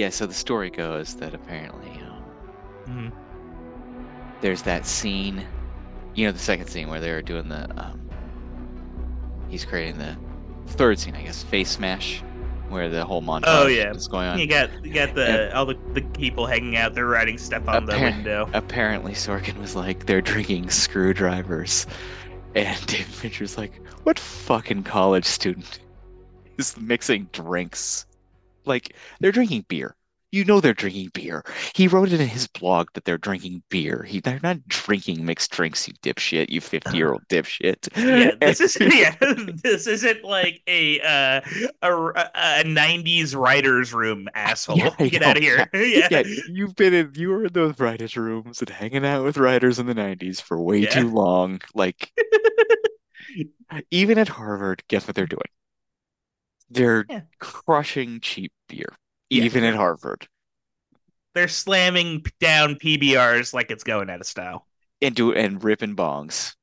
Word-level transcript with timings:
yeah, 0.00 0.08
so 0.08 0.24
the 0.24 0.32
story 0.32 0.70
goes 0.70 1.14
that 1.16 1.34
apparently 1.34 2.00
um, 2.00 2.24
Mhm. 2.88 3.12
there's 4.40 4.62
that 4.62 4.86
scene, 4.86 5.44
you 6.14 6.24
know, 6.24 6.32
the 6.32 6.38
second 6.38 6.68
scene 6.68 6.88
where 6.88 7.00
they're 7.00 7.20
doing 7.20 7.48
the, 7.50 7.68
um, 7.76 8.00
he's 9.50 9.66
creating 9.66 9.98
the 9.98 10.16
third 10.68 10.98
scene, 10.98 11.14
I 11.14 11.22
guess, 11.22 11.44
Facemash, 11.44 12.22
where 12.70 12.88
the 12.88 13.04
whole 13.04 13.20
montage 13.20 13.44
Oh, 13.48 13.66
yeah. 13.66 13.92
is 13.92 14.08
going 14.08 14.26
on. 14.26 14.38
You 14.38 14.46
got 14.46 14.70
you 14.82 14.94
got 14.94 15.14
the 15.14 15.54
all 15.54 15.66
the, 15.66 15.76
the 15.92 16.00
people 16.00 16.46
hanging 16.46 16.76
out 16.76 16.94
They're 16.94 17.04
writing 17.04 17.36
stuff 17.36 17.68
on 17.68 17.84
the 17.84 18.00
window. 18.00 18.48
Apparently, 18.54 19.12
Sorkin 19.12 19.58
was 19.58 19.76
like, 19.76 20.06
they're 20.06 20.22
drinking 20.22 20.70
screwdrivers, 20.70 21.86
and 22.54 22.86
David 22.86 23.04
Fincher's 23.06 23.58
like, 23.58 23.72
what 24.04 24.18
fucking 24.18 24.84
college 24.84 25.26
student 25.26 25.78
is 26.56 26.74
mixing 26.78 27.28
drinks? 27.32 28.06
Like, 28.64 28.94
they're 29.20 29.32
drinking 29.32 29.66
beer. 29.68 29.94
You 30.32 30.44
know 30.44 30.60
they're 30.60 30.74
drinking 30.74 31.10
beer. 31.12 31.44
He 31.74 31.88
wrote 31.88 32.12
it 32.12 32.20
in 32.20 32.28
his 32.28 32.46
blog 32.46 32.88
that 32.94 33.04
they're 33.04 33.18
drinking 33.18 33.62
beer. 33.68 34.04
He, 34.08 34.20
they're 34.20 34.38
not 34.42 34.66
drinking 34.68 35.24
mixed 35.24 35.50
drinks, 35.50 35.88
you 35.88 35.94
dipshit, 36.02 36.50
you 36.50 36.60
50 36.60 36.96
year 36.96 37.12
old 37.12 37.26
dipshit. 37.28 37.88
Yeah, 37.96 38.32
this 38.40 38.60
is 38.60 38.76
yeah, 38.80 39.16
this 39.62 39.86
isn't 39.88 40.24
like 40.24 40.62
a 40.68 41.00
uh 41.00 41.40
a, 41.82 41.92
a 41.92 42.62
90s 42.64 43.34
writers 43.34 43.92
room 43.92 44.28
asshole. 44.34 44.76
Yeah, 44.78 44.90
Get 44.98 45.22
know. 45.22 45.28
out 45.28 45.36
of 45.36 45.42
here. 45.42 45.68
Yeah. 45.74 46.08
yeah, 46.10 46.22
you've 46.48 46.76
been 46.76 46.94
in, 46.94 47.12
you 47.16 47.30
were 47.30 47.46
in 47.46 47.52
those 47.52 47.78
writers' 47.80 48.16
rooms 48.16 48.60
and 48.60 48.68
hanging 48.68 49.04
out 49.04 49.24
with 49.24 49.36
writers 49.36 49.78
in 49.78 49.86
the 49.86 49.94
90s 49.94 50.40
for 50.40 50.60
way 50.60 50.78
Yeah. 50.78 50.90
too 50.90 51.10
long. 51.10 51.60
Like, 51.74 52.12
even 53.90 54.18
at 54.18 54.28
Harvard, 54.28 54.82
guess 54.88 55.06
what 55.06 55.14
they're 55.16 55.26
doing? 55.26 55.40
They're 56.70 57.04
crushing 57.40 58.20
cheap 58.20 58.52
beer, 58.68 58.94
Yeah. 59.30 59.44
even 59.44 59.64
at 59.64 59.74
Harvard, 59.74 60.28
They're 61.34 61.48
slamming 61.48 62.24
down 62.40 62.74
PBRs 62.76 63.54
like 63.54 63.70
it's 63.70 63.84
going 63.84 64.10
out 64.10 64.20
of 64.20 64.26
style. 64.26 64.66
and 65.00 65.14
do 65.14 65.32
and 65.32 65.62
ripping 65.62 65.96
bongs. 65.96 66.54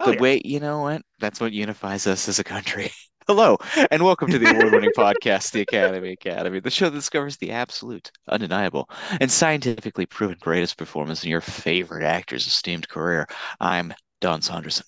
Oh, 0.00 0.06
the 0.06 0.14
yeah. 0.14 0.20
way, 0.20 0.42
you 0.44 0.60
know 0.60 0.80
what? 0.82 1.02
That's 1.20 1.40
what 1.40 1.52
unifies 1.52 2.06
us 2.06 2.28
as 2.28 2.38
a 2.38 2.44
country. 2.44 2.90
Hello, 3.28 3.56
and 3.92 4.02
welcome 4.02 4.28
to 4.30 4.38
the 4.38 4.50
award-winning 4.50 4.90
podcast, 4.98 5.52
The 5.52 5.60
Academy 5.60 6.10
Academy, 6.12 6.58
the 6.58 6.70
show 6.70 6.86
that 6.90 6.96
discovers 6.98 7.36
the 7.36 7.52
absolute, 7.52 8.10
undeniable, 8.28 8.90
and 9.20 9.30
scientifically 9.30 10.06
proven 10.06 10.38
greatest 10.40 10.76
performance 10.76 11.22
in 11.22 11.30
your 11.30 11.40
favorite 11.40 12.04
actor's 12.04 12.48
esteemed 12.48 12.88
career. 12.88 13.28
I'm 13.60 13.94
Don 14.20 14.42
Saunderson. 14.42 14.86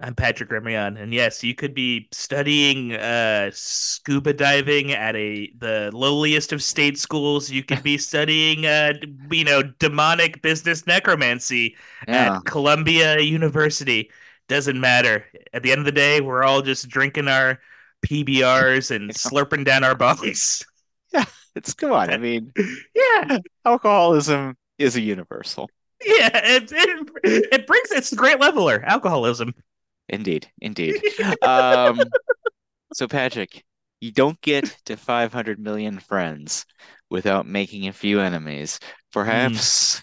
I'm 0.00 0.16
Patrick 0.16 0.50
Remion, 0.50 0.98
and 1.00 1.14
yes, 1.14 1.44
you 1.44 1.54
could 1.54 1.72
be 1.72 2.08
studying 2.10 2.94
uh, 2.94 3.50
scuba 3.54 4.32
diving 4.32 4.90
at 4.90 5.14
a 5.14 5.52
the 5.56 5.90
lowliest 5.94 6.52
of 6.52 6.62
state 6.64 6.98
schools. 6.98 7.48
You 7.48 7.62
could 7.62 7.82
be 7.84 7.96
studying, 7.98 8.66
uh, 8.66 8.94
you 9.30 9.44
know, 9.44 9.62
demonic 9.62 10.42
business 10.42 10.84
necromancy 10.86 11.76
Yeah, 12.06 12.40
at 12.40 12.44
Columbia 12.44 13.20
University. 13.20 14.10
Doesn't 14.48 14.80
matter. 14.80 15.26
At 15.52 15.62
the 15.62 15.70
end 15.70 15.78
of 15.80 15.84
the 15.86 15.92
day, 15.92 16.20
we're 16.20 16.42
all 16.42 16.60
just 16.60 16.88
drinking 16.88 17.28
our 17.28 17.60
PBRs 18.02 18.90
and 18.90 19.12
slurping 19.14 19.64
down 19.64 19.84
our 19.84 19.94
bodies. 19.94 20.66
Yeah, 21.12 21.24
it's 21.54 21.74
come 21.74 21.92
on. 21.92 22.10
I 22.10 22.18
mean, 22.18 22.52
Yeah, 22.94 23.38
alcoholism 23.64 24.56
is 24.78 24.96
a 24.96 25.00
universal. 25.00 25.70
yeah. 26.04 26.30
It, 26.44 26.72
it, 26.72 27.08
it 27.52 27.66
brings 27.66 27.90
it's 27.92 28.12
a 28.12 28.16
great 28.16 28.40
leveler. 28.40 28.82
Alcoholism. 28.84 29.54
Indeed, 30.08 30.50
indeed. 30.60 31.00
Um, 31.42 32.00
so 32.92 33.08
Patrick, 33.08 33.64
you 34.00 34.12
don't 34.12 34.40
get 34.40 34.76
to 34.86 34.96
500 34.96 35.58
million 35.58 35.98
friends 35.98 36.66
without 37.10 37.46
making 37.46 37.88
a 37.88 37.92
few 37.92 38.20
enemies. 38.20 38.80
Perhaps 39.12 40.02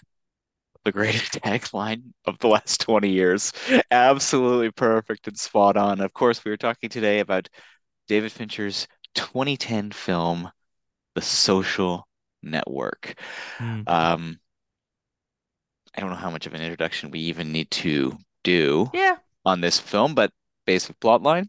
the 0.84 0.92
greatest 0.92 1.32
tagline 1.44 2.02
of 2.26 2.38
the 2.38 2.48
last 2.48 2.80
20 2.80 3.10
years. 3.10 3.52
Absolutely 3.90 4.70
perfect 4.70 5.28
and 5.28 5.38
spot 5.38 5.76
on. 5.76 6.00
Of 6.00 6.12
course, 6.12 6.44
we 6.44 6.50
were 6.50 6.56
talking 6.56 6.90
today 6.90 7.20
about 7.20 7.48
David 8.08 8.32
Fincher's 8.32 8.86
2010 9.14 9.90
film, 9.92 10.50
The 11.14 11.22
Social 11.22 12.06
Network. 12.42 13.14
Um, 13.86 14.38
I 15.94 16.00
don't 16.00 16.10
know 16.10 16.16
how 16.16 16.30
much 16.30 16.46
of 16.46 16.54
an 16.54 16.62
introduction 16.62 17.10
we 17.10 17.20
even 17.20 17.52
need 17.52 17.70
to 17.72 18.18
do 18.44 18.90
Yeah. 18.92 19.18
On 19.44 19.60
this 19.60 19.78
film, 19.80 20.14
but 20.14 20.32
basic 20.66 20.98
plot 21.00 21.22
line. 21.22 21.48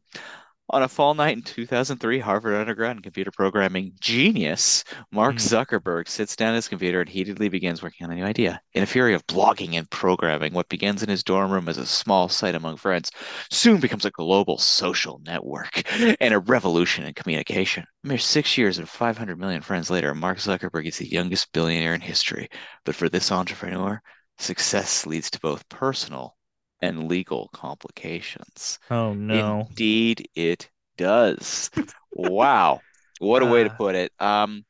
On 0.70 0.84
a 0.84 0.90
fall 0.90 1.14
night 1.14 1.38
in 1.38 1.44
2003, 1.44 2.20
Harvard 2.20 2.56
undergrad 2.56 2.92
and 2.92 3.04
computer 3.04 3.31
programming 3.31 3.94
genius 4.02 4.84
Mark 5.12 5.38
Hmm. 5.38 5.40
Zuckerberg 5.40 6.09
sits 6.09 6.36
down 6.36 6.50
at 6.54 6.56
his 6.56 6.68
computer 6.68 7.00
and 7.02 7.09
heatedly 7.09 7.48
begins 7.48 7.81
working 7.81 8.06
on 8.06 8.12
a 8.12 8.16
new 8.16 8.26
idea. 8.26 8.59
In 8.74 8.84
a 8.84 8.86
fury 8.86 9.14
of 9.14 9.26
blogging 9.28 9.76
and 9.76 9.90
programming, 9.90 10.54
what 10.54 10.68
begins 10.70 11.02
in 11.04 11.09
his 11.09 11.24
dorm 11.24 11.52
room 11.52 11.70
as 11.70 11.78
a 11.78 11.86
small 11.86 12.28
site 12.28 12.56
among 12.56 12.78
friends 12.78 13.12
soon 13.52 13.80
becomes 13.80 14.04
a 14.06 14.12
global 14.12 14.58
social 14.58 15.22
network 15.25 15.84
and 16.20 16.34
a 16.34 16.40
revolution 16.40 17.06
in 17.06 17.14
communication. 17.14 17.86
A 18.04 18.08
mere 18.08 18.18
six 18.18 18.58
years 18.58 18.80
and 18.80 18.90
500 18.90 19.38
million 19.40 19.62
friends 19.62 19.90
later, 19.90 20.14
Mark 20.14 20.40
Zuckerberg 20.40 20.88
is 20.88 20.98
the 20.98 21.10
youngest 21.10 21.52
billionaire 21.54 21.94
in 21.94 22.02
history. 22.02 22.50
But 22.84 22.96
for 22.96 23.08
this 23.08 23.31
entrepreneur, 23.31 24.02
success 24.40 25.06
leads 25.06 25.30
to 25.31 25.40
both 25.40 25.70
personal 25.70 26.36
and 26.83 27.07
legal 27.07 27.49
complications. 27.53 28.77
Oh 28.91 29.13
no. 29.13 29.66
Indeed, 29.69 30.27
it 30.35 30.69
does. 30.97 31.71
Wow. 32.11 32.81
What 33.19 33.41
a 33.41 33.45
way 33.45 33.63
to 33.63 33.71
Uh. 33.71 33.75
put 33.77 33.95
it. 33.95 34.11
Um, 34.19 34.66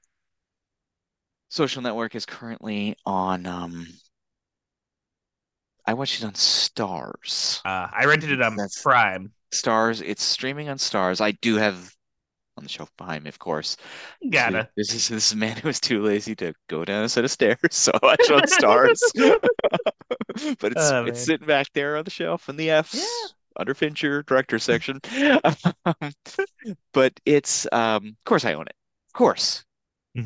Social 1.49 1.81
Network 1.81 2.15
is 2.15 2.25
currently 2.25 2.95
on 3.05 3.45
um 3.45 3.87
I 5.85 5.93
watched 5.95 6.21
it 6.21 6.25
on 6.25 6.31
Starz. 6.33 7.59
Uh, 7.65 7.89
I 7.91 8.05
rented 8.05 8.31
it 8.31 8.41
on 8.41 8.55
That's- 8.55 8.81
Prime. 8.81 9.33
Starz, 9.53 10.01
it's 10.05 10.23
streaming 10.23 10.69
on 10.69 10.77
Starz. 10.77 11.19
I 11.21 11.31
do 11.31 11.55
have 11.57 11.93
on 12.57 12.63
the 12.63 12.69
shelf 12.69 12.89
behind 12.97 13.23
me, 13.23 13.29
of 13.29 13.37
course. 13.39 13.77
Gotta. 14.31 14.69
This 14.77 14.93
is 14.93 15.09
this 15.09 15.27
is 15.27 15.31
a 15.33 15.37
man 15.37 15.57
who 15.57 15.67
was 15.67 15.79
too 15.79 16.01
lazy 16.01 16.35
to 16.35 16.53
go 16.69 16.85
down 16.85 17.03
a 17.03 17.09
set 17.09 17.23
of 17.25 17.31
stairs, 17.31 17.57
so 17.71 17.91
I 18.01 18.05
watched 18.05 18.31
on 18.31 18.41
Starz. 18.43 18.99
But 20.59 20.71
it's 20.71 20.93
Oh, 20.93 21.05
it's 21.05 21.19
sitting 21.19 21.47
back 21.47 21.67
there 21.73 21.97
on 21.97 22.03
the 22.03 22.11
shelf 22.11 22.49
in 22.49 22.55
the 22.57 22.69
F's 22.71 22.93
Yeah. 22.93 23.33
under 23.57 23.73
Fincher 23.73 24.23
director 24.23 24.59
section. 24.59 24.99
But 26.93 27.19
it's 27.25 27.67
um 27.71 28.07
of 28.07 28.23
course 28.25 28.45
I 28.45 28.53
own 28.53 28.67
it. 28.67 28.75
Of 29.09 29.13
course. 29.13 29.65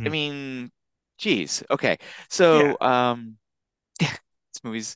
I 0.05 0.09
Mhm. 0.09 0.09
mean, 0.09 0.71
geez. 1.19 1.63
Okay. 1.71 1.97
So 2.29 2.77
um 2.81 3.37
this 3.99 4.63
movie's 4.63 4.95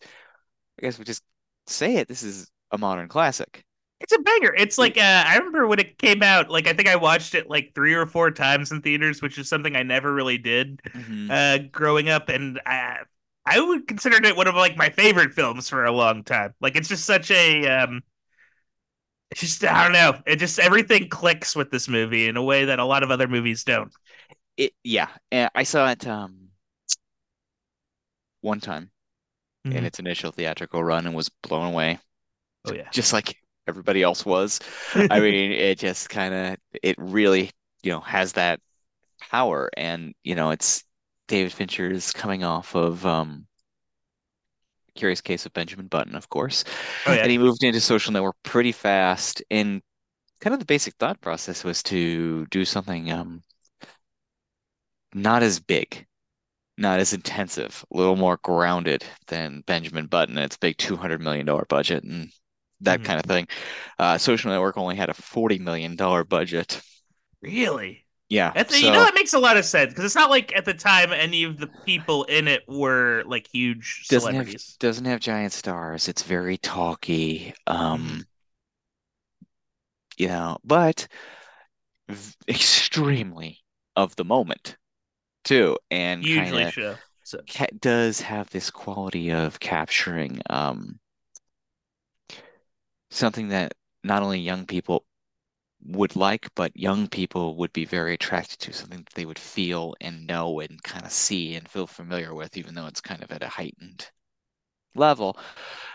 I 0.79 0.83
guess 0.83 0.99
we 0.99 1.05
just 1.05 1.23
say 1.67 1.97
it. 1.97 2.09
This 2.09 2.23
is 2.23 2.51
a 2.71 2.77
modern 2.79 3.09
classic. 3.09 3.65
It's 3.99 4.13
a 4.13 4.19
banger. 4.19 4.53
It's 4.57 4.77
like 4.79 4.97
uh, 4.97 5.23
I 5.27 5.37
remember 5.37 5.67
when 5.67 5.79
it 5.79 5.97
came 5.99 6.23
out. 6.23 6.49
Like 6.49 6.67
I 6.67 6.73
think 6.73 6.89
I 6.89 6.95
watched 6.95 7.35
it 7.35 7.49
like 7.49 7.73
three 7.75 7.93
or 7.93 8.07
four 8.07 8.31
times 8.31 8.71
in 8.71 8.81
theaters, 8.81 9.21
which 9.21 9.37
is 9.37 9.47
something 9.47 9.75
I 9.75 9.83
never 9.83 10.11
really 10.11 10.39
did 10.39 10.81
Mhm. 10.93 11.29
uh, 11.29 11.59
growing 11.71 12.09
up, 12.09 12.29
and 12.29 12.59
I 12.65 12.99
I 13.45 13.59
would 13.59 13.87
consider 13.87 14.23
it 14.23 14.35
one 14.35 14.47
of 14.47 14.55
like 14.55 14.77
my 14.77 14.89
favorite 14.89 15.33
films 15.33 15.67
for 15.69 15.85
a 15.85 15.91
long 15.91 16.23
time. 16.23 16.53
Like 16.61 16.75
it's 16.75 16.87
just 16.87 17.05
such 17.05 17.31
a 17.31 17.67
um, 17.67 18.03
it's 19.29 19.41
just 19.41 19.63
I 19.63 19.83
don't 19.83 19.93
know. 19.93 20.21
It 20.25 20.37
just 20.37 20.59
everything 20.59 21.07
clicks 21.09 21.55
with 21.55 21.71
this 21.71 21.87
movie 21.87 22.27
in 22.27 22.35
a 22.37 22.43
way 22.43 22.65
that 22.65 22.79
a 22.79 22.85
lot 22.85 23.03
of 23.03 23.11
other 23.11 23.27
movies 23.27 23.63
don't. 23.63 23.91
It 24.57 24.73
yeah, 24.83 25.09
I 25.31 25.63
saw 25.63 25.89
it 25.91 26.07
um 26.07 26.49
one 28.41 28.59
time 28.59 28.91
in 29.71 29.83
Mhm. 29.83 29.85
its 29.85 29.99
initial 29.99 30.31
theatrical 30.31 30.83
run 30.83 31.05
and 31.07 31.15
was 31.15 31.29
blown 31.29 31.67
away, 31.73 31.99
Oh 32.65 32.71
yeah. 32.73 32.91
just 32.91 33.13
like 33.13 33.37
everybody 33.67 34.03
else 34.03 34.25
was. 34.25 34.59
I 35.09 35.19
mean, 35.21 35.51
it 35.51 35.79
just 35.79 36.09
kind 36.09 36.33
of 36.33 36.57
it 36.83 36.97
really, 36.99 37.51
you 37.83 37.91
know, 37.91 38.01
has 38.01 38.33
that 38.33 38.61
power 39.21 39.69
and, 39.77 40.15
you 40.23 40.35
know, 40.35 40.51
it's 40.51 40.83
David 41.31 41.53
Fincher 41.53 41.89
is 41.89 42.11
coming 42.11 42.43
off 42.43 42.75
of 42.75 43.05
um 43.07 43.47
Curious 44.95 45.19
Case 45.21 45.45
of 45.45 45.51
Benjamin 45.53 45.87
Button, 45.87 46.15
of 46.15 46.29
course. 46.29 46.63
Oh 47.05 47.13
yeah. 47.13 47.23
And 47.23 47.31
he 47.31 47.37
moved 47.37 47.63
into 47.63 47.81
Social 47.81 48.13
Network 48.13 48.35
pretty 48.43 48.71
fast 48.71 49.41
and 49.51 49.81
kind 50.41 50.53
of 50.53 50.59
the 50.59 50.65
basic 50.65 50.95
thought 50.95 51.21
process 51.21 51.63
was 51.63 51.83
to 51.85 52.45
do 52.47 52.65
something 52.65 53.11
um 53.11 53.43
not 55.13 55.43
as 55.43 55.59
big, 55.59 56.05
not 56.77 56.99
as 56.99 57.13
intensive, 57.13 57.85
a 57.93 57.97
little 57.97 58.15
more 58.17 58.37
grounded 58.43 59.05
than 59.27 59.61
Benjamin 59.67 60.07
Button 60.07 60.37
its 60.37 60.57
big 60.57 60.77
$200 60.77 61.21
million 61.21 61.67
budget 61.69 62.03
and 62.05 62.31
that 62.81 63.01
Mhm. 63.01 63.03
kind 63.03 63.19
of 63.19 63.25
thing. 63.25 63.47
Uh, 63.99 64.17
Social 64.17 64.51
Network 64.51 64.77
only 64.77 64.95
had 64.97 65.09
a 65.09 65.13
$40 65.15 65.59
million 65.59 65.95
budget. 66.25 66.81
Really? 67.41 68.07
Yeah. 68.31 68.53
So 68.63 68.77
you 68.77 68.91
know 68.91 69.03
that 69.03 69.13
makes 69.13 69.33
a 69.33 69.39
lot 69.39 69.57
of 69.57 69.65
sense 69.65 69.89
because 69.91 70.05
it's 70.05 70.15
not 70.15 70.29
like 70.29 70.55
at 70.55 70.63
the 70.63 70.73
time 70.73 71.11
any 71.11 71.43
of 71.43 71.57
the 71.57 71.67
people 71.85 72.23
in 72.23 72.47
it 72.47 72.63
were 72.65 73.23
like 73.27 73.45
huge 73.51 74.07
doesn't 74.07 74.33
have 74.33 74.47
celebrities. 74.47 74.77
doesn't 74.79 75.03
have 75.03 75.19
giant 75.19 75.51
stars. 75.51 76.07
It's 76.07 76.23
very 76.23 76.57
talky. 76.57 77.53
Um, 77.67 78.25
you 80.17 80.29
know, 80.29 80.59
but 80.63 81.09
v- 82.07 82.35
extremely 82.47 83.59
of 83.97 84.15
the 84.15 84.23
moment. 84.23 84.77
too, 85.43 85.77
and 85.89 86.23
kind 86.23 86.55
Hugely 86.55 86.63
of 86.63 86.73
so. 86.73 86.95
So 87.23 87.39
ca 87.49 87.67
does 87.81 88.21
have 88.21 88.49
this 88.49 88.71
quality 88.71 89.31
of 89.31 89.59
capturing 89.59 90.41
um, 90.49 90.99
something 93.09 93.49
that 93.49 93.73
not 94.03 94.23
only 94.23 94.39
young 94.39 94.65
people 94.65 95.05
would 95.83 96.15
like, 96.15 96.47
but 96.55 96.75
young 96.75 97.07
people 97.07 97.57
would 97.57 97.73
be 97.73 97.85
very 97.85 98.13
attracted 98.13 98.59
to, 98.59 98.73
something 98.73 98.99
that 98.99 99.13
they 99.13 99.25
would 99.25 99.39
feel 99.39 99.95
and 100.01 100.27
know 100.27 100.59
and 100.59 100.81
kind 100.83 101.05
of 101.05 101.11
see 101.11 101.55
and 101.55 101.67
feel 101.67 101.87
familiar 101.87 102.33
with, 102.33 102.57
even 102.57 102.75
though 102.75 102.87
it's 102.87 103.01
kind 103.01 103.23
of 103.23 103.31
at 103.31 103.43
a 103.43 103.47
heightened 103.47 104.09
level. 104.95 105.37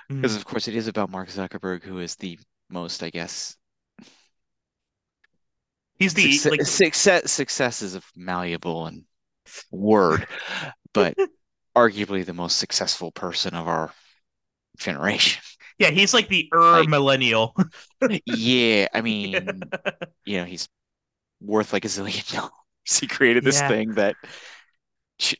Because 0.09 0.35
mhm. 0.35 0.37
of 0.37 0.45
course 0.45 0.69
it 0.69 0.77
is 0.77 0.89
about 0.89 1.11
Mark 1.11 1.29
Zuckerberg, 1.29 1.83
who 1.83 1.99
is 1.99 2.17
the 2.17 2.39
most, 2.69 3.03
I 3.03 3.11
guess, 3.11 3.57
he's 5.99 6.15
the 6.15 6.33
success 6.33 6.51
like 6.51 6.63
success 6.63 7.33
success 7.33 7.83
is 7.83 7.97
a 7.97 8.03
malleable 8.15 8.87
and 8.87 9.05
word, 9.71 10.27
but 10.93 11.17
arguably 11.77 12.25
the 12.25 12.35
most 12.35 12.57
successful 12.59 13.13
person 13.13 13.55
of 13.55 13.69
our 13.69 13.93
generation. 14.79 15.43
Yeah, 15.79 15.91
he's 15.91 16.15
like 16.15 16.29
the 16.29 16.49
er 16.55 16.83
Like, 16.83 16.89
millennial. 16.89 17.55
yeah, 18.27 18.89
I 18.95 19.01
mean, 19.01 19.73
you 20.25 20.39
know, 20.39 20.45
he's 20.45 20.69
worth 21.41 21.73
like 21.75 21.85
a 21.85 21.89
zillion 21.89 22.31
dollars. 22.35 22.53
He 23.01 23.07
created 23.09 23.45
this 23.45 23.63
Yeah. 23.63 23.63
thing 23.63 23.95
that 23.95 24.17
ch 25.19 25.37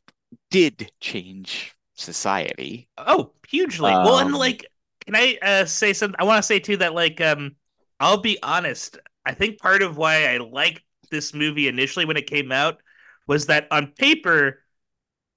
did 0.51 0.93
change 1.01 1.75
society. 1.95 2.89
Oh, 2.99 3.33
hugely. 3.49 3.99
Well, 4.01 4.19
and 4.19 4.33
Um, 4.33 4.35
like, 4.35 4.67
can 5.05 5.15
I 5.15 5.39
uh, 5.43 5.65
say 5.67 5.93
something? 5.93 6.17
I 6.19 6.25
want 6.25 6.39
to 6.39 6.43
say 6.47 6.59
too 6.59 6.79
that 6.79 6.95
like, 6.95 7.21
um, 7.21 7.57
I'll 8.01 8.19
be 8.19 8.39
honest. 8.43 8.99
I 9.25 9.33
think 9.35 9.59
part 9.59 9.83
of 9.83 9.97
why 9.97 10.27
I 10.27 10.39
liked 10.39 10.83
this 11.11 11.35
movie 11.35 11.69
initially 11.69 12.05
when 12.05 12.17
it 12.17 12.27
came 12.27 12.51
out 12.53 12.81
was 13.27 13.47
that 13.47 13.69
on 13.71 13.93
paper, 13.99 14.63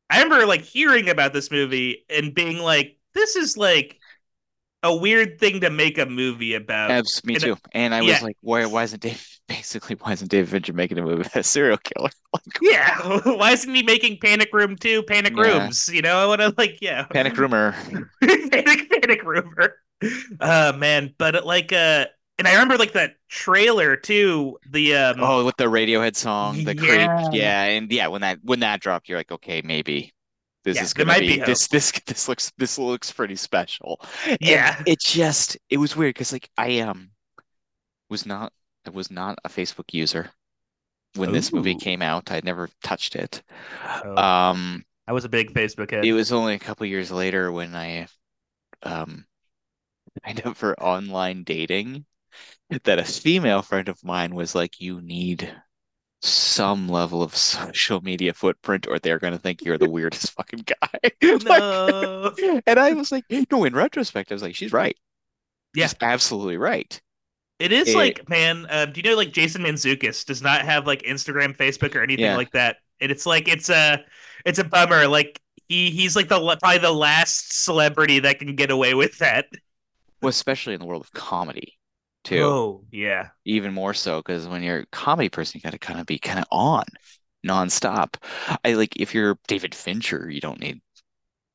I 0.09 0.21
remember 0.23 0.45
like 0.47 0.61
hearing 0.63 1.09
about 1.09 1.33
this 1.33 1.51
movie 1.51 2.05
and 2.09 2.35
being 2.35 2.59
like, 2.59 2.97
this 3.13 3.35
is 3.35 3.57
like 3.57 3.99
a 4.83 4.95
weird 4.95 5.39
thing 5.39 5.61
to 5.61 5.69
make 5.69 5.97
a 5.97 6.05
movie 6.05 6.53
about. 6.55 6.91
abs 6.91 7.23
me 7.23 7.35
And 7.35 7.43
too. 7.43 7.57
And 7.73 7.93
I 7.93 8.01
was 8.01 8.21
like, 8.21 8.37
why 8.41 8.65
why 8.65 8.83
isn't 8.83 9.01
Dave 9.01 9.25
basically 9.47 9.95
why 9.95 10.13
isn't 10.13 10.29
David 10.29 10.49
Fincher 10.49 10.73
making 10.73 10.97
a 10.99 11.01
movie 11.01 11.21
about 11.21 11.35
a 11.35 11.43
serial 11.43 11.77
killer? 11.77 12.09
Like, 12.33 12.59
yeah. 12.61 13.19
Why 13.23 13.53
isn't 13.53 13.73
he 13.73 13.81
making 13.81 14.19
Panic 14.21 14.49
Room 14.53 14.75
2 14.75 15.01
Panic 15.01 15.33
yeah, 15.35 15.63
Rooms? 15.63 15.89
You 15.91 16.03
know, 16.03 16.15
I 16.19 16.27
want 16.27 16.41
to 16.41 16.53
like, 16.59 16.77
yeah. 16.79 17.07
Panic 17.11 17.37
Rumor. 17.37 17.75
panic, 18.21 18.89
panic 18.91 19.23
rumor. 19.23 19.75
Uh 20.39 20.73
man, 20.77 21.13
but 21.17 21.35
it, 21.35 21.45
like 21.45 21.73
uh 21.73 22.05
and 22.37 22.47
I 22.47 22.53
remember 22.53 22.77
like 22.77 22.93
that 22.93 23.15
trailer 23.29 23.95
too. 23.97 24.59
The 24.69 24.95
um 24.95 25.15
Oh, 25.19 25.45
with 25.45 25.57
the 25.57 25.65
Radiohead 25.65 26.15
song, 26.15 26.63
the 26.63 26.75
creep. 26.75 27.11
yeah. 27.11 27.29
Yeah, 27.31 27.63
and 27.63 27.91
yeah, 27.91 28.07
when 28.07 28.21
that 28.21 28.39
when 28.43 28.59
that 28.61 28.79
dropped, 28.81 29.09
you're 29.09 29.17
like, 29.17 29.31
okay, 29.31 29.61
maybe 29.63 30.13
this 30.63 30.81
Yeah, 30.81 30.83
is 30.83 30.93
gonna 30.93 31.05
might 31.05 31.25
be 31.25 31.27
be 31.27 31.39
this 31.39 31.67
this 31.67 31.91
this 32.05 32.27
looks 32.27 32.51
this 32.57 32.77
looks 32.77 33.11
pretty 33.11 33.35
special. 33.35 33.99
And 34.41 34.61
Yeah. 34.61 34.85
it 34.85 34.99
just 34.99 35.57
it 35.69 35.77
was 35.77 35.95
weird 35.95 36.15
because 36.15 36.31
like 36.33 36.49
I 36.57 36.79
um 36.81 37.11
was 38.09 38.25
not 38.25 38.53
I 38.85 38.89
was 38.91 39.11
not 39.11 39.39
a 39.45 39.49
Facebook 39.49 39.93
user 39.93 40.31
when 41.15 41.31
this 41.31 41.53
movie 41.53 41.75
came 41.75 42.01
out. 42.01 42.31
I'd 42.31 42.45
never 42.45 42.69
touched 42.83 43.15
it. 43.15 43.43
Oh, 44.03 44.17
Um, 44.17 44.85
I 45.07 45.13
was 45.13 45.25
a 45.25 45.29
big 45.29 45.53
Facebook 45.53 45.91
it 46.01 46.13
was 46.13 46.31
only 46.31 46.55
a 46.55 46.59
couple 46.59 46.85
years 46.85 47.11
later 47.11 47.51
when 47.51 47.75
I 47.75 48.07
um 48.83 49.25
signed 50.25 50.45
up 50.45 50.57
for 50.57 50.79
online 50.81 51.43
dating 51.43 52.05
that 52.85 52.99
a 52.99 53.05
female 53.05 53.61
friend 53.63 53.89
of 53.89 54.03
mine 54.03 54.35
was 54.35 54.55
like, 54.55 54.79
you 54.81 55.01
need 55.01 55.53
some 56.21 56.89
level 56.89 57.23
of 57.23 57.35
social 57.37 58.01
media 58.01 58.33
footprint 58.33 58.87
or 58.87 58.99
they're 58.99 59.19
going 59.19 59.33
to 59.33 59.39
think 59.39 59.63
you're 59.63 59.77
the 59.77 59.89
weirdest 59.89 60.31
fucking 60.33 60.65
guy. 60.65 61.11
Like, 61.21 61.43
No. 61.43 62.33
and 62.65 62.79
I 62.79 62.93
was 62.93 63.11
like, 63.11 63.25
no, 63.51 63.63
in 63.63 63.73
retrospect, 63.75 64.31
I 64.31 64.35
was 64.35 64.41
like, 64.41 64.55
she's 64.55 64.73
right. 64.73 64.97
Yeah. 65.73 65.87
She's 65.87 65.95
absolutely 66.01 66.57
right. 66.57 66.99
It 67.59 67.71
is 67.73 67.89
It, 67.89 67.95
like, 67.95 68.29
man, 68.29 68.65
uh, 68.69 68.85
do 68.85 69.01
you 69.01 69.09
know 69.09 69.17
like 69.17 69.33
Jason 69.33 69.63
Mantzoukas 69.63 70.25
does 70.25 70.41
not 70.41 70.61
have 70.63 70.87
like 70.87 71.03
Instagram, 71.03 71.55
Facebook, 71.55 71.95
or 71.95 72.01
anything 72.01 72.25
yeah. 72.25 72.37
like 72.37 72.51
that. 72.51 72.77
And 73.01 73.11
it's 73.11 73.25
like 73.25 73.47
it's 73.47 73.69
a 73.69 74.03
it's 74.45 74.59
a 74.59 74.63
bummer. 74.63 75.07
Like 75.07 75.41
he 75.67 75.89
he's 75.91 76.15
like 76.15 76.29
the 76.29 76.39
probably 76.39 76.77
the 76.79 76.91
last 76.91 77.63
celebrity 77.63 78.19
that 78.19 78.39
can 78.39 78.55
get 78.55 78.71
away 78.71 78.93
with 78.93 79.17
that. 79.19 79.47
Well, 80.21 80.29
especially 80.29 80.73
in 80.73 80.79
the 80.79 80.85
world 80.85 81.01
of 81.01 81.11
comedy, 81.13 81.78
too. 82.23 82.43
Oh, 82.43 82.85
yeah. 82.91 83.29
Even 83.45 83.73
more 83.73 83.93
so 83.93 84.19
because 84.19 84.47
when 84.47 84.63
you're 84.63 84.79
a 84.79 84.85
comedy 84.87 85.29
person, 85.29 85.57
you 85.57 85.61
got 85.61 85.71
to 85.73 85.79
kind 85.79 85.99
of 85.99 86.05
be 86.05 86.19
kind 86.19 86.39
of 86.39 86.45
on 86.51 86.83
nonstop. 87.45 88.15
I 88.65 88.73
like 88.73 88.95
if 88.97 89.13
you're 89.13 89.37
David 89.47 89.73
Fincher, 89.75 90.29
you 90.29 90.41
don't 90.41 90.59
need 90.59 90.81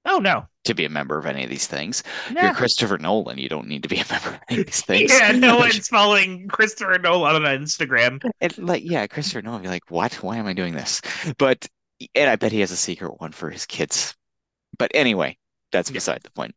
Oh 0.07 0.19
no. 0.19 0.47
to 0.65 0.75
be 0.75 0.85
a 0.85 0.91
member 0.91 1.19
of 1.19 1.25
any 1.25 1.45
of 1.45 1.51
these 1.51 1.67
things. 1.67 2.03
You're 2.31 2.53
Christopher 2.53 2.99
Nolan, 2.99 3.39
you 3.39 3.49
don't 3.49 3.67
need 3.69 3.83
to 3.85 3.89
be 3.89 3.97
a 4.01 4.05
member 4.11 4.29
of 4.31 4.41
any 4.51 4.61
of 4.61 4.67
these 4.67 4.81
things. 4.85 5.11
Yeah, 5.13 5.33
no 5.33 5.57
one's 5.57 5.89
following 5.89 6.47
Christopher 6.49 6.99
Nolan 6.99 7.37
on 7.45 7.63
Instagram. 7.63 8.23
and 8.41 8.59
like, 8.59 8.83
yeah, 8.85 9.07
Christopher 9.07 9.43
Nolan, 9.43 9.63
be 9.63 9.69
like, 9.69 9.91
what? 9.91 10.15
Why 10.23 10.37
am 10.37 10.47
I 10.47 10.53
doing 10.53 10.75
this? 10.75 11.01
But 11.39 11.67
and 12.15 12.29
I 12.29 12.37
bet 12.37 12.53
he 12.53 12.61
has 12.61 12.71
a 12.71 12.77
secret 12.77 13.19
one 13.21 13.33
for 13.33 13.49
his 13.51 13.65
kids. 13.67 14.15
But 14.79 14.91
anyway, 14.95 15.39
that's 15.75 15.91
Yeah. 15.91 15.95
beside 15.95 16.23
the 16.23 16.31
point. 16.33 16.55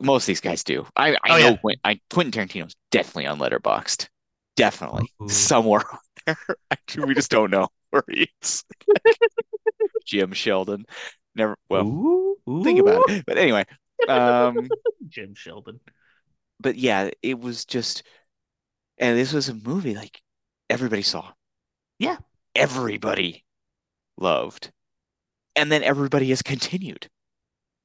Most 0.00 0.24
of 0.24 0.28
these 0.28 0.40
guys 0.40 0.64
do. 0.64 0.86
I 0.96 1.16
I 1.24 1.30
Oh 1.30 1.38
know 1.38 1.50
yeah. 1.50 1.56
Quentin, 1.60 1.80
I, 1.84 2.00
Quentin 2.10 2.32
Tarantino's 2.48 2.74
definitely 2.90 3.26
on 3.26 3.38
Letterboxd. 3.38 4.08
Definitely 4.56 5.12
Ooh. 5.22 5.28
somewhere 5.28 5.84
on 5.92 5.98
there. 6.26 6.38
Actually, 6.70 7.06
we 7.06 7.14
just 7.14 7.30
don't 7.30 7.50
know 7.50 7.68
where 7.90 8.04
he 8.08 8.30
is. 8.42 8.64
Jim 10.06 10.32
Sheldon. 10.32 10.86
Never, 11.34 11.56
well, 11.68 11.86
Ooh, 11.86 12.36
think 12.64 12.80
about 12.80 13.10
it. 13.10 13.24
But 13.26 13.38
anyway, 13.38 13.66
um, 14.08 14.68
Jim 15.08 15.34
Sheldon. 15.34 15.80
but 16.60 16.76
yeah, 16.76 17.10
it 17.22 17.38
was 17.38 17.64
just, 17.66 18.02
and 18.98 19.18
this 19.18 19.32
was 19.32 19.48
a 19.50 19.54
movie 19.54 19.94
like 19.94 20.22
everybody 20.70 21.02
saw, 21.02 21.32
Yeah. 21.98 22.16
everybody 22.54 23.44
loved, 24.16 24.72
and 25.56 25.70
then 25.70 25.82
everybody 25.82 26.30
has 26.30 26.42
continued 26.42 27.08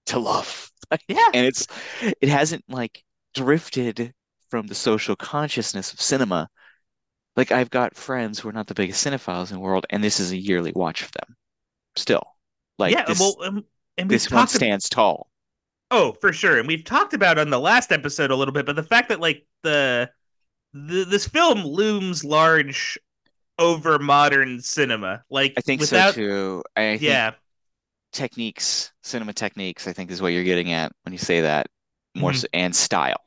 to 0.08 0.20
love. 0.20 0.71
Yeah. 1.08 1.30
And 1.34 1.46
it's, 1.46 1.68
it 2.02 2.30
hasn't 2.30 2.64
like 2.70 3.04
drifted 3.34 4.14
from 4.50 4.68
the 4.68 4.76
social 4.76 5.16
consciousness 5.16 5.94
of 5.94 6.02
cinema. 6.02 6.50
Like 7.36 7.52
I've 7.52 7.70
got 7.70 7.96
friends 7.96 8.40
who 8.40 8.50
are 8.50 8.54
not 8.54 8.68
the 8.68 8.74
biggest 8.76 9.06
cinephiles 9.06 9.50
in 9.52 9.56
the 9.58 9.62
world, 9.62 9.86
and 9.90 10.04
this 10.04 10.20
is 10.20 10.32
a 10.32 10.38
yearly 10.38 10.72
watch 10.76 11.04
for 11.04 11.12
them. 11.14 11.36
Still, 11.96 12.24
like 12.80 12.94
Yeah. 12.94 13.06
this, 13.06 13.20
Well, 13.20 13.38
um, 13.44 13.66
and 13.98 14.10
this 14.10 14.30
one 14.32 14.48
stands 14.48 14.90
tall. 14.90 15.30
oh, 15.90 16.14
for 16.22 16.34
sure. 16.34 16.58
And 16.60 16.68
we've 16.68 16.84
talked 16.84 17.14
about 17.14 17.38
on 17.38 17.50
the 17.50 17.60
last 17.60 17.92
episode 17.92 18.32
a 18.32 18.36
little 18.36 18.54
bit, 18.54 18.66
but 18.66 18.76
the 18.76 18.84
fact 18.84 19.10
that 19.10 19.20
like 19.20 19.46
the, 19.64 20.10
the 20.74 21.06
this 21.06 21.28
film 21.28 21.66
looms 21.66 22.24
large 22.26 23.00
over 23.60 24.00
modern 24.00 24.62
cinema, 24.62 25.24
like 25.30 25.54
I 25.58 25.62
think 25.62 25.84
so 25.84 26.12
too. 26.12 26.64
I 26.76 26.98
think 26.98 27.02
Yeah. 27.04 27.32
Techniques, 28.12 28.92
cinema 29.04 29.34
techniques, 29.34 29.88
I 29.88 29.94
think 29.94 30.12
is 30.12 30.22
what 30.22 30.30
you're 30.30 30.44
getting 30.44 30.72
at 30.74 30.92
when 31.04 31.14
you 31.14 31.20
say 31.20 31.42
that 31.42 31.68
more 32.16 32.34
Mhm. 32.34 32.34
so, 32.34 32.48
and 32.54 32.76
style. 32.76 33.22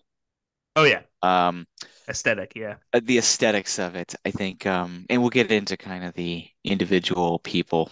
Oh 0.77 0.85
yeah. 0.85 1.03
Um, 1.23 1.67
Aesthetic. 2.09 2.53
Yeah. 2.57 2.77
uh, 2.93 3.01
the 3.03 3.19
aesthetics 3.19 3.79
of 3.79 3.95
it, 3.97 4.15
I 4.25 4.31
think, 4.31 4.67
um, 4.67 5.07
and 5.11 5.21
we'll 5.21 5.31
get 5.31 5.51
into 5.51 5.77
kind 5.77 6.05
of 6.05 6.15
the 6.15 6.49
individual 6.65 7.39
people 7.41 7.91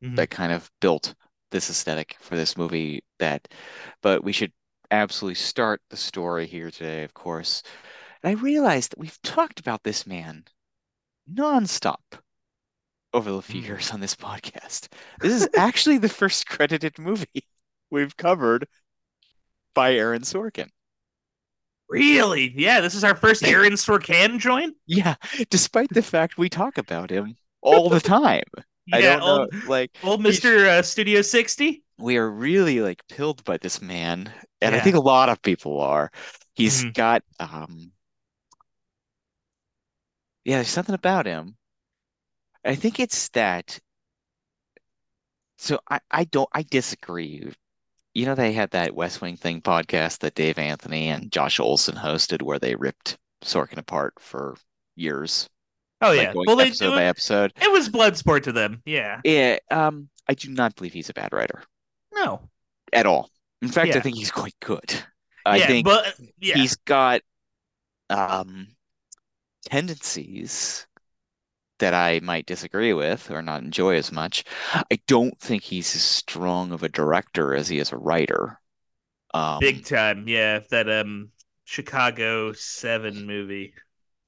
Mhm. 0.00 0.16
that 0.16 0.30
kind 0.30 0.52
of 0.52 0.70
built 0.80 1.14
this 1.50 1.70
aesthetic 1.70 2.16
for 2.20 2.36
this 2.36 2.56
movie 2.56 3.02
that, 3.18 3.48
but 4.02 4.22
we 4.22 4.32
should 4.32 4.52
absolutely 4.90 5.34
start 5.34 5.80
the 5.90 5.96
story 5.96 6.46
here 6.46 6.70
today, 6.70 7.04
of 7.04 7.14
course. 7.14 7.62
And 8.22 8.30
I 8.38 8.42
realized 8.42 8.92
that 8.92 8.98
we've 8.98 9.20
talked 9.22 9.60
about 9.60 9.84
this 9.84 10.06
man 10.06 10.44
nonstop 11.32 12.20
over 13.14 13.30
the 13.32 13.42
few 13.42 13.62
Mhm. 13.62 13.66
years 13.66 13.90
on 13.90 14.00
this 14.00 14.14
podcast. 14.14 14.88
This 15.20 15.32
is 15.32 15.48
actually 15.56 15.98
the 15.98 16.08
first 16.08 16.46
credited 16.46 16.98
movie 16.98 17.26
we've 17.90 18.16
covered 18.16 18.68
by 19.74 19.94
Aaron 19.94 20.22
Sorkin. 20.22 20.70
Really? 21.88 22.52
Yeah. 22.54 22.80
This 22.80 22.94
is 22.94 23.04
our 23.04 23.14
first 23.14 23.42
Aaron 23.44 23.72
Sorkin 23.74 24.38
joint. 24.38 24.76
Yeah, 24.86 25.14
despite 25.50 25.88
the 25.90 26.02
fact 26.02 26.36
we 26.36 26.48
talk 26.50 26.76
about 26.76 27.10
him 27.10 27.36
all 27.62 27.88
the 27.88 28.00
time. 28.00 28.44
I 28.92 28.98
Yeah. 29.00 29.16
don't 29.16 29.50
know, 29.52 29.60
like 29.68 29.90
old 30.02 30.22
Mister 30.22 30.66
uh, 30.66 30.82
Studio 30.82 31.22
sixty. 31.22 31.82
we 31.98 32.16
are 32.16 32.30
really 32.30 32.80
like 32.80 33.02
pilled 33.08 33.42
by 33.44 33.56
this 33.58 33.82
man, 33.82 34.32
and 34.62 34.74
I 34.74 34.80
think 34.80 34.96
a 34.96 35.00
lot 35.00 35.28
of 35.28 35.42
people 35.42 35.80
are. 35.80 36.10
He's 36.54 36.84
Mhm. 36.84 36.94
got 36.94 37.22
um 37.40 37.92
yeah, 40.44 40.56
there's 40.56 40.68
something 40.70 40.94
about 40.94 41.26
him. 41.26 41.57
I 42.68 42.74
think 42.76 43.00
it's 43.00 43.28
that 43.30 43.78
so 45.56 45.80
I, 45.90 46.00
I 46.10 46.24
don't 46.24 46.48
I 46.52 46.62
disagree. 46.62 47.52
You 48.14 48.26
know, 48.26 48.34
they 48.34 48.52
had 48.52 48.70
that 48.70 48.94
West 48.94 49.20
Wing 49.20 49.36
Thing 49.36 49.60
podcast 49.60 50.18
that 50.20 50.34
Dave 50.34 50.58
Anthony 50.58 51.08
and 51.08 51.30
Josh 51.32 51.58
Olson 51.60 51.94
hosted 51.96 52.42
where 52.42 52.58
they 52.58 52.74
ripped 52.74 53.16
Sorkin 53.42 53.78
apart 53.78 54.14
for 54.20 54.56
years. 54.96 55.48
Oh 56.00 56.08
like 56.08 56.16
yeah. 56.20 56.32
Well, 56.34 56.56
they 56.56 56.66
episode 56.66 56.90
by 56.90 57.04
it. 57.04 57.06
episode. 57.08 57.52
It 57.60 57.72
was 57.72 57.88
blood 57.88 58.16
sport 58.16 58.44
to 58.44 58.52
them. 58.52 58.82
Yeah. 58.84 59.20
Yeah, 59.24 59.58
um, 59.70 60.08
I 60.28 60.34
do 60.34 60.50
not 60.50 60.76
believe 60.76 60.92
he's 60.92 61.10
a 61.10 61.14
bad 61.14 61.32
writer 61.32 61.62
No. 62.14 62.48
at 62.92 63.06
all. 63.06 63.30
In 63.62 63.68
fact, 63.68 63.96
I 63.96 64.00
think 64.00 64.16
he's 64.16 64.30
quite 64.30 64.54
good. 64.60 64.94
I 65.46 65.56
Yeah. 65.58 65.66
think 65.66 65.84
But 65.86 66.14
yeah. 66.38 66.54
he's 66.56 66.76
got 66.76 67.22
um 68.10 68.68
tendencies 69.64 70.86
that 71.78 71.94
I 71.94 72.20
might 72.20 72.46
disagree 72.46 72.92
with 72.92 73.30
or 73.30 73.42
not 73.42 73.62
enjoy 73.62 73.96
as 73.96 74.12
much. 74.12 74.44
I 74.74 74.98
don't 75.06 75.38
think 75.40 75.62
he's 75.62 75.94
as 75.94 76.02
strong 76.02 76.72
of 76.72 76.82
a 76.82 76.88
director 76.88 77.54
as 77.54 77.68
he 77.68 77.78
is 77.78 77.92
a 77.92 77.96
writer. 77.96 78.58
Um, 79.34 79.58
Big 79.60 79.84
time. 79.84 80.26
Yeah. 80.28 80.60
That 80.70 80.88
um 80.88 81.30
Chicago 81.64 82.52
Seven 82.52 83.26
movie. 83.26 83.74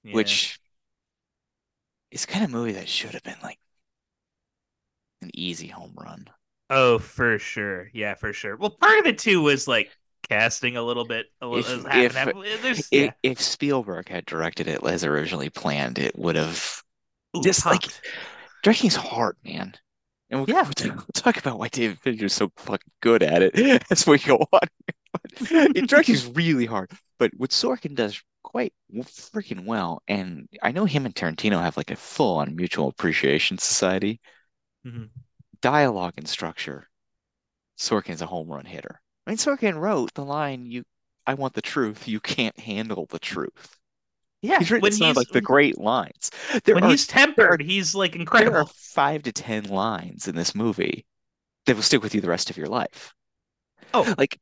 Yeah. 0.02 0.14
which 0.14 0.58
is 2.10 2.26
kind 2.26 2.44
of 2.44 2.50
movie 2.50 2.72
that 2.72 2.88
should 2.88 3.12
have 3.12 3.22
been 3.22 3.36
like 3.42 3.58
an 5.22 5.30
easy 5.34 5.66
home 5.68 5.94
run. 5.96 6.26
Oh, 6.68 6.98
for 6.98 7.38
sure. 7.38 7.90
Yeah, 7.92 8.14
for 8.14 8.32
sure. 8.32 8.56
Well, 8.56 8.70
part 8.70 8.98
of 9.00 9.06
it 9.06 9.18
too 9.18 9.42
was 9.42 9.66
like 9.66 9.90
casting 10.28 10.76
a 10.76 10.82
little 10.82 11.04
bit. 11.04 11.26
A 11.40 11.46
little, 11.46 11.84
If- 11.86 12.64
if- 12.64 12.88
yeah. 12.92 13.12
if 13.22 13.40
Spielberg 13.40 14.08
had 14.08 14.24
directed 14.24 14.68
it 14.68 14.82
as 14.84 15.04
originally 15.04 15.50
planned, 15.50 15.98
it 15.98 16.16
would 16.18 16.36
have. 16.36 16.82
Ooh, 17.36 17.42
just 17.42 17.64
like- 17.66 17.82
popped. 17.82 18.00
Directing's 18.62 18.96
hard, 18.96 19.36
man. 19.44 19.74
And 20.28 20.40
we'll, 20.40 20.50
Yeah. 20.54 20.62
we'll, 20.78 20.92
we'll 20.94 21.04
talk 21.14 21.38
about 21.38 21.58
why 21.58 21.68
David 21.68 21.98
Fincher's 22.00 22.32
so 22.34 22.52
fucking 22.56 22.90
good 23.00 23.22
at 23.22 23.42
it 23.42 23.82
as 23.90 24.06
we 24.06 24.18
go 24.18 24.36
on. 24.52 24.60
It, 25.40 25.88
directing's 25.88 26.26
really 26.26 26.66
hard. 26.66 26.90
But 27.18 27.32
what 27.36 27.50
Sorkin 27.50 27.94
does 27.94 28.22
quite 28.42 28.72
freaking 28.94 29.64
well, 29.64 30.02
and 30.08 30.48
I 30.62 30.72
know 30.72 30.84
him 30.84 31.04
and 31.06 31.14
Tarantino 31.14 31.60
have 31.60 31.76
like 31.76 31.90
a 31.90 31.96
full-on 31.96 32.54
mutual 32.54 32.88
appreciation 32.88 33.58
society. 33.58 34.20
Mhm. 34.86 35.08
Dialogue 35.62 36.14
and 36.16 36.28
structure. 36.28 36.88
Sorkin's 37.78 38.22
a 38.22 38.26
home 38.26 38.48
run 38.48 38.64
hitter. 38.66 39.00
I 39.26 39.30
mean, 39.30 39.38
Sorkin 39.38 39.78
wrote 39.78 40.14
the 40.14 40.24
line, 40.24 40.64
"You, 40.66 40.84
I 41.26 41.34
want 41.34 41.54
the 41.54 41.62
truth. 41.62 42.06
You 42.08 42.20
can't 42.20 42.58
handle 42.58 43.06
the 43.06 43.18
truth." 43.18 43.76
Yeah, 44.42 44.60
He's 44.60 44.70
written 44.70 44.90
when 44.90 44.92
some 44.92 45.10
of 45.10 45.16
he's 45.16 45.16
like 45.16 45.30
the 45.30 45.40
great 45.40 45.78
lines. 45.78 46.30
There 46.64 46.76
when 46.76 46.82
are 46.82 46.84
he's 46.84 47.06
tempered, 47.06 47.60
he's 47.62 47.94
like 47.94 48.14
there 48.32 48.52
are 48.52 48.64
incredible. 48.64 48.66
five 48.66 49.22
to 49.24 49.32
ten 49.32 49.64
lines 49.64 50.26
in 50.28 50.34
this 50.34 50.54
movie 50.54 51.06
that 51.66 51.76
will 51.76 51.82
stick 51.84 52.02
with 52.02 52.14
you 52.14 52.20
the 52.22 52.28
rest 52.30 52.50
of 52.50 52.56
your 52.58 52.68
life. 52.68 53.14
Oh. 53.94 54.16
Like 54.18 54.40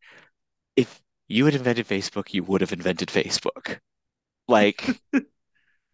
if 0.76 1.02
you 1.28 1.46
had 1.46 1.54
invented 1.56 1.86
Facebook, 1.88 2.34
you 2.34 2.44
would 2.44 2.60
have 2.62 2.72
invented 2.72 3.08
Facebook. 3.10 3.80
Like, 4.48 5.00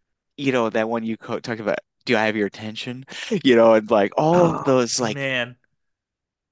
you 0.37 0.53
know, 0.53 0.71
that 0.71 0.89
one 0.89 1.05
you 1.05 1.17
co 1.17 1.41
talked 1.41 1.61
about, 1.61 1.79
do 2.05 2.17
I 2.17 2.25
have 2.27 2.37
your 2.37 2.47
attention? 2.47 3.05
You 3.43 3.57
know, 3.57 3.75
and 3.75 3.91
like 3.91 4.13
all 4.17 4.41
Oh, 4.41 4.51
of 4.51 4.65
those 4.65 5.01
like 5.01 5.19
man, 5.19 5.57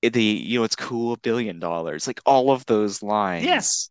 the 0.03 0.23
you 0.23 0.59
know 0.59 0.65
it's 0.65 0.77
cool 0.77 1.17
billion 1.17 1.59
dollars 1.59 2.07
like 2.07 2.21
all 2.27 2.51
of 2.51 2.67
those 2.67 3.03
lines 3.03 3.47
Yes, 3.47 3.91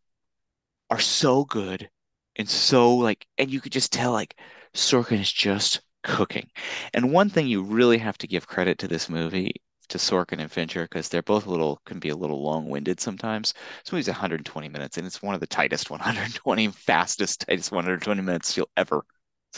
are 0.91 0.99
so 0.99 1.43
good 1.45 1.89
and 2.37 2.49
so 2.49 2.95
like 2.95 3.25
and 3.37 3.51
you 3.51 3.61
could 3.61 3.71
just 3.71 3.91
tell 3.91 4.11
like 4.11 4.37
Sorkin 4.73 5.19
is 5.19 5.31
just 5.31 5.81
cooking. 6.03 6.49
And 6.93 7.13
one 7.13 7.29
thing 7.29 7.47
you 7.47 7.63
really 7.63 7.97
have 7.97 8.17
to 8.19 8.27
give 8.27 8.47
credit 8.47 8.77
to 8.79 8.87
this 8.87 9.09
movie 9.09 9.53
to 9.89 9.97
Sorkin 9.97 10.39
and 10.39 10.51
Fincher 10.51 10.83
because 10.83 11.09
they're 11.09 11.21
both 11.21 11.45
a 11.45 11.49
little 11.49 11.81
can 11.85 11.99
be 11.99 12.09
a 12.09 12.15
little 12.15 12.41
long-winded 12.41 12.99
sometimes. 12.99 13.53
This 13.83 13.91
movie's 13.91 14.07
120 14.07 14.69
minutes 14.69 14.97
and 14.97 15.05
it's 15.05 15.21
one 15.21 15.35
of 15.35 15.41
the 15.41 15.47
tightest 15.47 15.89
120 15.89 16.67
fastest 16.71 17.45
tightest 17.47 17.71
120 17.71 18.21
minutes 18.21 18.55
you'll 18.55 18.69
ever 18.77 19.03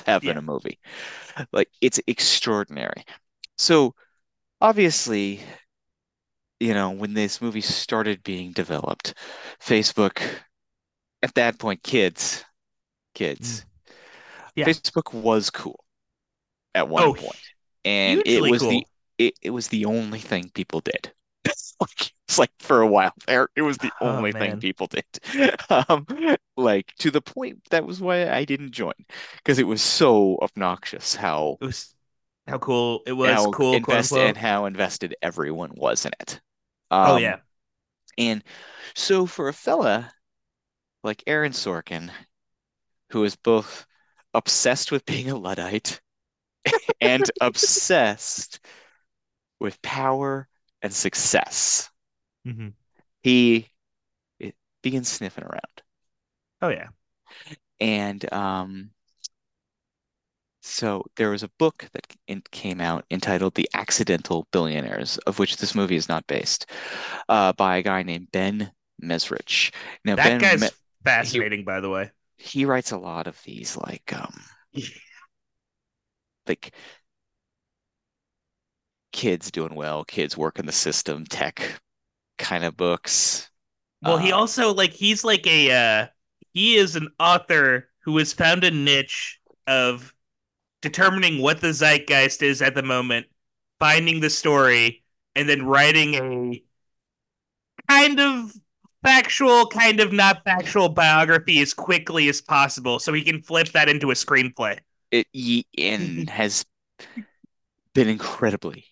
have 0.07 0.23
in 0.23 0.37
a 0.37 0.41
movie. 0.41 0.79
Like 1.51 1.69
it's 1.81 1.99
extraordinary. 2.07 3.05
So 3.57 3.93
obviously 4.61 5.41
you 6.59 6.73
know, 6.73 6.91
when 6.91 7.13
this 7.13 7.41
movie 7.41 7.61
started 7.61 8.23
being 8.23 8.53
developed, 8.53 9.15
Facebook, 9.59 10.21
at 11.21 11.33
that 11.35 11.59
point, 11.59 11.83
kids, 11.83 12.43
kids, 13.13 13.65
Yeah. 14.55 14.67
Facebook 14.67 15.13
was 15.13 15.49
cool 15.49 15.83
at 16.75 16.89
one 16.89 17.09
Oh, 17.09 17.15
point, 17.15 17.43
and 17.85 18.21
it 18.25 18.45
was 18.45 18.67
the 18.67 18.87
it, 19.17 19.35
it 19.41 19.51
was 19.51 19.69
the 19.69 19.85
only 19.85 20.19
thing 20.19 20.49
people 20.51 20.81
did. 20.81 21.13
Like, 21.81 22.13
it's 22.27 22.39
like 22.39 22.51
for 22.59 22.81
a 22.81 22.87
while 22.87 23.13
there, 23.27 23.49
it 23.55 23.61
was 23.63 23.77
the 23.79 23.93
Oh, 24.01 24.01
only 24.01 24.31
thing 24.33 24.57
people 24.57 24.87
did. 24.87 25.05
Um, 25.69 26.05
like 26.57 26.93
to 26.99 27.11
the 27.11 27.21
point 27.21 27.63
that 27.71 27.85
was 27.85 27.99
why 28.01 28.29
I 28.29 28.45
didn't 28.45 28.71
join 28.71 28.93
because 29.37 29.59
it 29.59 29.67
was 29.67 29.81
so 29.81 30.37
obnoxious 30.41 31.15
how 31.15 31.59
It 31.59 31.65
was 31.65 31.95
how 32.47 32.59
cool 32.59 33.03
it 33.05 33.13
was. 33.13 33.47
how 33.47 33.53
cool, 33.53 33.73
invested 33.73 34.37
and 34.37 34.37
how 34.37 34.65
invested 34.65 35.15
everyone 35.21 35.71
was 35.75 36.05
in 36.05 36.11
it. 36.19 36.41
oh 37.03 37.15
Um, 37.15 37.17
yeah, 37.17 37.39
And 38.17 38.43
so 38.95 39.25
for 39.27 39.49
a 39.49 39.53
fella 39.53 40.13
like 41.03 41.23
Aaron 41.27 41.53
Sorkin, 41.53 42.11
who 43.13 43.25
is 43.25 43.37
both 43.37 43.87
obsessed 44.35 44.91
with 44.91 45.05
being 45.05 45.29
a 45.31 45.37
Luddite 45.37 46.01
and 47.01 47.29
obsessed 47.41 48.59
with 49.59 49.81
power 49.81 50.47
and 50.83 50.93
success, 50.93 51.89
hmm 52.45 52.73
he 53.23 53.71
it 54.39 54.55
begins 54.83 55.09
sniffing 55.09 55.45
around. 55.45 55.83
oh 56.61 56.69
yeah. 56.69 56.89
And 57.79 58.31
um, 58.33 58.91
so 60.61 61.03
there 61.17 61.29
was 61.29 61.43
a 61.43 61.49
book 61.59 61.87
that 61.93 62.07
in, 62.27 62.41
came 62.51 62.79
out 62.79 63.05
entitled 63.11 63.53
The 63.55 63.69
Accidental 63.73 64.47
Billionaires, 64.51 65.17
of 65.19 65.37
which 65.39 65.57
this 65.57 65.75
movie 65.75 65.95
is 65.97 66.07
not 66.09 66.25
based, 66.27 66.65
uh, 67.29 67.53
by 67.53 67.77
a 67.77 67.83
guy 67.83 68.03
named 68.03 68.31
Ben 68.31 68.71
Mezrich. 69.01 69.73
Now, 70.05 70.15
That 70.15 70.39
Ben 70.39 70.39
guy's 70.39 70.61
Me- 70.61 70.69
fascinating, 71.03 71.65
by 71.65 71.79
the 71.79 71.89
way. 71.89 72.11
He 72.37 72.65
writes 72.65 72.91
a 72.91 72.97
lot 72.97 73.27
of 73.27 73.41
these 73.43 73.75
like 73.77 74.13
um 74.13 74.43
yeah. 74.73 74.85
like 76.47 76.73
kids 79.11 79.51
doing 79.51 79.75
well, 79.75 80.03
kids 80.03 80.35
working 80.37 80.65
the 80.65 80.71
system, 80.71 81.25
tech 81.25 81.81
kind 82.39 82.65
of 82.65 82.77
books. 82.77 83.49
Well, 84.01 84.17
he 84.17 84.31
Uh, 84.31 84.33
also 84.33 84.73
like 84.73 84.91
he's 84.91 85.23
like 85.23 85.47
a 85.47 85.71
uh 85.71 86.07
he 86.53 86.75
is 86.75 86.95
an 86.95 87.09
author 87.19 87.89
who 88.01 88.17
has 88.17 88.33
found 88.33 88.63
a 88.63 88.71
niche 88.71 89.39
of 89.67 90.13
determining 90.81 91.41
what 91.41 91.61
the 91.61 91.73
zeitgeist 91.73 92.41
is 92.43 92.61
at 92.61 92.75
the 92.75 92.83
moment, 92.83 93.27
finding 93.79 94.21
the 94.21 94.29
story, 94.31 95.03
and 95.35 95.49
then 95.49 95.65
writing 95.65 96.15
a 96.15 96.63
kind 97.89 98.19
of 98.19 98.53
factual, 99.03 99.67
kind 99.67 99.99
of 99.99 100.11
not 100.13 100.43
factual 100.43 100.89
biography 100.89 101.61
as 101.61 101.73
quickly 101.73 102.29
as 102.29 102.41
possible 102.41 102.99
so 102.99 103.13
he 103.13 103.21
can 103.23 103.41
flip 103.41 103.69
that 103.69 103.89
into 103.89 104.11
a 104.11 104.13
screenplay. 104.15 104.79
it 105.11 105.27
and 105.77 106.29
has 106.29 106.65
been 107.93 108.09
incredibly 108.09 108.85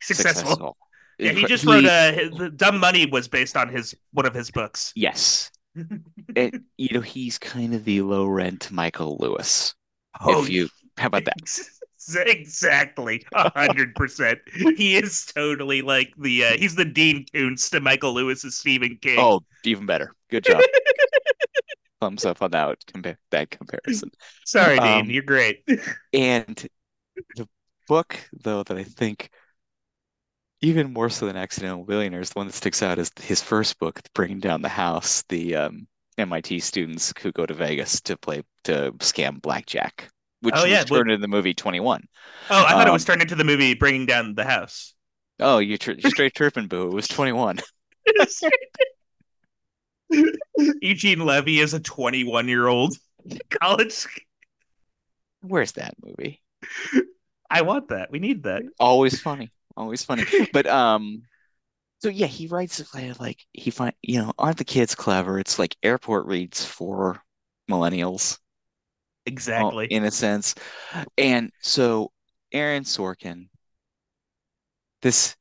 Successful. 0.00 0.42
successful. 0.42 0.76
Yeah, 1.18 1.32
he 1.32 1.44
just 1.44 1.64
wrote 1.64 1.84
uh 1.84 2.12
the 2.36 2.50
Dumb 2.54 2.78
Money 2.78 3.06
was 3.06 3.28
based 3.28 3.56
on 3.56 3.68
his 3.68 3.94
one 4.12 4.26
of 4.26 4.34
his 4.34 4.50
books. 4.50 4.92
yes. 4.96 5.50
And 6.36 6.64
you 6.76 6.90
know, 6.92 7.00
he's 7.00 7.38
kind 7.38 7.74
of 7.74 7.84
the 7.84 8.02
low 8.02 8.26
rent 8.26 8.70
Michael 8.70 9.16
Lewis. 9.20 9.74
Oh, 10.20 10.42
if 10.42 10.50
you 10.50 10.68
how 10.98 11.06
about 11.06 11.24
that? 11.24 11.36
Exactly, 12.14 13.24
a 13.32 13.50
hundred 13.50 13.94
percent. 13.94 14.40
He 14.76 14.96
is 14.96 15.24
totally 15.26 15.82
like 15.82 16.12
the 16.18 16.44
uh, 16.44 16.52
he's 16.56 16.74
the 16.74 16.84
Dean 16.84 17.26
Koontz 17.32 17.70
to 17.70 17.80
Michael 17.80 18.12
Lewis's 18.14 18.56
Stephen 18.56 18.98
King. 19.00 19.18
Oh, 19.18 19.40
even 19.64 19.86
better. 19.86 20.14
Good 20.30 20.44
job. 20.44 20.62
Thumbs 22.00 22.24
up 22.24 22.42
on 22.42 22.50
that 22.50 22.78
compa- 22.86 23.16
that 23.30 23.50
comparison. 23.50 24.10
sorry, 24.44 24.78
um, 24.78 25.04
Dean, 25.04 25.14
you're 25.14 25.22
great. 25.22 25.64
And 26.12 26.68
the 27.36 27.48
book, 27.86 28.18
though, 28.32 28.62
that 28.64 28.76
I 28.76 28.84
think 28.84 29.30
even 30.62 30.92
more 30.92 31.10
so 31.10 31.26
than 31.26 31.36
Accidental 31.36 31.84
Billionaires, 31.84 32.30
the 32.30 32.38
one 32.38 32.46
that 32.46 32.54
sticks 32.54 32.82
out 32.82 32.98
is 32.98 33.10
his 33.20 33.42
first 33.42 33.78
book, 33.78 34.00
Bringing 34.14 34.40
Down 34.40 34.62
the 34.62 34.68
House, 34.68 35.24
the 35.28 35.56
um, 35.56 35.86
MIT 36.18 36.60
students 36.60 37.12
who 37.20 37.32
go 37.32 37.44
to 37.44 37.54
Vegas 37.54 38.00
to 38.02 38.16
play 38.16 38.42
to 38.64 38.92
scam 38.98 39.42
blackjack, 39.42 40.08
which 40.42 40.54
Oh, 40.56 40.62
was 40.62 40.70
yeah, 40.70 40.84
well- 40.90 41.00
turned 41.00 41.10
into 41.10 41.20
the 41.22 41.28
movie 41.28 41.54
21. 41.54 42.04
Oh, 42.50 42.64
I 42.64 42.70
thought 42.72 42.88
it 42.88 42.92
was 42.92 43.02
um, 43.08 43.14
turned 43.14 43.22
into 43.22 43.34
the 43.34 43.44
movie 43.44 43.74
Bringing 43.74 44.06
Down 44.06 44.34
the 44.34 44.44
House. 44.44 44.94
Oh, 45.40 45.58
you're, 45.58 45.78
tr- 45.78 45.92
straight 46.06 46.34
turpin 46.34 46.68
boo. 46.68 46.88
It 46.88 46.94
was 46.94 47.08
21. 47.08 47.58
Eugene 50.80 51.20
Levy 51.20 51.60
is 51.60 51.74
a 51.74 51.80
21 51.80 52.48
year 52.48 52.66
old 52.66 52.96
college. 53.60 54.06
Where's 55.40 55.72
that 55.72 55.94
movie? 56.04 56.40
I 57.50 57.62
want 57.62 57.88
that. 57.88 58.10
We 58.10 58.18
need 58.18 58.44
that. 58.44 58.62
Always 58.78 59.20
funny. 59.20 59.50
Always 59.76 60.04
funny. 60.04 60.24
But 60.52 60.66
um 60.66 61.22
so 62.02 62.08
yeah, 62.08 62.26
he 62.26 62.48
writes 62.48 62.80
it 62.80 62.88
like 62.94 63.18
like 63.20 63.38
he 63.52 63.70
find 63.70 63.94
you 64.02 64.20
know, 64.20 64.32
aren't 64.38 64.58
the 64.58 64.64
kids 64.64 64.94
clever? 64.94 65.38
It's 65.38 65.58
like 65.58 65.76
airport 65.82 66.26
reads 66.26 66.64
for 66.64 67.22
millennials. 67.70 68.38
Exactly. 69.26 69.86
in 69.90 70.04
a 70.04 70.10
sense. 70.10 70.54
And 71.18 71.52
so 71.60 72.10
Aaron 72.52 72.84
Sorkin, 72.84 73.48
this 75.02 75.36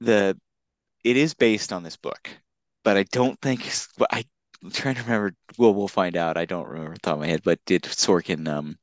the 0.00 0.38
it 1.04 1.16
is 1.16 1.34
based 1.34 1.72
on 1.72 1.82
this 1.82 1.96
book, 1.96 2.30
but 2.84 2.96
I 2.96 3.04
don't 3.04 3.40
think 3.40 3.70
I 4.10 4.24
I'm 4.62 4.70
trying 4.70 4.94
to 4.96 5.02
remember. 5.02 5.34
Well, 5.58 5.74
we'll 5.74 5.88
find 5.88 6.16
out. 6.16 6.36
I 6.36 6.44
don't 6.44 6.68
remember 6.68 6.92
off 6.92 6.96
the 6.96 7.00
top 7.00 7.14
of 7.14 7.20
my 7.20 7.26
head, 7.26 7.42
but 7.44 7.60
did 7.66 7.82
Sorkin 7.84 8.48
um 8.48 8.78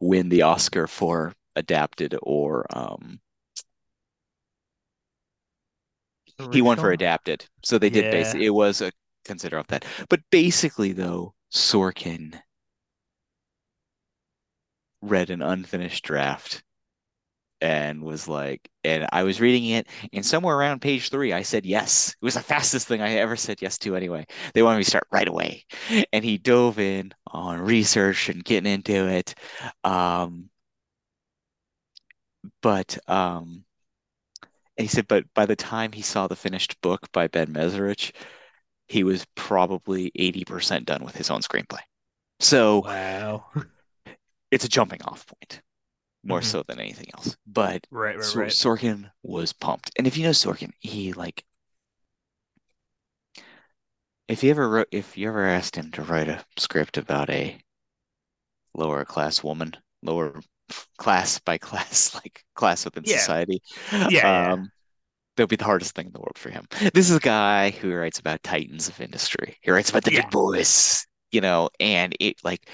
win 0.00 0.28
the 0.28 0.42
Oscar 0.42 0.86
for 0.88 1.34
adapted 1.56 2.16
or 2.22 2.66
um 2.76 3.20
he 6.52 6.62
won 6.62 6.76
for 6.76 6.90
adapted. 6.90 7.46
So 7.64 7.78
they 7.78 7.90
did 7.90 8.12
Yeah. 8.12 8.34
it 8.36 8.50
was 8.50 8.80
a 8.80 8.92
consider 9.24 9.58
of 9.58 9.66
that. 9.68 9.84
But 10.08 10.20
basically 10.30 10.92
though, 10.92 11.34
Sorkin 11.52 12.40
read 15.02 15.30
an 15.30 15.42
unfinished 15.42 16.04
draft 16.04 16.62
and 17.60 18.02
was 18.02 18.26
like, 18.26 18.68
and 18.82 19.06
I 19.12 19.22
was 19.22 19.40
reading 19.40 19.66
it, 19.66 19.86
and 20.12 20.26
somewhere 20.26 20.56
around 20.56 20.80
page 20.80 21.10
three, 21.10 21.32
I 21.32 21.42
said 21.42 21.64
yes. 21.64 22.08
It 22.20 22.24
was 22.24 22.34
the 22.34 22.40
fastest 22.40 22.88
thing 22.88 23.00
I 23.00 23.14
ever 23.14 23.36
said 23.36 23.62
yes 23.62 23.78
to 23.78 23.94
anyway. 23.94 24.26
They 24.52 24.62
wanted 24.62 24.78
me 24.78 24.84
to 24.84 24.90
start 24.90 25.06
right 25.12 25.28
away. 25.28 25.64
And 26.12 26.24
he 26.24 26.38
dove 26.38 26.80
in 26.80 27.12
on 27.28 27.60
research 27.60 28.28
and 28.28 28.44
getting 28.44 28.72
into 28.72 29.06
it. 29.08 29.34
Um, 29.84 30.50
but 32.62 32.98
um, 33.08 33.64
he 34.76 34.88
said, 34.88 35.06
but 35.06 35.24
by 35.34 35.46
the 35.46 35.56
time 35.56 35.92
he 35.92 36.02
saw 36.02 36.26
the 36.26 36.34
finished 36.34 36.80
book 36.80 37.12
by 37.12 37.28
Ben 37.28 37.52
Mezrich, 37.52 38.12
he 38.92 39.04
was 39.04 39.26
probably 39.34 40.12
80% 40.16 40.86
done 40.86 41.04
with 41.04 41.16
his 41.16 41.30
own 41.30 41.40
screenplay. 41.42 41.80
So 42.40 42.84
Wow. 42.84 43.44
it's 44.52 44.64
a 44.64 44.68
jumping 44.68 45.02
off 45.02 45.26
point. 45.26 45.62
more 46.24 46.42
hmm 46.42 46.42
so 46.42 46.62
than 46.64 46.80
anything 46.80 47.06
else. 47.14 47.36
But 47.46 47.86
Right, 47.90 48.16
right, 48.18 48.26
Sor 48.26 48.46
right. 48.46 48.56
Sorkin 48.56 49.10
was 49.22 49.52
pumped. 49.54 49.92
And 49.98 50.06
if 50.06 50.16
you 50.18 50.24
know 50.24 50.30
Sorkin, 50.32 50.72
he 50.80 51.12
like 51.14 51.44
if 54.26 54.42
you 54.42 54.50
ever 54.50 54.68
wrote 54.68 54.88
if 54.90 55.16
you 55.16 55.28
ever 55.28 55.46
asked 55.46 55.76
him 55.76 55.92
to 55.92 56.02
write 56.02 56.28
a 56.28 56.44
script 56.58 56.96
about 56.98 57.30
a 57.30 57.60
lower 58.74 59.04
class 59.04 59.42
woman, 59.42 59.74
lower 60.02 60.40
class 60.98 61.38
by 61.40 61.58
class, 61.58 62.14
like 62.16 62.44
class 62.54 62.84
within 62.84 63.04
Yeah. 63.04 63.06
society, 63.06 63.62
Yeah, 64.04 64.30
yeah. 64.32 64.56
That'll 65.36 65.48
be 65.48 65.56
the 65.56 65.64
hardest 65.64 65.94
thing 65.94 66.06
in 66.06 66.12
the 66.12 66.20
world 66.20 66.36
for 66.38 66.50
him. 66.50 66.66
This 66.94 67.10
is 67.10 67.16
a 67.16 67.20
guy 67.20 67.70
who 67.70 67.94
writes 67.94 68.18
about 68.18 68.42
titans 68.42 68.88
of 68.88 69.00
industry. 69.00 69.56
He 69.62 69.70
writes 69.70 69.90
about 69.90 70.04
the 70.04 70.12
Yeah. 70.12 70.22
big 70.22 70.30
boys, 70.30 71.06
you 71.30 71.40
know, 71.40 71.70
and 71.80 72.14
it 72.20 72.36
like 72.44 72.68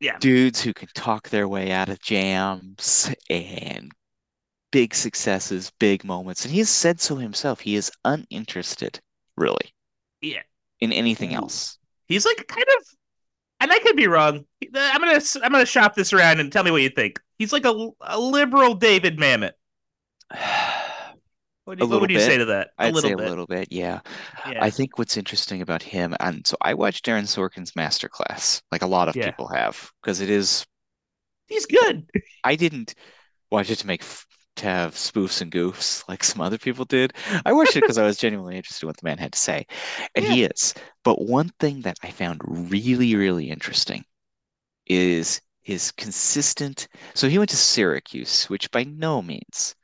Yeah. 0.00 0.18
dudes 0.18 0.60
who 0.60 0.72
can 0.74 0.88
talk 0.94 1.28
their 1.28 1.48
way 1.48 1.72
out 1.72 1.88
of 1.88 2.00
jams 2.00 3.10
and 3.30 3.92
big 4.70 4.94
successes, 4.94 5.72
big 5.78 6.04
moments. 6.04 6.44
And 6.44 6.52
he's 6.52 6.68
said 6.68 7.00
so 7.00 7.16
himself. 7.16 7.60
He 7.60 7.76
is 7.76 7.90
uninterested, 8.04 9.00
really, 9.36 9.74
Yeah. 10.20 10.42
in 10.80 10.92
anything 10.92 11.34
else. 11.34 11.78
He's 12.08 12.24
like 12.24 12.46
kind 12.46 12.66
of 12.78 12.86
and 13.58 13.72
I 13.72 13.78
could 13.78 13.96
be 13.96 14.06
wrong. 14.06 14.44
I'm 14.74 15.00
gonna 15.00 15.20
I'm 15.42 15.52
gonna 15.52 15.66
shop 15.66 15.94
this 15.94 16.12
around 16.12 16.40
and 16.40 16.52
tell 16.52 16.62
me 16.62 16.70
what 16.70 16.82
you 16.82 16.90
think. 16.90 17.20
He's 17.38 17.52
like 17.52 17.64
a, 17.64 17.88
a 18.02 18.18
liberal 18.20 18.74
David 18.74 19.18
Mamet. 19.18 19.52
What, 21.66 21.76
do 21.76 21.82
A 21.82 21.84
you, 21.84 21.88
what 21.90 22.00
would 22.00 22.10
you 22.10 22.18
say 22.18 22.38
to 22.38 22.46
that? 22.46 22.70
A 22.80 22.88
I'd 22.88 22.96
say 22.96 23.12
little 23.12 23.12
a 23.12 23.18
little 23.18 23.46
bit, 23.46 23.68
yeah. 23.72 24.00
I 24.60 24.70
think 24.70 24.98
what's 24.98 25.16
interesting 25.16 25.62
about 25.62 25.82
him, 25.82 26.14
and 26.20 26.46
so 26.46 26.56
I 26.60 26.74
watched 26.74 27.08
Aaron 27.08 27.24
Sorkin's 27.26 27.72
masterclass, 27.72 28.62
like 28.72 28.82
a 28.82 28.86
lot 28.86 29.08
of 29.08 29.18
Yeah. 29.18 29.20
people 29.20 29.48
have, 29.48 29.92
because 30.02 30.20
it 30.20 30.30
is, 30.30 30.66
He's 31.48 31.66
good. 31.66 32.06
I 32.44 32.56
didn't 32.56 32.94
watch 33.50 33.70
it 33.70 33.76
to 33.80 33.86
make 33.88 34.02
to 34.56 34.64
have 34.66 34.94
spoofs 34.94 35.40
and 35.42 35.52
goofs 35.52 36.08
like 36.08 36.24
some 36.24 36.40
other 36.42 36.58
people 36.58 36.84
did. 36.84 37.14
I 37.46 37.52
watched 37.54 37.76
it 37.76 37.82
because 37.82 37.98
I 37.98 38.04
was 38.06 38.18
genuinely 38.18 38.56
interested 38.56 38.84
in 38.86 38.88
what 38.88 38.96
the 38.98 39.06
man 39.06 39.18
had 39.18 39.32
to 39.34 39.38
say, 39.38 39.66
and 40.14 40.24
Yeah. 40.24 40.26
he 40.26 40.44
is. 40.44 40.74
But 41.04 41.22
one 41.22 41.50
thing 41.60 41.82
that 41.82 41.98
I 42.02 42.10
found 42.12 42.42
really, 42.46 43.16
really 43.16 43.50
interesting 43.50 44.04
is 44.86 45.40
his 45.62 45.92
consistent. 45.92 46.88
So 47.14 47.28
he 47.28 47.38
went 47.38 47.50
to 47.50 47.56
Syracuse, 47.58 48.46
which 48.46 48.70
by 48.72 48.84
no 48.84 49.22
means 49.22 49.76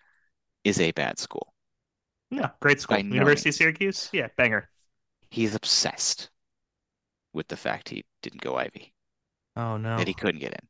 is 0.64 0.80
a 0.80 0.92
bad 0.92 1.18
school. 1.20 1.51
Yeah. 2.32 2.50
Great 2.60 2.80
By 2.88 2.96
school. 2.96 3.02
no 3.02 3.14
University 3.14 3.50
of. 3.50 3.54
Syracuse. 3.54 4.08
Yeah. 4.12 4.28
Banger. 4.36 4.68
He's 5.30 5.54
obsessed 5.56 6.30
with 7.32 7.48
the 7.48 7.56
fact 7.56 7.88
he 7.88 8.04
didn't 8.22 8.40
go 8.42 8.56
Ivy, 8.56 8.94
Oh 9.56 9.76
no. 9.76 9.96
that 9.98 10.08
he 10.08 10.14
couldn't 10.14 10.40
get 10.40 10.52
in. 10.52 10.68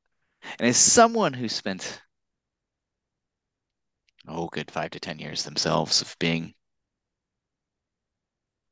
And 0.58 0.68
as 0.68 0.76
someone 0.76 1.34
who 1.34 1.48
spent, 1.48 2.02
oh, 4.26 4.48
good 4.48 4.68
five 4.70 4.90
to 4.90 4.98
10 5.00 5.20
years 5.20 5.44
themselves 5.44 6.00
of 6.02 6.16
being 6.18 6.54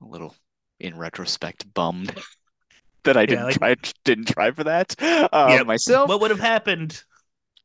a 0.03 0.07
little, 0.07 0.35
in 0.81 0.97
retrospect, 0.97 1.73
bummed 1.75 2.15
that 3.05 3.17
I 3.17 3.23
Yeah. 3.23 3.27
didn't 3.27 3.45
Like. 3.45 3.59
try 3.59 3.77
didn't 4.05 4.29
try 4.29 4.51
for 4.51 4.65
that 4.65 4.95
uh, 5.03 5.59
Yep. 5.59 5.67
myself. 5.67 6.09
What 6.09 6.21
would 6.21 6.31
have 6.31 6.41
happened? 6.41 7.05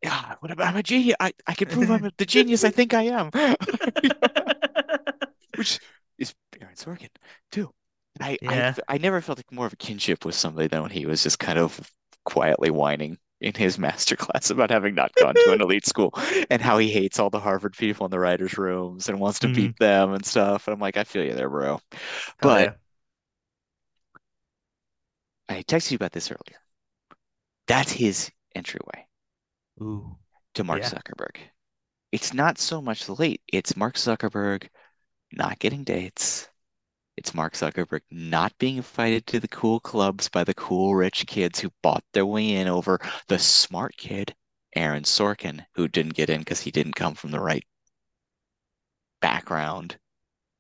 Yeah, 0.04 0.36
what 0.40 0.52
about 0.52 0.68
I'm 0.68 0.78
a 0.78 0.84
genius? 0.84 1.16
I, 1.20 1.34
I 1.48 1.54
can 1.54 1.68
prove 1.68 1.90
I'm 1.92 2.12
the 2.18 2.26
genius 2.26 2.64
I 2.64 2.70
think 2.70 2.94
I 2.94 3.04
am. 3.04 3.32
which 5.56 5.80
is 6.18 6.34
Aaron 6.62 6.76
Sorkin 6.76 7.10
too. 7.52 7.72
I, 8.20 8.38
I 8.48 8.64
Yeah. 8.64 8.76
I 8.88 8.98
never 8.98 9.22
felt 9.22 9.40
like 9.40 9.52
more 9.52 9.66
of 9.66 9.74
a 9.74 9.78
kinship 9.78 10.26
with 10.26 10.36
somebody 10.36 10.68
than 10.68 10.82
when 10.82 10.92
he 10.92 11.06
was 11.06 11.24
just 11.24 11.40
kind 11.40 11.60
of 11.60 11.92
quietly 12.26 12.70
whining 12.72 13.18
in 13.42 13.54
his 13.54 13.78
masterclass 13.80 14.52
about 14.52 14.72
having 14.72 14.96
not 14.96 15.16
gone 15.16 15.38
to 15.38 15.52
an 15.52 15.62
elite 15.62 15.86
school 15.86 16.14
and 16.50 16.62
how 16.62 16.78
he 16.78 16.90
hates 16.92 17.20
all 17.20 17.30
the 17.30 17.40
Harvard 17.40 17.76
people 17.78 18.06
in 18.06 18.12
the 18.12 18.20
writers' 18.20 18.58
rooms 18.58 19.10
and 19.10 19.20
wants 19.20 19.40
to 19.40 19.48
Mhm. 19.48 19.56
beat 19.56 19.78
them 19.80 20.14
and 20.14 20.26
stuff. 20.26 20.68
And 20.68 20.74
I'm 20.74 20.80
like, 20.80 20.98
I 20.98 21.04
feel 21.04 21.26
you 21.26 21.34
there, 21.36 21.50
bro. 21.50 21.80
Hell 22.40 22.52
But 22.52 22.60
yeah. 22.60 22.76
I 25.50 25.64
texted 25.64 25.90
you 25.90 25.96
about 25.96 26.12
this 26.12 26.30
earlier. 26.30 26.60
That's 27.68 27.92
his 27.92 28.32
entryway 28.56 29.06
Ooh. 29.82 30.18
to 30.56 30.64
Mark 30.64 30.82
Yeah. 30.82 30.90
Zuckerberg. 30.90 31.38
It's 32.12 32.34
not 32.34 32.58
so 32.58 32.82
much 32.82 33.06
the 33.06 33.14
late, 33.16 33.42
it's 33.48 33.76
Mark 33.78 33.94
Zuckerberg 33.96 34.70
not 35.32 35.60
getting 35.60 35.84
dates. 35.84 36.50
It's 37.18 37.34
Mark 37.34 37.54
Zuckerberg 37.54 38.02
not 38.12 38.58
being 38.60 38.78
invited 38.78 39.28
to 39.28 39.40
the 39.40 39.48
cool 39.50 39.80
clubs 39.80 40.30
by 40.30 40.44
the 40.44 40.54
cool 40.56 40.96
rich 40.96 41.28
kids 41.28 41.60
who 41.60 41.74
bought 41.84 42.04
their 42.14 42.26
way 42.26 42.52
in 42.52 42.68
over 42.68 43.00
the 43.28 43.40
smart 43.40 43.98
kid, 43.98 44.36
Aaron 44.76 45.04
Sorkin, 45.04 45.66
who 45.76 45.88
didn't 45.88 46.16
get 46.16 46.30
in 46.30 46.40
because 46.40 46.62
he 46.62 46.72
didn't 46.72 46.94
come 46.96 47.16
from 47.16 47.32
the 47.32 47.42
right 47.42 47.66
background, 49.20 49.98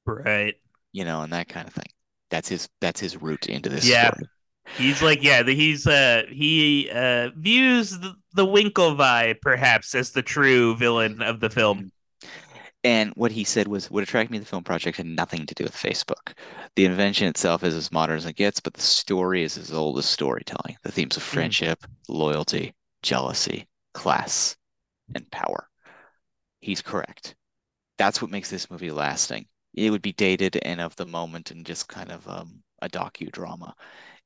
Right. 0.06 0.56
you 0.91 1.06
know, 1.06 1.21
and 1.21 1.34
that 1.34 1.47
kind 1.47 1.67
of 1.67 1.73
thing. 1.73 1.89
That's 2.30 2.49
his 2.49 2.67
that's 2.82 2.99
his 2.99 3.21
route 3.21 3.47
into 3.47 3.69
this 3.69 3.86
Yeah. 3.86 3.88
story. 3.88 4.30
He's 4.78 5.01
like, 5.01 5.23
yeah, 5.23 5.43
he's 5.43 5.88
uh 5.88 6.23
he 6.30 6.89
uh 6.91 7.32
views 7.38 7.91
the, 7.99 8.15
the 8.34 8.45
Winklevi 8.45 9.41
perhaps 9.41 9.95
as 9.95 10.12
the 10.12 10.23
true 10.23 10.75
villain 10.78 11.21
of 11.21 11.39
the 11.41 11.49
film. 11.49 11.91
And 12.86 13.13
what 13.15 13.32
he 13.32 13.43
said 13.43 13.67
was, 13.67 13.89
what 13.89 14.04
attracted 14.04 14.32
me 14.32 14.38
to 14.38 14.43
the 14.43 14.48
film 14.48 14.63
project 14.63 14.98
had 14.98 15.08
nothing 15.08 15.48
to 15.48 15.56
do 15.56 15.63
with 15.63 15.74
Facebook. 15.74 16.34
The 16.76 16.86
invention 16.86 17.28
itself 17.28 17.63
is 17.63 17.74
as 17.74 17.91
modern 17.91 18.17
as 18.17 18.28
it 18.28 18.36
gets, 18.36 18.60
but 18.60 18.76
the 18.76 18.82
story 18.82 19.41
is 19.41 19.58
as 19.58 19.74
old 19.74 19.98
as 19.98 20.06
storytelling. 20.06 20.78
The 20.84 20.91
themes 20.91 21.17
of 21.17 21.24
friendship, 21.24 21.84
loyalty, 22.08 22.76
jealousy, 23.02 23.67
class, 23.95 24.56
and 25.15 25.28
power. 25.32 25.67
He's 26.60 26.84
correct. 26.84 27.34
That's 27.98 28.21
what 28.21 28.30
makes 28.30 28.52
this 28.52 28.69
movie 28.69 28.91
lasting. 28.91 29.48
It 29.74 29.89
would 29.89 30.04
be 30.04 30.13
dated 30.13 30.56
and 30.58 30.80
of 30.80 30.95
the 30.95 31.08
moment 31.08 31.50
and 31.50 31.65
just 31.65 31.88
kind 31.88 32.12
of 32.12 32.28
um, 32.28 32.62
a 32.84 32.88
docudrama 32.88 33.74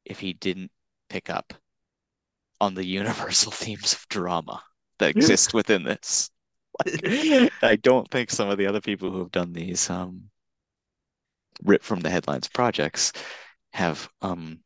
if 0.03 0.19
he 0.19 0.33
didn't 0.33 0.71
pick 1.07 1.29
up 1.29 1.53
on 2.59 2.73
the 2.73 2.85
universal 2.99 3.53
themes 3.53 3.93
of 3.93 4.05
drama 4.09 4.61
that 4.97 5.11
exist 5.11 5.53
within 5.53 5.83
this. 5.83 6.29
I 7.61 7.77
don't 7.81 8.09
think 8.11 8.29
some 8.31 8.49
of 8.49 8.57
the 8.57 8.67
other 8.67 8.81
people 8.81 9.11
who 9.11 9.19
have 9.19 9.31
done 9.31 9.53
these 9.53 9.89
um, 9.89 10.29
rip 11.63 11.83
from 11.83 12.01
the 12.01 12.09
headlines 12.09 12.47
projects 12.49 13.13
have 13.73 14.09
um, 14.21 14.59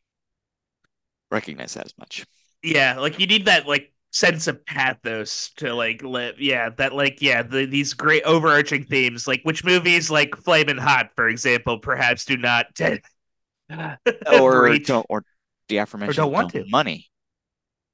recognized 1.31 1.75
that 1.75 1.85
as 1.85 1.97
much. 1.97 2.25
Yeah, 2.61 2.99
like 2.99 3.19
you 3.19 3.27
need 3.27 3.45
that 3.45 3.67
like 3.67 3.91
sense 4.11 4.47
of 4.47 4.65
pathos 4.65 5.51
to 5.57 5.73
like 5.73 6.01
live. 6.01 6.39
Yeah, 6.39 6.69
that 6.77 6.93
like 6.93 7.21
yeah, 7.21 7.43
the, 7.43 7.65
these 7.65 7.93
great 7.93 8.23
overarching 8.23 8.85
themes. 8.85 9.27
Like 9.27 9.41
which 9.43 9.63
movies, 9.63 10.09
like 10.09 10.35
Flamin' 10.37 10.77
Hot, 10.77 11.09
for 11.15 11.27
example, 11.27 11.79
perhaps 11.79 12.25
do 12.25 12.37
not 12.37 12.67
or 14.25 14.77
don't, 14.79 15.05
or 15.09 15.23
the 15.69 15.77
or 15.77 15.83
aforementioned 15.83 16.13
don't 16.13 16.31
want 16.31 16.49
to. 16.51 16.65
Money 16.65 17.09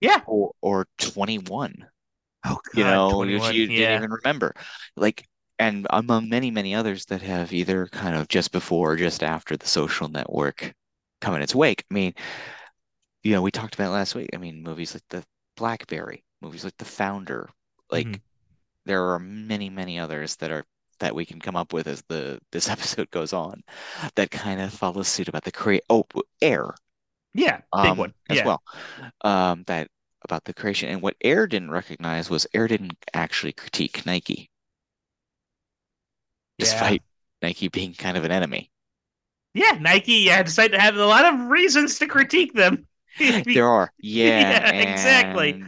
Yeah. 0.02 0.22
or 0.26 0.54
or 0.62 0.88
21. 0.98 1.88
Oh 2.46 2.60
you 2.72 2.84
God, 2.84 2.86
know, 2.86 3.10
twenty 3.10 3.36
if 3.36 3.52
one. 3.52 3.54
you 3.54 3.68
didn't 3.68 3.94
even 3.94 4.12
remember. 4.12 4.56
Like, 4.96 5.26
and 5.58 5.88
among 5.90 6.30
many, 6.30 6.52
many 6.52 6.76
others 6.76 7.06
that 7.08 7.22
have 7.22 7.52
either 7.54 7.88
kind 7.88 8.16
of 8.16 8.28
just 8.28 8.52
before 8.52 8.94
or 8.94 8.98
just 8.98 9.24
after 9.24 9.58
the 9.58 9.68
social 9.68 10.08
network 10.10 10.74
come 11.22 11.36
in 11.36 11.42
its 11.42 11.56
wake. 11.56 11.84
I 11.92 11.94
mean, 11.94 12.14
you 13.24 13.32
know, 13.34 13.42
we 13.42 13.52
talked 13.52 13.76
about 13.76 13.92
last 13.92 14.16
week. 14.16 14.30
I 14.34 14.38
mean, 14.38 14.64
movies 14.64 14.94
like 14.94 15.04
The 15.10 15.24
Blackberry, 15.58 16.24
movies 16.42 16.64
like 16.64 16.78
The 16.78 16.86
Founder, 16.86 17.50
like 17.92 18.22
there 18.86 19.06
are 19.12 19.20
many, 19.20 19.70
many 19.70 20.00
others 20.00 20.36
that 20.38 20.52
are 20.52 20.66
that 21.00 21.16
we 21.16 21.26
can 21.26 21.40
come 21.42 21.56
up 21.58 21.74
with 21.74 21.88
as 21.88 22.04
the 22.10 22.40
this 22.52 22.70
episode 22.72 23.12
goes 23.12 23.34
on 23.34 23.64
that 24.16 24.32
kind 24.32 24.62
of 24.62 24.74
follow 24.74 25.04
suit 25.04 25.28
about 25.30 25.44
the 25.46 25.52
create 25.52 25.84
oh 25.90 26.06
Air 26.42 26.74
Yeah, 27.34 27.62
big 27.80 27.98
um 27.98 27.98
one. 27.98 28.14
as 28.30 28.44
well 28.44 28.62
um 29.22 29.64
that 29.68 29.90
about 30.24 30.46
the 30.46 30.54
creation 30.54 30.90
and 30.90 31.02
what 31.02 31.18
Air 31.22 31.48
didn't 31.48 31.72
recognize 31.72 32.30
was 32.30 32.48
Air 32.54 32.68
didn't 32.68 32.98
actually 33.14 33.54
critique 33.54 34.06
Nike 34.06 34.50
yeah, 36.58 36.92
despite 36.92 37.02
Nike 37.42 37.70
being 37.70 37.96
kind 37.96 38.16
of 38.16 38.24
an 38.24 38.32
enemy. 38.32 38.70
yeah. 39.54 39.78
Nike, 39.80 40.14
yeah, 40.14 40.44
decided 40.44 40.74
to 40.74 40.82
have 40.82 40.96
a 40.96 41.06
lot 41.06 41.26
of 41.26 41.50
reasons 41.50 42.00
to 42.00 42.08
critique 42.08 42.54
them. 42.54 42.86
There 43.52 43.68
are 43.68 43.92
yeah 44.00 44.72
yeah, 44.72 44.72
exactly. 44.72 45.62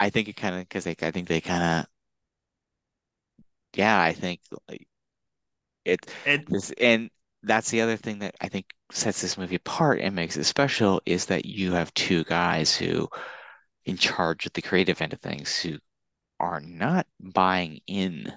I 0.00 0.10
think 0.10 0.28
it 0.28 0.34
kind 0.36 0.54
of 0.56 0.62
because 0.62 0.86
I 0.86 0.94
think 0.94 1.28
they 1.28 1.40
kind 1.40 1.62
of 1.62 1.86
yeah 3.74 4.00
I 4.00 4.12
think 4.12 4.40
like 4.68 4.86
it 5.84 6.06
this 6.48 6.72
and 6.80 7.10
that's 7.42 7.70
the 7.70 7.82
other 7.82 7.96
thing 7.96 8.20
that 8.20 8.36
I 8.40 8.48
think 8.48 8.66
sets 8.92 9.20
this 9.22 9.38
movie 9.38 9.56
apart 9.56 10.00
and 10.00 10.14
makes 10.14 10.36
it 10.36 10.44
special 10.44 11.00
is 11.06 11.26
that 11.26 11.44
you 11.46 11.72
have 11.72 11.92
two 11.94 12.24
guys 12.24 12.76
who 12.76 13.08
in 13.86 13.96
charge 13.98 14.46
of 14.46 14.52
the 14.54 14.62
creative 14.62 15.00
end 15.02 15.12
of 15.12 15.20
things 15.20 15.56
who 15.60 15.78
are 16.40 16.60
not 16.60 17.06
buying 17.20 17.80
in. 17.86 18.32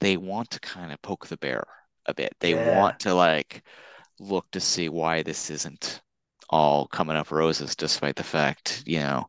They 0.00 0.16
want 0.16 0.50
to 0.52 0.60
kind 0.60 0.92
of 0.92 1.02
poke 1.02 1.26
the 1.28 1.36
bear 1.38 1.66
a 2.06 2.14
bit. 2.14 2.34
They 2.40 2.54
yeah, 2.54 2.56
want 2.56 3.00
to 3.00 3.14
like 3.14 3.64
look 4.20 4.50
to 4.52 4.60
see 4.60 4.88
why 4.90 5.22
this 5.22 5.50
isn't 5.50 6.02
all 6.50 6.88
coming 6.88 7.16
up 7.16 7.30
roses, 7.32 7.76
despite 7.76 8.16
the 8.16 8.24
fact, 8.24 8.84
you 8.86 9.00
know, 9.00 9.28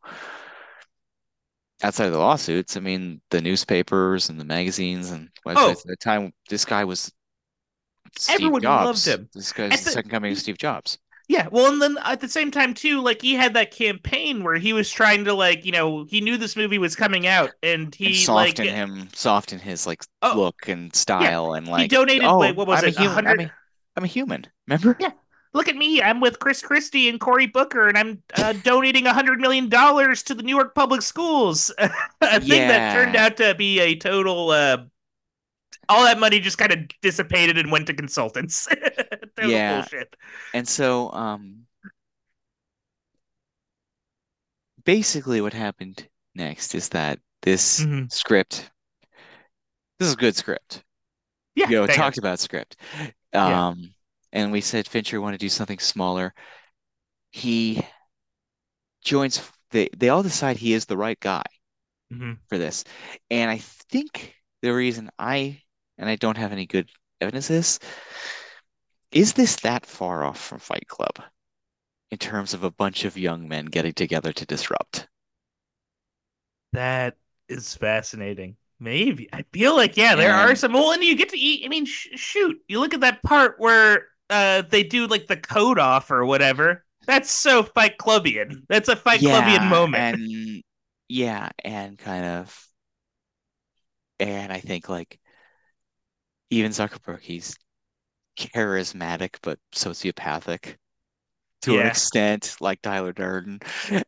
outside 1.84 2.06
of 2.08 2.12
the 2.12 2.18
lawsuits, 2.18 2.78
I 2.78 2.80
mean, 2.82 3.22
the 3.30 3.42
newspapers 3.42 4.30
and 4.30 4.40
the 4.40 4.46
magazines 4.46 5.12
and 5.12 5.30
websites 5.48 5.56
Oh, 5.56 5.82
at 5.82 5.88
the 5.88 5.96
time, 5.98 6.34
this 6.50 6.66
guy 6.66 6.84
was 6.84 7.12
Steve 8.18 8.36
everyone 8.36 8.62
loved 8.80 9.06
him. 9.06 9.30
This 9.34 9.52
guy's 9.54 9.72
At 9.72 9.80
the 9.84 9.90
second 9.90 10.10
coming 10.12 10.32
of 10.32 10.38
Steve 10.40 10.58
Jobs. 10.58 10.98
yeah, 11.28 11.48
well, 11.52 11.72
and 11.72 11.82
then 11.82 11.98
at 12.04 12.22
the 12.22 12.28
same 12.28 12.50
time 12.52 12.74
too, 12.74 13.02
like 13.02 13.22
he 13.22 13.36
had 13.36 13.54
that 13.54 13.72
campaign 13.72 14.44
where 14.44 14.56
he 14.56 14.74
was 14.74 14.90
trying 14.92 15.26
to 15.26 15.34
like, 15.34 15.64
you 15.66 15.72
know, 15.72 16.06
he 16.06 16.22
knew 16.22 16.38
this 16.38 16.56
movie 16.56 16.80
was 16.80 16.96
coming 16.96 17.28
out, 17.28 17.52
and 17.62 17.94
And 18.04 18.16
he 18.16 18.28
like, 18.28 18.58
him, 18.58 19.10
soften 19.14 19.60
his 19.60 19.86
like 19.86 20.04
oh 20.22 20.34
look 20.36 20.68
and 20.68 20.92
yeah, 21.18 21.32
style 21.32 21.54
and 21.54 21.68
like 21.68 21.82
he 21.82 21.88
donated. 21.88 22.36
Wait, 22.36 22.52
oh, 22.52 22.54
what 22.56 22.68
was 22.68 22.84
I'm 22.84 22.90
it? 22.90 22.98
A 22.98 23.02
human. 23.02 23.28
I'm 23.28 23.40
a 23.40 23.52
I'm 23.96 24.04
a 24.04 24.08
human. 24.08 24.48
Remember? 24.68 24.96
Yeah, 25.00 25.12
look 25.54 25.68
at 25.68 25.76
me. 25.76 26.02
I'm 26.02 26.20
with 26.20 26.40
Chris 26.40 26.62
Christie 26.62 27.10
and 27.10 27.20
Cory 27.20 27.48
Booker, 27.48 27.88
and 27.88 27.98
I'm 27.98 28.24
uh, 28.36 28.54
donating 28.64 29.06
a 29.08 29.14
hundred 29.14 29.40
million 29.40 29.70
dollars 29.70 30.24
to 30.24 30.36
the 30.36 30.44
New 30.44 30.56
York 30.56 30.76
Public 30.76 31.02
Schools. 31.02 31.72
a 32.22 32.40
thing 32.42 32.68
that 32.68 32.84
turned 32.94 33.16
out 33.16 33.38
to 33.38 33.56
be 33.56 33.80
a 33.80 33.96
total. 33.96 34.50
Uh, 34.52 34.78
all 35.90 36.04
that 36.06 36.20
money 36.20 36.40
just 36.40 36.58
kind 36.58 36.72
of 36.72 36.80
dissipated 37.02 37.58
and 37.58 37.72
went 37.72 37.88
to 37.88 37.94
consultants. 37.94 38.68
Yeah. 39.40 39.88
bullshit. 39.90 40.16
And 40.54 40.68
so 40.68 41.12
um 41.14 41.68
basically 44.84 45.40
what 45.40 45.54
happened 45.54 46.10
next 46.36 46.76
is 46.76 46.90
that 46.90 47.20
this 47.44 47.88
hmm 47.88 48.10
script, 48.10 48.70
this 49.98 50.08
is 50.08 50.14
a 50.14 50.18
good 50.18 50.36
script. 50.36 50.84
Yeah, 51.56 51.68
You 51.68 51.78
know, 51.78 51.88
talked 51.88 52.18
about 52.18 52.40
script. 52.40 52.78
Yeah. 53.42 53.62
Um 53.64 53.94
and 54.34 54.52
we 54.52 54.62
said 54.62 54.88
Fincher 54.88 55.22
wanted 55.22 55.40
to 55.40 55.46
do 55.46 55.50
something 55.50 55.80
smaller. 55.80 56.34
He 57.32 57.84
joins 59.02 59.42
they 59.72 59.90
they 59.98 60.08
all 60.10 60.24
decide 60.24 60.56
he 60.58 60.72
is 60.74 60.86
the 60.86 60.96
right 60.98 61.20
guy 61.20 61.44
hmm 62.12 62.40
for 62.48 62.58
this. 62.58 62.84
And 63.30 63.50
I 63.50 63.58
think 63.58 64.36
the 64.62 64.74
reason 64.74 65.10
I 65.18 65.62
and 66.00 66.10
I 66.10 66.16
don't 66.16 66.38
have 66.38 66.52
any 66.52 66.66
good 66.66 66.90
evidence 67.22 67.50
of 67.50 67.58
this, 67.58 67.80
is 69.12 69.34
this 69.34 69.58
that 69.58 69.86
far 69.86 70.24
off 70.24 70.40
from 70.40 70.60
Fight 70.60 70.88
Club 70.88 71.20
in 72.10 72.18
terms 72.18 72.54
of 72.54 72.64
a 72.64 72.72
bunch 72.72 73.06
of 73.06 73.18
young 73.18 73.48
men 73.48 73.66
getting 73.66 73.94
together 73.94 74.32
to 74.34 74.46
disrupt? 74.46 75.08
That 76.74 77.18
is 77.48 77.76
fascinating. 77.76 78.56
Maybe. 78.80 79.28
I 79.34 79.44
feel 79.52 79.76
like, 79.76 79.98
yeah, 79.98 80.16
there 80.16 80.34
are 80.34 80.56
some. 80.56 80.72
Well, 80.72 80.94
and 80.94 81.04
you 81.04 81.18
get 81.18 81.30
to 81.30 81.38
eat. 81.38 81.66
I 81.66 81.68
mean, 81.68 81.86
sh 81.86 82.08
shoot, 82.16 82.58
you 82.68 82.80
look 82.80 82.94
at 82.94 83.02
that 83.02 83.22
part 83.24 83.56
where 83.58 84.08
uh 84.30 84.62
they 84.70 84.84
do 84.84 85.08
like 85.08 85.28
the 85.28 85.36
code 85.36 85.80
off 85.80 86.10
or 86.12 86.26
whatever. 86.26 86.86
That's 87.06 87.30
so 87.30 87.64
Fight 87.64 87.98
Clubian. 87.98 88.62
That's 88.70 88.88
a 88.88 88.96
Fight 88.96 89.22
yeah, 89.22 89.68
moment. 89.68 90.22
and 90.22 90.64
yeah, 91.10 91.50
and 91.64 91.98
kind 91.98 92.26
of 92.26 92.68
and 94.20 94.54
I 94.54 94.60
think 94.60 94.88
like 94.88 95.19
even 96.50 96.72
Zuckerberg, 96.72 97.22
he's 97.22 97.58
charismatic 98.38 99.38
but 99.44 99.60
sociopathic 99.74 100.78
to 101.64 101.80
an 101.80 101.86
extent, 101.88 102.56
like 102.62 102.82
Tyler 102.82 103.14
Durden. 103.14 103.60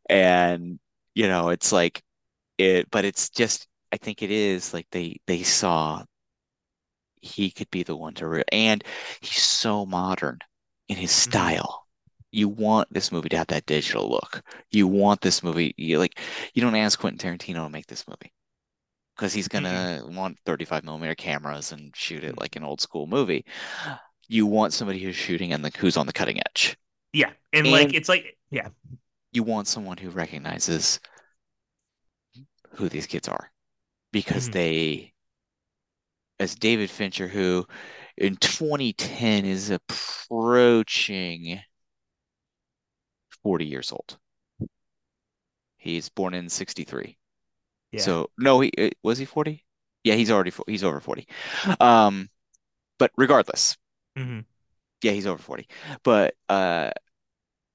And 0.10 0.80
you 1.15 1.27
know, 1.27 1.49
it's 1.49 1.71
like 1.71 2.04
it, 2.60 2.89
but 2.91 3.06
it's 3.06 3.30
just 3.32 3.67
I 3.93 3.97
think 3.97 4.23
it 4.23 4.32
is 4.32 4.73
like 4.73 4.88
they 4.91 5.19
they 5.27 5.43
saw 5.43 6.04
he 7.21 7.51
could 7.51 7.69
be 7.71 7.84
the 7.84 7.95
one 7.95 8.13
to 8.15 8.27
re 8.27 8.43
and 8.51 8.84
he's 9.21 9.43
so 9.43 9.86
modern 9.86 10.39
in 10.89 10.97
his 10.97 11.12
hmm 11.25 11.51
style. 11.51 11.88
You 12.32 12.47
want 12.49 12.91
this 12.93 13.12
movie 13.12 13.30
to 13.30 13.38
have 13.38 13.47
that 13.47 13.65
digital 13.65 14.10
look. 14.10 14.41
You 14.71 14.88
want 14.88 15.21
this 15.21 15.43
movie, 15.43 15.73
you 15.77 15.99
like 15.99 16.19
you 16.54 16.62
don't 16.62 16.75
ask 16.75 16.99
Quentin 16.99 17.38
Tarantino 17.38 17.63
to 17.65 17.69
make 17.69 17.88
this 17.88 18.08
movie 18.08 18.32
because 19.15 19.34
he's 19.34 19.47
gonna 19.47 20.04
want 20.08 20.38
35 20.45 20.84
millimeter 20.84 21.15
cameras 21.15 21.71
and 21.71 21.95
shoot 21.95 22.24
it 22.24 22.39
like 22.39 22.56
an 22.56 22.63
old 22.63 22.82
school 22.82 23.08
movie. 23.08 23.45
You 24.28 24.47
want 24.47 24.74
somebody 24.74 25.00
who's 25.04 25.15
shooting 25.15 25.54
and 25.54 25.63
like 25.63 25.78
who's 25.78 25.97
on 25.97 26.08
the 26.08 26.13
cutting 26.13 26.39
edge. 26.39 26.78
Yeah. 27.13 27.32
And 27.54 27.71
like 27.71 27.93
it's 27.93 28.10
like 28.10 28.38
yeah. 28.50 28.69
you 29.34 29.43
want 29.43 29.67
someone 29.67 29.97
who 29.97 30.10
recognizes 30.10 31.00
who 32.71 32.89
these 32.89 33.08
kids 33.08 33.28
are 33.30 33.52
because 34.12 34.50
hmm 34.50 34.52
they, 34.52 35.13
as 36.39 36.56
David 36.56 36.89
Fincher, 36.89 37.28
who 37.28 37.65
in 38.17 38.36
2010 38.36 39.45
is 39.45 39.69
approaching 39.69 41.62
40 43.43 43.65
years 43.65 43.91
old. 43.91 44.17
He's 45.76 46.08
born 46.08 46.34
in 46.34 46.47
63. 46.47 47.17
Yeah. 47.91 48.15
So 48.15 48.32
no, 48.38 48.60
he 48.62 48.71
uh, 48.77 48.89
was 49.04 49.17
he 49.17 49.25
40? 49.25 49.65
Yeah, 50.04 50.15
he's 50.15 50.32
already 50.32 50.51
he's 50.67 50.84
over 50.84 50.99
40. 50.99 51.27
Um, 51.80 52.30
but 52.99 53.12
regardless, 53.17 53.77
hmm 54.15 54.41
yeah, 55.01 55.12
he's 55.12 55.27
over 55.27 55.41
40. 55.41 55.67
But 56.04 56.36
uh 56.49 56.91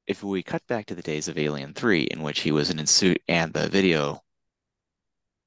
if 0.07 0.23
we 0.25 0.43
cut 0.43 0.67
back 0.69 0.87
to 0.87 0.95
the 0.97 1.03
days 1.03 1.29
of 1.29 1.39
Alien 1.39 1.75
3 1.75 2.05
in 2.05 2.23
which 2.23 2.41
he 2.41 2.53
was 2.53 2.71
an 2.71 2.79
insouciant 2.81 3.23
and 3.29 3.53
the 3.55 3.69
video 3.69 4.23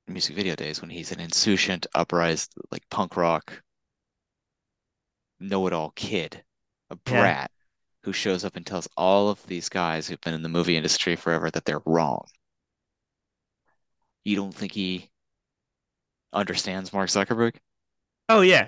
music 0.07 0.35
video 0.35 0.57
days 0.57 0.81
when 0.81 0.89
he's 0.89 1.13
an 1.13 1.21
insouciant, 1.21 1.87
uprised 1.95 2.53
like 2.69 2.83
punk 2.89 3.15
rock 3.15 3.63
know-it-all 5.41 5.91
kid, 5.97 6.45
a 6.89 6.95
Yeah. 7.05 7.33
brat 7.35 7.51
who 8.03 8.13
shows 8.13 8.45
up 8.45 8.55
and 8.55 8.65
tells 8.65 8.87
all 8.95 9.27
of 9.27 9.45
these 9.47 9.67
guys 9.67 10.07
who've 10.07 10.21
been 10.21 10.33
in 10.33 10.43
the 10.43 10.47
movie 10.49 10.77
industry 10.77 11.17
forever 11.17 11.51
that 11.51 11.65
they're 11.65 11.81
wrong. 11.85 12.25
You 14.23 14.37
don't 14.37 14.53
think 14.55 14.71
he 14.71 15.09
understands 16.33 16.91
Mark 16.93 17.09
Zuckerberg? 17.09 17.55
Oh 18.27 18.41
yeah, 18.41 18.67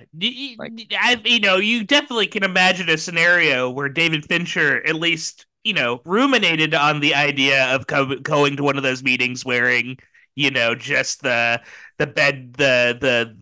Like, 0.57 0.73
I 0.99 1.21
you 1.23 1.39
know 1.39 1.57
you 1.57 1.83
definitely 1.83 2.27
can 2.27 2.43
imagine 2.43 2.89
a 2.89 2.97
scenario 2.97 3.69
where 3.69 3.89
David 3.89 4.25
Fincher 4.25 4.85
at 4.87 4.95
least 4.95 5.45
you 5.63 5.73
know 5.73 6.01
ruminated 6.03 6.73
on 6.73 6.99
the 6.99 7.13
idea 7.13 7.65
of 7.75 7.85
co 7.85 8.15
going 8.19 8.57
to 8.57 8.63
one 8.63 8.77
of 8.77 8.83
those 8.83 9.03
meetings 9.03 9.45
wearing 9.45 9.97
you 10.35 10.49
know 10.49 10.73
just 10.73 11.21
the 11.21 11.61
the 11.99 12.07
bed 12.07 12.53
the 12.53 12.97
the 12.99 13.37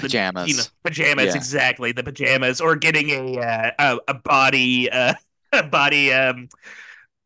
the 0.00 0.18
you 0.42 0.54
know 0.54 0.64
pajamas. 0.64 0.72
pajamas 0.84 1.34
Yeah. 1.34 1.36
exactly 1.36 1.92
the 1.92 2.04
pajamas 2.04 2.60
or 2.60 2.76
getting 2.76 3.10
a 3.10 3.40
uh, 3.40 3.70
a, 3.78 3.98
a 4.12 4.14
body 4.14 4.90
uh, 4.90 5.14
a 5.52 5.62
body 5.64 6.12
um 6.12 6.48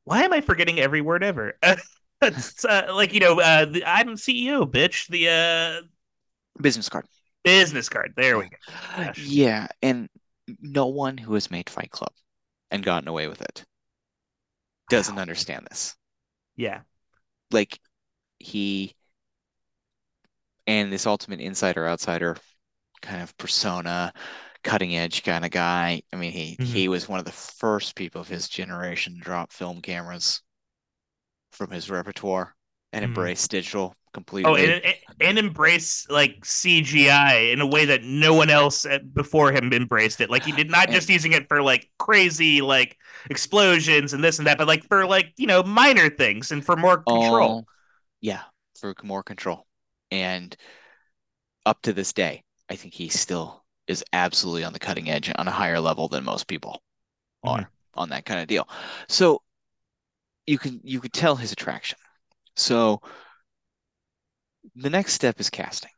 why 0.05 0.25
am 0.25 0.33
I 0.33 0.41
forgetting 0.43 0.81
every 0.81 1.03
word 1.03 1.25
ever 1.25 1.59
it's 2.23 2.65
uh, 2.65 2.89
like 2.95 3.13
you 3.13 3.21
know 3.21 3.41
uh, 3.41 3.65
the, 3.65 3.85
I'm 3.85 4.17
CEO 4.17 4.65
bitch 4.65 5.09
the 5.09 5.29
uh 5.29 5.87
Business 6.61 6.89
card. 6.89 7.07
business 7.45 7.89
card 7.89 8.13
there 8.17 8.39
we 8.39 8.49
go 8.49 8.57
gosh 8.97 9.19
Yeah. 9.19 9.69
And 9.83 10.09
no 10.61 10.87
one 10.87 11.19
who 11.19 11.35
has 11.35 11.51
made 11.51 11.69
Fight 11.71 11.91
Club 11.91 12.13
and 12.71 12.85
gotten 12.85 13.09
away 13.09 13.29
with 13.29 13.43
it 13.43 13.65
doesn't 14.89 15.17
wow 15.17 15.23
understand 15.23 15.67
this. 15.71 15.95
yeah 16.57 16.81
Like 17.51 17.79
he 18.39 18.95
and 20.67 20.93
this 20.93 21.07
ultimate 21.07 21.41
insider 21.41 21.87
outsider 21.89 22.37
kind 23.03 23.23
of 23.23 23.37
persona 23.39 24.13
cutting 24.63 24.97
edge 24.97 25.23
kind 25.23 25.45
of 25.45 25.51
guy. 25.51 26.03
I 26.13 26.17
mean, 26.17 26.33
he 26.33 26.57
Mhm. 26.59 26.67
he 26.67 26.89
was 26.89 27.09
one 27.09 27.19
of 27.21 27.25
the 27.27 27.33
first 27.33 27.95
people 27.95 28.21
of 28.21 28.29
his 28.29 28.49
generation 28.49 29.15
to 29.15 29.21
drop 29.21 29.53
film 29.53 29.81
cameras 29.83 30.43
from 31.57 31.71
his 31.71 31.91
repertoire 31.91 32.55
and 32.93 33.05
Mhm. 33.05 33.05
embrace 33.05 33.49
digital 33.49 33.97
Oh, 34.45 34.55
completely. 34.55 34.55
and, 34.55 34.85
and 34.85 34.95
and 35.19 35.39
embrace 35.39 36.07
like 36.11 36.45
CGI 36.45 37.35
in 37.53 37.61
a 37.61 37.67
way 37.67 37.87
that 37.87 38.03
no 38.05 38.35
one 38.35 38.51
else 38.51 38.87
before 39.15 39.51
him 39.51 39.73
embraced 39.73 40.21
it. 40.21 40.31
Like 40.31 40.45
he 40.45 40.53
did 40.53 40.71
not 40.71 40.91
just 40.91 41.09
And 41.09 41.11
using 41.11 41.33
it 41.33 41.49
for 41.49 41.63
like 41.63 41.91
crazy 41.99 42.61
like 42.61 42.97
explosions 43.31 44.13
and 44.13 44.23
this 44.23 44.39
and 44.39 44.47
that, 44.47 44.59
but 44.59 44.69
like 44.69 44.85
for 44.85 45.07
like 45.07 45.33
you 45.37 45.47
know 45.47 45.63
minor 45.63 46.11
things 46.11 46.53
and 46.53 46.65
for 46.65 46.77
more 46.77 46.99
control. 46.99 47.67
yeah, 48.21 48.43
for 48.81 48.95
more 49.03 49.23
control. 49.23 49.67
And 50.11 50.57
up 51.65 51.83
to 51.83 51.93
this 51.93 52.13
day, 52.13 52.43
I 52.71 52.77
think 52.77 52.95
he 52.95 53.09
still 53.09 53.65
is 53.87 54.05
absolutely 54.13 54.65
on 54.65 54.73
the 54.73 54.79
cutting 54.79 55.09
edge 55.11 55.31
on 55.37 55.49
a 55.49 55.53
higher 55.53 55.81
level 55.81 56.09
than 56.09 56.25
most 56.25 56.47
people 56.49 56.83
Mhm. 57.43 57.63
are 57.63 57.71
on 57.95 58.11
that 58.11 58.27
kind 58.27 58.41
of 58.41 58.49
deal. 58.49 58.69
So 59.09 59.43
you 60.47 60.59
can 60.59 60.81
you 60.85 61.01
could 61.01 61.13
tell 61.13 61.37
his 61.37 61.53
attraction. 61.53 61.99
So 62.57 63.03
the 64.77 64.91
next 64.91 65.15
step 65.15 65.41
is 65.41 65.51
casting. 65.51 65.91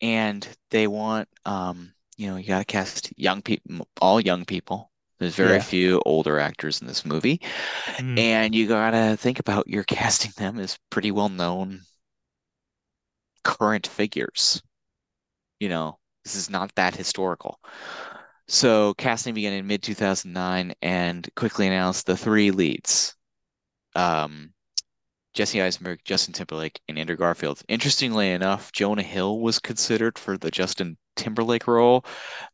And 0.00 0.46
they 0.70 0.86
want 0.86 1.28
um, 1.44 1.92
you 2.16 2.28
know, 2.28 2.36
you 2.36 2.46
gotta 2.46 2.64
cast 2.64 3.12
young 3.18 3.42
people, 3.42 3.86
all 4.00 4.20
young 4.20 4.44
people. 4.46 4.90
There's 5.18 5.34
very 5.34 5.58
Yeah. 5.58 5.60
few 5.60 6.00
older 6.06 6.38
actors 6.38 6.80
in 6.80 6.86
this 6.86 7.04
movie. 7.04 7.40
Mhm. 7.86 8.16
And 8.16 8.54
you 8.54 8.68
gotta 8.68 9.16
think 9.16 9.38
about 9.40 9.68
you're 9.68 9.84
casting 9.84 10.32
them 10.36 10.58
as 10.60 10.78
pretty 10.90 11.10
well 11.12 11.28
known 11.30 11.82
current 13.44 13.86
figures. 13.86 14.62
You 15.60 15.68
know, 15.70 15.98
this 16.24 16.34
is 16.36 16.50
not 16.50 16.74
that 16.76 16.96
historical. 16.96 17.60
So 18.48 18.94
casting 18.94 19.34
began 19.34 19.52
in 19.52 19.66
mid 19.66 19.82
2009 19.82 20.74
and 20.82 21.28
quickly 21.34 21.66
announced 21.66 22.06
the 22.06 22.16
three 22.16 22.50
leads. 22.50 23.14
Um, 23.94 24.52
Jesse 25.34 25.60
Eisenberg, 25.60 26.00
Justin 26.04 26.32
Timberlake, 26.32 26.80
and 26.88 26.98
Andrew 26.98 27.16
Garfield. 27.16 27.62
Interestingly 27.68 28.30
enough, 28.30 28.72
Jonah 28.72 29.02
Hill 29.02 29.40
was 29.40 29.58
considered 29.58 30.18
for 30.18 30.38
the 30.38 30.50
Justin 30.50 30.96
Timberlake 31.14 31.66
role, 31.66 32.04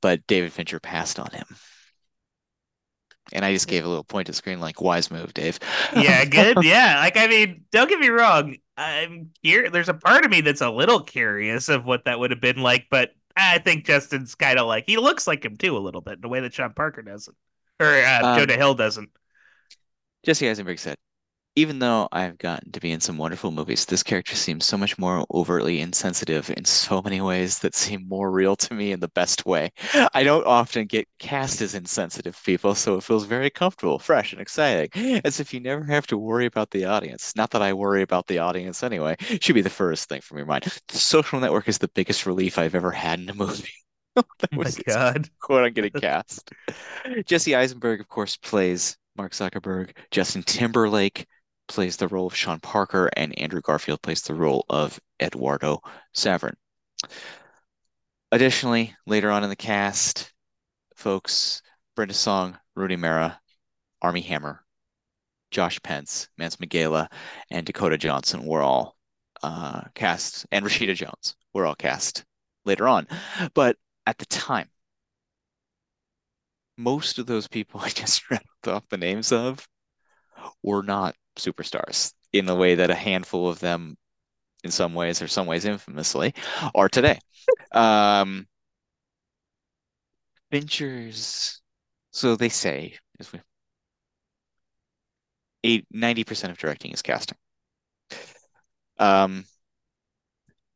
but 0.00 0.26
David 0.26 0.52
Fincher 0.52 0.81
passed 0.81 1.20
on 1.20 1.31
him. 1.31 1.46
And 3.33 3.44
I 3.44 3.52
just 3.52 3.68
gave 3.68 3.85
a 3.85 3.88
little 3.88 4.05
point 4.05 4.26
to 4.26 4.33
screen 4.33 4.61
like, 4.61 4.81
wise 4.81 5.11
move, 5.11 5.33
Dave. 5.33 5.59
Yeah, 5.94 6.24
good. 6.26 6.59
Yeah, 6.62 6.98
like 6.98 7.16
I 7.16 7.28
mean, 7.28 7.64
don't 7.70 7.88
get 7.88 8.00
me 8.00 8.09
wrong. 8.09 8.57
I'm 8.76 9.31
here. 9.42 9.70
There's 9.70 9.88
a 9.88 9.94
part 9.94 10.24
of 10.24 10.31
me 10.31 10.40
that's 10.40 10.61
a 10.61 10.70
little 10.70 11.00
curious 11.00 11.68
of 11.68 11.87
what 11.87 12.07
that 12.07 12.18
would 12.18 12.31
have 12.33 12.40
been 12.40 12.62
like, 12.62 12.87
but 12.90 13.11
I 13.37 13.59
think 13.59 13.87
Justin's 13.87 14.35
kind 14.35 14.59
of 14.59 14.66
like 14.66 14.85
he 14.87 14.97
looks 14.97 15.27
like 15.27 15.45
him 15.45 15.57
too 15.57 15.77
a 15.77 15.81
little 15.81 16.01
bit 16.01 16.18
in 16.18 16.25
a 16.25 16.29
way 16.29 16.40
that 16.40 16.55
Sean 16.55 16.73
Parker 16.75 17.03
doesn't, 17.03 17.37
or 17.81 17.87
uh, 17.87 18.21
Um, 18.23 18.38
Jonah 18.38 18.57
Hill 18.57 18.75
doesn't. 18.75 19.11
Jesse 20.25 20.49
Eisenberg 20.49 20.79
said, 20.79 20.97
even 21.55 21.79
though 21.79 22.09
I've 22.12 22.38
gotten 22.38 22.73
to 22.73 22.81
be 22.81 22.93
in 22.93 23.01
some 23.01 23.19
wonderful 23.19 23.51
movies, 23.51 23.85
this 23.85 24.03
character 24.03 24.35
seems 24.37 24.65
so 24.67 24.77
much 24.79 24.99
more 24.99 25.25
overtly 25.33 25.81
insensitive 25.81 26.49
in 26.51 26.65
so 26.65 27.03
many 27.03 27.21
ways 27.21 27.59
that 27.61 27.75
seem 27.75 28.09
more 28.09 28.31
real 28.31 28.57
to 28.57 28.75
me 28.75 28.93
in 28.93 29.01
the 29.01 29.09
best 29.09 29.45
way. 29.45 29.71
I 30.15 30.23
don't 30.25 30.47
often 30.47 30.87
get 30.87 31.09
cast 31.19 31.61
as 31.61 31.75
insensitive 31.75 32.41
people, 32.45 32.75
so 32.75 32.97
it 32.97 33.05
feels 33.05 33.25
very 33.27 33.51
comfortable, 33.51 33.99
fresh, 33.99 34.33
and 34.33 34.41
exciting, 34.41 35.21
as 35.25 35.41
if 35.41 35.53
you 35.53 35.61
never 35.61 35.85
have 35.85 36.07
to 36.09 36.19
worry 36.19 36.47
about 36.47 36.71
the 36.71 36.87
audience. 36.87 37.35
Not 37.37 37.51
that 37.51 37.62
I 37.62 37.73
worry 37.75 38.03
about 38.03 38.27
the 38.27 38.38
audience 38.38 38.83
anyway. 38.83 39.17
Should 39.41 39.55
be 39.55 39.61
the 39.62 39.71
first 39.71 40.09
thing 40.09 40.21
from 40.23 40.38
your 40.38 40.47
mind. 40.47 40.65
The 40.88 40.99
social 40.99 41.41
network 41.41 41.69
is 41.69 41.79
the 41.79 41.88
biggest 41.88 42.27
relief 42.27 42.59
I've 42.59 42.75
ever 42.75 42.91
had 42.93 43.21
in 43.21 43.29
a 43.29 43.35
movie. 43.35 43.69
that 44.15 44.51
Oh 44.53 44.59
my 44.62 44.71
was 44.71 44.79
God. 44.87 45.29
quote 45.41 45.65
on 45.65 45.73
getting 45.73 45.93
cast. 45.93 46.53
Jesse 47.27 47.55
Eisenberg, 47.57 48.01
of 48.01 48.09
course, 48.09 48.37
plays 48.37 48.97
Mark 49.17 49.33
Zuckerberg. 49.33 49.97
Justin 50.11 50.43
Timberlake 50.43 51.27
plays 51.68 51.96
the 51.96 52.09
role 52.09 52.27
of 52.27 52.35
Sean 52.37 52.61
Parker, 52.61 53.11
and 53.16 53.38
Andrew 53.38 53.61
Garfield 53.61 54.03
plays 54.03 54.22
the 54.22 54.35
role 54.35 54.64
of 54.68 55.01
Eduardo 55.20 55.81
Saverin. 56.14 56.57
Additionally, 58.31 58.94
later 59.07 59.31
on 59.31 59.44
in 59.44 59.51
the 59.51 59.57
cast, 59.57 60.33
folks, 60.96 61.62
Brenda 61.94 62.14
Song, 62.14 62.59
Rooney 62.75 62.96
Mara, 62.96 63.40
Armie 64.01 64.22
Hammer, 64.22 64.64
Josh 65.51 65.81
Pence, 65.83 66.29
Max 66.38 66.57
Minghella, 66.57 67.09
and 67.51 67.66
Dakota 67.66 67.98
Johnson 67.98 68.46
were 68.46 68.62
all 68.62 68.96
uh, 69.42 69.83
cast, 69.94 70.46
and 70.51 70.64
Rashida 70.64 70.94
Jones 70.94 71.37
were 71.53 71.66
all 71.66 71.75
cast 71.75 72.25
later 72.64 72.88
on. 72.88 73.07
But 73.55 73.77
at 74.07 74.18
the 74.18 74.27
time, 74.27 74.68
most 76.77 77.18
of 77.18 77.27
those 77.27 77.48
people 77.48 77.81
I 77.83 77.88
just 77.90 78.31
read 78.31 78.42
off 78.66 78.88
the 78.88 78.96
names 78.96 79.33
of 79.33 79.66
were 80.62 80.83
not 80.83 81.14
superstars 81.37 82.12
in 82.33 82.47
the 82.47 82.55
way 82.55 82.75
that 82.77 82.90
a 82.90 82.95
handful 82.95 83.49
of 83.49 83.61
them, 83.61 83.97
in 84.64 84.71
some 84.71 84.95
ways 84.95 85.23
or 85.23 85.29
some 85.29 85.47
ways 85.47 85.64
infamously, 85.66 86.35
are 86.75 86.88
today. 86.88 87.18
Um, 87.73 88.47
Fincher's, 90.53 91.61
so 92.12 92.37
they 92.37 92.49
say, 92.49 92.97
as 93.18 93.33
we, 93.33 93.40
eight, 95.64 95.87
90% 95.92 96.53
of 96.53 96.59
directing 96.59 96.92
is 96.92 97.03
casting. 97.03 97.37
Um, 98.99 99.45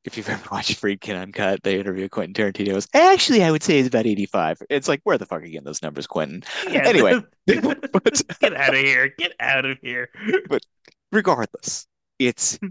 if 0.06 0.16
you've 0.16 0.28
ever 0.28 0.48
watched 0.52 0.80
Friedkin 0.80 1.20
Uncut, 1.20 1.62
they 1.62 1.78
interview 1.78 2.08
Quentin 2.08 2.32
Tarantino. 2.32 2.72
Goes, 2.72 2.88
Actually, 2.94 3.42
I 3.42 3.50
would 3.50 3.62
say 3.62 3.78
it's 3.78 3.88
about 3.88 4.06
85. 4.06 4.62
It's 4.70 4.88
like, 4.88 5.00
where 5.04 5.18
the 5.18 5.26
fuck 5.26 5.42
are 5.42 5.44
you 5.44 5.52
getting 5.52 5.64
those 5.64 5.82
numbers, 5.82 6.06
Quentin? 6.06 6.42
Yeah. 6.70 6.84
Anyway, 6.86 7.20
but 7.46 8.22
get 8.40 8.54
out 8.54 8.74
of 8.74 8.80
here. 8.80 9.12
Get 9.18 9.32
out 9.40 9.64
of 9.64 9.76
here. 9.82 10.08
But 10.48 10.62
regardless, 11.10 11.86
it's 12.18 12.56
hmm. 12.58 12.68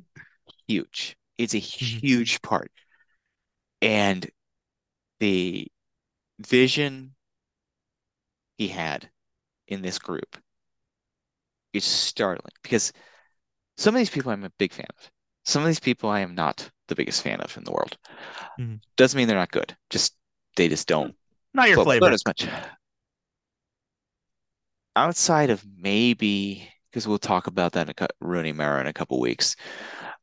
huge. 0.67 1.17
It's 1.37 1.53
a 1.53 1.59
hmm. 1.59 1.99
huge 1.99 2.41
part. 2.41 2.71
And 3.81 4.27
the 5.19 5.67
vision 6.39 7.13
he 8.57 8.69
had 8.69 9.09
in 9.67 9.81
this 9.81 9.99
group 9.99 10.37
is 11.73 11.83
startling 11.83 12.53
because 12.63 12.93
some 13.77 13.93
of 13.93 13.99
these 13.99 14.09
people 14.09 14.31
I'm 14.31 14.45
a 14.45 14.51
big 14.57 14.71
fan 14.71 14.87
of. 14.97 15.11
Some 15.43 15.61
of 15.61 15.67
these 15.67 15.79
people 15.79 16.09
I 16.09 16.21
am 16.21 16.33
not 16.33 16.71
the 16.87 16.95
biggest 16.95 17.21
fan 17.23 17.41
of 17.41 17.55
in 17.57 17.63
the 17.63 17.71
world. 17.71 17.97
Mhm. 18.59 18.79
Doesn't 18.97 19.17
mean 19.17 19.27
they're 19.27 19.37
not 19.37 19.51
good. 19.51 19.75
Just 19.89 20.15
they 20.55 20.67
just 20.69 20.87
don't 20.87 21.15
Not 21.53 21.69
your 21.69 21.77
float 21.77 21.87
flavor. 21.99 22.11
as 22.13 22.25
much. 22.25 22.47
Outside 24.95 25.49
of 25.49 25.65
maybe 25.77 26.69
because 26.89 27.05
we'll 27.07 27.17
talk 27.19 27.47
about 27.47 27.73
that 27.73 27.89
in 27.89 27.95
a 27.97 28.07
Rooney 28.21 28.53
Mara 28.53 28.79
in 28.79 28.87
a 28.87 28.93
couple 28.93 29.19
weeks. 29.19 29.55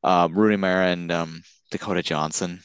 Um, 0.04 0.34
Rooney 0.34 0.56
Mara 0.56 0.88
and 0.88 1.12
um, 1.12 1.42
Dakota 1.70 2.02
Johnson. 2.02 2.60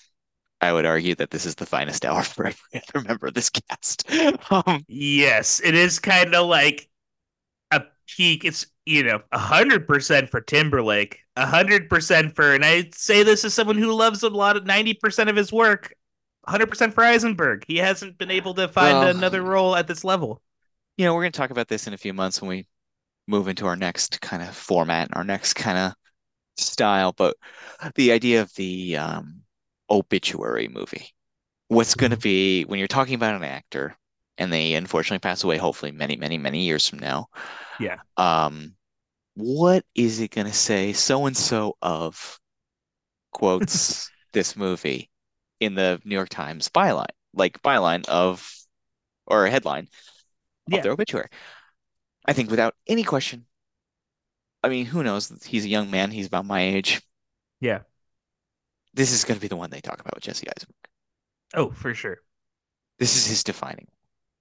I 0.62 0.74
would 0.74 0.86
argue 0.86 1.16
that 1.16 1.32
this 1.32 1.46
is 1.46 1.56
the 1.56 1.66
finest 1.68 2.06
hour 2.06 2.24
for 2.24 2.48
every 2.48 2.82
other 2.96 3.02
member 3.08 3.28
of 3.28 3.34
this 3.36 3.50
cast. 3.52 4.06
Um, 4.52 4.86
Yes, 4.88 5.60
it 5.64 5.76
is 5.76 6.00
kind 6.00 6.34
of 6.36 6.48
like 6.48 6.90
a 7.72 7.84
peak. 8.08 8.46
It's 8.46 8.68
you 8.88 9.04
know 9.04 9.22
a 9.32 9.38
hundred 9.38 9.88
percent 9.88 10.30
for 10.30 10.42
Timberlake, 10.42 11.20
a 11.36 11.46
hundred 11.46 11.90
percent 11.90 12.36
for, 12.36 12.54
and 12.54 12.64
I 12.66 12.90
say 12.94 13.24
this 13.24 13.44
as 13.46 13.54
someone 13.54 13.78
who 13.78 13.94
loves 13.94 14.24
a 14.24 14.30
lot 14.30 14.56
of 14.58 14.66
ninety 14.66 14.94
percent 14.94 15.30
of 15.30 15.36
his 15.36 15.52
work. 15.52 15.94
Hundred 16.48 16.68
percent 16.68 16.94
for 16.94 17.04
Eisenberg. 17.04 17.66
He 17.68 17.78
hasn't 17.78 18.18
been 18.18 18.32
able 18.32 18.54
to 18.56 18.68
find 18.70 18.98
Well- 19.00 19.08
another 19.16 19.42
role 19.44 19.76
at 19.76 19.88
this 19.88 20.04
level. 20.06 20.42
you 20.98 21.06
know, 21.06 21.14
we're 21.14 21.22
going 21.24 21.32
to 21.34 21.38
talk 21.38 21.52
about 21.52 21.68
this 21.68 21.86
in 21.88 21.94
a 21.94 21.98
few 21.98 22.14
months 22.14 22.42
when 22.42 22.50
we 22.50 22.68
move 23.28 23.50
into 23.50 23.68
our 23.68 23.76
next 23.76 24.22
kind 24.22 24.42
of 24.42 24.56
format, 24.56 25.10
our 25.14 25.26
next 25.26 25.54
kind 25.56 25.78
of 25.78 25.94
style. 26.58 27.12
But 27.12 27.36
the 27.96 28.14
idea 28.14 28.42
of 28.42 28.52
the 28.56 28.96
um, 28.98 29.42
obituary 29.90 30.70
movie, 30.70 31.14
what's 31.68 31.94
going 31.96 32.12
to 32.12 32.18
Mhm. 32.18 32.22
be 32.24 32.64
when 32.64 32.80
you're 32.80 32.88
talking 32.88 33.16
about 33.16 33.36
an 33.36 33.44
actor 33.44 33.98
and 34.38 34.52
they 34.54 34.74
unfortunately 34.76 35.20
pass 35.20 35.44
away, 35.44 35.58
hopefully 35.58 35.92
many, 35.92 36.16
many, 36.16 36.38
many 36.38 36.64
years 36.64 36.88
from 36.88 37.00
now. 37.00 37.28
Yeah. 37.80 37.98
Um, 38.16 38.74
what 39.38 39.86
is 39.96 40.20
it 40.20 40.32
going 40.32 40.48
to 40.48 40.54
say 40.54 40.94
so 40.94 41.26
and 41.28 41.38
so 41.38 41.78
of 41.82 42.40
quotes 43.32 44.10
this 44.34 44.56
movie 44.56 45.10
in 45.60 45.76
the 45.76 46.02
New 46.06 46.16
York 46.16 46.30
Times 46.30 46.70
byline, 46.70 47.06
like 47.34 47.62
byline 47.62 48.08
of 48.08 48.52
or 49.28 49.48
headline 49.48 49.88
Yeah. 50.68 50.78
of 50.78 50.84
their 50.84 50.92
obituary. 50.94 51.28
I 52.26 52.34
think 52.34 52.50
without 52.52 52.76
any 52.88 53.04
question. 53.04 53.46
I 54.64 54.70
mean, 54.70 54.86
who 54.86 55.04
knows? 55.04 55.32
He's 55.46 55.66
a 55.66 55.70
young 55.70 55.92
man. 55.92 56.12
He's 56.12 56.28
about 56.28 56.46
my 56.46 56.62
age. 56.62 57.02
Yeah. 57.62 57.82
This 58.94 59.12
is 59.14 59.24
going 59.24 59.38
to 59.38 59.42
be 59.42 59.48
the 59.48 59.56
one 59.56 59.70
they 59.70 59.82
talk 59.82 60.00
about 60.00 60.16
with 60.16 60.24
Jesse 60.24 60.48
Eisenberg. 60.48 60.76
Oh, 61.54 61.72
for 61.72 61.94
sure. 61.94 62.18
This 63.00 63.16
is 63.16 63.26
his 63.28 63.44
defining. 63.44 63.88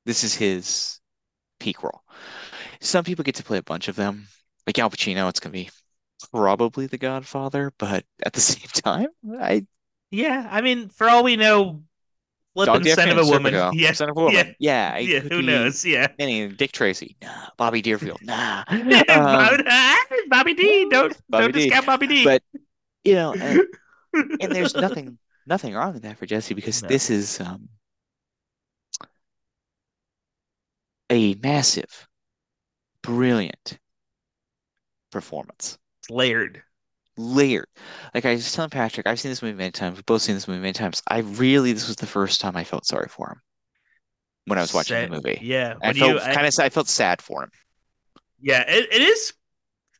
This 0.05 0.25
is 0.25 0.35
his 0.35 1.01
peak 1.61 1.83
role. 1.83 2.03
Some 2.81 3.05
people 3.05 3.25
get 3.25 3.35
to 3.37 3.45
play 3.45 3.59
a 3.59 3.63
bunch 3.63 3.89
of 3.89 3.97
them. 3.97 4.29
Like 4.66 4.79
Al 4.79 4.90
Pacino, 4.90 5.29
it's 5.29 5.40
going 5.40 5.52
to 5.52 5.59
be 5.59 5.70
probably 6.33 6.87
The 6.87 6.98
Godfather, 6.98 7.72
but 7.79 8.05
at 8.24 8.33
the 8.33 8.40
same 8.42 8.68
time, 8.68 9.09
I 9.40 9.66
Yeah, 10.11 10.48
I 10.50 10.61
mean, 10.61 10.88
for 10.88 11.09
all 11.09 11.24
we 11.24 11.37
know, 11.37 11.83
Dog 12.62 12.87
son 12.87 13.11
of 13.11 13.18
a 13.18 13.24
woman. 13.24 13.55
Serpico, 13.55 13.70
Yeah, 13.70 13.92
son 13.92 14.09
of 14.11 14.16
a 14.16 14.20
woman. 14.20 14.48
yeah, 14.48 14.52
Yeah, 14.59 14.98
yeah. 14.98 15.20
Who 15.20 15.42
be 15.42 15.42
knows? 15.42 15.85
Yeah. 15.85 16.09
any 16.18 16.48
Dick 16.48 16.72
Tracy. 16.72 17.16
Nah. 17.22 17.50
Bobby 17.57 17.83
Deerfield. 17.83 18.20
Nah. 18.22 18.64
Bobby, 19.31 19.62
Um, 19.62 19.62
Bobby 20.29 20.55
D. 20.55 20.87
Don't 20.90 21.16
Bobby 21.29 21.52
don't 21.52 21.52
D. 21.52 21.74
discount 21.74 21.87
Bobby 21.87 22.07
D. 22.07 22.16
but 22.22 22.42
you 23.05 23.14
know, 23.14 23.37
and, 23.40 23.62
and 24.40 24.55
there's 24.55 24.76
nothing 24.79 25.18
nothing 25.46 25.74
wrong 25.74 25.94
with 25.94 26.02
that 26.05 26.18
for 26.18 26.26
Jesse 26.26 26.55
because 26.55 26.83
No. 26.83 26.88
this 26.88 27.11
is 27.11 27.40
um 27.40 27.68
a 31.11 31.35
massive, 31.35 32.07
brilliant 33.02 33.79
performance. 35.11 35.79
it's 36.01 36.11
layered. 36.11 36.62
Layered. 37.16 37.69
Like 38.14 38.27
I 38.27 38.33
was 38.33 38.53
telling 38.53 38.71
Patrick, 38.71 39.07
I've 39.07 39.19
seen 39.19 39.31
this 39.31 39.40
movie 39.42 39.57
many 39.57 39.71
times. 39.71 39.97
We've 39.97 40.07
both 40.07 40.23
seen 40.23 40.35
this 40.35 40.47
movie 40.49 40.61
many 40.61 40.73
times. 40.75 41.03
I 41.09 41.19
really, 41.21 41.73
this 41.73 41.87
was 41.88 41.97
the 41.97 42.07
first 42.07 42.40
time 42.40 42.57
I 42.57 42.64
felt 42.64 42.87
sorry 42.87 43.09
for 43.09 43.29
him 43.31 43.40
when 44.47 44.59
I 44.59 44.62
was 44.62 44.75
watching 44.75 45.09
the 45.11 45.16
movie. 45.16 45.38
Yeah. 45.40 45.75
I 45.83 45.92
felt 45.92 46.11
you, 46.12 46.21
I- 46.21 46.35
kind 46.35 46.47
of, 46.47 46.53
I 46.59 46.69
felt 46.69 46.88
sad 46.88 47.23
for 47.23 47.42
him. 47.45 47.51
Yeah, 48.40 48.64
it, 48.69 48.88
it 48.92 49.01
is 49.01 49.33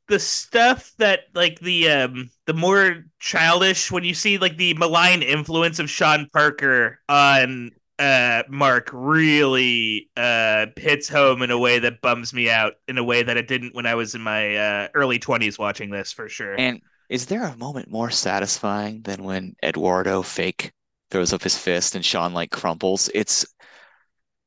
the 0.09 0.19
stuff 0.19 0.93
that 0.99 1.21
like 1.35 1.59
the 1.61 1.89
um 1.91 2.31
the 2.45 2.53
more 2.55 3.05
childish 3.19 3.91
when 3.91 4.05
you 4.05 4.15
see 4.15 4.39
like 4.39 4.57
the 4.57 4.75
malign 4.75 5.23
influence 5.23 5.79
of 5.79 5.91
Sean 5.91 6.29
Parker 6.33 7.01
on 7.09 7.73
uh 7.99 8.43
Mark 8.49 8.91
really 8.93 10.11
uh 10.17 10.67
hits 10.77 11.09
home 11.09 11.43
in 11.43 11.51
a 11.51 11.59
way 11.59 11.79
that 11.79 12.01
bums 12.03 12.33
me 12.35 12.51
out 12.51 12.75
in 12.89 12.99
a 12.99 13.05
way 13.05 13.23
that 13.23 13.37
it 13.37 13.49
didn't 13.49 13.75
when 13.75 13.87
I 13.87 13.95
was 13.95 14.15
in 14.15 14.21
my 14.21 14.57
uh 14.57 14.89
early 14.95 15.19
20s 15.19 15.59
watching 15.59 15.91
this 15.91 16.13
for 16.13 16.29
sure. 16.29 16.55
And 16.59 16.81
is 17.09 17.27
there 17.27 17.45
a 17.45 17.57
moment 17.57 17.91
more 17.91 18.11
satisfying 18.11 19.03
than 19.03 19.25
when 19.25 19.55
Eduardo 19.63 20.23
fake 20.23 20.73
throws 21.11 21.33
up 21.33 21.43
his 21.43 21.57
fist 21.57 21.95
and 21.95 22.05
Sean 22.05 22.35
like 22.35 22.51
crumples? 22.51 23.09
It's 23.15 23.47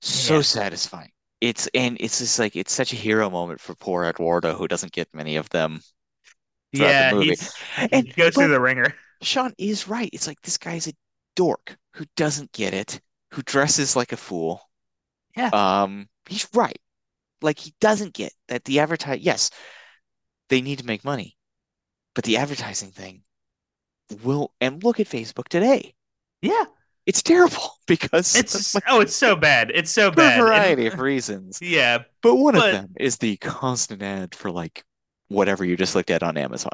so 0.01 0.35
Yeah. 0.35 0.41
satisfying. 0.41 1.11
It's 1.41 1.67
and 1.73 1.97
it's 1.99 2.19
just 2.19 2.37
like 2.37 2.55
it's 2.55 2.73
such 2.73 2.91
a 2.93 2.97
hero 2.97 3.29
moment 3.29 3.61
for 3.61 3.73
poor 3.75 4.03
Eduardo 4.03 4.53
who 4.55 4.67
doesn't 4.67 4.91
get 4.91 5.07
many 5.13 5.37
of 5.37 5.49
them 5.49 5.79
the 6.73 6.79
yeah, 6.79 7.19
he's 7.19 7.51
And- 7.77 8.05
he 8.07 8.13
goes 8.13 8.35
through 8.35 8.49
the 8.49 8.59
ringer. 8.59 8.93
Sean 9.21 9.53
is 9.57 9.87
right. 9.87 10.09
It's 10.13 10.27
like 10.27 10.41
this 10.41 10.57
guy's 10.57 10.87
a 10.87 10.93
dork 11.35 11.77
who 11.93 12.05
doesn't 12.15 12.51
get 12.51 12.73
it, 12.73 13.01
who 13.31 13.41
dresses 13.43 13.95
like 13.95 14.11
a 14.11 14.17
fool. 14.17 14.61
Yeah. 15.37 15.49
Um, 15.53 16.07
he's 16.27 16.47
right. 16.53 16.79
Like 17.41 17.59
he 17.59 17.73
doesn't 17.79 18.13
get 18.13 18.33
that 18.47 18.65
the 18.65 18.79
advertise 18.79 19.21
yes, 19.21 19.51
they 20.49 20.61
need 20.61 20.79
to 20.79 20.85
make 20.85 21.05
money, 21.05 21.37
but 22.15 22.23
the 22.25 22.37
advertising 22.37 22.91
thing 22.91 23.23
will 24.23 24.51
and 24.59 24.83
look 24.83 24.99
at 24.99 25.07
Facebook 25.07 25.47
today. 25.47 25.93
Yeah. 26.41 26.65
It's 27.05 27.21
terrible 27.21 27.71
because 27.87 28.35
It's 28.35 28.75
like, 28.75 28.83
oh, 28.87 29.01
it's 29.01 29.15
so 29.15 29.35
bad. 29.35 29.71
It's 29.73 29.91
so 29.91 30.11
bad. 30.11 30.31
a 30.31 30.33
And- 30.35 30.41
variety 30.43 30.87
of 30.91 30.99
reasons. 30.99 31.59
yeah, 31.61 31.99
But 32.21 32.35
one 32.35 32.55
But- 32.55 32.67
of 32.69 32.81
them 32.81 32.93
is 32.99 33.17
the 33.17 33.37
constant 33.37 34.01
ad 34.01 34.35
for 34.35 34.51
like 34.51 34.83
whatever 35.27 35.63
you 35.63 35.77
just 35.77 35.95
looked 35.95 36.09
at 36.11 36.23
on 36.23 36.37
Amazon. 36.37 36.73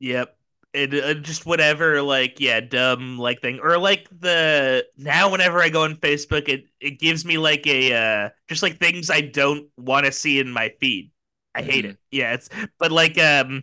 Yep. 0.00 0.36
It 0.74 0.92
uh, 0.92 1.14
just 1.14 1.46
whatever, 1.46 2.02
like 2.02 2.40
yeah, 2.40 2.60
dumb 2.60 3.16
like 3.18 3.40
thing, 3.40 3.60
or 3.62 3.78
like 3.78 4.08
the 4.10 4.84
now 4.96 5.30
whenever 5.30 5.62
I 5.62 5.68
go 5.68 5.84
on 5.84 5.94
Facebook, 5.96 6.48
it 6.48 6.64
it 6.80 6.98
gives 6.98 7.24
me 7.24 7.38
like 7.38 7.64
a 7.68 7.92
uh 7.94 8.30
just 8.48 8.62
like 8.62 8.78
things 8.78 9.08
I 9.08 9.20
don't 9.20 9.68
want 9.76 10.06
to 10.06 10.12
see 10.12 10.40
in 10.40 10.50
my 10.50 10.70
feed. 10.80 11.12
I 11.54 11.62
hate 11.62 11.84
Mhm. 11.84 11.86
it. 11.86 11.98
Yeah, 12.10 12.34
it's 12.34 12.48
but 12.78 12.90
like 12.90 13.16
um, 13.18 13.62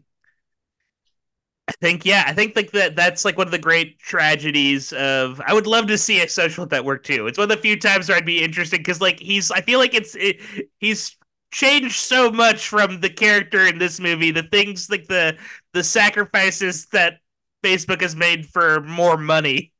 I 1.67 1.73
think 1.73 2.05
yeah, 2.05 2.23
I 2.27 2.33
think 2.33 2.55
like 2.55 2.71
that 2.71 2.95
that's 2.95 3.23
like 3.23 3.37
one 3.37 3.47
of 3.47 3.51
the 3.51 3.59
great 3.59 3.99
tragedies 3.99 4.91
of. 4.93 5.41
I 5.45 5.53
would 5.53 5.67
love 5.67 5.87
to 5.87 5.97
see 5.97 6.21
a 6.21 6.27
social 6.27 6.65
network 6.65 7.03
too. 7.03 7.27
It's 7.27 7.37
one 7.37 7.49
of 7.49 7.55
the 7.55 7.61
few 7.61 7.79
times 7.79 8.09
where 8.09 8.17
I'd 8.17 8.25
be 8.25 8.43
interested 8.43 8.77
because 8.79 8.99
like 8.99 9.19
he's. 9.19 9.51
I 9.51 9.61
feel 9.61 9.79
like 9.79 9.93
it's 9.93 10.15
it, 10.15 10.39
he's 10.79 11.15
changed 11.51 11.95
so 11.95 12.31
much 12.31 12.67
from 12.67 13.01
the 13.01 13.09
character 13.09 13.65
in 13.67 13.77
this 13.77 13.99
movie. 13.99 14.31
The 14.31 14.43
things 14.43 14.89
like 14.89 15.07
the 15.07 15.37
the 15.73 15.83
sacrifices 15.83 16.87
that 16.87 17.19
Facebook 17.63 18.01
has 18.01 18.15
made 18.15 18.47
for 18.47 18.81
more 18.81 19.17
money 19.17 19.71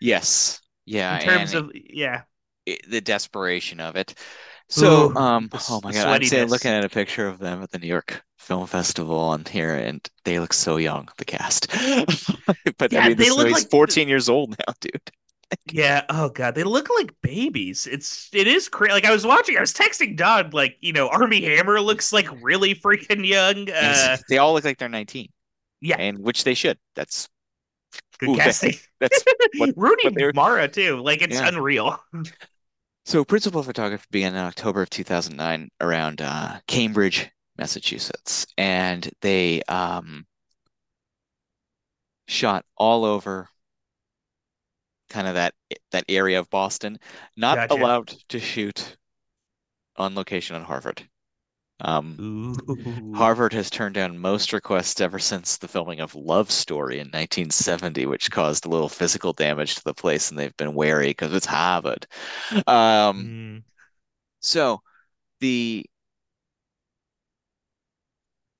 Yes. 0.00 0.60
Yeah, 0.86 1.18
in 1.18 1.24
terms 1.26 1.54
of 1.54 1.70
yeah. 1.74 2.22
it- 2.66 2.88
the 2.90 3.00
desperation 3.00 3.80
of 3.80 3.96
it. 3.96 4.14
So, 4.70 5.10
Ooh, 5.12 5.16
um, 5.16 5.48
the 5.50 5.64
oh 5.70 5.80
my 5.82 5.92
the 5.92 5.98
God, 5.98 6.06
I'm 6.08 6.24
saying, 6.24 6.46
sweatiness. 6.46 6.50
looking 6.50 6.70
at 6.72 6.84
a 6.84 6.88
picture 6.90 7.26
of 7.26 7.38
them 7.38 7.62
at 7.62 7.70
the 7.70 7.78
New 7.78 7.86
York 7.88 8.22
Film 8.38 8.66
Festival 8.66 9.18
on 9.18 9.44
here, 9.46 9.74
and 9.74 10.06
they 10.24 10.38
look 10.38 10.52
so 10.52 10.76
young, 10.76 11.08
the 11.16 11.24
cast. 11.24 11.68
But 12.78 12.92
Yeah, 12.92 13.00
I 13.04 13.08
mean, 13.08 13.16
they 13.16 13.24
this 13.24 13.36
look 13.36 13.48
he's 13.48 13.56
like- 13.64 13.70
14 13.70 14.08
years 14.08 14.28
old 14.28 14.50
now, 14.50 14.74
dude. 14.80 15.10
Yeah. 15.72 16.04
Oh 16.10 16.28
god, 16.28 16.54
they 16.54 16.62
look 16.64 16.88
like 16.90 17.14
babies. 17.22 17.86
It's 17.86 18.28
it 18.34 18.46
is 18.46 18.68
crazy. 18.68 18.92
Like 18.92 19.04
I 19.06 19.12
was 19.12 19.26
watching, 19.26 19.56
I 19.56 19.60
was 19.60 19.72
texting 19.72 20.16
Doug, 20.16 20.52
like 20.54 20.76
you 20.80 20.92
know, 20.92 21.08
Armie 21.08 21.42
Hammer 21.42 21.80
looks 21.80 22.12
like 22.12 22.26
really 22.42 22.74
freaking 22.74 23.26
young. 23.26 23.70
Uh, 23.70 24.16
they 24.28 24.38
all 24.38 24.52
look 24.52 24.64
like 24.64 24.78
they're 24.78 24.88
19, 24.90 25.28
yeah, 25.80 25.96
and 25.98 26.18
which 26.18 26.44
they 26.44 26.54
should. 26.54 26.78
That's 26.94 27.28
good 28.18 28.30
ooh, 28.30 28.36
that- 28.36 28.44
casting. 28.44 28.74
that's 29.00 29.24
what- 29.56 29.72
Rooney 29.76 30.10
what 30.10 30.34
Mara 30.34 30.68
too. 30.68 31.00
Like 31.00 31.22
it's 31.22 31.34
Yeah. 31.36 31.48
unreal. 31.48 31.98
So 33.06 33.24
principal 33.24 33.62
photography 33.62 34.04
began 34.10 34.34
in 34.34 34.40
October 34.40 34.82
of 34.82 34.90
2009 34.90 35.70
around 35.80 36.20
uh, 36.20 36.60
Cambridge, 36.66 37.30
Massachusetts, 37.56 38.46
and 38.58 39.08
they 39.22 39.62
um, 39.62 40.26
shot 42.26 42.64
all 42.76 43.04
over 43.04 43.48
kind 45.08 45.26
of 45.28 45.34
that 45.34 45.54
that 45.92 46.04
area 46.08 46.38
of 46.40 46.50
Boston. 46.50 46.98
Not 47.36 47.60
Gotcha. 47.60 47.68
allowed 47.70 48.08
to 48.28 48.40
shoot 48.40 48.96
on 49.96 50.14
location 50.14 50.56
on 50.56 50.64
Harvard. 50.64 51.08
Um, 51.80 52.22
Harvard 53.12 53.52
has 53.54 53.70
turned 53.70 53.94
down 53.96 54.18
most 54.18 54.52
requests 54.52 55.00
ever 55.00 55.18
since 55.18 55.58
the 55.58 55.68
filming 55.68 56.00
of 56.00 56.14
Love 56.14 56.50
Story 56.50 57.00
in 57.00 57.10
1970, 57.12 58.06
which 58.06 58.30
caused 58.30 58.66
a 58.66 58.70
little 58.70 58.88
physical 58.88 59.32
damage 59.34 59.76
to 59.76 59.84
the 59.84 59.94
place, 59.94 60.30
and 60.30 60.38
they've 60.38 60.56
been 60.56 60.74
wary 60.74 61.08
because 61.08 61.34
it's 61.34 61.46
Harvard. 61.46 62.06
Um, 62.66 63.30
Mm. 63.30 63.62
so 64.40 64.82
the 65.40 65.86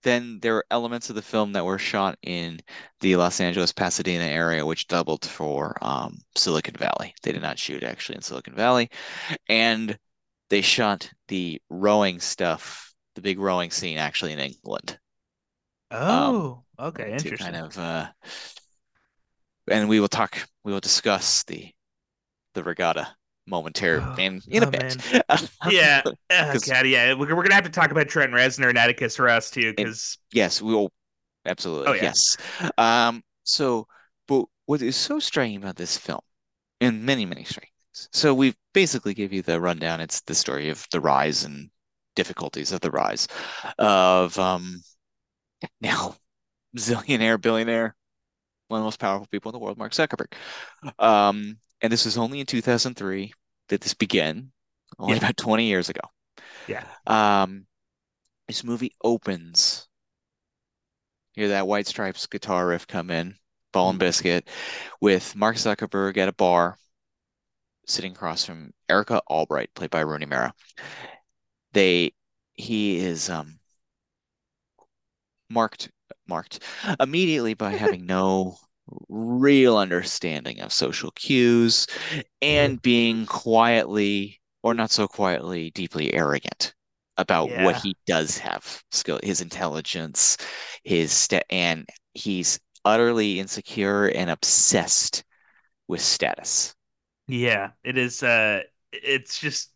then 0.08 0.40
there 0.40 0.54
were 0.54 0.66
elements 0.70 1.10
of 1.10 1.16
the 1.16 1.22
film 1.22 1.52
that 1.52 1.64
were 1.64 1.78
shot 1.78 2.18
in 2.22 2.60
the 3.00 3.16
Los 3.16 3.40
Angeles, 3.40 3.72
Pasadena 3.72 4.24
area, 4.24 4.66
which 4.66 4.88
doubled 4.88 5.24
for 5.26 5.76
um, 5.82 6.18
Silicon 6.36 6.74
Valley. 6.76 7.14
They 7.22 7.32
did 7.32 7.42
not 7.42 7.58
shoot 7.58 7.82
actually 7.84 8.16
in 8.16 8.22
Silicon 8.22 8.54
Valley, 8.56 8.90
and 9.48 9.98
they 10.50 10.62
shot 10.62 11.10
the 11.28 11.62
rowing 11.70 12.20
stuff, 12.20 12.94
the 13.16 13.22
big 13.22 13.38
rowing 13.40 13.70
scene 13.72 13.98
actually 13.98 14.32
in 14.34 14.40
England 14.40 14.98
Oh, 15.90 16.64
okay, 16.78 17.12
interesting. 17.14 17.36
kind 17.38 17.56
of 17.56 17.78
uh, 17.78 18.08
and 19.70 19.88
we 19.88 20.00
will 20.00 20.08
talk, 20.08 20.48
we 20.64 20.72
will 20.72 20.80
discuss 20.80 21.44
the 21.44 21.72
the 22.54 22.64
regatta 22.64 23.16
momentarily 23.48 24.06
Oh, 24.06 24.14
in 24.16 24.40
in 24.48 24.62
a 24.62 24.66
oh, 24.66 24.70
bit. 24.70 24.96
yeah. 25.70 26.02
Oh, 26.04 26.12
'Cause- 26.30 26.64
God, 26.64 26.86
yeah. 26.86 27.14
We're, 27.14 27.34
we're 27.34 27.42
gonna 27.42 27.54
have 27.54 27.64
to 27.64 27.70
talk 27.70 27.90
about 27.90 28.08
Trent 28.08 28.32
Reznor 28.32 28.68
and 28.68 28.78
Atticus 28.78 29.18
Ross 29.18 29.50
too, 29.50 29.72
because 29.72 30.18
Yes, 30.32 30.60
we 30.62 30.74
will 30.74 30.92
absolutely. 31.46 31.88
Oh, 31.88 31.92
yeah. 31.94 32.02
Yes. 32.04 32.36
Um, 32.76 33.22
so, 33.44 33.86
but 34.26 34.44
what 34.66 34.82
is 34.82 34.96
so 34.96 35.18
striking 35.18 35.56
about 35.56 35.76
this 35.76 35.96
film, 35.96 36.20
and 36.80 37.04
many, 37.04 37.24
many 37.26 37.44
striking 37.44 37.70
things. 37.94 38.08
So 38.12 38.34
we've 38.34 38.56
basically 38.74 39.14
give 39.14 39.32
you 39.32 39.42
the 39.42 39.60
rundown. 39.60 40.00
It's 40.00 40.20
the 40.22 40.34
story 40.34 40.68
of 40.68 40.86
the 40.92 41.00
rise 41.00 41.44
and 41.44 41.70
difficulties 42.16 42.72
of 42.72 42.80
the 42.80 42.90
rise 42.90 43.28
of 43.78 44.36
um 44.38 44.82
now 45.80 46.16
zillionaire, 46.76 47.40
billionaire, 47.40 47.94
one 48.68 48.78
of 48.78 48.82
the 48.82 48.86
most 48.86 49.00
powerful 49.00 49.26
people 49.30 49.50
in 49.50 49.54
the 49.54 49.58
world, 49.58 49.78
Mark 49.78 49.92
Zuckerberg. 49.92 50.32
Um, 50.98 51.58
and 51.82 51.92
this 51.92 52.04
was 52.04 52.18
only 52.18 52.40
in 52.40 52.46
2003 52.46 53.32
that 53.68 53.80
this 53.80 53.94
began, 53.94 54.52
only 54.98 55.16
Yeah. 55.16 55.18
about 55.18 55.36
20 55.36 55.66
years 55.66 55.88
ago. 55.88 56.00
yeah. 56.66 56.84
Um, 57.06 57.66
this 58.48 58.64
movie 58.64 58.94
opens. 59.02 59.88
Hear 61.32 61.48
that 61.48 61.66
White 61.66 61.86
Stripes 61.86 62.26
guitar 62.26 62.66
riff 62.66 62.86
come 62.86 63.10
in, 63.10 63.38
Ball 63.72 63.88
and 63.90 63.98
Mm. 63.98 63.98
Biscuit, 63.98 64.46
with 65.00 65.34
Mark 65.34 65.56
Zuckerberg 65.56 66.18
at 66.18 66.28
a 66.28 66.32
bar, 66.34 66.78
sitting 67.86 68.12
across 68.12 68.44
from 68.44 68.72
Erica 68.88 69.20
Albright, 69.28 69.74
played 69.74 69.90
by 69.90 70.00
Rooney 70.00 70.26
Mara. 70.26 70.52
They, 71.72 72.12
he 72.56 72.98
is 72.98 73.30
um 73.30 73.58
marked 75.50 75.90
marked 76.26 76.62
immediately 77.00 77.54
by 77.54 77.72
having 77.74 78.06
no 78.06 78.56
real 79.08 79.76
understanding 79.76 80.60
of 80.60 80.72
social 80.72 81.10
cues 81.12 81.86
and 82.42 82.80
being 82.82 83.26
quietly 83.26 84.40
or 84.62 84.74
not 84.74 84.90
so 84.90 85.08
quietly 85.08 85.70
deeply 85.72 86.12
arrogant 86.14 86.74
about 87.16 87.52
what 87.52 87.76
he 87.76 87.96
does 88.06 88.38
have 88.38 88.82
skill 88.92 89.20
his 89.22 89.40
intelligence 89.40 90.36
his 90.84 91.12
sta 91.12 91.42
and 91.50 91.88
he's 92.14 92.60
utterly 92.84 93.40
insecure 93.40 94.06
and 94.08 94.30
obsessed 94.30 95.24
with 95.88 96.00
status 96.02 96.74
Yeah, 97.26 97.72
it 97.84 97.98
is. 97.98 98.22
Uh, 98.22 98.62
it's 98.92 99.38
just 99.38 99.70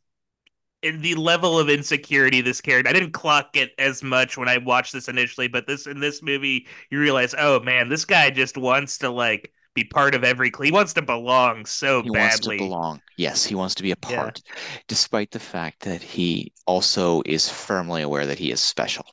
in 0.82 1.00
the 1.00 1.14
level 1.14 1.58
of 1.58 1.68
insecurity 1.68 2.40
this 2.40 2.60
character. 2.60 2.90
I 2.90 2.92
didn't 2.92 3.12
clock 3.12 3.56
it 3.56 3.72
as 3.78 4.02
much 4.02 4.36
when 4.36 4.48
I 4.48 4.58
watched 4.58 4.92
this 4.92 5.08
initially, 5.08 5.48
but 5.48 5.66
this 5.66 5.86
in 5.86 6.00
this 6.00 6.22
movie, 6.22 6.66
you 6.90 7.00
realize, 7.00 7.34
oh 7.38 7.60
man, 7.60 7.88
this 7.88 8.04
guy 8.04 8.30
just 8.30 8.56
wants 8.56 8.98
to 8.98 9.10
like 9.10 9.52
be 9.74 9.84
part 9.84 10.14
of 10.14 10.24
every. 10.24 10.52
He 10.62 10.72
wants 10.72 10.92
to 10.94 11.02
belong 11.02 11.66
so 11.66 12.02
badly. 12.02 12.16
He 12.16 12.20
wants 12.20 12.40
to 12.40 12.56
belong. 12.56 13.00
Yes, 13.16 13.44
he 13.44 13.54
wants 13.54 13.74
to 13.76 13.82
be 13.82 13.92
a 13.92 13.96
Yeah. 14.08 14.24
part, 14.24 14.42
despite 14.88 15.30
the 15.30 15.38
fact 15.40 15.80
that 15.80 16.02
he 16.02 16.52
also 16.66 17.22
is 17.24 17.48
firmly 17.48 18.02
aware 18.02 18.26
that 18.26 18.38
he 18.38 18.50
is 18.50 18.60
special, 18.60 19.06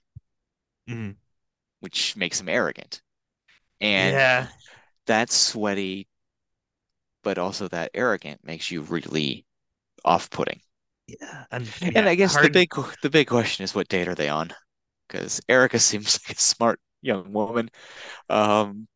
Mhm. 0.88 1.16
which 1.80 2.16
makes 2.16 2.42
him 2.42 2.50
arrogant. 2.50 3.02
And 3.82 4.14
Yeah. 4.16 4.48
that 5.06 5.32
sweaty, 5.32 6.08
but 7.24 7.38
also 7.38 7.68
that 7.68 7.92
arrogant 7.94 8.44
makes 8.44 8.72
you 8.72 8.82
really 8.82 9.46
off-putting. 10.04 10.62
Yeah. 11.20 11.46
And 11.52 11.70
And 11.96 11.96
yeah, 11.96 12.08
I 12.08 12.16
guess 12.16 12.38
the 12.38 12.50
big 12.50 12.70
the 13.02 13.10
big 13.10 13.28
question 13.28 13.64
is 13.64 13.74
what 13.76 13.88
date 13.88 14.08
are 14.08 14.16
they 14.16 14.30
on? 14.30 14.52
Because 15.08 15.42
Erica 15.50 15.80
seems 15.80 16.20
like 16.28 16.38
a 16.38 16.42
smart 16.42 16.80
young 17.02 17.34
woman. 17.34 17.70
Um, 18.30 18.88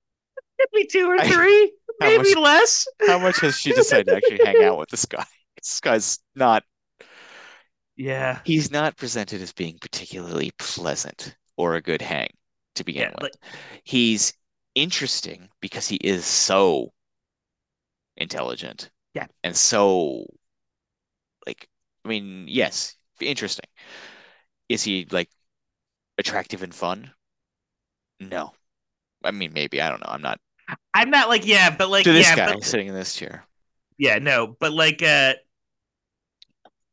Maybe 0.73 0.87
two 0.87 1.07
or 1.09 1.19
three, 1.21 1.73
how 1.99 2.09
maybe 2.09 2.17
much 2.17 2.35
less. 2.35 2.87
how 3.05 3.19
much 3.19 3.39
has 3.41 3.57
she 3.57 3.73
decided 3.73 4.07
to 4.07 4.15
actually 4.15 4.39
hang 4.43 4.63
out 4.63 4.77
with 4.77 4.89
this 4.89 5.05
guy? 5.05 5.25
This 5.57 5.79
guy's 5.79 6.19
not 6.35 6.63
Yeah. 7.95 8.41
he's 8.43 8.71
not 8.71 8.97
presented 8.97 9.41
as 9.41 9.51
being 9.53 9.77
particularly 9.79 10.51
pleasant 10.57 11.35
or 11.57 11.75
a 11.75 11.81
good 11.81 12.01
hang 12.01 12.29
to 12.75 12.83
begin 12.83 13.03
Yeah. 13.03 13.11
with. 13.11 13.23
Like, 13.23 13.33
He's 13.83 14.33
interesting 14.75 15.49
because 15.61 15.87
he 15.87 15.95
is 15.97 16.25
so 16.25 16.93
intelligent 18.17 18.89
yeah. 19.13 19.27
and 19.43 19.55
so 19.55 20.17
like 20.17 20.27
I 22.05 22.07
mean, 22.09 22.47
yes, 22.47 22.95
interesting. 23.19 23.69
Is 24.67 24.83
he 24.83 25.05
like 25.09 25.29
attractive 26.17 26.63
and 26.63 26.75
fun? 26.75 27.13
No. 28.19 28.53
I 29.23 29.31
mean, 29.31 29.53
maybe, 29.53 29.81
I 29.81 29.89
don't 29.89 30.01
know. 30.01 30.09
I'm 30.11 30.21
not 30.21 30.39
I'm 30.93 31.09
not 31.09 31.29
like, 31.29 31.45
yeah, 31.45 31.75
but 31.75 31.89
like, 31.89 32.05
to 32.05 32.13
this 32.13 32.31
yeah, 32.31 32.35
guy 32.35 32.55
but 32.55 32.63
sitting 32.63 32.87
in 32.87 32.93
this 32.93 33.15
chair. 33.15 33.45
yeah, 33.97 34.19
no, 34.19 34.47
but 34.59 34.73
like, 34.73 35.01
uh, 35.01 35.33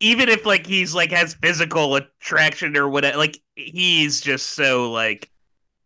even 0.00 0.28
if 0.28 0.46
like 0.46 0.66
he's 0.66 0.94
like 0.94 1.10
has 1.10 1.34
physical 1.34 1.94
attraction 1.96 2.76
or 2.76 2.88
whatever, 2.88 3.18
like 3.18 3.38
he's 3.54 4.20
just 4.20 4.50
so 4.50 4.90
like 4.90 5.30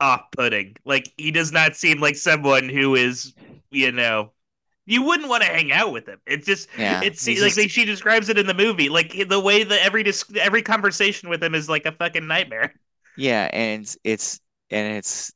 off-putting. 0.00 0.76
Like 0.86 1.12
he 1.18 1.32
does 1.32 1.52
not 1.52 1.76
seem 1.76 2.00
like 2.00 2.16
someone 2.16 2.70
who 2.70 2.96
is, 2.96 3.34
you 3.72 3.92
know, 3.92 4.33
you 4.86 5.02
wouldn't 5.02 5.28
want 5.28 5.42
to 5.42 5.48
hang 5.48 5.72
out 5.72 5.92
with 5.92 6.06
him. 6.08 6.20
It's 6.26 6.46
just 6.46 6.68
Yeah, 6.76 7.04
it's 7.04 7.26
like 7.40 7.56
just 7.56 7.70
she 7.70 7.84
describes 7.84 8.28
it 8.28 8.38
in 8.38 8.46
the 8.46 8.54
movie, 8.54 8.88
like 8.88 9.28
the 9.28 9.40
way 9.40 9.64
that 9.64 9.80
every 9.84 10.02
dis- 10.02 10.24
every 10.36 10.62
conversation 10.62 11.28
with 11.28 11.42
him 11.42 11.54
is 11.54 11.68
like 11.68 11.86
a 11.86 11.92
fucking 11.92 12.26
nightmare. 12.26 12.74
yeah, 13.16 13.48
and 13.52 13.94
it's 14.04 14.40
and 14.70 14.96
it's 14.96 15.32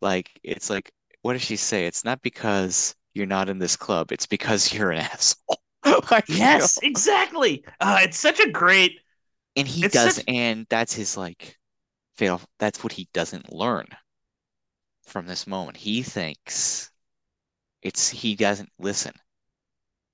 like 0.00 0.30
it's 0.42 0.70
like 0.70 0.92
what 1.22 1.34
does 1.34 1.42
she 1.42 1.56
say? 1.56 1.86
It's 1.86 2.04
not 2.04 2.22
because 2.22 2.94
you're 3.14 3.26
not 3.26 3.48
in 3.48 3.58
this 3.58 3.76
club, 3.76 4.12
it's 4.12 4.26
because 4.26 4.72
you're 4.72 4.90
an 4.92 4.98
asshole. 5.00 5.60
I 5.84 6.20
feel. 6.22 6.70
Yes, 6.72 6.78
exactly. 6.82 7.64
Uh, 7.80 7.98
it's 8.02 8.18
such 8.18 8.40
a 8.40 8.50
great. 8.50 9.00
And 9.54 9.68
he 9.68 9.86
does, 9.86 10.18
such. 10.18 10.24
and 10.26 10.66
that's 10.70 10.92
his 10.92 11.16
like 11.16 11.56
fatal. 12.16 12.40
That's 12.58 12.82
what 12.84 12.92
he 12.94 13.08
doesn't 13.12 13.52
learn 13.52 13.86
from 15.04 15.26
this 15.26 15.46
moment. 15.46 15.76
He 15.76 16.02
thinks 16.02 16.90
it's 17.82 18.08
he 18.10 18.34
doesn't 18.36 18.70
listen. 18.78 19.12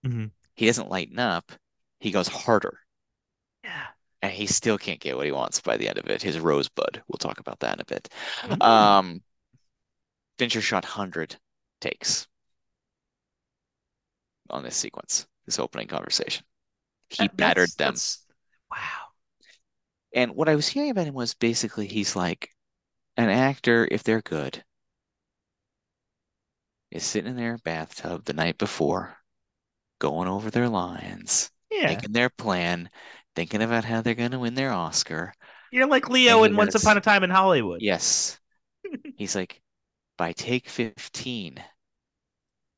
Mhm. 0.05 0.31
He 0.55 0.67
doesn't 0.67 0.91
lighten 0.91 1.19
up. 1.19 1.53
He 2.01 2.11
goes 2.11 2.29
harder, 2.29 2.81
Yeah. 3.64 3.87
and 4.23 4.33
he 4.33 4.47
still 4.47 4.79
can't 4.79 5.01
get 5.01 5.17
what 5.17 5.27
he 5.27 5.33
wants 5.33 5.61
by 5.61 5.77
the 5.77 5.89
end 5.89 5.99
of 5.99 6.07
it. 6.09 6.23
His 6.23 6.39
rosebud. 6.39 7.03
We'll 7.09 7.19
talk 7.19 7.41
about 7.41 7.61
that 7.61 7.75
in 7.75 7.81
a 7.81 7.85
bit. 7.85 8.09
Mm. 8.43 8.62
Um, 8.62 9.23
Fincher 10.39 10.61
shot 10.61 10.85
100 10.85 11.37
takes 11.81 12.27
on 14.51 14.62
this 14.62 14.77
sequence, 14.77 15.27
this 15.47 15.59
opening 15.59 15.89
conversation. 15.89 16.45
He 17.09 17.27
That- 17.27 17.37
battered 17.37 17.71
that's, 17.71 17.77
them. 17.77 17.93
that's 17.95 18.27
wow. 18.71 19.07
And 20.12 20.35
what 20.35 20.49
I 20.49 20.55
was 20.55 20.69
hearing 20.69 20.91
about 20.91 21.07
him 21.07 21.14
was 21.14 21.35
basically 21.35 21.87
he's 21.87 22.14
like 22.17 22.51
an 23.17 23.29
actor, 23.29 23.89
if 23.91 24.03
they're 24.03 24.23
good, 24.23 24.64
is 26.91 27.05
sitting 27.05 27.30
in 27.30 27.37
their 27.37 27.59
bathtub 27.59 28.24
the 28.24 28.32
night 28.32 28.59
before, 28.59 29.18
going 30.01 30.28
over 30.28 30.51
their 30.51 30.68
lines, 30.68 31.51
Yeah, 31.70 32.03
making 32.03 32.12
their 32.12 32.30
plan, 32.30 32.91
thinking 33.37 33.62
about 33.62 33.84
how 33.84 34.03
they're 34.03 34.14
going 34.14 34.32
to 34.32 34.41
win 34.41 34.55
their 34.57 34.72
Oscar. 34.72 35.34
you're 35.70 35.87
like 35.87 36.09
Leo 36.09 36.45
in 36.45 36.57
Once 36.57 36.74
Upon 36.74 36.97
a 36.97 37.01
Time 37.01 37.22
in 37.24 37.30
Hollywood. 37.30 37.82
Yes. 37.82 38.39
He's 39.16 39.37
like, 39.37 39.62
by 40.18 40.32
take 40.32 40.68
15, 40.68 41.64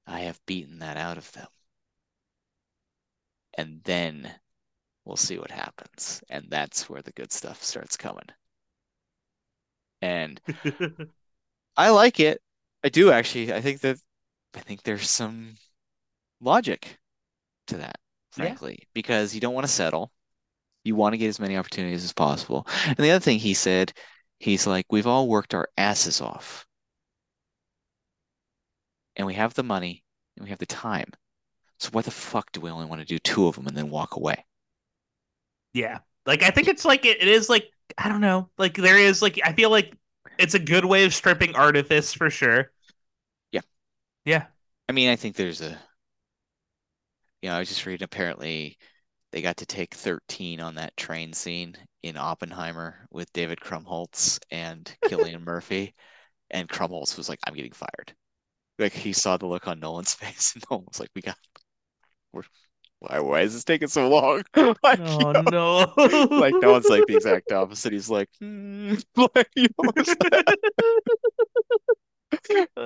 I 0.09 0.23
have 0.23 0.45
beaten 0.45 0.81
that 0.81 0.97
out 0.97 1.19
of 1.19 1.31
them. 1.31 1.47
And 3.59 3.85
then 3.85 4.41
we'll 5.05 5.17
see 5.17 5.39
what 5.39 5.51
happens. 5.53 6.23
And 6.31 6.51
that's 6.51 6.89
where 6.91 7.03
the 7.03 7.13
good 7.13 7.33
stuff 7.33 7.63
starts 7.65 7.97
coming. 7.97 8.29
And 10.03 10.41
I 11.77 11.91
like 11.91 12.21
it. 12.21 12.43
I 12.83 12.89
do 12.89 13.13
actually. 13.13 13.53
I 13.53 13.61
think 13.61 13.81
that 13.83 13.99
I 14.55 14.61
think 14.61 14.83
there's 14.83 15.11
some 15.11 15.57
logic 16.41 16.99
to 17.69 17.79
that, 17.79 18.01
Yeah. 18.37 18.59
frankly, 18.59 18.89
because 18.95 19.35
you 19.35 19.41
don't 19.43 19.55
want 19.55 19.67
to 19.67 19.73
settle. 19.73 20.13
You 20.85 20.97
want 20.97 21.15
to 21.15 21.19
get 21.19 21.29
as 21.29 21.41
many 21.41 21.57
opportunities 21.57 22.05
as 22.05 22.13
possible. 22.15 22.67
And 22.87 22.97
the 22.99 23.11
other 23.13 23.21
thing 23.25 23.39
he 23.41 23.55
said, 23.55 23.93
he's 24.41 24.67
like, 24.67 24.87
we've 24.91 25.07
all 25.09 25.29
worked 25.29 25.55
our 25.55 25.71
asses 25.79 26.21
off. 26.23 26.67
And 29.17 29.27
we 29.27 29.35
have 29.35 29.53
the 29.53 29.63
money 29.63 30.03
and 30.35 30.45
we 30.45 30.49
have 30.49 30.61
the 30.61 30.65
time. 30.65 31.13
So 31.79 31.91
why 31.91 32.03
the 32.03 32.11
fuck 32.11 32.53
do 32.53 32.61
we 32.61 32.71
only 32.71 32.87
want 32.87 33.01
to 33.01 33.07
do 33.07 33.19
two 33.19 33.49
of 33.49 33.57
them 33.57 33.67
and 33.69 33.77
then 33.77 33.91
walk 33.91 34.17
away? 34.17 34.47
yeah, 35.73 35.99
like 36.27 36.43
I 36.43 36.51
think 36.51 36.69
it's 36.69 36.85
like 36.85 37.05
it, 37.05 37.21
it 37.23 37.29
is 37.29 37.49
like 37.49 37.71
I 37.97 38.09
don't 38.09 38.21
know, 38.21 38.51
like 38.59 38.75
there 38.77 38.99
is 38.99 39.23
like 39.23 39.41
I 39.45 39.53
feel 39.53 39.71
like 39.71 39.93
it's 40.39 40.55
a 40.55 40.59
good 40.59 40.85
way 40.85 41.05
of 41.05 41.15
stripping 41.15 41.57
artifice 41.57 42.15
for 42.15 42.31
sure. 42.31 42.71
Yeah. 43.53 43.61
Yeah. 44.25 44.47
I 44.89 44.93
mean, 44.93 45.11
I 45.11 45.17
think 45.17 45.37
there's 45.37 45.61
a, 45.61 45.79
you 47.43 47.49
know, 47.49 47.57
I 47.57 47.59
was 47.59 47.69
just 47.69 47.85
reading 47.85 48.05
apparently 48.05 48.79
they 49.33 49.43
got 49.43 49.59
to 49.59 49.67
take 49.67 49.95
13 49.95 50.61
on 50.61 50.77
that 50.77 50.97
train 50.97 51.33
scene 51.33 51.77
in 52.03 52.17
Oppenheimer 52.17 53.07
with 53.11 53.33
David 53.33 53.61
Krumholtz 53.61 54.39
and 54.51 54.91
Cillian 55.05 55.45
Murphy. 55.45 55.95
And 56.51 56.69
Krumholtz 56.69 57.17
was 57.17 57.29
like, 57.29 57.41
I'm 57.47 57.55
getting 57.55 57.73
fired. 57.73 58.15
Like 58.79 58.93
he 58.93 59.13
saw 59.13 59.37
the 59.37 59.47
look 59.47 59.67
on 59.69 59.81
Nolan's 59.81 60.15
face 60.15 60.55
and 60.55 60.65
Nolan 60.71 60.87
was 60.89 61.01
like, 61.01 61.11
we 61.15 61.23
got, 61.23 61.37
we're, 62.33 62.43
why, 63.01 63.21
why 63.21 63.41
is 63.43 63.53
this 63.55 63.65
taking 63.65 63.89
so 63.89 64.09
long? 64.09 64.43
Like, 64.83 65.01
you 65.19 65.27
Oh 65.27 65.33
know, 65.35 65.43
no. 65.51 65.93
like 66.37 66.61
Nolan's 66.61 66.89
like 66.89 67.07
the 67.07 67.15
exact 67.15 67.53
opposite. 67.53 67.93
He's 67.93 68.11
like, 68.11 68.29
hmm, 68.41 68.95
like, 69.17 69.49
you 69.57 69.69
know, 69.79 69.93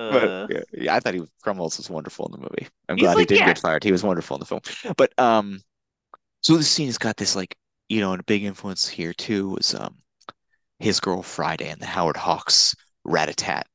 but 0.09 0.31
Uh, 0.31 0.47
yeah, 0.47 0.61
yeah, 0.71 0.95
I 0.95 0.99
thought 0.99 1.13
he 1.13 1.19
was 1.21 1.29
was 1.45 1.89
wonderful 1.89 2.25
in 2.27 2.31
the 2.33 2.37
movie. 2.37 2.67
I'm 2.89 2.97
He's 2.97 2.97
glad 2.97 3.17
he 3.17 3.25
didn't 3.25 3.39
yeah. 3.39 3.45
get 3.45 3.59
fired. 3.59 3.83
He 3.83 3.91
was 3.91 4.03
wonderful 4.03 4.37
in 4.37 4.39
the 4.39 4.45
film. 4.45 4.61
But 4.97 5.17
um, 5.19 5.61
so 6.41 6.57
this 6.57 6.69
scene 6.71 6.87
has 6.87 6.97
got 6.97 7.17
this 7.17 7.35
like, 7.35 7.57
you 7.89 8.01
know, 8.01 8.13
and 8.13 8.21
a 8.21 8.25
big 8.25 8.43
influence 8.43 8.87
here 8.87 9.13
too 9.13 9.51
was 9.51 9.75
um 9.75 9.97
his 10.79 10.99
girl 10.99 11.23
Friday 11.23 11.69
and 11.69 11.81
the 11.81 11.87
Howard 11.87 12.17
Hawks 12.17 12.75
rat-a-tat 13.05 13.67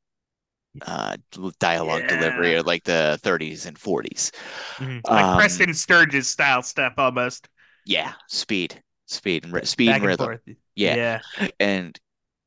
uh 0.83 1.17
dialogue 1.59 2.07
delivery 2.07 2.55
or 2.55 2.63
like 2.63 2.85
the 2.85 3.19
30s 3.23 3.67
and 3.67 3.79
40s. 3.79 4.33
mhm. 4.81 5.03
like 5.09 5.25
Um, 5.25 5.35
Preston 5.35 5.75
Sturges 5.75 6.29
style 6.29 6.63
stuff 6.63 6.95
almost. 6.99 7.49
Yeah, 7.85 8.13
speed, 8.29 8.83
speed 9.07 9.45
and 9.45 9.67
speed 9.67 9.87
Back 9.87 9.97
and 9.97 10.05
and 10.05 10.07
rhythm. 10.07 10.17
forth. 10.17 10.41
Yeah. 10.75 10.97
Yeah. 10.97 11.21
and 11.61 11.99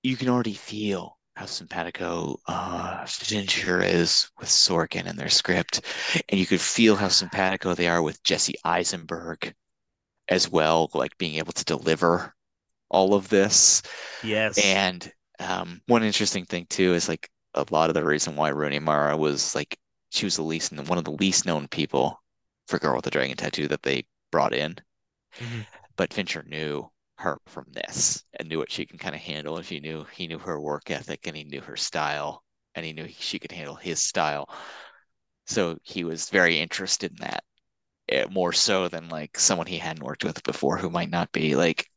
you 0.03 0.17
can 0.17 0.29
already 0.29 0.53
feel 0.53 1.17
how 1.35 1.45
simpatico 1.45 2.39
uh, 2.47 3.05
Fincher 3.05 3.81
is 3.81 4.29
with 4.39 4.49
Sorkin 4.49 5.05
and 5.07 5.17
their 5.17 5.29
script, 5.29 5.81
and 6.29 6.39
you 6.39 6.45
could 6.45 6.61
feel 6.61 6.95
how 6.95 7.07
simpatico 7.09 7.73
they 7.75 7.87
are 7.87 8.01
with 8.01 8.23
Jesse 8.23 8.55
Eisenberg 8.63 9.53
as 10.29 10.49
well, 10.49 10.89
like 10.93 11.17
being 11.17 11.35
able 11.35 11.53
to 11.53 11.65
deliver 11.65 12.35
all 12.89 13.15
of 13.15 13.29
this. 13.29 13.81
Yes. 14.21 14.57
And 14.57 15.11
um, 15.39 15.81
one 15.87 16.03
interesting 16.03 16.45
thing 16.45 16.67
too 16.69 16.93
is 16.93 17.09
like 17.09 17.29
a 17.55 17.65
lot 17.71 17.89
of 17.89 17.93
the 17.95 18.03
reason 18.05 18.35
why 18.35 18.49
Rooney 18.49 18.79
Mara 18.79 19.17
was 19.17 19.55
like 19.55 19.77
she 20.11 20.25
was 20.25 20.35
the 20.37 20.43
least 20.43 20.73
one 20.73 20.97
of 20.97 21.05
the 21.05 21.11
least 21.11 21.45
known 21.45 21.67
people 21.67 22.21
for 22.67 22.79
Girl 22.79 22.95
with 22.97 23.05
the 23.05 23.11
Dragon 23.11 23.37
Tattoo 23.37 23.67
that 23.69 23.83
they 23.83 24.05
brought 24.31 24.53
in 24.53 24.77
Mhm. 25.39 25.65
but 25.95 26.13
Fincher 26.13 26.43
knew 26.43 26.89
her 27.17 27.39
from 27.47 27.65
this 27.71 28.23
and 28.33 28.49
knew 28.49 28.57
what 28.59 28.71
she 28.71 28.85
can 28.85 28.97
kind 28.97 29.15
of 29.15 29.21
handle. 29.21 29.57
And 29.57 29.65
he 29.65 29.79
knew 29.79 30.05
he 30.13 30.27
knew 30.27 30.39
her 30.39 30.59
work 30.59 30.89
ethic 30.91 31.27
and 31.27 31.35
he 31.37 31.43
knew 31.43 31.61
her 31.61 31.77
style 31.77 32.43
and 32.75 32.85
he 32.85 32.93
knew 32.93 33.07
she 33.07 33.39
could 33.39 33.51
handle 33.51 33.75
his 33.75 34.01
style. 34.03 34.49
So 35.47 35.77
he 35.83 36.03
was 36.03 36.29
very 36.29 36.59
interested 36.59 37.11
in 37.11 37.17
that. 37.19 37.43
eh, 38.09 38.25
more 38.31 38.53
so 38.53 38.87
than 38.89 39.09
like 39.09 39.39
someone 39.39 39.67
he 39.67 39.79
hadn't 39.79 40.03
worked 40.03 40.23
with 40.25 40.43
before 40.43 40.77
who 40.77 40.89
might 40.91 41.09
not 41.11 41.31
be 41.33 41.55
like 41.55 41.87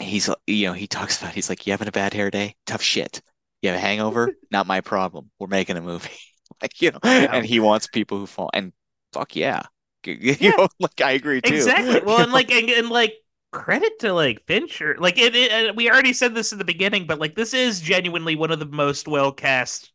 he's 0.00 0.28
you 0.46 0.66
know 0.66 0.72
he 0.74 0.86
talks 0.88 1.20
about 1.20 1.34
he's 1.34 1.48
like 1.50 1.66
you 1.66 1.72
having 1.72 1.88
a 1.88 1.92
bad 1.92 2.14
hair 2.14 2.30
day 2.30 2.56
tough 2.66 2.82
shit 2.82 3.22
you 3.62 3.70
have 3.70 3.78
a 3.78 3.80
hangover 3.80 4.34
not 4.50 4.66
my 4.66 4.80
problem 4.80 5.30
we're 5.38 5.46
making 5.46 5.76
a 5.76 5.82
movie 5.82 6.10
like 6.62 6.80
you 6.82 6.90
know 6.92 7.00
Yeah. 7.04 7.28
and 7.32 7.46
he 7.46 7.60
wants 7.60 7.86
people 7.86 8.18
who 8.18 8.26
fall 8.26 8.50
and 8.54 8.72
fuck 9.12 9.36
yeah 9.36 9.62
you 10.06 10.36
Yeah. 10.38 10.52
know 10.56 10.68
like 10.80 11.00
I 11.00 11.12
agree 11.12 11.42
too 11.42 11.54
Exactly. 11.54 12.00
Well, 12.04 12.18
You 12.18 12.24
and 12.24 12.32
like, 12.32 12.50
and, 12.50 12.70
and 12.70 12.88
like, 12.88 13.14
credit 13.52 13.98
to 14.00 14.12
like 14.12 14.46
Fincher. 14.46 14.96
Like, 14.98 15.18
it, 15.18 15.34
it. 15.34 15.76
We 15.76 15.90
already 15.90 16.12
said 16.12 16.34
this 16.34 16.52
in 16.52 16.58
the 16.58 16.64
beginning, 16.64 17.06
but 17.06 17.18
like, 17.18 17.34
this 17.34 17.52
is 17.54 17.80
genuinely 17.80 18.36
one 18.36 18.50
of 18.52 18.58
the 18.60 18.66
most 18.66 19.08
well 19.08 19.32
cast 19.32 19.92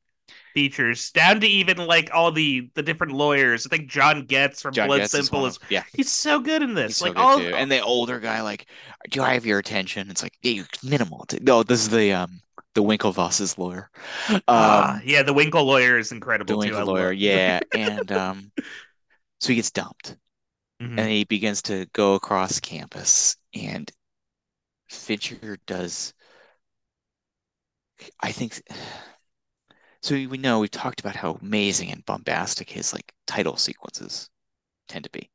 features. 0.54 1.12
Down 1.12 1.42
to 1.42 1.48
even 1.48 1.78
like 1.78 2.10
all 2.14 2.32
the 2.32 2.70
the 2.76 2.84
different 2.84 3.14
lawyers. 3.14 3.66
I 3.68 3.70
think 3.70 3.90
John 3.90 4.26
Getz 4.26 4.62
from 4.62 4.74
John 4.74 4.88
Blood 4.88 5.00
Getz 5.00 5.12
Simple 5.12 5.42
one 5.42 5.46
is. 5.46 5.60
yeah 5.70 5.84
He's 5.96 6.12
so 6.12 6.40
good 6.40 6.62
in 6.64 6.74
this. 6.76 7.00
He's 7.00 7.02
like 7.02 7.16
good 7.16 7.18
all. 7.18 7.38
too. 7.40 7.54
And 7.56 7.72
the 7.72 7.82
older 7.82 8.20
guy, 8.20 8.42
like, 8.42 8.68
do 9.10 9.22
I 9.24 9.34
have 9.34 9.46
your 9.46 9.60
attention? 9.60 10.10
It's 10.12 10.24
like, 10.24 10.38
yeah, 10.42 10.64
minimal. 10.84 11.26
No, 11.42 11.64
this 11.64 11.82
is 11.82 11.90
the 11.90 12.14
um 12.14 12.42
the 12.78 12.84
Winklevoss's 12.84 13.58
lawyer. 13.58 13.90
Um 14.48 14.48
Ah, 14.48 15.02
yeah, 15.04 15.24
the 15.24 15.34
Winkle 15.34 15.64
lawyer 15.66 15.98
is 15.98 16.12
incredible 16.12 16.58
too. 16.58 16.70
Winkle 16.70 16.86
lawyer, 16.86 17.12
yeah. 17.12 17.60
And 17.74 18.12
um 18.12 18.52
so 19.40 19.50
he 19.50 19.56
gets 19.56 19.72
dumped 19.72 20.18
Mhm. 20.80 20.98
and 20.98 21.10
he 21.12 21.24
begins 21.26 21.62
to 21.64 21.88
go 21.94 22.16
across 22.16 22.60
campus 22.60 23.38
and 23.54 23.92
Fincher 24.90 25.58
does 25.68 26.14
I 28.22 28.32
think 28.32 28.62
so 30.02 30.16
we 30.16 30.38
know 30.40 30.60
we 30.60 30.68
talked 30.68 31.00
about 31.00 31.16
how 31.16 31.34
amazing 31.34 31.92
and 31.92 32.04
bombastic 32.06 32.70
his 32.72 32.94
like 32.94 33.14
title 33.28 33.58
sequences 33.58 34.28
tend 34.88 35.04
to 35.06 35.12
be. 35.12 35.30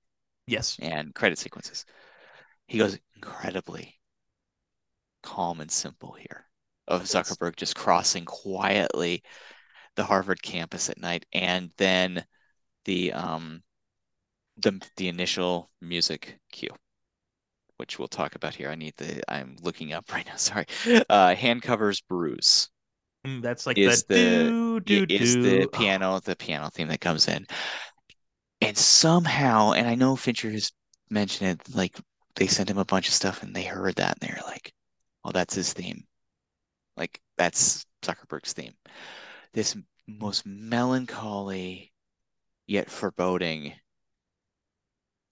Yes. 0.46 0.78
and 0.80 1.14
credit 1.14 1.38
sequences. 1.38 1.84
He 2.68 2.78
goes 2.78 2.98
incredibly 3.16 4.00
calm 5.22 5.60
and 5.60 5.70
simple 5.72 6.12
here 6.12 6.46
of 6.88 7.02
Zuckerberg 7.04 7.56
just 7.56 7.76
crossing 7.76 8.24
quietly 8.24 9.22
the 9.96 10.04
Harvard 10.04 10.42
campus 10.42 10.90
at 10.90 10.98
night 10.98 11.26
and 11.32 11.72
then 11.78 12.24
the 12.86 13.12
um 13.12 13.62
the 14.58 14.82
the 14.96 15.08
initial 15.08 15.70
music 15.80 16.38
cue 16.52 16.70
which 17.76 17.98
we'll 17.98 18.08
talk 18.08 18.34
about 18.34 18.54
here. 18.54 18.70
I 18.70 18.74
need 18.74 18.94
the 18.96 19.22
I'm 19.32 19.56
looking 19.60 19.92
up 19.92 20.10
right 20.12 20.26
now. 20.26 20.36
Sorry. 20.36 20.66
Uh 21.08 21.34
hand 21.34 21.62
covers 21.62 22.00
bruise 22.00 22.70
Mm, 23.26 23.40
That's 23.42 23.66
like 23.66 23.80
is 23.80 24.04
the, 24.08 24.08
the 24.08 24.54
do 24.84 24.84
do 24.84 25.06
is 25.08 25.36
do. 25.36 25.38
the 25.38 25.66
piano 25.72 26.20
the 26.20 26.36
piano 26.36 26.68
theme 26.70 26.88
that 26.88 27.00
comes 27.00 27.28
in 27.28 27.46
and 28.62 28.76
somehow 28.78 29.72
and 29.72 29.86
i 29.88 29.94
know 29.94 30.16
fincher 30.16 30.50
has 30.50 30.72
mentioned 31.10 31.50
it 31.60 31.74
like 31.74 31.98
they 32.36 32.46
sent 32.46 32.70
him 32.70 32.78
a 32.78 32.84
bunch 32.84 33.08
of 33.08 33.14
stuff 33.14 33.42
and 33.42 33.54
they 33.54 33.64
heard 33.64 33.94
that 33.96 34.16
and 34.20 34.30
they're 34.30 34.42
like 34.46 34.72
oh 35.24 35.32
that's 35.32 35.54
his 35.54 35.72
theme 35.72 36.04
like 36.96 37.20
that's 37.36 37.86
zuckerberg's 38.02 38.52
theme. 38.52 38.74
This 39.52 39.76
most 40.06 40.44
melancholy 40.46 41.92
yet 42.66 42.90
foreboding 42.90 43.74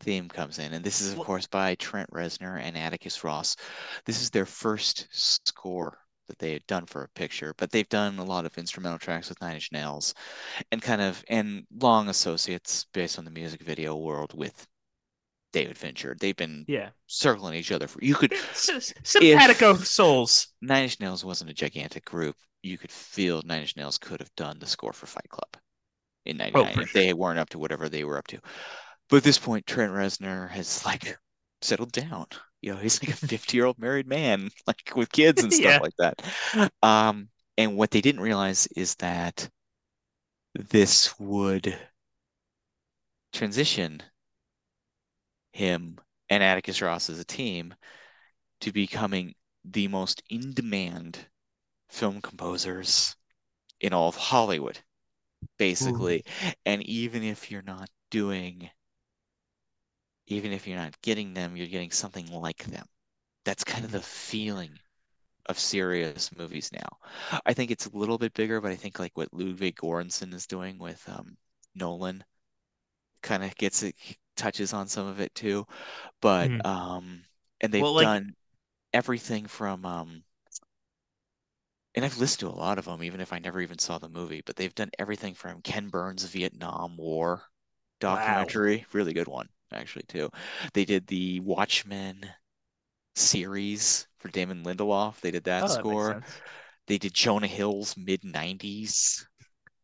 theme 0.00 0.28
comes 0.28 0.58
in. 0.58 0.72
And 0.72 0.84
this 0.84 1.00
is 1.00 1.12
of 1.12 1.18
Well- 1.18 1.26
course 1.26 1.46
by 1.46 1.74
trent 1.76 2.10
reznor 2.10 2.60
and 2.60 2.76
atticus 2.76 3.22
ross. 3.24 3.56
This 4.04 4.20
is 4.22 4.30
their 4.30 4.46
first 4.46 5.08
score 5.12 5.98
that 6.28 6.38
they 6.38 6.52
had 6.52 6.66
done 6.66 6.86
for 6.86 7.02
a 7.02 7.08
picture, 7.10 7.54
but 7.58 7.70
they've 7.70 7.88
done 7.88 8.18
a 8.18 8.24
lot 8.24 8.46
of 8.46 8.56
instrumental 8.56 8.98
tracks 8.98 9.28
with 9.28 9.40
Nine 9.40 9.54
Inch 9.54 9.72
Nails 9.72 10.14
and 10.70 10.80
kind 10.80 11.02
of 11.02 11.24
and 11.28 11.66
long 11.78 12.08
associates 12.08 12.86
based 12.92 13.18
on 13.18 13.24
the 13.24 13.30
music 13.30 13.62
video 13.62 13.96
world 13.96 14.32
with 14.34 14.66
David 15.52 15.76
Fincher. 15.78 16.16
They've 16.18 16.36
been 16.36 16.64
Yeah. 16.68 16.90
circling 17.06 17.54
each 17.54 17.72
other 17.72 17.88
for 17.88 17.98
you 18.02 18.14
could 18.14 18.32
Simpatico 18.54 19.74
souls. 19.76 20.48
Nine 20.60 20.84
Inch 20.84 21.00
Nails 21.00 21.24
wasn't 21.24 21.50
a 21.50 21.54
gigantic 21.54 22.04
group. 22.04 22.36
You 22.62 22.78
could 22.78 22.92
feel 22.92 23.42
Nine 23.44 23.62
Inch 23.62 23.76
Nails 23.76 23.98
could 23.98 24.20
have 24.20 24.34
done 24.36 24.58
the 24.58 24.66
score 24.66 24.92
for 24.92 25.06
Fight 25.06 25.28
Club 25.28 25.56
in 26.26 26.36
'99 26.36 26.74
Oh, 26.78 26.82
if 26.82 26.92
they 26.92 27.12
weren't 27.12 27.38
up 27.38 27.48
to 27.50 27.58
whatever 27.58 27.88
they 27.88 28.04
were 28.04 28.18
up 28.18 28.26
to. 28.28 28.38
But 29.08 29.18
at 29.18 29.22
this 29.24 29.38
point, 29.38 29.66
Trent 29.66 29.92
Reznor 29.92 30.48
has 30.50 30.84
like 30.84 31.18
settled 31.62 31.92
down. 31.92 32.26
You 32.60 32.72
know, 32.74 32.78
he's 32.78 33.02
like 33.02 33.10
a 33.10 33.16
50 33.26 33.56
year 33.56 33.66
old 33.66 33.78
married 33.78 34.06
man, 34.06 34.50
like 34.66 34.92
with 34.94 35.10
kids 35.12 35.42
and 35.42 35.52
stuff 35.52 35.64
Yeah. 35.64 35.78
like 35.78 35.96
that. 35.98 36.70
Um, 36.82 37.28
and 37.58 37.76
what 37.76 37.90
they 37.90 38.00
didn't 38.00 38.20
realize 38.20 38.66
is 38.68 38.94
that 38.96 39.48
this 40.54 41.18
would 41.18 41.76
transition 43.32 44.02
him 45.52 45.98
and 46.28 46.42
Atticus 46.42 46.82
Ross 46.82 47.10
as 47.10 47.18
a 47.18 47.24
team 47.24 47.74
to 48.60 48.72
becoming 48.72 49.34
the 49.64 49.88
most 49.88 50.22
in 50.30 50.52
demand 50.54 51.18
film 51.90 52.20
composers 52.22 53.16
in 53.80 53.92
all 53.92 54.08
of 54.08 54.16
Hollywood, 54.16 54.78
basically. 55.58 56.24
And 56.66 56.82
even 56.84 57.22
if 57.22 57.50
you're 57.50 57.62
not 57.62 57.88
doing, 58.10 58.70
even 60.28 60.52
if 60.52 60.66
you're 60.66 60.78
not 60.78 61.00
getting 61.02 61.34
them, 61.34 61.56
you're 61.56 61.66
getting 61.66 61.90
something 61.90 62.26
like 62.28 62.64
them. 62.64 62.86
That's 63.44 63.64
kind 63.64 63.84
of 63.84 63.90
the 63.92 64.00
feeling 64.02 64.78
of 65.46 65.58
serious 65.58 66.30
movies 66.36 66.70
now. 66.72 67.40
I 67.46 67.54
think 67.54 67.70
it's 67.70 67.86
a 67.86 67.96
little 67.96 68.18
bit 68.18 68.34
bigger, 68.34 68.60
but 68.60 68.72
I 68.72 68.76
think 68.76 68.98
like 68.98 69.16
what 69.16 69.32
Ludwig 69.32 69.76
Göransson 69.76 70.34
is 70.34 70.46
doing 70.46 70.78
with 70.78 71.02
um, 71.08 71.36
Nolan 71.74 72.24
kind 73.22 73.44
of 73.44 73.54
gets 73.56 73.82
it, 73.82 73.94
touches 74.40 74.72
on 74.72 74.88
some 74.88 75.06
of 75.06 75.20
it 75.20 75.34
too. 75.34 75.66
But 76.20 76.48
Mhm. 76.50 76.66
um, 76.66 77.24
and 77.60 77.72
they've 77.72 77.82
Well, 77.82 77.94
like- 77.94 78.06
done 78.06 78.34
everything 78.92 79.46
from 79.48 79.84
um, 79.86 80.24
and 81.94 82.04
I've 82.04 82.18
listened 82.18 82.40
to 82.40 82.48
a 82.48 82.58
lot 82.58 82.78
of 82.78 82.84
them, 82.84 83.02
even 83.02 83.20
if 83.20 83.32
I 83.32 83.38
never 83.38 83.60
even 83.60 83.78
saw 83.78 83.98
the 83.98 84.08
movie. 84.08 84.42
But 84.46 84.56
they've 84.56 84.74
done 84.74 84.90
everything 84.98 85.34
from 85.34 85.62
Ken 85.62 85.88
Burns' 85.88 86.24
Vietnam 86.24 86.96
War 86.96 87.42
documentary, 88.00 88.86
really 88.92 89.12
good 89.12 89.28
one 89.28 89.48
actually 89.72 90.04
too. 90.08 90.30
They 90.72 90.84
did 90.84 91.06
the 91.06 91.40
Watchmen 91.40 92.24
series 93.14 94.06
for 94.18 94.28
Damon 94.28 94.64
Lindelof. 94.64 95.20
They 95.20 95.30
did 95.30 95.44
that 95.44 95.64
Oh, 95.64 95.68
score. 95.68 96.12
sense. 96.14 96.40
They 96.86 96.98
did 96.98 97.14
Jonah 97.14 97.46
Hill's 97.46 97.96
mid 97.96 98.24
'90s. 98.24 99.26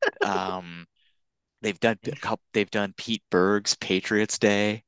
um, 0.22 0.86
they've 1.66 1.80
done 1.80 1.98
a 2.06 2.14
couple. 2.14 2.44
They've 2.52 2.70
done 2.70 2.94
Pete 2.96 3.24
Berg's 3.28 3.74
Patriots 3.74 4.38
Day. 4.38 4.84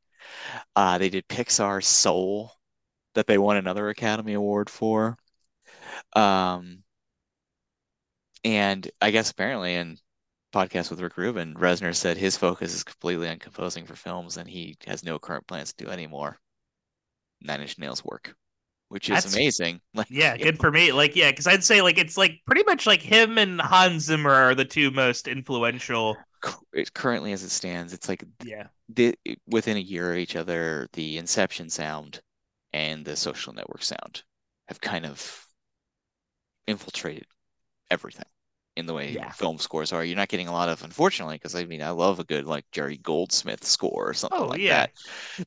Uh, 0.77 0.99
they 0.99 1.09
did 1.09 1.27
Pixar's 1.27 1.89
Soul, 1.89 2.53
that 3.15 3.27
they 3.27 3.37
won 3.37 3.57
another 3.57 3.89
Academy 3.89 4.35
Award 4.35 4.71
for. 4.71 5.17
Um, 6.15 6.85
and 8.45 8.89
I 9.01 9.11
guess 9.11 9.33
apparently 9.33 9.75
in 9.75 9.99
podcast 10.53 10.91
with 10.91 11.01
Rick 11.01 11.17
Rubin, 11.17 11.55
Reznor 11.55 11.97
said 11.97 12.17
his 12.17 12.37
focus 12.37 12.73
is 12.73 12.85
completely 12.85 13.29
on 13.29 13.41
composing 13.41 13.85
for 13.85 13.97
films, 13.97 14.37
and 14.37 14.49
he 14.49 14.77
has 14.87 15.03
no 15.03 15.19
current 15.19 15.49
plans 15.49 15.73
to 15.73 15.85
do 15.85 15.91
any 15.91 16.07
more 16.07 16.39
Nine 17.41 17.63
Inch 17.63 17.77
Nails 17.77 18.05
work, 18.05 18.37
which 18.89 19.09
is 19.11 19.15
That's- 19.17 19.35
amazing. 19.35 19.81
Like, 19.95 20.07
Yeah, 20.11 20.35
you 20.35 20.45
good 20.45 20.59
for 20.59 20.71
me. 20.71 20.93
Like, 20.93 21.17
yeah, 21.17 21.31
because 21.31 21.47
I'd 21.47 21.65
say 21.65 21.83
like 21.83 21.99
it's 21.99 22.17
like 22.17 22.41
pretty 22.47 22.63
much 22.65 22.87
like 22.87 23.03
him 23.03 23.39
and 23.39 23.61
Hans 23.61 24.05
Zimmer 24.05 24.31
are 24.31 24.55
the 24.55 24.65
two 24.65 24.91
most 24.91 25.29
influential. 25.29 26.17
currently 26.95 27.33
as 27.33 27.43
it 27.43 27.51
stands, 27.51 27.93
it's 27.93 28.09
like 28.09 28.25
Yeah. 28.45 28.69
the, 28.89 29.15
within 29.47 29.77
a 29.77 29.81
year 29.81 30.13
of 30.13 30.19
each 30.19 30.37
other, 30.37 30.89
the 30.93 31.19
Inception 31.19 31.69
sound 31.71 32.21
and 32.73 33.05
the 33.05 33.17
Social 33.17 33.53
Network 33.53 33.83
sound 33.83 34.23
have 34.69 34.81
kind 34.81 35.05
of 35.07 35.47
infiltrated 36.67 37.27
everything 37.91 38.27
in 38.79 38.87
the 38.87 38.95
way 38.95 39.15
Yeah. 39.15 39.33
film 39.33 39.59
scores 39.59 39.93
are. 39.93 40.05
You're 40.05 40.17
not 40.17 40.29
getting 40.29 40.49
a 40.49 40.53
lot 40.53 40.69
of, 40.71 40.83
unfortunately, 40.85 41.37
because 41.37 41.55
I 41.57 41.65
mean, 41.67 41.83
I 41.83 41.91
love 41.91 42.21
a 42.21 42.25
good 42.25 42.47
like 42.47 42.67
Jerry 42.73 42.99
Goldsmith 42.99 43.65
score 43.65 44.09
or 44.11 44.15
something 44.15 44.39
Oh 44.39 44.47
like 44.47 44.63
yeah. 44.63 44.87
that, 44.87 44.93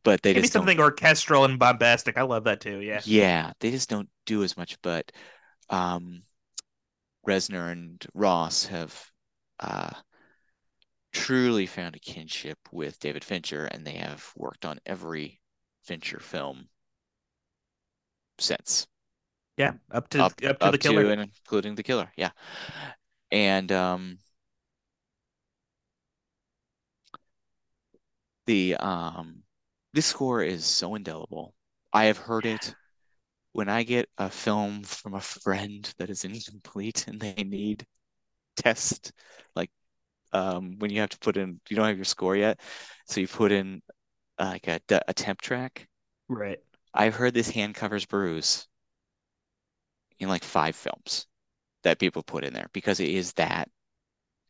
but 0.04 0.22
they 0.24 0.34
Maybe 0.34 0.48
just 0.48 0.54
something 0.54 0.80
orchestral 0.80 1.46
and 1.46 1.60
bombastic. 1.60 2.18
I 2.18 2.24
love 2.24 2.46
that 2.46 2.62
too. 2.62 2.80
Yeah. 2.82 3.04
Yeah, 3.04 3.54
they 3.60 3.72
just 3.72 3.90
don't 3.90 4.10
do 4.26 4.44
as 4.44 4.58
much. 4.58 4.82
But 4.82 5.12
um, 5.70 6.24
Reznor 7.28 7.72
and 7.72 8.06
Ross 8.14 8.66
have 8.68 9.12
uh, 9.60 9.92
truly 11.14 11.66
found 11.68 11.96
a 11.96 12.00
kinship 12.00 12.60
with 12.70 13.00
David 13.00 13.24
Fincher, 13.24 13.66
and 13.66 13.88
they 13.88 13.94
have 13.96 14.30
worked 14.36 14.66
on 14.66 14.82
every 14.86 15.40
Fincher 15.84 16.20
film 16.20 16.68
since, 18.40 18.88
Yeah. 19.58 19.74
Up 19.92 20.10
to 20.10 20.20
up 20.20 20.34
up 20.44 20.60
to 20.60 20.70
up 20.70 20.72
the 20.72 20.78
killer. 20.78 21.04
to 21.04 21.12
and 21.12 21.22
including 21.22 21.76
the 21.76 21.84
killer. 21.84 22.12
Yeah, 22.18 22.32
and 23.32 23.72
um, 23.72 24.18
the 28.46 28.76
um, 28.76 29.44
this 29.94 30.06
score 30.06 30.42
is 30.44 30.66
so 30.66 30.96
indelible. 30.96 31.54
I 31.94 32.06
have 32.06 32.18
heard 32.18 32.46
it 32.46 32.76
when 33.54 33.70
I 33.70 33.84
get 33.84 34.10
a 34.18 34.30
film 34.30 34.84
from 34.84 35.16
a 35.16 35.22
friend 35.22 35.92
that 35.98 36.10
is 36.10 36.24
incomplete 36.24 37.08
and 37.08 37.20
they 37.20 37.44
need 37.44 37.86
test, 38.58 39.12
like 39.56 39.72
um, 40.34 40.78
when 40.80 40.92
you 40.92 41.02
have 41.02 41.10
to 41.12 41.20
put 41.20 41.38
in, 41.38 41.60
you 41.70 41.76
don't 41.76 41.88
have 41.88 41.98
your 41.98 42.06
score 42.06 42.36
yet, 42.36 42.60
so 43.08 43.22
you 43.22 43.28
put 43.28 43.52
in 43.52 43.82
like 44.40 44.68
a, 44.68 44.80
a 45.08 45.14
temp 45.14 45.42
track. 45.42 45.88
Right. 46.30 46.60
I've 46.94 47.16
heard 47.16 47.34
this 47.34 47.50
hand 47.50 47.76
covers 47.76 48.06
bruise 48.06 48.68
in 50.20 50.30
like 50.30 50.44
five 50.44 50.76
films 50.76 51.28
that 51.84 52.00
people 52.00 52.24
put 52.24 52.44
in 52.44 52.54
there 52.54 52.70
because 52.74 53.00
it 53.00 53.10
is 53.10 53.34
that 53.34 53.70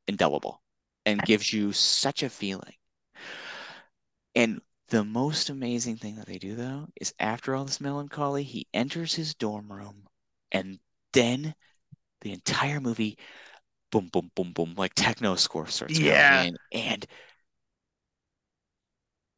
indelible 0.07 0.61
and 1.05 1.25
gives 1.25 1.51
you 1.53 1.73
such 1.73 2.23
a 2.23 2.29
feeling. 2.29 2.75
And 4.36 4.61
the 4.89 5.05
most 5.05 5.49
amazing 5.49 5.95
thing 5.97 6.15
that 6.17 6.25
they 6.27 6.38
do 6.38 6.53
though 6.55 6.89
is 6.97 7.13
after 7.19 7.55
all 7.55 7.63
this 7.65 7.79
melancholy, 7.79 8.43
he 8.43 8.67
enters 8.73 9.13
his 9.15 9.34
dorm 9.36 9.71
room 9.71 10.07
and 10.51 10.79
then 11.13 11.55
the 12.21 12.34
entire 12.34 12.79
movie 12.82 13.17
boom 13.91 14.09
boom 14.09 14.32
boom 14.36 14.53
boom 14.53 14.75
like 14.75 14.93
techno 14.95 15.36
score 15.36 15.67
starts 15.67 15.99
Yeah. 15.99 15.99
going 15.99 16.34
in 16.34 16.57
and 16.71 17.07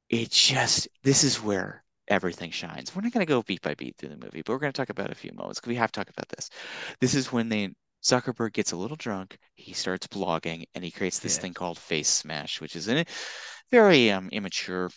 it 0.09 0.31
just 0.31 0.87
this 1.03 1.23
is 1.23 1.41
where 1.41 1.83
everything 2.07 2.51
shines. 2.51 2.95
We're 2.95 3.01
not 3.01 3.13
going 3.13 3.25
to 3.25 3.29
go 3.31 3.41
beat 3.43 3.61
by 3.61 3.73
beat 3.75 3.95
through 3.97 4.09
the 4.09 4.17
movie, 4.17 4.41
but 4.45 4.53
we're 4.53 4.59
going 4.59 4.71
to 4.73 4.77
talk 4.77 4.89
about 4.89 5.11
a 5.11 5.15
few 5.15 5.31
moments 5.33 5.59
because 5.59 5.69
we 5.69 5.75
have 5.75 5.91
to 5.91 5.99
talk 5.99 6.09
about 6.09 6.29
this. 6.29 6.49
This 6.99 7.15
is 7.15 7.31
when 7.31 7.49
they 7.49 7.73
Zuckerberg 8.03 8.53
gets 8.53 8.71
a 8.71 8.77
little 8.77 8.97
drunk, 8.97 9.37
he 9.55 9.73
starts 9.73 10.07
blogging, 10.07 10.65
and 10.75 10.83
he 10.83 10.91
creates 10.91 11.19
this 11.19 11.37
Yeah. 11.37 11.41
thing 11.41 11.53
called 11.53 11.77
Facemash, 11.79 12.59
which 12.61 12.75
is 12.75 12.87
a 12.89 13.05
very 13.71 14.11
um, 14.11 14.29
immature 14.31 14.89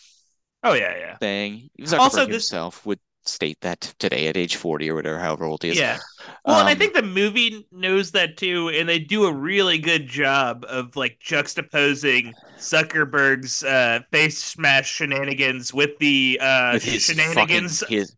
Oh 0.63 0.73
yeah, 0.73 0.97
yeah. 0.97 1.17
thing. 1.17 1.69
Zuckerberg 1.81 1.99
Also, 1.99 2.25
this- 2.25 2.49
himself 2.49 2.85
would 2.85 2.99
state 3.25 3.59
that 3.59 3.81
today 3.99 4.27
at 4.27 4.37
age 4.37 4.55
40 4.55 4.89
or 4.89 4.95
whatever, 4.95 5.19
however 5.19 5.45
old 5.45 5.61
he 5.61 5.69
is. 5.69 5.77
Yeah. 5.77 5.97
Well, 6.45 6.59
and 6.61 6.69
I 6.69 6.73
Um, 6.73 6.77
think 6.77 6.93
the 6.93 7.01
movie 7.01 7.67
knows 7.71 8.11
that 8.11 8.37
too, 8.37 8.69
and 8.69 8.87
they 8.87 8.99
do 8.99 9.25
a 9.25 9.33
really 9.33 9.77
good 9.79 10.07
job 10.07 10.65
of 10.67 10.95
like 10.95 11.19
juxtaposing 11.19 12.33
Zuckerberg's 12.57 13.63
uh, 13.63 13.99
Facemash 14.13 14.85
shenanigans 14.85 15.73
with 15.73 15.97
the 15.99 16.39
uh, 16.41 16.73
with 16.73 16.83
shenanigans. 17.01 17.79
fucking 17.81 17.97
his 17.97 18.15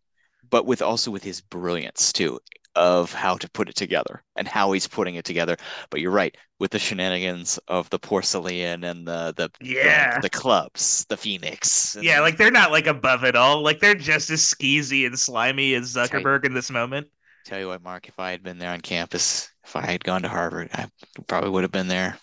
but 0.49 0.65
with 0.65 0.81
also 0.81 1.11
with 1.11 1.23
his 1.23 1.41
brilliance 1.41 2.11
too 2.13 2.39
of 2.75 3.11
how 3.13 3.35
to 3.35 3.49
put 3.51 3.67
it 3.69 3.75
together 3.75 4.23
and 4.35 4.47
how 4.47 4.71
he's 4.71 4.87
putting 4.87 5.15
it 5.15 5.25
together 5.25 5.57
but 5.89 5.99
you're 6.01 6.11
right 6.11 6.35
with 6.59 6.71
the 6.71 6.79
shenanigans 6.79 7.59
of 7.67 7.89
the 7.89 7.99
Porcellian 7.99 8.83
and 8.89 9.07
the 9.07 9.33
the 9.35 9.49
the, 9.59 9.65
Yeah. 9.75 10.19
the 10.21 10.29
clubs 10.29 11.05
the 11.09 11.17
phoenix 11.17 11.95
and- 11.95 12.03
Yeah, 12.05 12.21
like 12.21 12.37
they're 12.37 12.51
not 12.51 12.71
like 12.71 12.87
above 12.87 13.23
it 13.23 13.35
all. 13.35 13.61
Like 13.63 13.79
they're 13.79 13.95
just 13.95 14.29
as 14.29 14.41
skeezy 14.41 15.05
and 15.05 15.17
slimy 15.19 15.73
as. 15.73 15.93
Zuckerberg 15.95 16.45
in 16.45 16.53
this 16.53 16.69
moment. 16.69 17.07
tell 17.45 17.59
you 17.59 17.67
what 17.67 17.81
mark 17.81 18.07
if 18.07 18.19
i 18.19 18.31
had 18.31 18.43
been 18.43 18.59
there 18.59 18.71
on 18.71 18.81
campus 18.81 19.49
if 19.65 19.75
i 19.75 19.81
had 19.85 20.03
gone 20.03 20.21
to 20.21 20.27
harvard 20.29 20.69
i 20.73 20.87
probably 21.27 21.49
would 21.49 21.63
have 21.63 21.71
been 21.71 21.87
there 21.87 22.17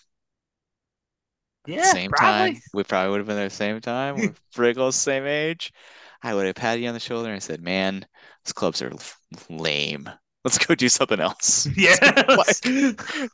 Yeah, 1.65 1.91
same 1.91 2.11
probably. 2.11 2.53
time 2.53 2.61
we 2.73 2.83
probably 2.83 3.11
would 3.11 3.17
have 3.19 3.27
been 3.27 3.35
there 3.35 3.49
same 3.49 3.81
time 3.81 4.15
we're 4.17 4.33
pretty 4.55 4.75
close 4.75 4.95
same 4.95 5.25
age 5.25 5.73
i 6.23 6.33
would 6.33 6.45
have 6.45 6.55
patted 6.55 6.81
you 6.81 6.87
on 6.87 6.93
the 6.93 6.99
shoulder 6.99 7.31
and 7.31 7.43
said 7.43 7.61
man 7.61 8.05
these 8.45 8.53
clubs 8.53 8.81
are 8.81 8.91
lame 9.49 10.09
let's 10.47 10.57
go 10.65 10.75
do 10.75 10.87
something 10.89 11.19
else 11.19 11.67
Yeah. 11.75 11.95
Like- 12.27 12.37
let's- 12.37 12.65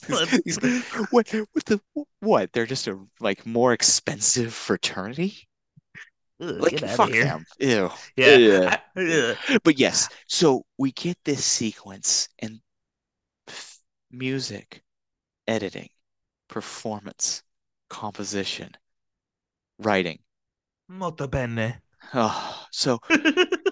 let's- 0.09 0.39
These- 0.45 0.57
what 1.11 1.29
what 1.29 1.65
the 1.65 1.79
what 2.19 2.51
they're 2.53 2.65
just 2.65 2.87
a 2.87 2.97
like 3.19 3.45
more 3.45 3.71
expensive 3.73 4.53
fraternity 4.53 5.47
Ugh, 6.41 6.55
like 6.59 6.71
get 6.71 6.83
out 6.83 6.97
fuck 6.97 7.09
of 7.09 7.13
here. 7.13 7.25
them 7.25 7.45
ew 7.59 7.91
Yeah. 8.17 8.27
Ugh. 8.65 8.79
I- 8.97 9.37
ugh. 9.51 9.59
but 9.63 9.77
yes 9.77 10.09
so 10.27 10.65
we 10.79 10.91
get 10.91 11.17
this 11.23 11.45
sequence 11.45 12.27
and 12.39 12.59
f- 13.47 13.77
music 14.11 14.81
editing 15.47 15.89
performance 16.49 17.43
composition 17.89 18.71
writing 19.77 20.17
Molto 20.89 21.27
bene. 21.27 21.81
oh 22.13 22.65
so 22.71 22.99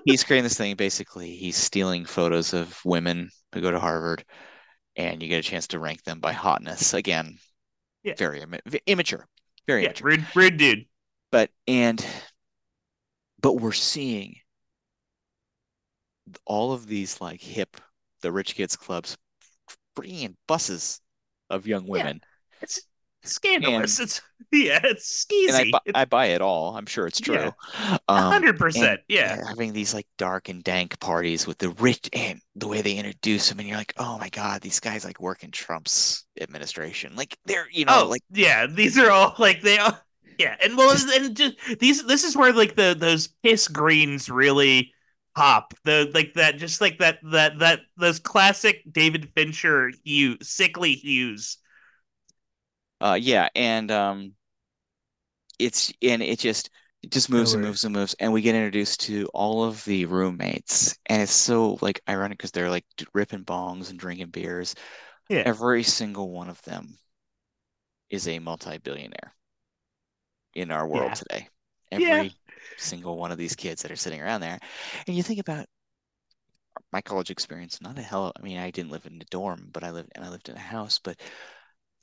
he's 0.05 0.23
creating 0.23 0.43
this 0.43 0.57
thing 0.57 0.75
basically 0.75 1.35
he's 1.35 1.57
stealing 1.57 2.05
photos 2.05 2.53
of 2.53 2.79
women 2.85 3.29
who 3.53 3.61
go 3.61 3.71
to 3.71 3.79
Harvard 3.79 4.23
and 4.95 5.21
you 5.21 5.29
get 5.29 5.39
a 5.39 5.47
chance 5.49 5.67
to 5.67 5.79
rank 5.79 6.03
them 6.03 6.19
by 6.19 6.31
hotness 6.33 6.93
again 6.93 7.37
Yeah. 8.03 8.13
very 8.17 8.41
imma- 8.41 8.59
immature 8.87 9.27
very 9.67 9.83
yeah, 9.83 9.89
immature 9.89 10.07
rude, 10.07 10.25
rude 10.35 10.57
dude. 10.57 10.85
but 11.31 11.49
and 11.67 12.05
but 13.41 13.53
we're 13.53 13.71
seeing 13.71 14.35
all 16.45 16.73
of 16.73 16.87
these 16.87 17.19
like 17.19 17.41
hip 17.41 17.77
the 18.21 18.31
rich 18.31 18.55
kids 18.55 18.75
clubs 18.75 19.17
bringing 19.95 20.23
in 20.23 20.37
buses 20.47 21.01
of 21.49 21.67
young 21.67 21.87
women 21.87 22.21
It's 22.61 22.81
scandalous. 23.23 23.99
it's 23.99 24.21
yeah, 24.51 24.79
it's 24.83 25.25
skeezy. 25.25 25.47
and 25.49 25.57
I, 25.57 25.63
bu- 25.85 25.91
I 25.95 26.05
buy 26.05 26.25
it 26.27 26.41
all 26.41 26.75
i'm 26.75 26.85
sure 26.85 27.07
it's 27.07 27.19
true 27.19 27.35
Yeah. 27.35 27.51
um 28.07 28.31
hundred 28.31 28.57
percent. 28.57 29.01
Yeah. 29.07 29.39
having 29.47 29.73
these 29.73 29.93
like 29.93 30.07
dark 30.17 30.49
and 30.49 30.63
dank 30.63 30.99
parties 30.99 31.47
with 31.47 31.57
the 31.59 31.69
rich 31.71 32.09
and 32.13 32.41
the 32.55 32.67
way 32.67 32.81
they 32.81 32.95
introduce 32.97 33.49
them 33.49 33.59
and 33.59 33.67
you're 33.67 33.77
like 33.77 33.93
oh 33.97 34.17
my 34.17 34.29
god 34.29 34.61
these 34.61 34.79
guys 34.79 35.05
like 35.05 35.19
work 35.19 35.43
in 35.43 35.51
trump's 35.51 36.25
administration 36.39 37.15
like 37.15 37.37
they're 37.45 37.67
you 37.71 37.85
know 37.85 38.03
oh, 38.03 38.07
like 38.09 38.21
yeah. 38.31 38.65
These 38.67 38.97
are 38.97 39.11
all 39.11 39.35
like 39.39 39.61
they 39.61 39.77
are. 39.77 39.99
Yeah, 40.37 40.55
and 40.63 40.75
well, 40.75 40.95
and 41.13 41.35
just 41.37 41.55
these. 41.79 42.03
This 42.07 42.23
is 42.23 42.35
where 42.35 42.51
like 42.53 42.75
the 42.75 42.95
those 42.97 43.27
piss 43.43 43.67
greens 43.67 44.27
really 44.29 44.91
pop. 45.35 45.73
The 45.83 46.09
like 46.15 46.33
that, 46.33 46.57
just 46.57 46.81
like 46.81 46.97
that, 46.99 47.19
that 47.31 47.59
that 47.59 47.81
those 47.97 48.19
classic 48.19 48.81
David 48.91 49.29
Fincher 49.35 49.91
hue, 50.03 50.37
sickly 50.41 50.93
hues. 50.93 51.57
Uh, 53.01 53.17
yeah, 53.19 53.49
and 53.55 53.91
um, 53.91 54.35
it's 55.59 55.93
and 56.01 56.21
it 56.21 56.39
just 56.39 56.69
it 57.03 57.11
just 57.11 57.29
moves 57.29 57.53
and 57.53 57.61
moves 57.63 57.83
and 57.83 57.93
moves, 57.93 58.13
and 58.19 58.31
we 58.33 58.41
get 58.41 58.55
introduced 58.55 59.01
to 59.01 59.27
all 59.33 59.63
of 59.63 59.83
the 59.85 60.05
roommates, 60.05 60.97
and 61.07 61.21
it's 61.21 61.31
so 61.31 61.77
like 61.81 62.01
ironic 62.09 62.37
because 62.37 62.51
they're 62.51 62.69
like 62.69 62.85
ripping 63.13 63.43
bongs 63.45 63.89
and 63.89 63.99
drinking 63.99 64.29
beers. 64.29 64.75
Yeah. 65.29 65.45
Every 65.45 65.83
single 65.83 66.31
one 66.31 66.49
of 66.49 66.61
them 66.63 66.97
is 68.11 68.27
a 68.27 68.37
multi-billionaire 68.37 69.33
in 70.53 70.71
our 70.71 70.87
world 70.87 71.13
Yeah. 71.13 71.15
today. 71.15 71.49
Yeah. 71.95 72.25
Every 72.25 72.37
single 72.77 73.17
one 73.17 73.31
of 73.31 73.37
these 73.37 73.55
kids 73.55 73.81
that 73.81 73.91
are 73.91 73.95
sitting 73.97 74.21
around 74.21 74.41
there, 74.41 74.59
and 75.07 75.15
you 75.15 75.23
think 75.23 75.39
about 75.39 75.67
my 76.91 77.01
college 77.01 77.29
experience, 77.31 77.81
not 77.81 77.97
a 77.97 78.01
hell. 78.01 78.31
I 78.35 78.41
mean, 78.41 78.57
I 78.57 78.71
didn't 78.71 78.91
live 78.91 79.05
in 79.05 79.21
a 79.21 79.25
dorm, 79.25 79.69
but 79.73 79.83
I 79.83 79.91
lived 79.91 80.11
and 80.15 80.23
I 80.25 80.29
lived 80.29 80.49
in 80.49 80.55
a 80.55 80.59
house, 80.59 80.99
but 80.99 81.19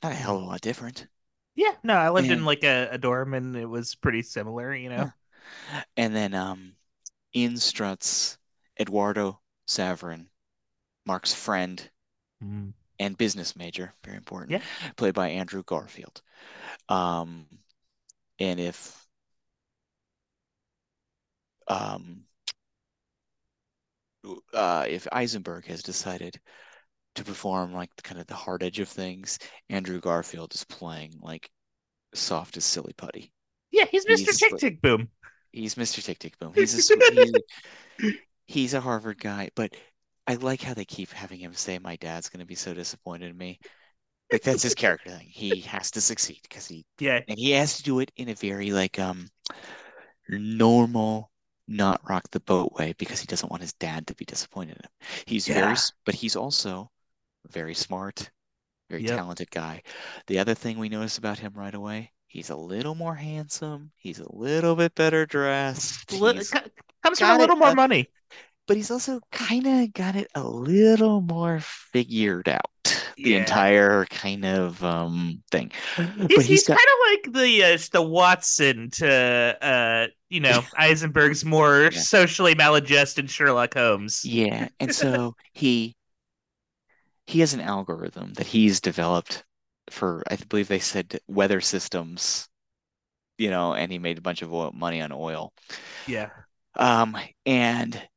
not 0.03 0.11
a 0.11 0.15
hell 0.15 0.37
of 0.37 0.43
a 0.43 0.45
lot 0.45 0.61
different. 0.61 1.07
Yeah, 1.55 1.73
no, 1.83 1.95
I 1.95 2.09
lived 2.09 2.31
in 2.31 2.45
like 2.45 2.63
a, 2.63 2.89
a 2.91 2.97
dorm, 2.97 3.33
and 3.33 3.55
it 3.55 3.65
was 3.65 3.95
pretty 3.95 4.21
similar. 4.21 4.73
You 4.73 4.89
know. 4.89 5.11
And 5.97 6.15
then 6.15 6.33
um, 6.33 6.75
in 7.33 7.57
struts 7.57 8.37
Eduardo 8.79 9.41
Saverin, 9.67 10.27
Mark's 11.05 11.33
friend 11.33 11.89
Mm. 12.41 12.73
and 12.99 13.17
business 13.17 13.55
major, 13.55 13.93
very 14.03 14.17
important, 14.17 14.51
Yeah. 14.51 14.61
played 14.97 15.13
by 15.13 15.29
Andrew 15.29 15.63
Garfield. 15.63 16.21
Um, 16.89 17.47
and 18.39 18.59
if 18.59 19.07
um, 21.67 22.25
uh, 24.53 24.85
if 24.87 25.07
Eisenberg 25.11 25.65
has 25.65 25.83
decided 25.83 26.39
to 27.15 27.23
perform 27.23 27.73
like 27.73 27.95
the 27.95 28.01
kind 28.01 28.19
of 28.19 28.27
the 28.27 28.35
hard 28.35 28.63
edge 28.63 28.79
of 28.79 28.89
things, 28.89 29.39
Andrew 29.69 29.99
Garfield 29.99 30.53
is 30.53 30.63
playing 30.65 31.13
like 31.21 31.49
soft 32.13 32.57
as 32.57 32.65
silly 32.65 32.93
putty. 32.93 33.33
Yeah, 33.71 33.85
he's 33.85 34.05
Mr. 34.05 34.31
He's 34.31 34.37
Tick 34.37 34.57
Tick 34.57 34.81
Boom. 34.81 35.09
He's 35.51 35.75
Mr. 35.75 36.01
Tick 36.01 36.19
Tick 36.19 36.37
Boom. 36.39 36.53
He's 36.53 36.73
a 36.75 36.79
he's 38.47 38.73
a 38.73 38.81
Harvard 38.81 39.19
guy, 39.19 39.49
but 39.55 39.75
I 40.27 40.35
like 40.35 40.61
how 40.61 40.73
they 40.73 40.85
keep 40.85 41.11
having 41.11 41.39
him 41.39 41.53
say, 41.53 41.79
"My 41.79 41.95
dad's 41.97 42.29
going 42.29 42.41
to 42.41 42.45
be 42.45 42.55
so 42.55 42.73
disappointed 42.73 43.29
in 43.29 43.37
me." 43.37 43.59
Like 44.31 44.43
that's 44.43 44.63
his 44.63 44.75
character 44.75 45.11
thing. 45.11 45.27
He 45.29 45.61
has 45.61 45.91
to 45.91 46.01
succeed 46.01 46.39
because 46.43 46.67
he 46.67 46.85
Yeah, 46.99 47.21
and 47.27 47.37
he 47.39 47.51
has 47.51 47.77
to 47.77 47.83
do 47.83 47.99
it 47.99 48.11
in 48.17 48.29
a 48.29 48.35
very 48.35 48.71
like 48.71 48.99
um 48.99 49.29
normal, 50.29 51.31
not 51.67 52.01
rock 52.09 52.23
the 52.31 52.39
boat 52.41 52.73
way 52.73 52.93
because 52.97 53.19
he 53.19 53.27
doesn't 53.27 53.49
want 53.49 53.61
his 53.61 53.73
dad 53.73 54.07
to 54.07 54.15
be 54.15 54.25
disappointed 54.25 54.77
in 54.77 54.83
him. 54.83 54.91
He's 55.25 55.47
Yeah. 55.47 55.55
very, 55.55 55.75
but 56.05 56.15
he's 56.15 56.35
also 56.35 56.91
very 57.47 57.73
smart, 57.73 58.29
very 58.89 59.03
Yep. 59.03 59.17
talented 59.17 59.51
guy. 59.51 59.83
The 60.27 60.39
other 60.39 60.53
thing 60.55 60.77
we 60.77 60.89
notice 60.89 61.17
about 61.17 61.39
him 61.39 61.53
right 61.55 61.73
away, 61.73 62.11
he's 62.27 62.49
a 62.49 62.55
little 62.55 62.95
more 62.95 63.15
handsome. 63.15 63.91
He's 63.97 64.19
a 64.19 64.31
little 64.35 64.75
bit 64.75 64.95
better 64.95 65.25
dressed. 65.25 66.11
Li- 66.13 66.41
comes 67.03 67.19
from 67.19 67.29
a 67.31 67.35
it 67.35 67.37
little 67.39 67.55
more 67.55 67.69
up- 67.69 67.75
money. 67.75 68.07
but 68.67 68.77
he's 68.77 68.91
also 68.91 69.19
kind 69.31 69.65
of 69.65 69.93
got 69.93 70.15
it 70.15 70.27
a 70.35 70.43
little 70.43 71.21
more 71.21 71.59
figured 71.61 72.47
out. 72.49 72.65
The 73.17 73.31
Yeah. 73.31 73.39
entire 73.39 74.05
kind 74.05 74.45
of 74.45 74.81
um 74.83 75.43
thing. 75.51 75.71
He's, 75.97 76.05
But 76.17 76.31
he's, 76.31 76.45
he's 76.45 76.67
got 76.67 76.77
kind 76.77 76.87
of 76.87 77.33
like 77.33 77.43
the 77.43 77.63
uh, 77.73 77.77
the 77.91 78.01
Watson 78.01 78.89
to 78.91 79.57
uh 79.61 80.07
you 80.29 80.39
know 80.39 80.63
Eisenberg's 80.77 81.43
more 81.43 81.89
Yeah. 81.91 81.99
socially 81.99 82.55
maladjusted 82.55 83.29
Sherlock 83.29 83.73
Holmes. 83.73 84.23
Yeah, 84.23 84.69
and 84.79 84.93
so 84.95 85.35
he 85.53 85.95
he 87.29 87.39
has 87.41 87.53
an 87.53 87.61
algorithm 87.61 88.33
that 88.35 88.47
he's 88.47 88.81
developed 88.81 89.45
for, 89.89 90.23
I 90.29 90.35
believe 90.37 90.67
they 90.67 90.79
said 90.79 91.19
weather 91.27 91.61
systems 91.61 92.49
you 93.37 93.49
know, 93.49 93.73
and 93.75 93.91
he 93.91 93.99
made 93.99 94.17
a 94.17 94.21
bunch 94.21 94.41
of 94.43 94.53
oil, 94.53 94.71
money 94.73 95.01
on 95.01 95.11
oil. 95.11 95.53
Yeah. 96.05 96.29
Um, 96.75 97.15
and 97.45 98.09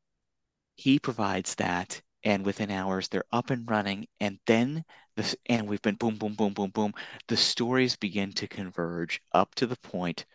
he 0.77 0.99
provides 0.99 1.57
that, 1.57 2.03
and 2.25 2.45
within 2.47 2.71
hours 2.71 3.09
they're 3.09 3.25
up 3.33 3.51
and 3.51 3.69
running, 3.71 4.09
and 4.21 4.41
then 4.47 4.85
this, 5.17 5.37
and 5.47 5.69
we've 5.69 5.83
been 5.83 5.97
boom, 5.97 6.19
boom, 6.19 6.35
boom, 6.35 6.55
boom, 6.55 6.71
boom. 6.71 6.95
The 7.29 7.37
stories 7.37 7.97
begin 7.97 8.33
to 8.35 8.49
converge 8.49 9.23
up 9.33 9.55
to 9.57 9.67
the 9.67 9.77
point 9.79 10.27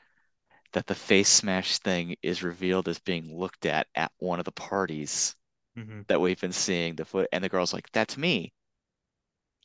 that 0.73 0.87
the 0.87 0.95
Facemash 0.95 1.79
thing 1.79 2.17
is 2.23 2.43
revealed 2.43 2.87
as 2.89 2.99
being 2.99 3.37
looked 3.37 3.65
at 3.65 3.87
at 3.95 4.11
one 4.19 4.39
of 4.39 4.45
the 4.45 4.51
parties 4.53 5.35
Mhm. 5.75 6.05
that 6.07 6.21
we've 6.21 6.41
been 6.41 6.53
seeing 6.53 6.95
the 6.95 7.05
foot, 7.05 7.29
and 7.33 7.43
the 7.43 7.49
girl's 7.49 7.73
like, 7.73 7.91
"That's 7.93 8.17
me." 8.17 8.53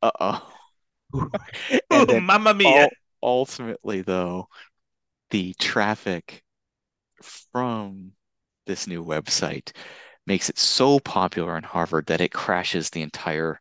Uh-oh. 0.03 0.49
Ooh, 1.93 2.21
Mamma 2.21 2.55
mia. 2.55 2.85
ul- 2.85 2.91
ultimately, 3.23 4.03
though, 4.03 4.49
the 5.31 5.55
traffic 5.61 6.43
from 7.23 8.13
this 8.67 8.87
new 8.87 9.05
website 9.05 9.73
makes 10.27 10.49
it 10.49 10.59
so 10.59 10.99
popular 11.01 11.57
in 11.57 11.65
Harvard 11.65 12.07
that 12.07 12.21
it 12.21 12.33
crashes 12.33 12.91
the 12.91 13.03
entire 13.03 13.61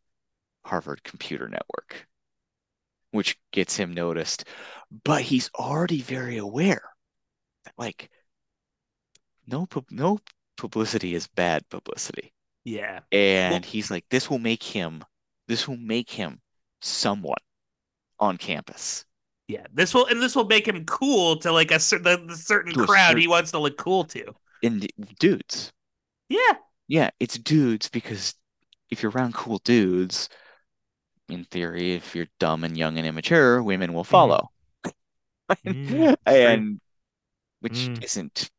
Harvard 0.66 1.04
computer 1.04 1.48
network, 1.48 2.08
which 3.12 3.38
gets 3.52 3.76
him 3.76 3.94
noticed. 3.94 4.46
But 5.04 5.22
he's 5.22 5.50
already 5.56 6.02
very 6.02 6.38
aware 6.38 6.84
that, 7.66 7.74
like, 7.78 8.10
no, 9.48 9.68
no 9.89 10.20
publicity 10.58 11.16
is 11.16 11.28
bad 11.28 11.68
publicity. 11.70 12.34
Yeah. 12.64 13.02
And 13.12 13.54
Well- 13.54 13.62
he's 13.72 13.89
like, 13.92 14.06
this 14.10 14.30
will 14.30 14.39
make 14.39 14.64
him, 14.64 15.04
this 15.52 15.68
will 15.68 15.78
make 15.78 16.10
him 16.10 16.39
someone 16.82 17.38
on 18.20 18.38
campus. 18.38 19.06
Yeah. 19.47 19.66
This 19.74 19.93
will 19.93 20.06
and 20.06 20.22
this 20.22 20.36
will 20.36 20.45
make 20.47 20.66
him 20.68 20.86
cool 20.86 21.36
to 21.38 21.52
like 21.52 21.72
a 21.72 21.80
certain 21.80 22.28
the 22.28 22.38
certain 22.38 22.74
To 22.74 22.86
crowd 22.86 23.10
certain- 23.10 23.22
he 23.22 23.28
wants 23.28 23.52
to 23.52 23.60
look 23.60 23.78
cool 23.78 24.06
to. 24.06 24.34
And 24.64 24.88
dudes, 25.20 25.72
Yeah. 26.30 26.54
yeah, 26.88 27.10
it's 27.20 27.38
dudes 27.38 27.89
because 27.89 28.34
if 28.89 29.02
you're 29.04 29.12
around 29.12 29.34
cool 29.34 29.58
dudes, 29.60 30.30
in 31.30 31.43
theory, 31.45 31.93
if 31.95 32.16
you're 32.16 32.28
dumb 32.39 32.64
and 32.64 32.78
young 32.78 32.97
and 32.97 33.08
immature, 33.08 33.62
women 33.64 33.93
will 33.93 34.04
follow. 34.04 34.49
Mm, 35.66 35.88
true. 35.89 36.16
And 36.26 36.80
which 37.60 37.74
Mm. 37.74 38.04
isn't 38.04 38.49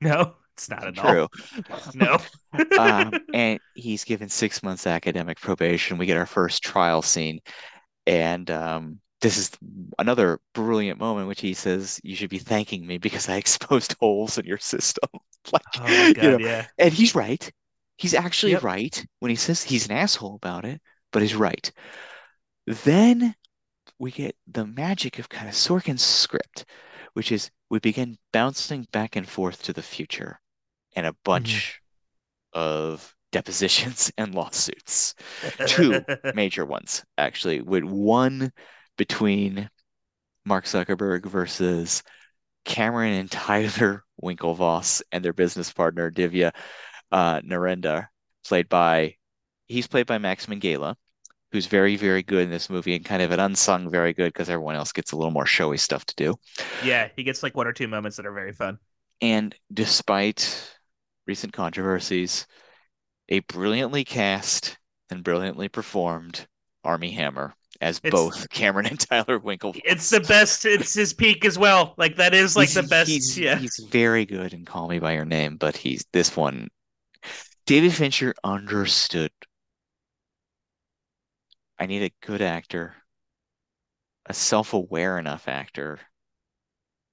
No, 0.00 0.36
it's 0.58 0.68
not 0.70 0.86
at 0.86 0.98
all. 0.98 1.04
true. 1.06 1.28
No. 1.94 2.18
um, 2.76 3.14
and 3.32 3.60
he's 3.74 4.04
given 4.04 4.28
six 4.28 4.62
months 4.62 4.86
academic 4.86 5.40
probation. 5.40 5.98
We 5.98 6.06
get 6.06 6.16
our 6.16 6.26
first 6.26 6.62
trial 6.62 7.02
scene, 7.02 7.40
and 8.06 8.50
um, 8.50 9.00
this 9.20 9.36
is 9.38 9.50
another 9.98 10.40
brilliant 10.54 10.98
moment, 10.98 11.28
which 11.28 11.40
he 11.40 11.54
says, 11.54 12.00
"You 12.04 12.16
should 12.16 12.30
be 12.30 12.38
thanking 12.38 12.86
me 12.86 12.98
because 12.98 13.28
I 13.28 13.36
exposed 13.38 13.96
holes 14.00 14.38
in 14.38 14.46
your 14.46 14.58
system." 14.58 15.08
like, 15.52 15.62
oh 15.78 15.82
my 15.82 16.14
you 16.20 16.30
know, 16.32 16.38
yeah. 16.38 16.66
and 16.78 16.92
he's 16.92 17.14
right. 17.14 17.50
He's 17.96 18.14
actually 18.14 18.52
Yep. 18.52 18.62
right 18.62 19.06
when 19.20 19.30
he 19.30 19.36
says 19.36 19.62
he's 19.62 19.86
an 19.86 19.92
asshole 19.96 20.36
about 20.36 20.64
it, 20.64 20.80
but 21.12 21.22
he's 21.22 21.34
right. 21.34 21.70
Then 22.66 23.34
we 23.98 24.10
get 24.12 24.36
the 24.46 24.66
magic 24.66 25.18
of 25.18 25.28
kind 25.28 25.48
of 25.48 25.54
Sorkin's 25.54 26.02
script, 26.04 26.64
which 27.14 27.32
is 27.32 27.50
we 27.70 27.78
begin 27.80 28.18
bouncing 28.32 28.86
back 28.92 29.16
and 29.16 29.28
forth 29.28 29.62
to 29.64 29.72
the 29.72 29.82
future 29.82 30.40
and 30.98 31.06
a 31.06 31.14
bunch 31.24 31.80
of 32.52 33.14
depositions 33.30 34.10
and 34.18 34.34
lawsuits. 34.34 35.14
Two 35.66 36.04
major 36.34 36.66
ones, 36.66 37.04
actually, 37.16 37.60
with 37.60 37.84
one 37.84 38.50
between 38.96 39.70
Mark 40.44 40.64
Zuckerberg 40.64 41.24
versus 41.24 42.02
Cameron 42.64 43.12
and 43.12 43.30
Tyler 43.30 44.04
Winklevoss 44.22 45.02
and 45.12 45.24
their 45.24 45.32
business 45.32 45.72
partner, 45.72 46.10
Divya 46.10 46.50
uh, 47.12 47.40
Narendra, 47.42 48.08
played 48.44 48.68
by, 48.68 49.14
he's 49.68 49.86
played 49.86 50.06
by 50.06 50.18
Max 50.18 50.46
Minghella, 50.46 50.96
who's 51.52 51.66
very, 51.66 51.94
very 51.94 52.24
good 52.24 52.42
in 52.42 52.50
this 52.50 52.68
movie 52.68 52.96
and 52.96 53.04
kind 53.04 53.22
of 53.22 53.30
an 53.30 53.38
unsung 53.38 53.88
very 53.88 54.12
good 54.12 54.32
because 54.32 54.50
everyone 54.50 54.74
else 54.74 54.90
gets 54.90 55.12
a 55.12 55.16
little 55.16 55.30
more 55.30 55.46
showy 55.46 55.78
stuff 55.78 56.04
to 56.06 56.14
do. 56.16 56.34
yeah, 56.84 57.08
he 57.14 57.22
gets 57.22 57.44
like 57.44 57.56
one 57.56 57.68
or 57.68 57.72
two 57.72 57.86
moments 57.86 58.16
that 58.16 58.26
are 58.26 58.32
very 58.32 58.52
fun. 58.52 58.78
And 59.20 59.54
despite 59.72 60.77
recent 61.28 61.52
controversies, 61.52 62.46
a 63.28 63.40
brilliantly 63.40 64.02
cast 64.04 64.78
and 65.10 65.22
brilliantly 65.22 65.68
performed 65.68 66.46
Armie 66.82 67.10
Hammer 67.12 67.54
as 67.80 67.98
It's- 68.02 68.10
both 68.12 68.48
Cameron 68.50 68.86
and 68.86 68.98
Tyler 68.98 69.38
Winklevoss. 69.38 69.80
It's 69.84 70.10
the 70.10 70.20
best. 70.20 70.64
It's 70.64 70.94
his 70.94 71.12
peak 71.12 71.44
as 71.44 71.58
well. 71.58 71.94
Like 71.98 72.16
that 72.16 72.34
is 72.34 72.56
like 72.56 72.70
He's- 72.70 72.82
the 72.82 72.88
best. 72.88 73.10
He's, 73.10 73.38
yeah. 73.38 73.56
he's 73.58 73.78
very 73.90 74.24
good 74.24 74.54
in 74.54 74.64
Call 74.64 74.88
Me 74.88 74.98
by 74.98 75.12
Your 75.12 75.26
Name, 75.26 75.56
but 75.56 75.76
he's 75.76 76.04
this 76.12 76.34
one. 76.36 76.68
David 77.66 77.92
Fincher 77.92 78.34
understood. 78.42 79.30
I 81.78 81.86
need 81.86 82.02
a 82.02 82.26
good 82.26 82.40
actor, 82.42 82.94
a 84.26 84.32
self-aware 84.34 85.18
enough 85.18 85.46
actor, 85.46 86.00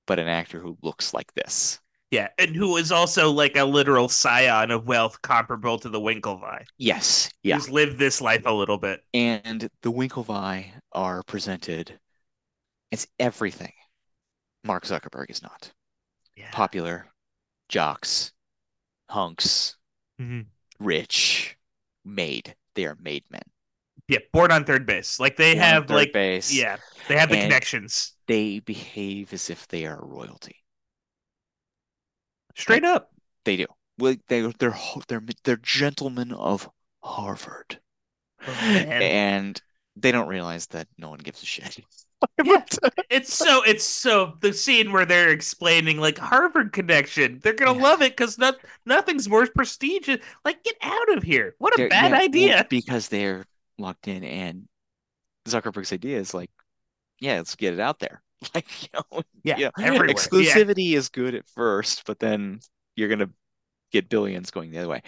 but 0.08 0.18
an 0.18 0.28
actor 0.28 0.60
who 0.60 0.78
looks 0.82 1.14
like 1.14 1.32
this. 1.34 1.80
Yeah, 2.16 2.30
and 2.38 2.56
who 2.56 2.78
is 2.78 2.92
also 2.94 3.30
like 3.32 3.58
a 3.58 3.66
literal 3.66 4.08
scion 4.08 4.72
of 4.72 4.88
wealth 4.88 5.22
comparable 5.22 5.78
to 5.80 5.90
the 5.90 6.00
Winklevi. 6.00 6.64
Yes, 6.78 7.30
yeah. 7.44 7.56
Who's 7.56 7.70
lived 7.70 7.98
this 8.00 8.22
life 8.22 8.44
a 8.46 8.52
little 8.54 8.78
bit. 8.78 9.02
And 9.14 9.70
the 9.82 9.92
Winklevi 9.92 10.68
are 10.94 11.24
presented 11.24 12.00
as 12.94 13.06
everything 13.20 13.74
Mark 14.64 14.86
Zuckerberg 14.86 15.30
is 15.30 15.42
not. 15.42 15.72
Yeah. 16.38 16.50
Popular, 16.52 17.08
jocks, 17.70 18.32
hunks, 19.10 19.76
Mhm. 20.22 20.46
rich, 20.80 21.58
made. 22.06 22.56
They 22.76 22.86
are 22.86 22.96
made 23.00 23.24
men. 23.30 23.44
Yeah, 24.08 24.20
born 24.32 24.52
on 24.52 24.64
third 24.64 24.86
base. 24.86 25.20
Like 25.20 25.36
they 25.36 25.56
Born 25.56 25.64
have 25.66 25.90
like 25.90 26.14
base. 26.14 26.54
yeah, 26.54 26.78
they 27.10 27.18
have 27.18 27.30
the 27.30 27.36
And- 27.38 27.44
connections. 27.50 28.14
They 28.28 28.60
behave 28.60 29.34
as 29.34 29.50
if 29.50 29.68
they 29.68 29.86
are 29.86 30.00
royalty. 30.02 30.64
Straight 32.56 32.84
up. 32.86 33.12
They 33.44 33.58
do. 33.58 33.66
Well, 33.98 34.16
they 34.28 34.42
they're 34.60 34.76
they're 35.08 35.24
they're 35.44 35.58
gentlemen 35.58 36.32
of 36.32 36.70
Harvard, 37.04 37.80
Oh, 38.46 38.52
and 38.52 39.62
they 39.96 40.12
don't 40.12 40.28
realize 40.28 40.68
that 40.68 40.88
no 40.98 41.10
one 41.10 41.20
gives 41.20 41.42
a 41.42 41.46
shit. 41.46 41.80
Yeah. 42.44 42.64
It's 43.10 43.32
so 43.34 43.62
it's 43.64 43.84
so 43.84 44.34
the 44.40 44.52
scene 44.52 44.92
where 44.92 45.06
they're 45.06 45.30
explaining 45.30 45.98
like 46.00 46.18
Harvard 46.18 46.72
connection. 46.74 47.40
They're 47.44 47.54
gonna 47.54 47.76
Yeah. 47.78 47.84
love 47.84 48.02
it 48.02 48.16
because 48.18 48.38
not 48.40 48.56
nothing's 48.86 49.30
more 49.30 49.46
prestigious. 49.48 50.20
Like 50.44 50.64
get 50.64 50.76
out 50.82 51.16
of 51.18 51.24
here. 51.24 51.54
What 51.60 51.74
a 51.76 51.78
They're- 51.78 51.90
bad 51.90 52.12
yeah, 52.12 52.18
idea. 52.18 52.68
because 52.70 53.10
they're 53.10 53.46
locked 53.78 54.08
in, 54.08 54.24
and 54.24 54.68
Zuckerberg's 55.48 55.94
idea 55.94 56.18
is 56.18 56.34
like, 56.34 56.50
yeah, 57.20 57.36
let's 57.38 57.56
get 57.56 57.74
it 57.74 57.80
out 57.80 58.00
there. 58.00 58.24
Like, 58.56 58.84
you 58.84 58.90
know, 58.94 59.22
yeah, 59.44 59.58
you 59.58 59.66
know, 59.66 59.72
everywhere. 59.80 60.08
Yeah. 60.08 60.14
exclusivity 60.14 60.94
is 60.94 61.10
good 61.10 61.36
at 61.36 61.48
first, 61.48 62.06
but 62.06 62.20
then 62.20 62.60
you're 62.96 63.10
gonna 63.10 63.30
get 63.92 64.10
billions 64.10 64.52
going 64.52 64.72
the 64.72 64.80
other 64.80 64.88
way. 64.88 65.02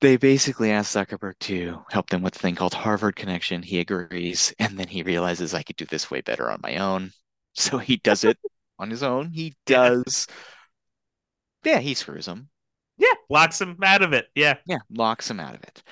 They 0.00 0.16
basically 0.16 0.70
asked 0.70 0.94
Zuckerberg 0.94 1.38
to 1.40 1.82
help 1.90 2.08
them 2.08 2.22
with 2.22 2.36
a 2.36 2.38
thing 2.38 2.54
called 2.54 2.74
Harvard 2.74 3.16
Connection. 3.16 3.62
He 3.62 3.80
agrees, 3.80 4.54
and 4.58 4.78
then 4.78 4.86
he 4.86 5.02
realizes 5.02 5.54
I 5.54 5.62
could 5.62 5.76
do 5.76 5.86
this 5.86 6.10
way 6.10 6.20
better 6.20 6.50
on 6.50 6.60
my 6.62 6.76
own. 6.76 7.12
So 7.54 7.78
he 7.78 7.96
does 7.96 8.22
it 8.22 8.38
on 8.78 8.88
his 8.88 9.02
own. 9.02 9.32
He 9.32 9.56
does. 9.66 10.28
Yeah, 11.64 11.80
he 11.80 11.94
screws 11.94 12.28
him. 12.28 12.50
Yeah, 12.98 13.14
locks 13.28 13.60
him 13.60 13.76
out 13.82 14.02
of 14.02 14.12
it. 14.12 14.28
Yeah. 14.36 14.58
Yeah, 14.64 14.78
locks 14.90 15.28
him 15.28 15.40
out 15.40 15.56
of 15.56 15.64
it. 15.64 15.82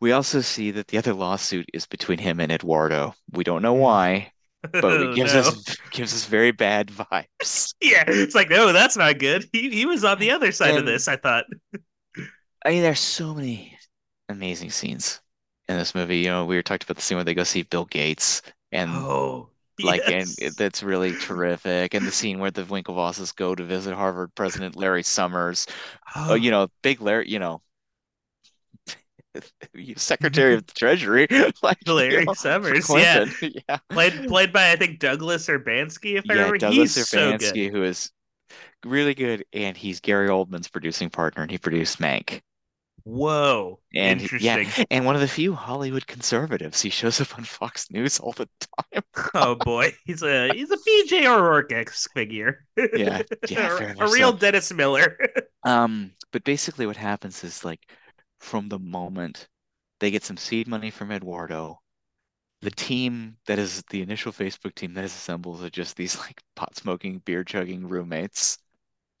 We 0.00 0.12
also 0.12 0.40
see 0.40 0.70
that 0.72 0.88
the 0.88 0.98
other 0.98 1.12
lawsuit 1.12 1.68
is 1.74 1.86
between 1.86 2.18
him 2.18 2.38
and 2.38 2.50
Eduardo. 2.50 3.14
We 3.32 3.44
don't 3.44 3.62
know 3.62 3.74
mm. 3.74 3.80
why, 3.80 4.32
but 4.62 4.84
Oh, 4.84 5.02
it 5.02 5.12
gives 5.14 5.34
no. 5.34 5.40
us 5.40 5.76
gives 5.90 6.14
us 6.14 6.26
very 6.26 6.52
bad 6.52 6.88
vibes. 6.88 7.74
Yeah, 7.82 8.04
it's 8.06 8.34
like, 8.34 8.50
no, 8.50 8.72
that's 8.72 8.96
not 8.96 9.18
good. 9.18 9.48
He 9.52 9.70
he 9.70 9.86
was 9.86 10.04
on 10.04 10.18
the 10.18 10.30
other 10.32 10.52
side 10.52 10.76
of 10.76 10.84
this, 10.84 11.08
I 11.08 11.16
thought. 11.16 11.44
I 12.64 12.70
mean, 12.70 12.82
there's 12.82 13.00
so 13.00 13.34
many 13.34 13.78
amazing 14.28 14.70
scenes 14.70 15.20
in 15.68 15.76
this 15.76 15.94
movie. 15.94 16.18
You 16.18 16.28
know, 16.28 16.44
we 16.44 16.56
were 16.56 16.62
talked 16.62 16.84
about 16.84 16.96
the 16.96 17.02
scene 17.02 17.16
where 17.16 17.24
they 17.24 17.34
go 17.34 17.44
see 17.44 17.62
Bill 17.62 17.84
Gates, 17.86 18.42
and 18.72 19.06
Oh, 19.06 19.50
like, 19.82 20.02
yes. 20.06 20.36
and 20.38 20.56
that's 20.56 20.82
really 20.82 21.16
terrific. 21.16 21.94
And 21.94 22.06
the 22.06 22.12
scene 22.12 22.38
where 22.40 22.50
the 22.52 22.64
Winklevosses 22.64 23.34
go 23.34 23.54
to 23.54 23.64
visit 23.64 23.94
Harvard 23.94 24.34
President 24.34 24.76
Larry 24.76 25.02
Summers. 25.04 25.66
Oh, 26.16 26.30
oh. 26.30 26.34
you 26.34 26.50
know, 26.50 26.68
big 26.82 27.00
Larry, 27.00 27.28
you 27.30 27.38
know, 27.38 27.62
Secretary 29.96 30.54
of 30.54 30.66
the 30.66 30.72
Treasury, 30.72 31.26
like 31.62 31.78
you 31.86 31.94
Larry 31.94 32.24
know, 32.26 32.34
Summers, 32.34 32.86
Clinton. 32.86 33.32
yeah. 33.68 33.78
played 33.90 34.26
played 34.26 34.52
by 34.52 34.72
I 34.72 34.76
think 34.76 34.98
Douglas 35.00 35.46
Urbanski, 35.48 36.16
if 36.18 36.24
I 36.28 36.34
remember. 36.34 36.58
Douglas 36.58 36.94
He's 36.94 36.94
so. 36.96 37.38
Urbanski, 37.38 37.70
who 37.70 37.82
is 37.82 38.10
really 38.84 39.14
good, 39.14 39.44
and 39.52 39.76
he's 39.76 40.00
Gary 40.00 40.28
Oldman's 40.28 40.68
producing 40.68 41.10
partner, 41.10 41.42
and 41.42 41.50
he 41.50 41.58
produced 41.58 41.98
Mank. 42.00 42.42
Whoa, 43.04 43.80
And 43.94 44.20
yeah, 44.36 44.58
interesting. 44.58 44.86
and 44.90 45.04
one 45.06 45.14
of 45.14 45.20
the 45.20 45.28
few 45.28 45.54
Hollywood 45.54 46.06
conservatives. 46.06 46.80
He 46.82 46.90
shows 46.90 47.20
up 47.20 47.36
on 47.38 47.44
Fox 47.44 47.90
News 47.90 48.18
all 48.20 48.32
the 48.32 48.48
time. 48.92 49.02
Oh 49.34 49.54
boy, 49.54 49.94
he's 50.04 50.22
a 50.22 50.52
he's 50.52 50.70
a 50.70 50.76
P.J. 50.76 51.26
O'Rourke 51.26 51.72
figure, 52.14 52.66
Yeah, 52.92 53.22
yeah, 53.46 53.94
a, 53.98 54.04
a 54.06 54.10
real 54.10 54.32
so. 54.32 54.38
Dennis 54.38 54.72
Miller. 54.72 55.18
Um, 55.64 56.12
but 56.32 56.44
basically 56.44 56.86
what 56.86 56.96
happens 56.96 57.44
is 57.44 57.64
like 57.64 57.80
from 58.40 58.68
the 58.68 58.78
moment 58.78 59.48
they 60.00 60.10
get 60.10 60.24
some 60.24 60.36
seed 60.38 60.68
money 60.68 60.90
from 60.90 61.12
Eduardo, 61.12 61.80
the 62.62 62.70
team 62.72 63.38
that 63.46 63.58
is 63.58 63.82
the 63.90 64.02
initial 64.02 64.32
Facebook 64.32 64.74
team 64.74 64.94
that 64.94 65.04
is 65.04 65.14
assembled 65.14 65.62
are 65.64 65.70
just 65.70 65.96
these 65.96 66.18
like 66.20 66.42
pot 66.56 66.76
smoking, 66.76 67.20
beer 67.20 67.44
chugging 67.44 67.88
roommates 67.88 68.58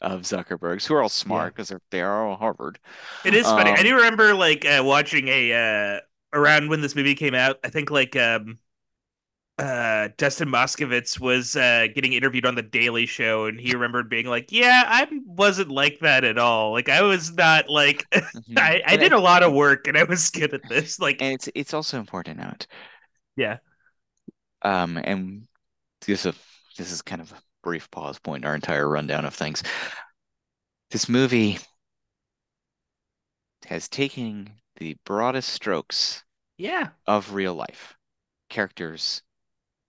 of 0.02 0.22
Zuckerberg's 0.22 0.86
who 0.86 0.94
are 0.94 1.02
all 1.02 1.08
smart 1.10 1.54
because 1.54 1.68
they're 1.70 1.82
they 1.90 2.02
are 2.02 2.26
all 2.28 2.36
Harvard. 2.36 2.78
It 3.24 3.34
is 3.34 3.52
funny. 3.52 3.72
I 3.76 3.82
Um, 3.82 3.82
do 3.82 3.96
remember 3.96 4.34
like 4.34 4.64
uh, 4.64 4.82
watching 4.84 5.28
a 5.28 5.52
uh, 5.96 6.00
around 6.32 6.68
when 6.70 6.80
this 6.80 6.94
movie 6.96 7.14
came 7.14 7.34
out. 7.34 7.58
I 7.64 7.68
think 7.70 7.90
like 7.90 8.16
um, 8.16 8.58
uh, 9.60 10.08
Dustin 10.16 10.48
Moskovitz 10.48 11.20
was 11.20 11.56
uh, 11.56 11.86
getting 11.94 12.14
interviewed 12.14 12.46
on 12.46 12.54
the 12.54 12.62
Daily 12.62 13.06
Show, 13.06 13.46
and 13.46 13.60
he 13.60 13.74
remembered 13.74 14.08
being 14.08 14.26
like, 14.26 14.52
"Yeah, 14.52 14.84
I 14.86 15.08
wasn't 15.26 15.70
like 15.70 16.00
that 16.00 16.24
at 16.24 16.38
all. 16.38 16.72
Like 16.72 16.88
I 16.88 17.02
was 17.02 17.32
not 17.34 17.68
like 17.68 18.06
mhm. 18.14 18.58
I, 18.58 18.82
I 18.86 18.96
did 18.96 19.12
a 19.12 19.20
lot 19.20 19.42
of 19.42 19.52
work, 19.52 19.86
and 19.86 19.98
I 19.98 20.04
was 20.04 20.30
good 20.30 20.54
at 20.54 20.68
this. 20.68 20.98
Like, 21.00 21.20
and 21.20 21.34
it's 21.34 21.48
it's 21.54 21.74
also 21.74 21.98
important 21.98 22.38
to 22.38 22.44
note. 22.46 22.66
yeah, 23.36 23.58
Um, 24.62 24.98
and 24.98 25.46
this 26.06 26.26
is 26.26 26.34
this 26.76 26.92
is 26.92 27.02
kind 27.02 27.20
of 27.20 27.32
a 27.32 27.42
brief 27.62 27.90
pause 27.90 28.18
point 28.18 28.44
in 28.44 28.48
our 28.48 28.54
entire 28.54 28.88
rundown 28.88 29.24
of 29.24 29.34
things. 29.34 29.62
This 30.90 31.08
movie 31.08 31.58
has 33.64 33.88
taken 33.88 34.60
the 34.76 34.98
broadest 35.04 35.48
strokes 35.48 36.22
yeah, 36.58 36.90
of 37.06 37.34
real 37.34 37.54
life, 37.54 37.96
characters, 38.48 39.22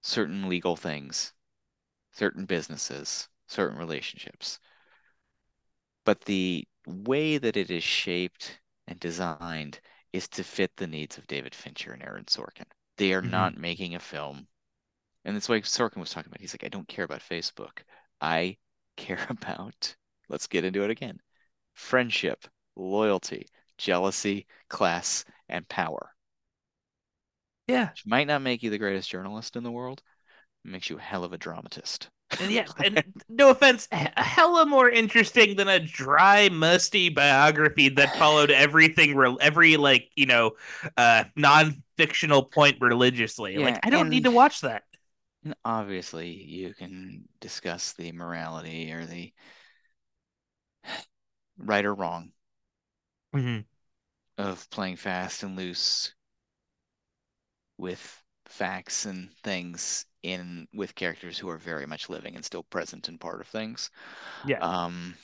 certain 0.02 0.50
legal 0.50 0.76
things, 0.76 1.34
certain 2.12 2.46
businesses, 2.46 3.30
certain 3.48 3.78
relationships. 3.78 4.60
But 6.04 6.22
the 6.26 6.68
way 6.86 7.40
that 7.40 7.58
it 7.58 7.72
is 7.72 7.84
shaped 7.84 8.60
and 8.86 9.00
designed 9.00 9.80
is 10.14 10.28
to 10.28 10.44
fit 10.44 10.76
the 10.78 10.86
needs 10.86 11.18
of 11.18 11.26
David 11.26 11.56
Fincher 11.56 11.92
and 11.92 12.04
Aaron 12.04 12.26
Sorkin. 12.26 12.68
They 12.98 13.14
are 13.16 13.22
hmm 13.22 13.22
not 13.24 13.58
making 13.58 13.96
a 13.96 14.00
film. 14.00 14.48
And 15.26 15.36
that's 15.36 15.50
why 15.50 15.62
Sorkin 15.62 16.00
was 16.02 16.12
talking 16.12 16.30
about. 16.32 16.42
He's 16.42 16.54
like, 16.54 16.64
I 16.66 16.70
don't 16.70 16.88
care 16.88 17.06
about 17.06 17.22
Facebook. 17.22 17.84
I 18.22 18.58
care 18.98 19.26
about, 19.30 19.96
let's 20.30 20.48
get 20.48 20.66
into 20.66 20.84
it 20.84 20.92
again, 20.92 21.22
friendship, 21.76 22.48
loyalty, 22.76 23.48
jealousy, 23.78 24.48
class, 24.70 25.26
and 25.50 25.68
power. 25.70 26.11
Yeah. 27.68 27.92
Which 27.94 28.06
might 28.06 28.28
not 28.28 28.42
make 28.42 28.64
you 28.64 28.70
the 28.70 28.78
greatest 28.78 29.10
journalist 29.10 29.56
in 29.56 29.64
the 29.64 29.72
world, 29.72 30.02
it 30.66 30.70
makes 30.72 30.90
you 30.90 30.98
a 31.00 31.02
hell 31.02 31.24
of 31.24 31.34
a 31.34 31.38
dramatist. 31.40 32.10
And 32.40 32.52
yeah, 32.52 32.68
and 32.82 33.04
no 33.30 33.52
offense, 33.52 33.88
hella 33.92 34.66
more 34.66 34.90
interesting 34.90 35.58
than 35.58 35.68
a 35.68 35.80
dry, 35.80 36.50
musty 36.50 37.10
biography 37.10 37.90
that 37.90 38.18
followed 38.18 38.50
everything, 38.50 39.16
every 39.40 39.78
like 39.78 40.10
you 40.16 40.26
know, 40.26 40.52
uh, 40.98 41.26
non-fictional 41.36 42.46
point 42.46 42.78
religiously. 42.82 43.60
Like, 43.60 43.78
Yeah, 43.78 43.80
I 43.84 43.90
don't 43.90 44.10
need 44.10 44.24
to 44.26 44.32
watch 44.32 44.62
that. 44.62 44.84
and 45.44 45.56
obviously 45.66 46.30
you 46.32 46.74
can 46.74 47.24
discuss 47.40 47.94
the 47.94 48.12
morality 48.12 48.92
or 48.92 49.06
the 49.06 49.34
right 51.58 51.86
or 51.86 51.94
wrong 51.96 52.32
hmm 53.34 53.62
of 54.38 54.70
playing 54.72 54.98
fast 54.98 55.42
and 55.42 55.56
loose 55.56 56.14
with 57.82 58.24
facts 58.48 59.06
and 59.08 59.32
things 59.44 60.06
in 60.24 60.68
with 60.74 60.96
characters 60.96 61.40
who 61.40 61.50
are 61.50 61.58
very 61.60 61.88
much 61.88 62.10
living 62.10 62.36
and 62.38 62.46
still 62.46 62.64
present 62.64 63.10
and 63.10 63.20
part 63.22 63.42
of 63.42 63.48
things. 63.48 63.92
Yeah, 64.44 64.62
Um, 64.62 65.16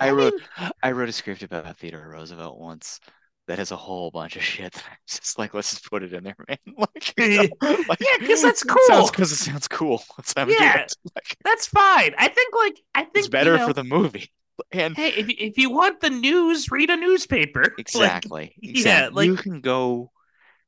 I 0.00 0.10
wrote 0.10 0.34
mean, 0.34 0.46
I 0.82 0.92
wrote 0.92 1.08
a 1.08 1.12
script 1.12 1.42
about 1.42 1.76
Theodore 1.78 2.08
Roosevelt 2.10 2.58
once 2.58 3.00
that 3.46 3.58
has 3.58 3.70
a 3.72 3.76
whole 3.76 4.10
bunch 4.10 4.36
of 4.36 4.42
shit. 4.42 4.72
that 4.72 4.84
I'm 4.90 4.96
Just 5.06 5.38
like 5.38 5.54
let's 5.54 5.70
just 5.70 5.88
put 5.90 6.02
it 6.02 6.12
in 6.12 6.24
there, 6.24 6.36
man. 6.48 6.58
Like 6.76 7.14
you 7.16 7.28
yeah, 7.28 7.46
know, 7.62 7.78
like 7.88 8.08
because 8.18 8.42
that's 8.42 8.64
cool. 8.64 9.12
because 9.12 9.32
it 9.32 9.36
sounds 9.36 9.68
cool. 9.68 10.02
Let's 10.18 10.34
have 10.36 10.48
Yeah, 10.48 10.76
it. 10.76 10.96
Like 11.14 11.36
that's 11.44 11.66
fine. 11.66 12.14
I 12.18 12.28
think 12.28 12.54
like 12.56 12.80
I 12.94 13.04
it's 13.14 13.26
think 13.26 13.32
you 13.40 13.48
better 13.48 13.58
for 13.58 13.72
the 13.72 13.84
movie. 13.84 14.30
And 14.70 14.96
hey, 14.96 15.08
if 15.08 15.28
if 15.28 15.58
you 15.58 15.70
want 15.70 16.00
the 16.00 16.10
news, 16.10 16.70
read 16.70 16.90
a 16.90 16.96
newspaper. 16.96 17.62
Like, 17.72 17.78
exactly, 17.78 18.54
yeah, 18.60 18.70
exactly. 18.70 19.26
You 19.26 19.36
can 19.36 19.60
go 19.60 20.10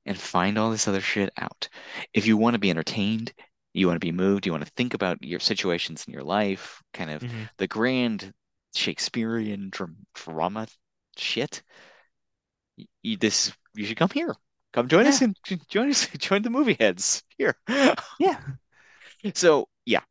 and 0.06 0.18
find 0.18 0.58
all 0.58 0.70
this 0.70 0.88
other 0.88 1.00
shit 1.00 1.32
out. 1.36 1.68
If 2.12 2.26
you 2.26 2.36
want 2.36 2.54
to 2.54 2.58
be 2.58 2.70
entertained, 2.70 3.32
you 3.72 3.86
want 3.86 3.96
to 3.96 4.06
be 4.06 4.12
moved, 4.12 4.46
you 4.46 4.52
want 4.52 4.64
to 4.64 4.72
think 4.76 4.94
about 4.94 5.22
your 5.22 5.40
situations 5.40 6.04
in 6.06 6.12
your 6.12 6.22
life, 6.22 6.82
kind 6.92 7.10
of 7.10 7.22
mhm. 7.22 7.48
the 7.58 7.66
grand 7.66 8.32
Shakespearean 8.74 9.70
dram 9.70 9.96
drama 10.14 10.66
shit. 11.16 11.62
You, 13.02 13.16
this 13.16 13.52
you 13.74 13.86
should 13.86 13.96
come 13.96 14.10
here. 14.12 14.34
Come 14.72 14.88
join 14.88 15.06
us 15.06 15.22
and 15.22 15.36
join 15.68 15.90
us, 15.90 16.06
join 16.18 16.42
the 16.42 16.50
movie 16.50 16.76
heads 16.78 17.22
here. 17.38 17.56
yeah, 18.18 18.40
So 19.34 19.68
yeah, 19.86 20.02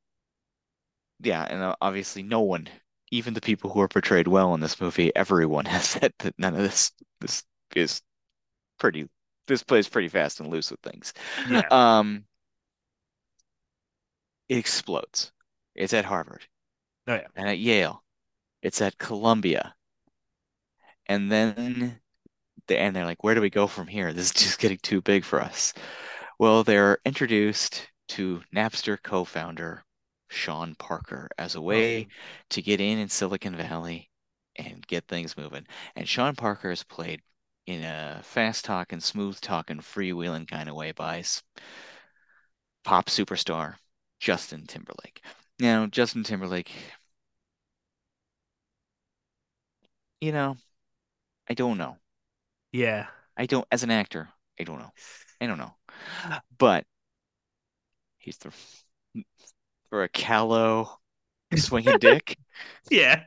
yeah, 1.22 1.44
and 1.44 1.62
uh, 1.62 1.76
obviously 1.82 2.24
no 2.24 2.42
one, 2.42 2.68
even 3.14 3.34
the 3.34 3.41
people 3.41 3.70
who 3.70 3.82
are 3.82 3.88
portrayed 3.88 4.28
well 4.28 4.53
in 4.55 4.59
this 4.59 4.82
movie, 4.82 5.16
everyone 5.16 5.66
has 5.76 5.86
said 5.86 6.14
that 6.20 6.38
none 6.38 6.55
of 6.55 6.61
this 6.61 6.91
this 7.22 7.43
is 7.76 8.01
pretty. 8.80 9.09
This 9.47 9.64
plays 9.64 9.89
pretty 9.89 10.07
fast 10.07 10.39
and 10.39 10.49
loose 10.49 10.72
with 10.72 10.80
things. 10.82 11.14
yeah. 11.49 11.61
Um, 11.72 12.26
it 14.47 14.57
explodes. 14.57 15.34
It's 15.76 15.93
at 15.93 16.05
Harvard 16.05 16.47
Oh 17.07 17.16
yeah, 17.16 17.28
and 17.36 17.47
at 17.49 17.59
Yale. 17.59 18.03
It's 18.61 18.82
at 18.82 18.97
Columbia. 18.97 19.76
And 21.07 21.32
then 21.32 21.99
the, 22.68 22.78
and 22.80 22.95
they're 22.95 23.05
like, 23.05 23.24
where 23.24 23.36
do 23.36 23.41
we 23.41 23.49
go 23.49 23.68
from 23.68 23.88
here? 23.88 24.14
This 24.14 24.28
is 24.28 24.34
just 24.34 24.59
getting 24.59 24.78
too 24.80 25.01
big 25.01 25.24
for 25.26 25.41
us. 25.41 25.74
Well, 26.39 26.64
they're 26.64 26.99
introduced 27.05 27.89
to 28.09 28.43
Napster 28.55 29.01
co-founder 29.01 29.84
Sean 30.34 30.76
Parker 30.76 31.30
as 31.38 31.56
a 31.56 31.60
oh 31.60 31.62
way 31.62 32.00
yeah, 32.00 32.06
to 32.50 32.62
get 32.62 32.82
in 32.82 33.00
in 33.00 33.10
Silicon 33.10 33.56
Valley 33.56 34.10
and 34.58 34.86
get 34.88 35.08
things 35.08 35.38
moving. 35.38 35.66
And 35.96 36.08
Sean 36.08 36.36
Parker 36.36 36.72
is 36.72 36.84
played 36.84 37.22
in 37.68 37.84
a 37.84 38.22
fast 38.24 38.66
talking, 38.66 39.00
smooth 39.00 39.40
talking, 39.42 39.78
freewheeling 39.80 40.48
kind 40.48 40.70
of 40.70 40.76
way 40.76 40.92
by 40.92 41.24
pop 42.84 43.08
superstar 43.08 43.76
Justin 44.20 44.66
Timberlake. 44.68 45.22
Now, 45.60 45.86
Justin 45.88 46.24
Timberlake, 46.24 46.72
you 50.22 50.32
know, 50.32 50.58
I 51.50 51.54
don't 51.54 51.78
know. 51.78 51.98
yeah. 52.72 53.08
I 53.38 53.46
don't, 53.46 53.68
as 53.72 53.84
an 53.84 53.92
actor, 53.92 54.30
I 54.60 54.64
don't 54.64 54.80
know. 54.80 54.92
I 55.42 55.48
don't 55.48 55.58
know. 55.58 55.74
But 56.58 56.86
he's 58.18 58.38
the 58.38 58.52
for 59.94 60.04
a 60.04 60.10
callow 60.10 61.00
swinging 61.56 62.00
dick, 62.00 62.38
Yeah. 62.89 63.26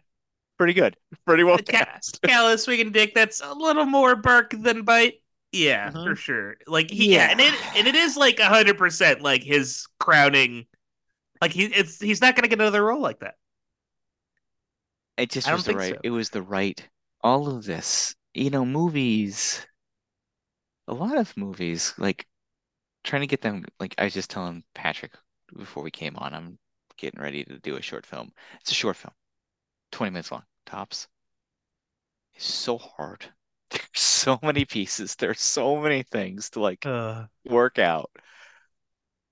pretty 0.58 0.72
good, 0.74 0.96
pretty 1.26 1.44
well 1.44 1.58
Ca- 1.70 1.84
cast. 1.84 2.20
Callous 2.26 2.64
swinging 2.64 2.92
dick. 2.92 3.14
That's 3.14 3.40
a 3.40 3.52
little 3.52 3.84
more 3.86 4.16
bark 4.16 4.50
than 4.50 4.82
bite. 4.82 5.22
Yeah, 5.52 5.92
hmm 5.92 6.02
for 6.02 6.16
sure. 6.16 6.56
Like 6.66 6.90
he, 6.90 7.14
yeah, 7.14 7.28
and 7.30 7.40
it 7.40 7.54
and 7.76 7.86
it 7.86 7.94
is 7.94 8.16
like 8.16 8.38
a 8.40 8.46
hundred 8.46 8.76
percent 8.78 9.22
like 9.22 9.42
his 9.42 9.86
crowning. 10.00 10.66
Like 11.42 11.52
he, 11.52 11.66
it's 11.66 12.00
he's 12.00 12.20
not 12.20 12.36
gonna 12.36 12.48
get 12.48 12.60
another 12.60 12.84
role 12.84 13.00
like 13.02 13.20
that. 13.20 13.36
it 15.18 15.30
just 15.30 15.50
I 15.50 15.54
was 15.54 15.64
the 15.64 15.74
right. 15.74 15.94
so. 15.94 16.00
It 16.02 16.08
was 16.10 16.30
the 16.30 16.40
right. 16.42 16.88
All 17.20 17.48
of 17.54 17.64
this, 17.64 18.14
you 18.32 18.48
know, 18.48 18.64
movies. 18.64 19.66
A 20.88 20.94
lot 20.94 21.16
of 21.16 21.36
movies, 21.36 21.94
like 21.96 22.26
trying 23.04 23.22
to 23.22 23.26
get 23.28 23.42
them. 23.42 23.64
Like 23.80 23.94
I 23.98 24.04
was 24.04 24.14
just 24.14 24.30
telling 24.30 24.64
Patrick 24.74 25.14
before 25.56 25.82
we 25.82 25.90
came 25.90 26.16
on, 26.16 26.34
I'm 26.34 26.58
getting 26.96 27.20
ready 27.20 27.44
to 27.44 27.58
do 27.58 27.76
a 27.76 27.82
short 27.82 28.06
film. 28.06 28.32
It's 28.60 28.70
a 28.70 28.74
short 28.74 28.96
film, 28.96 29.14
20 29.92 30.10
minutes 30.12 30.32
long, 30.32 30.44
tops. 30.66 31.08
It's 32.34 32.44
so 32.46 32.78
hard. 32.78 33.34
There's 33.70 33.82
so 33.94 34.38
many 34.40 34.64
pieces. 34.64 35.16
There's 35.16 35.40
so 35.40 35.76
many 35.78 36.04
things 36.04 36.50
to 36.50 36.60
like 36.60 36.84
Uh, 36.84 37.26
work 37.44 37.78
out. 37.80 38.10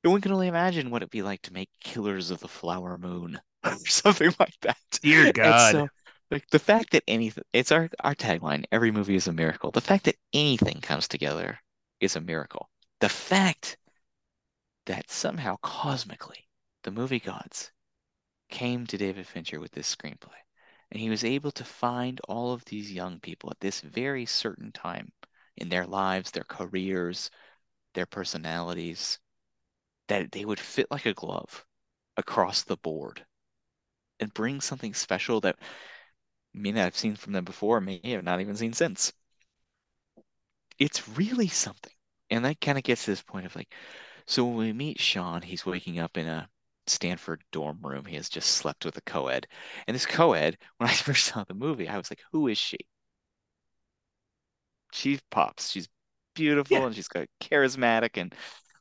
No 0.05 0.11
one 0.11 0.21
can 0.21 0.31
only 0.31 0.47
imagine 0.47 0.89
what 0.91 1.03
it'd 1.03 1.11
be 1.11 1.23
like 1.23 1.43
to 1.43 1.53
make 1.53 1.69
Killers 1.81 2.31
of 2.31 2.39
the 2.39 2.47
Flower 2.47 2.97
Moon 2.97 3.41
or 3.65 3.77
something 3.89 4.33
like 4.39 4.55
that. 4.61 5.01
dear 5.03 5.27
God. 5.29 5.85
so, 5.85 5.91
like 6.31 6.49
the 6.51 6.59
fact 6.59 6.91
that 6.93 7.05
anything, 7.07 7.45
it's 7.53 7.71
our 7.71 7.91
our 8.01 8.15
tagline, 8.15 8.65
every 8.73 8.91
movie 8.91 9.15
is 9.15 9.29
a 9.29 9.33
miracle. 9.33 9.71
The 9.71 9.81
fact 9.81 10.05
that 10.05 10.17
anything 10.33 10.81
comes 10.81 11.07
together 11.07 11.61
is 12.01 12.17
a 12.17 12.21
miracle. 12.21 12.71
The 13.01 13.09
fact 13.09 13.77
that 14.87 15.11
somehow 15.11 15.57
cosmically 15.63 16.49
the 16.83 16.91
movie 16.91 17.21
gods 17.21 17.73
came 18.51 18.87
to 18.87 18.99
David 18.99 19.27
Fincher 19.27 19.61
with 19.61 19.73
this 19.73 19.95
screenplay 19.95 20.39
And 20.91 21.01
he 21.01 21.11
was 21.11 21.25
able 21.25 21.51
to 21.53 21.65
find 21.65 22.21
all 22.29 22.53
of 22.53 22.65
these 22.67 22.93
young 22.93 23.21
people 23.21 23.51
at 23.51 23.61
this 23.61 23.81
very 23.81 24.27
certain 24.27 24.73
time 24.73 25.13
in 25.57 25.69
their 25.69 25.87
lives, 25.87 26.31
their 26.31 26.45
careers, 26.45 27.31
their 27.95 28.07
personalities, 28.07 29.19
that 30.09 30.33
they 30.33 30.45
would 30.45 30.61
fit 30.61 30.91
like 30.91 31.07
a 31.07 31.15
glove 31.15 31.65
across 32.17 32.63
the 32.63 32.77
board 32.77 33.25
and 34.21 34.33
bring 34.35 34.61
something 34.61 34.95
special 34.95 35.41
that 35.41 35.59
may 36.55 36.73
not 36.73 36.85
have 36.85 36.97
seen 36.97 37.17
from 37.17 37.33
them 37.33 37.45
before, 37.45 37.81
may 37.81 38.01
have 38.05 38.25
not 38.25 38.41
even 38.41 38.57
seen 38.57 38.73
since. 38.73 39.13
It's 40.79 41.09
really 41.09 41.49
something. 41.49 41.93
And 42.31 42.45
that 42.45 42.61
kind 42.61 42.79
of 42.79 42.85
gets 42.85 43.05
to 43.05 43.11
this 43.11 43.23
point 43.23 43.47
of 43.47 43.57
like, 43.57 43.73
so 44.27 44.45
when 44.45 44.57
we 44.57 44.73
meet 44.73 45.01
Sean, 45.01 45.43
he's 45.43 45.67
waking 45.67 45.99
up 45.99 46.17
in 46.17 46.27
a 46.27 46.49
Stanford 46.87 47.43
dorm 47.53 47.79
room. 47.83 48.05
He 48.05 48.17
has 48.17 48.29
just 48.29 48.51
slept 48.53 48.85
with 48.85 48.97
a 48.97 49.03
co-ed. 49.03 49.47
And 49.87 49.95
this 49.95 50.07
co-ed, 50.07 50.59
when 50.79 50.89
I 50.89 50.93
first 50.95 51.27
saw 51.27 51.45
the 51.45 51.55
movie, 51.55 51.89
I 51.89 51.97
was 51.97 52.11
like, 52.11 52.23
who 52.33 52.49
is 52.49 52.59
she? 52.59 52.79
She 54.93 55.19
pops. 55.31 55.71
She's 55.71 55.89
beautiful 56.35 56.77
Yeah. 56.77 56.87
and 56.87 56.95
she's 56.95 57.09
got 57.09 57.27
charismatic 57.41 58.11
and 58.17 58.35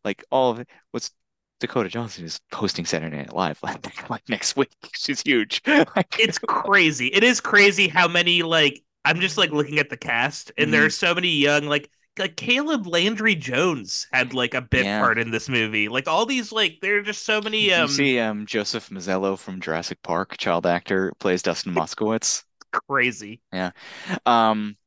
like 0.03 0.23
all 0.31 0.51
of 0.51 0.59
it. 0.59 0.69
What's 0.91 1.11
Dakota 1.59 1.89
Johnson 1.89 2.25
is 2.25 2.39
hosting 2.51 2.85
Saturday 2.85 3.17
Night 3.17 3.33
Live 3.33 3.59
like, 3.63 4.09
like 4.09 4.27
next 4.29 4.55
week. 4.55 4.71
She's 4.95 5.21
huge. 5.21 5.61
Like, 5.67 6.15
It's 6.19 6.39
crazy. 6.39 7.07
It 7.07 7.23
is 7.23 7.39
crazy 7.39 7.87
how 7.87 8.07
many 8.07 8.43
like 8.43 8.83
I'm 9.05 9.19
just 9.19 9.37
like 9.37 9.51
looking 9.51 9.79
at 9.79 9.89
the 9.89 9.97
cast 9.97 10.51
and 10.57 10.73
there 10.73 10.81
mm-hmm. 10.81 10.87
are 10.87 10.91
so 10.91 11.15
many 11.15 11.29
young 11.29 11.65
like 11.65 11.89
like 12.17 12.35
Caleb 12.37 12.85
Landry 12.87 13.35
Jones 13.35 14.07
had 14.11 14.33
like 14.33 14.53
a 14.53 14.61
bit 14.61 14.85
Yeah. 14.85 14.99
part 14.99 15.17
in 15.17 15.31
this 15.31 15.49
movie. 15.49 15.89
Like 15.89 16.07
all 16.07 16.25
these 16.25 16.51
like 16.51 16.79
there 16.81 16.97
are 16.97 17.01
just 17.01 17.23
so 17.25 17.41
many 17.41 17.71
you 17.73 17.73
um 17.73 17.87
see 17.87 18.19
um 18.19 18.45
Joseph 18.45 18.89
Mazzello 18.89 19.37
from 19.37 19.59
Jurassic 19.61 20.01
Park, 20.03 20.37
child 20.37 20.65
actor, 20.65 21.13
plays 21.19 21.41
Dustin 21.41 21.73
Moskovitz. 21.73 22.43
crazy. 22.71 23.41
Yeah. 23.51 23.71
Um, 24.25 24.77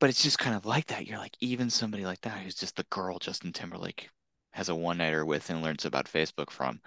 but 0.00 0.10
it's 0.10 0.22
just 0.22 0.38
kind 0.38 0.56
of 0.56 0.66
like 0.66 0.86
that. 0.88 1.06
You're 1.06 1.18
like, 1.18 1.36
even 1.40 1.70
somebody 1.70 2.04
like 2.06 2.20
that 2.22 2.38
who's 2.40 2.54
just 2.56 2.76
the 2.76 2.84
girl 2.84 3.18
Justin 3.18 3.52
Timberlake 3.52 4.10
has 4.52 4.68
a 4.68 4.74
one-nighter 4.74 5.24
with 5.26 5.50
and 5.50 5.62
learns 5.62 5.84
about 5.84 6.06
Facebook 6.06 6.50
from, 6.50 6.80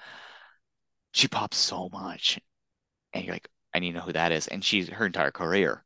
she 1.13 1.29
pops 1.29 1.55
so 1.55 1.87
much. 1.89 2.39
And 3.13 3.25
you're 3.25 3.35
like, 3.35 3.49
I 3.73 3.79
need 3.79 3.93
to 3.93 3.99
know 3.99 4.05
who 4.05 4.13
that 4.13 4.31
is. 4.33 4.47
And 4.47 4.63
she's 4.65 4.89
her 4.89 5.05
entire 5.07 5.31
career 5.31 5.85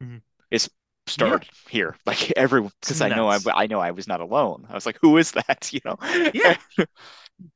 Mhm. 0.00 0.22
is 0.50 0.70
started 1.12 1.48
here. 1.68 1.96
Like 2.06 2.32
everyone, 2.36 2.72
because 2.80 3.00
I 3.00 3.08
know 3.08 3.28
I. 3.28 3.38
I 3.54 3.66
know 3.66 3.80
I 3.80 3.90
was 3.92 4.08
not 4.08 4.20
alone. 4.20 4.66
I 4.68 4.74
was 4.74 4.86
like, 4.86 4.98
who 5.02 5.16
is 5.18 5.32
that? 5.32 5.70
You 5.74 5.80
know? 5.84 5.96
Yeah. 6.34 6.56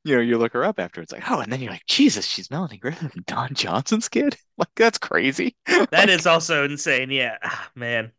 You 0.03 0.15
know, 0.15 0.21
you 0.21 0.37
look 0.37 0.53
her 0.53 0.65
up 0.65 0.79
after 0.79 1.01
it's 1.01 1.13
like, 1.13 1.29
oh, 1.31 1.39
and 1.39 1.51
then 1.53 1.61
you're 1.61 1.71
like, 1.71 1.85
Jesus, 1.87 2.25
she's 2.25 2.51
Melanie 2.51 2.77
Griffith, 2.77 3.13
Don 3.25 3.53
Johnson's 3.53 4.09
kid. 4.09 4.35
Like 4.57 4.69
that's 4.75 4.97
crazy. 4.97 5.55
That 5.91 6.09
Like, 6.09 6.09
is 6.09 6.25
also 6.27 6.65
insane. 6.65 7.09
Yeah. 7.11 7.37
Ah, 7.43 7.71
man. 7.75 8.11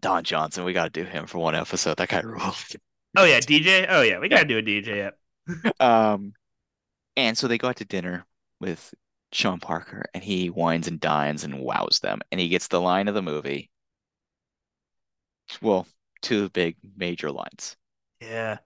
Don 0.00 0.22
Johnson. 0.24 0.64
We 0.64 0.74
got 0.74 0.92
to 0.92 1.02
do 1.02 1.08
him 1.08 1.26
for 1.26 1.38
one 1.38 1.54
episode. 1.54 1.96
That 1.96 2.10
guy 2.10 2.20
rules. 2.20 2.76
Oh 3.16 3.24
yeah, 3.24 3.40
DJ. 3.40 3.86
Oh 3.88 4.02
yeah, 4.02 4.18
we 4.18 4.28
gotta 4.28 4.44
do 4.46 4.58
a 4.58 4.62
DJ. 4.62 4.96
Yep. 4.96 5.18
Um, 5.80 6.34
and 7.16 7.38
so 7.38 7.48
they 7.48 7.58
go 7.58 7.70
out 7.70 7.78
to 7.78 7.86
dinner 7.86 8.26
with 8.60 8.94
Sean 9.32 9.60
Parker, 9.60 10.06
and 10.14 10.24
he 10.24 10.50
wines 10.50 10.88
and 10.88 11.00
dines 11.00 11.44
and 11.44 11.60
wows 11.60 12.00
them, 12.02 12.22
and 12.32 12.40
he 12.40 12.50
gets 12.50 12.68
the 12.68 12.82
line 12.82 13.08
of 13.08 13.16
the 13.16 13.22
movie. 13.22 13.71
Well, 15.60 15.86
two 16.20 16.48
big 16.50 16.76
major 16.96 17.30
lines. 17.30 17.76
Yeah. 18.20 18.58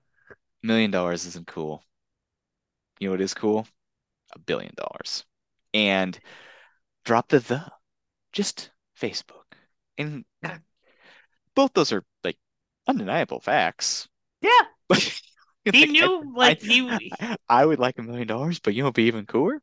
Million 0.63 0.91
dollars 0.91 1.27
isn't 1.27 1.47
cool. 1.47 1.83
You 2.99 3.09
know 3.09 3.13
what 3.13 3.21
is 3.21 3.35
cool? 3.35 3.67
A 4.35 4.39
billion 4.39 4.75
dollars. 4.77 5.25
And 5.75 6.19
drop 7.05 7.29
the 7.29 7.41
the. 7.41 7.73
Just 8.33 8.71
Facebook. 9.01 9.45
And 9.99 10.25
both 11.55 11.73
those 11.75 11.93
are 11.93 12.05
like 12.25 12.39
undeniable 12.87 13.41
facts. 13.41 14.09
Yeah. 14.41 14.51
He 15.73 15.81
Like, 15.81 15.89
I- 15.89 15.91
knew 15.91 16.33
like 16.37 16.63
he 16.63 16.89
I, 17.21 17.37
I 17.49 17.67
would 17.67 17.81
like 17.81 17.99
a 17.99 18.03
million 18.03 18.29
dollars, 18.29 18.61
but 18.61 18.73
you 18.73 18.83
know 18.83 18.87
what'd 18.87 18.95
be 18.95 19.05
even 19.05 19.27
cooler? 19.27 19.61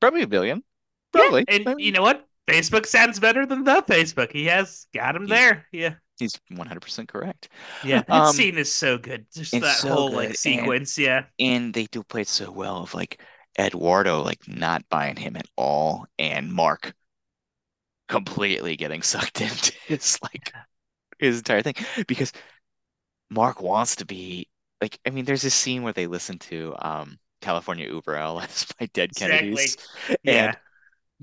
Probably 0.00 0.22
a 0.22 0.26
billion. 0.26 0.64
Probably. 1.12 1.44
Yeah, 1.46 1.56
and 1.56 1.68
I 1.68 1.74
mean, 1.74 1.84
you 1.84 1.92
know 1.92 2.00
what? 2.00 2.26
Facebook 2.48 2.86
sounds 2.86 3.20
better 3.20 3.44
than 3.44 3.64
the 3.64 3.82
Facebook. 3.82 4.32
He 4.32 4.46
has 4.46 4.86
got 4.94 5.14
him 5.14 5.26
there. 5.26 5.66
Yeah. 5.70 5.96
He's 6.22 6.40
100% 6.52 7.08
correct. 7.08 7.48
Yeah. 7.84 8.02
That 8.08 8.10
Um, 8.10 8.32
scene 8.32 8.56
is 8.58 8.72
so 8.72 8.96
good. 8.98 9.26
Just 9.34 9.52
that 9.52 9.76
so 9.76 9.88
whole 9.88 10.08
good, 10.10 10.16
like 10.16 10.28
and- 10.30 10.38
sequence. 10.38 10.98
Yeah. 10.98 11.24
And 11.38 11.74
they 11.74 11.86
do 11.86 12.02
play 12.02 12.22
it 12.22 12.28
so 12.28 12.50
well 12.50 12.78
of 12.82 12.94
like 12.94 13.20
Eduardo 13.58 14.22
like 14.22 14.46
not 14.48 14.82
buying 14.88 15.16
him 15.16 15.36
at 15.36 15.46
all 15.56 16.06
and 16.18 16.50
Mark 16.52 16.94
completely 18.08 18.76
getting 18.76 19.02
sucked 19.12 19.40
into 19.40 19.72
his 19.86 20.18
like 20.22 20.52
his 21.18 21.38
entire 21.38 21.62
thing 21.62 21.74
because 22.06 22.32
Mark 23.30 23.60
wants 23.60 23.96
to 23.96 24.04
be 24.06 24.48
like 24.80 24.98
I 25.06 25.10
mean 25.10 25.24
there's 25.24 25.42
this 25.42 25.54
scene 25.54 25.82
where 25.82 25.92
they 25.92 26.06
listen 26.06 26.38
to 26.40 26.74
um 26.78 27.18
California 27.40 27.88
Über 27.90 28.18
Alles 28.20 28.66
by 28.78 28.86
Dead 28.94 29.14
Kennedys 29.14 29.76
Yeah. 30.22 30.46
and 30.48 30.56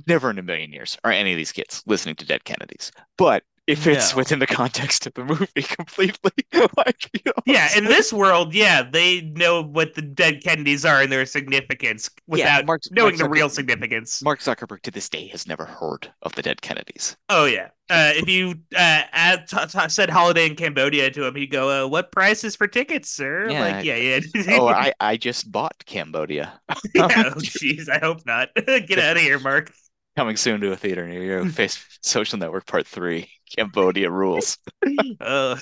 never 0.07 0.29
in 0.29 0.37
a 0.39 0.43
million 0.43 0.71
years 0.71 0.97
are 1.03 1.11
any 1.11 1.31
of 1.31 1.37
these 1.37 1.51
kids 1.51 1.83
listening 1.85 2.15
to 2.15 2.25
Dead 2.25 2.43
Kennedys. 2.43 2.91
But 3.17 3.43
it 3.69 3.87
it's 3.87 4.11
No. 4.11 4.17
within 4.17 4.39
the 4.39 4.47
context 4.47 5.05
of 5.07 5.13
the 5.13 5.23
movie 5.23 5.61
completely. 5.61 6.31
Like, 6.77 7.09
you 7.13 7.21
know, 7.25 7.33
Yeah, 7.45 7.69
in 7.77 7.85
this 7.85 8.11
world, 8.11 8.53
yeah, 8.53 8.83
they 8.83 9.21
know 9.21 9.61
what 9.63 9.93
the 9.93 10.01
dead 10.01 10.43
Kennedys 10.43 10.83
are 10.85 11.01
and 11.01 11.11
their 11.11 11.25
significance 11.25 12.09
without 12.27 12.65
Mark, 12.65 12.81
knowing 12.91 13.13
Mark 13.17 13.17
the 13.17 13.29
real 13.29 13.49
significance. 13.49 14.21
Mark 14.21 14.39
Zuckerberg 14.39 14.81
to 14.83 14.91
this 14.91 15.09
day 15.09 15.27
has 15.27 15.47
never 15.47 15.65
heard 15.65 16.11
of 16.21 16.33
the 16.35 16.41
Dead 16.41 16.61
Kennedys. 16.61 17.15
Oh 17.29 17.45
yeah. 17.45 17.69
Uh, 17.89 18.11
if 18.15 18.27
you 18.29 18.51
uh, 18.75 19.03
add, 19.11 19.47
t- 19.47 19.57
t- 19.67 19.89
said 19.89 20.09
holiday 20.11 20.45
in 20.45 20.55
Cambodia 20.55 21.09
to 21.09 21.25
him, 21.25 21.35
he'd 21.35 21.47
go, 21.47 21.85
uh, 21.85 21.87
"What 21.87 22.11
prices 22.11 22.55
for 22.55 22.67
tickets, 22.67 23.09
sir?" 23.09 23.49
Yeah, 23.49 23.61
like, 23.61 23.83
yeah, 23.85 23.95
yeah. 23.95 24.19
oh, 24.59 24.67
I, 24.67 24.93
I 24.99 25.17
just 25.17 25.51
bought 25.51 25.83
Cambodia. 25.87 26.59
yeah, 26.93 27.07
oh, 27.07 27.39
jeez, 27.39 27.89
I 27.89 27.97
hope 27.97 28.25
not. 28.27 28.49
Get 28.55 28.99
out 28.99 29.17
of 29.17 29.23
here, 29.23 29.39
Mark. 29.39 29.71
Coming 30.15 30.35
soon 30.37 30.59
to 30.61 30.71
a 30.71 30.75
theater 30.75 31.07
near 31.07 31.43
you. 31.43 31.49
Face 31.49 31.83
Social 32.03 32.37
Network 32.37 32.67
Part 32.67 32.85
3. 32.85 33.27
Cambodia 33.55 34.09
rules. 34.09 34.57
Uh, 35.19 35.57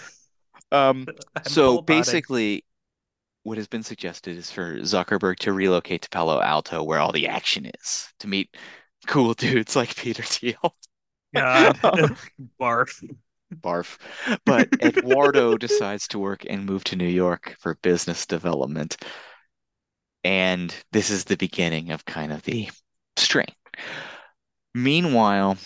Um, 0.72 1.08
so 1.44 1.82
basically, 1.82 2.66
what 3.44 3.58
has 3.58 3.68
been 3.68 3.84
suggested 3.84 4.38
is 4.38 4.52
for 4.52 4.80
Zuckerberg 4.80 5.38
to 5.40 5.54
relocate 5.54 6.02
to 6.04 6.10
Palo 6.10 6.42
Alto, 6.42 6.84
where 6.84 7.00
all 7.00 7.12
the 7.12 7.28
action 7.28 7.66
is, 7.82 8.14
to 8.20 8.28
meet 8.28 8.56
cool 9.08 9.34
dudes 9.36 9.76
like 9.76 9.96
Peter 9.96 10.24
Thiel. 10.24 10.76
God, 11.34 11.78
barf. 12.60 13.04
Barf. 13.54 13.98
But 14.46 14.70
Eduardo 14.82 15.58
decides 15.58 16.08
to 16.10 16.20
work 16.20 16.46
and 16.50 16.66
move 16.66 16.84
to 16.86 16.96
New 16.96 17.08
York 17.08 17.56
for 17.60 17.76
business 17.76 18.26
development. 18.26 18.98
And 20.24 20.76
this 20.92 21.10
is 21.10 21.24
the 21.24 21.38
beginning 21.38 21.92
of 21.92 22.04
kind 22.06 22.34
of 22.34 22.44
the 22.44 22.70
string. 23.16 23.48
Meanwhile, 24.74 25.58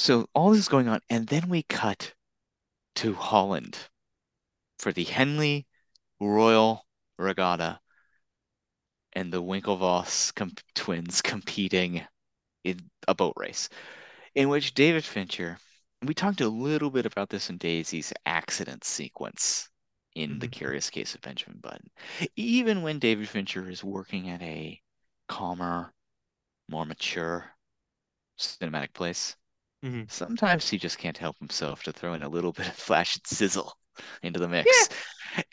so 0.00 0.26
all 0.34 0.50
this 0.50 0.60
is 0.60 0.68
going 0.68 0.88
on, 0.88 1.00
and 1.10 1.26
then 1.26 1.50
we 1.50 1.62
cut 1.64 2.14
to 2.94 3.12
Holland 3.12 3.76
for 4.78 4.92
the 4.92 5.04
Henley 5.04 5.66
Royal 6.18 6.86
Regatta 7.18 7.78
and 9.12 9.30
the 9.30 9.42
Winklevoss 9.42 10.34
com 10.34 10.52
twins 10.74 11.20
competing 11.20 12.00
in 12.64 12.80
a 13.08 13.14
boat 13.14 13.34
race, 13.36 13.68
in 14.34 14.48
which 14.48 14.72
David 14.72 15.04
Fincher, 15.04 15.58
we 16.02 16.14
talked 16.14 16.40
a 16.40 16.48
little 16.48 16.90
bit 16.90 17.04
about 17.04 17.28
this 17.28 17.50
in 17.50 17.58
Daisy's 17.58 18.10
accident 18.24 18.84
sequence 18.84 19.68
in 20.14 20.38
The 20.38 20.48
Mhm. 20.48 20.52
Curious 20.52 20.88
Case 20.88 21.14
of 21.14 21.20
Benjamin 21.20 21.60
Button. 21.60 21.90
Even 22.36 22.80
when 22.80 22.98
David 22.98 23.28
Fincher 23.28 23.68
is 23.68 23.84
working 23.84 24.30
at 24.30 24.40
a 24.40 24.80
calmer, 25.28 25.92
more 26.68 26.86
mature 26.86 27.54
cinematic 28.38 28.94
place, 28.94 29.36
Mhm. 29.82 30.10
sometimes 30.10 30.68
he 30.68 30.78
just 30.78 30.98
can't 30.98 31.16
help 31.18 31.38
himself 31.38 31.82
to 31.82 31.92
throw 31.92 32.14
in 32.14 32.22
a 32.22 32.28
little 32.28 32.52
bit 32.58 32.68
of 32.68 32.74
flash 32.76 33.16
and 33.16 33.26
sizzle 33.26 33.74
into 34.22 34.38
the 34.38 34.48
mix. 34.48 34.88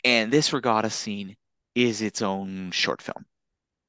And 0.04 0.32
this 0.32 0.52
regatta 0.52 0.90
scene 0.90 1.36
is 1.74 2.02
its 2.02 2.22
own 2.22 2.70
short 2.72 3.02
film. 3.02 3.26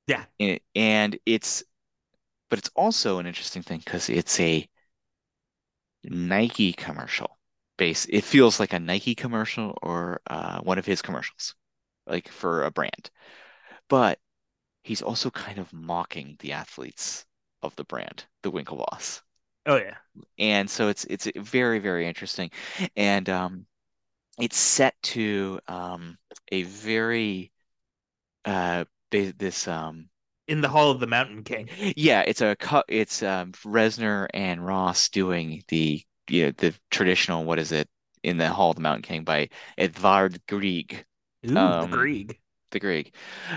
Yeah. 0.08 0.26
And, 0.40 0.60
and 0.76 1.20
it's, 1.26 1.64
but 2.50 2.60
it's 2.60 2.72
also 2.76 3.20
an 3.20 3.28
interesting 3.28 3.64
thing 3.64 3.80
because 3.80 4.10
it's 4.10 4.40
a 4.40 4.68
Nike 6.04 6.74
commercial 6.74 7.40
base. 7.78 8.06
It 8.10 8.26
feels 8.26 8.60
like 8.60 8.74
a 8.74 8.80
Nike 8.82 9.16
commercial 9.16 9.78
or 9.82 10.22
uh, 10.28 10.60
one 10.60 10.78
of 10.78 10.86
his 10.86 11.02
commercials, 11.02 11.56
like 12.08 12.30
for 12.30 12.64
a 12.66 12.72
brand. 12.72 13.10
But 13.90 14.20
he's 14.84 15.02
also 15.04 15.32
kind 15.32 15.60
of 15.60 15.74
mocking 15.74 16.38
the 16.40 16.54
athletes 16.54 17.26
of 17.64 17.76
the 17.78 17.86
brand, 17.86 18.26
the 18.44 18.52
Winklevoss 18.52 19.22
Oh 19.70 19.78
yeah. 19.78 19.96
and 20.40 20.70
so 20.70 20.88
it's 20.88 21.06
it's 21.06 21.28
very 21.38 21.78
very 21.78 22.08
interesting 22.08 22.50
and 22.96 23.30
um 23.30 23.66
it's 24.40 24.58
set 24.58 24.96
to 25.04 25.60
um 25.68 26.18
a 26.52 26.64
very 26.64 27.52
uh 28.46 28.86
this 29.12 29.68
um 29.68 30.10
in 30.50 30.62
the 30.62 30.68
Hall 30.68 30.90
of 30.90 31.00
the 31.00 31.08
Mountain 31.08 31.44
King. 31.44 31.70
Yeah, 31.96 32.24
it's 32.26 32.42
a 32.42 32.58
it's 32.88 33.22
um, 33.22 33.52
Reznor 33.52 34.28
and 34.34 34.66
Ross 34.66 35.08
doing 35.10 35.64
the 35.68 36.04
you 36.28 36.48
know, 36.48 36.52
the 36.58 36.74
traditional 36.90 37.46
what 37.46 37.60
is 37.60 37.72
it 37.72 37.88
in 38.24 38.38
the 38.38 38.50
Hall 38.50 38.72
of 38.72 38.76
the 38.76 38.82
Mountain 38.82 39.04
King 39.04 39.24
by 39.24 39.50
Edvard 39.78 40.42
Grieg. 40.48 41.06
Ooh, 41.48 41.56
um, 41.56 41.92
the 41.92 41.98
Grieg. 41.98 42.40
The 42.72 42.80
Grieg, 42.80 43.14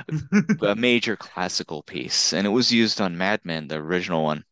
a 0.62 0.74
major 0.74 1.16
classical 1.16 1.82
piece, 1.82 2.32
and 2.32 2.46
it 2.46 2.50
was 2.50 2.72
used 2.72 3.00
on 3.00 3.18
Mad 3.18 3.40
Men, 3.44 3.68
the 3.68 3.76
original 3.76 4.24
one, 4.24 4.44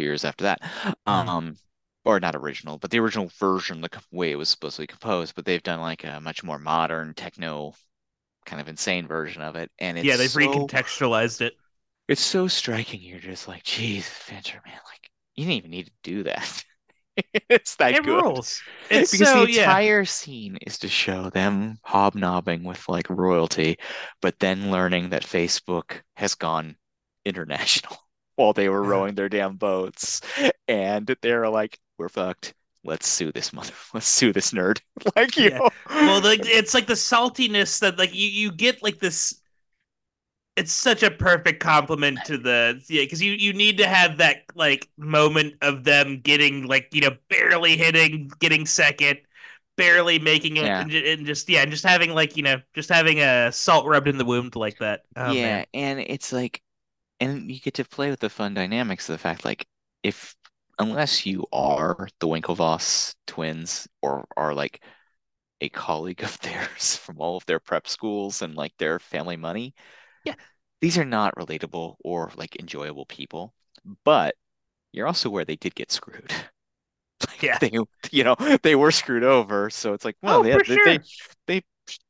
few 0.00 0.08
years 0.08 0.24
after 0.24 0.44
that. 0.44 0.62
Hmm. 0.62 1.28
Um, 1.28 1.56
or 2.04 2.18
not 2.18 2.34
original, 2.34 2.78
but 2.78 2.90
the 2.90 2.98
original 2.98 3.30
version, 3.38 3.82
the 3.82 3.90
way 4.10 4.30
it 4.30 4.38
was 4.38 4.48
supposed 4.48 4.76
to 4.76 4.82
be 4.82 4.86
composed. 4.86 5.34
But 5.34 5.44
they've 5.44 5.62
done 5.62 5.80
like 5.80 6.02
a 6.04 6.18
much 6.20 6.42
more 6.42 6.58
modern 6.58 7.12
techno, 7.12 7.74
kind 8.46 8.60
of 8.60 8.68
insane 8.68 9.06
version 9.06 9.42
of 9.42 9.56
it, 9.56 9.70
and 9.78 9.98
it's 9.98 10.06
yeah, 10.06 10.16
they've 10.16 10.30
so, 10.30 10.40
recontextualized 10.40 11.42
it. 11.42 11.52
It's 12.08 12.22
so 12.22 12.48
striking. 12.48 13.02
You're 13.02 13.18
just 13.18 13.48
like, 13.48 13.64
geez, 13.64 14.08
Fincher, 14.08 14.60
man, 14.64 14.80
like 14.86 15.10
you 15.36 15.44
didn't 15.44 15.58
even 15.58 15.70
need 15.70 15.86
to 15.86 15.92
do 16.02 16.22
that. 16.22 16.64
it's 17.50 17.76
that 17.76 17.92
it 17.92 18.04
good. 18.04 18.22
Rules. 18.22 18.62
It's 18.90 19.12
because 19.12 19.28
so, 19.28 19.44
the 19.44 19.58
entire 19.58 20.00
yeah. 20.00 20.06
scene 20.06 20.58
is 20.66 20.78
to 20.78 20.88
show 20.88 21.28
them 21.28 21.78
hobnobbing 21.82 22.64
with 22.64 22.88
like 22.88 23.10
royalty, 23.10 23.76
but 24.22 24.38
then 24.38 24.70
learning 24.70 25.10
that 25.10 25.22
Facebook 25.22 26.00
has 26.16 26.34
gone 26.34 26.76
international 27.26 27.98
while 28.40 28.52
they 28.52 28.68
were 28.68 28.82
rowing 28.94 29.14
their 29.14 29.28
damn 29.28 29.56
boats, 29.56 30.20
and 30.66 31.14
they're 31.22 31.48
like, 31.48 31.78
"We're 31.98 32.08
fucked." 32.08 32.54
Let's 32.82 33.06
sue 33.06 33.30
this 33.30 33.52
mother. 33.52 33.74
Let's 33.94 34.08
sue 34.08 34.32
this 34.32 34.52
nerd. 34.52 34.80
like 35.16 35.36
you. 35.36 35.50
Yeah. 35.50 35.68
Well, 35.88 36.22
like 36.22 36.40
it's 36.44 36.74
like 36.74 36.86
the 36.86 36.94
saltiness 36.94 37.80
that 37.80 37.98
like 37.98 38.14
you 38.14 38.26
you 38.26 38.52
get 38.52 38.82
like 38.82 38.98
this 38.98 39.40
it's 40.56 40.72
such 40.72 41.02
a 41.02 41.10
perfect 41.10 41.62
compliment 41.62 42.18
to 42.26 42.36
the 42.36 42.82
yeah 42.88 43.02
because 43.02 43.22
you 43.22 43.32
you 43.32 43.52
need 43.52 43.78
to 43.78 43.86
have 43.86 44.18
that 44.18 44.42
like 44.54 44.90
moment 44.98 45.54
of 45.62 45.84
them 45.84 46.20
getting 46.20 46.66
like 46.66 46.88
you 46.92 47.00
know 47.00 47.16
barely 47.28 47.76
hitting 47.76 48.30
getting 48.40 48.66
second 48.66 49.18
barely 49.76 50.18
making 50.18 50.56
it 50.56 50.64
yeah. 50.64 50.82
and, 50.82 50.92
and, 50.92 51.26
just 51.26 51.48
yeah 51.48 51.62
and 51.62 51.70
just 51.70 51.84
having 51.84 52.10
like 52.10 52.36
you 52.36 52.42
know 52.42 52.60
just 52.74 52.90
having 52.90 53.20
a 53.20 53.50
salt 53.52 53.86
rubbed 53.86 54.08
in 54.08 54.18
the 54.18 54.24
wound 54.24 54.54
like 54.56 54.78
that 54.78 55.02
oh, 55.16 55.32
yeah 55.32 55.58
man. 55.58 55.66
and 55.72 56.00
it's 56.00 56.32
like 56.32 56.60
and 57.20 57.50
you 57.50 57.60
get 57.60 57.74
to 57.74 57.84
play 57.84 58.10
with 58.10 58.20
the 58.20 58.30
fun 58.30 58.54
dynamics 58.54 59.08
of 59.08 59.14
the 59.14 59.18
fact 59.18 59.44
like 59.44 59.66
if 60.02 60.34
unless 60.78 61.26
you 61.26 61.44
are 61.52 62.08
the 62.20 62.26
winklevoss 62.26 63.14
twins 63.26 63.86
or 64.02 64.26
are 64.36 64.54
like 64.54 64.82
a 65.60 65.68
colleague 65.68 66.22
of 66.24 66.38
theirs 66.40 66.96
from 66.96 67.20
all 67.20 67.36
of 67.36 67.46
their 67.46 67.60
prep 67.60 67.86
schools 67.86 68.42
and 68.42 68.54
like 68.54 68.72
their 68.78 68.98
family 68.98 69.36
money 69.36 69.74
yeah. 70.24 70.34
These 70.80 70.98
are 70.98 71.04
not 71.04 71.34
relatable 71.36 71.96
or 72.04 72.30
like 72.36 72.56
enjoyable 72.56 73.06
people, 73.06 73.54
but 74.04 74.34
you're 74.92 75.06
also 75.06 75.30
where 75.30 75.44
they 75.44 75.56
did 75.56 75.74
get 75.74 75.92
screwed. 75.92 76.32
Like, 77.28 77.42
yeah. 77.42 77.58
They, 77.58 77.70
you 78.10 78.24
know, 78.24 78.34
they 78.62 78.74
were 78.74 78.90
screwed 78.90 79.24
over. 79.24 79.68
So 79.68 79.92
it's 79.92 80.06
like, 80.06 80.16
well, 80.22 80.40
oh, 80.40 80.42
they, 80.42 80.52
they, 80.52 80.64
sure. 80.64 80.84
they, 80.86 81.00
they, 81.46 81.62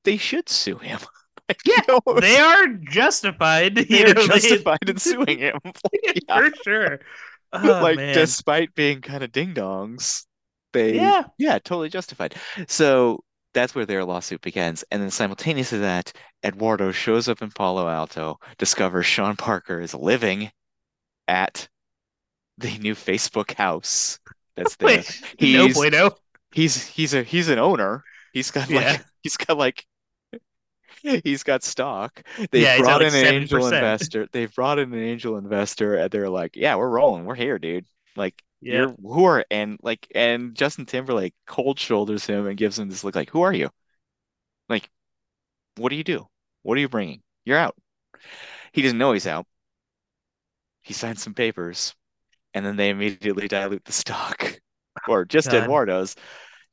they 0.05 0.17
should 0.17 0.49
sue 0.49 0.79
him. 0.79 1.01
Like, 1.67 1.67
yeah, 1.67 1.83
you 1.89 2.01
know, 2.07 2.21
they 2.21 2.39
are 2.39 2.69
justified. 2.69 3.75
They 3.75 4.05
are 4.05 4.15
know, 4.15 4.27
justified 4.27 4.79
they... 4.85 4.93
in 4.93 4.99
suing 4.99 5.39
him. 5.39 5.59
Like, 5.65 6.23
yeah. 6.29 6.39
For 6.39 6.53
sure. 6.65 7.01
Oh, 7.53 7.81
like, 7.83 7.97
man. 7.97 8.15
despite 8.15 8.75
being 8.75 9.01
kind 9.01 9.25
of 9.25 9.33
ding 9.33 9.55
dongs, 9.55 10.27
they, 10.73 10.95
yeah, 10.95 11.25
yeah, 11.39 11.59
totally 11.59 11.89
justified. 11.89 12.37
So 12.69 13.25
that's 13.53 13.75
where 13.75 13.87
their 13.87 14.05
lawsuit 14.05 14.41
begins. 14.41 14.85
And 14.93 15.03
then 15.03 15.11
simultaneously 15.11 15.79
to 15.79 15.83
that, 15.83 16.13
Eduardo 16.45 16.93
shows 16.93 17.29
up 17.29 17.43
in 17.43 17.51
Palo 17.51 17.89
Alto, 17.89 18.39
discovers 18.59 19.07
Sean 19.07 19.35
Parker 19.35 19.81
is 19.81 19.95
living 19.95 20.53
at 21.27 21.69
the 22.59 22.79
new 22.79 22.95
Facebook 22.95 23.53
house 23.55 24.21
that's 24.57 24.77
there. 24.77 24.87
Wait, 24.87 25.23
he's, 25.39 25.57
no 25.57 25.69
bueno. 25.73 26.11
He's 26.53 26.87
he's 26.87 27.15
a 27.15 27.23
he's 27.23 27.49
an 27.49 27.59
owner. 27.59 28.05
He's 28.33 28.51
got 28.51 28.71
like 28.71 28.85
yeah. 28.85 28.99
he's 29.23 29.37
got 29.37 29.57
like 29.57 29.85
he's 31.25 31.43
got 31.43 31.63
stock. 31.63 32.23
They 32.51 32.63
yeah, 32.63 32.79
brought 32.79 33.03
in 33.03 33.13
like 33.13 33.25
an 33.25 33.35
7%. 33.35 33.41
angel 33.41 33.67
investor. 33.67 34.29
They've 34.33 34.55
brought 34.55 34.79
in 34.79 34.93
an 34.93 35.03
angel 35.03 35.37
investor 35.37 35.95
and 35.95 36.11
they're 36.11 36.29
like, 36.29 36.57
Yeah, 36.57 36.77
we're 36.77 36.91
rolling. 36.91 37.25
We're 37.25 37.35
here, 37.35 37.59
dude. 37.59 37.87
Like 38.17 38.43
yeah. 38.61 38.75
You're 38.75 38.95
who 39.03 39.25
are 39.25 39.45
and 39.51 39.79
like 39.83 40.07
and 40.15 40.55
Justin 40.55 40.85
Timberlake 40.85 41.35
cold 41.47 41.79
shoulders 41.79 42.27
him 42.27 42.47
and 42.47 42.59
gives 42.59 42.79
him 42.79 42.91
this 42.91 43.05
look 43.05 43.15
like, 43.15 43.31
who 43.31 43.41
are 43.41 43.53
you? 43.53 43.71
Like, 44.69 44.89
what 45.77 45.89
do 45.89 45.97
you 45.97 46.05
do? 46.05 46.27
What 46.63 46.77
are 46.77 46.81
you 46.81 46.89
bringing? 46.89 47.23
You're 47.45 47.59
out. 47.59 47.75
He 48.73 48.83
doesn't 48.83 48.99
know 48.99 49.13
he's 49.13 49.27
out. 49.27 49.47
He 50.83 50.93
signs 50.93 51.23
some 51.23 51.35
papers, 51.35 51.95
and 52.55 52.65
then 52.65 52.77
they 52.77 52.91
immediately 52.91 53.49
dilute 53.49 53.85
the 53.85 53.93
stock, 53.93 54.61
or 55.09 55.25
just 55.25 55.51
God. 55.51 55.63
Eduardo's, 55.63 56.17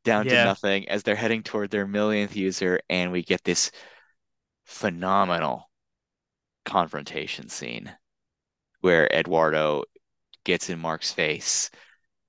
down 0.04 0.26
yeah. 0.26 0.44
to 0.44 0.46
nothing 0.46 0.90
as 0.90 1.04
they're 1.04 1.16
heading 1.16 1.44
toward 1.44 1.72
their 1.72 1.88
millionth 1.88 2.36
user, 2.36 2.80
and 2.90 3.12
we 3.12 3.24
get 3.24 3.44
this 3.44 3.72
phenomenal 4.68 5.72
confrontation 6.66 7.48
scene 7.50 7.92
where 8.82 9.08
Eduardo 9.08 9.84
gets 10.44 10.70
in 10.70 10.78
Mark's 10.78 11.12
face. 11.12 11.72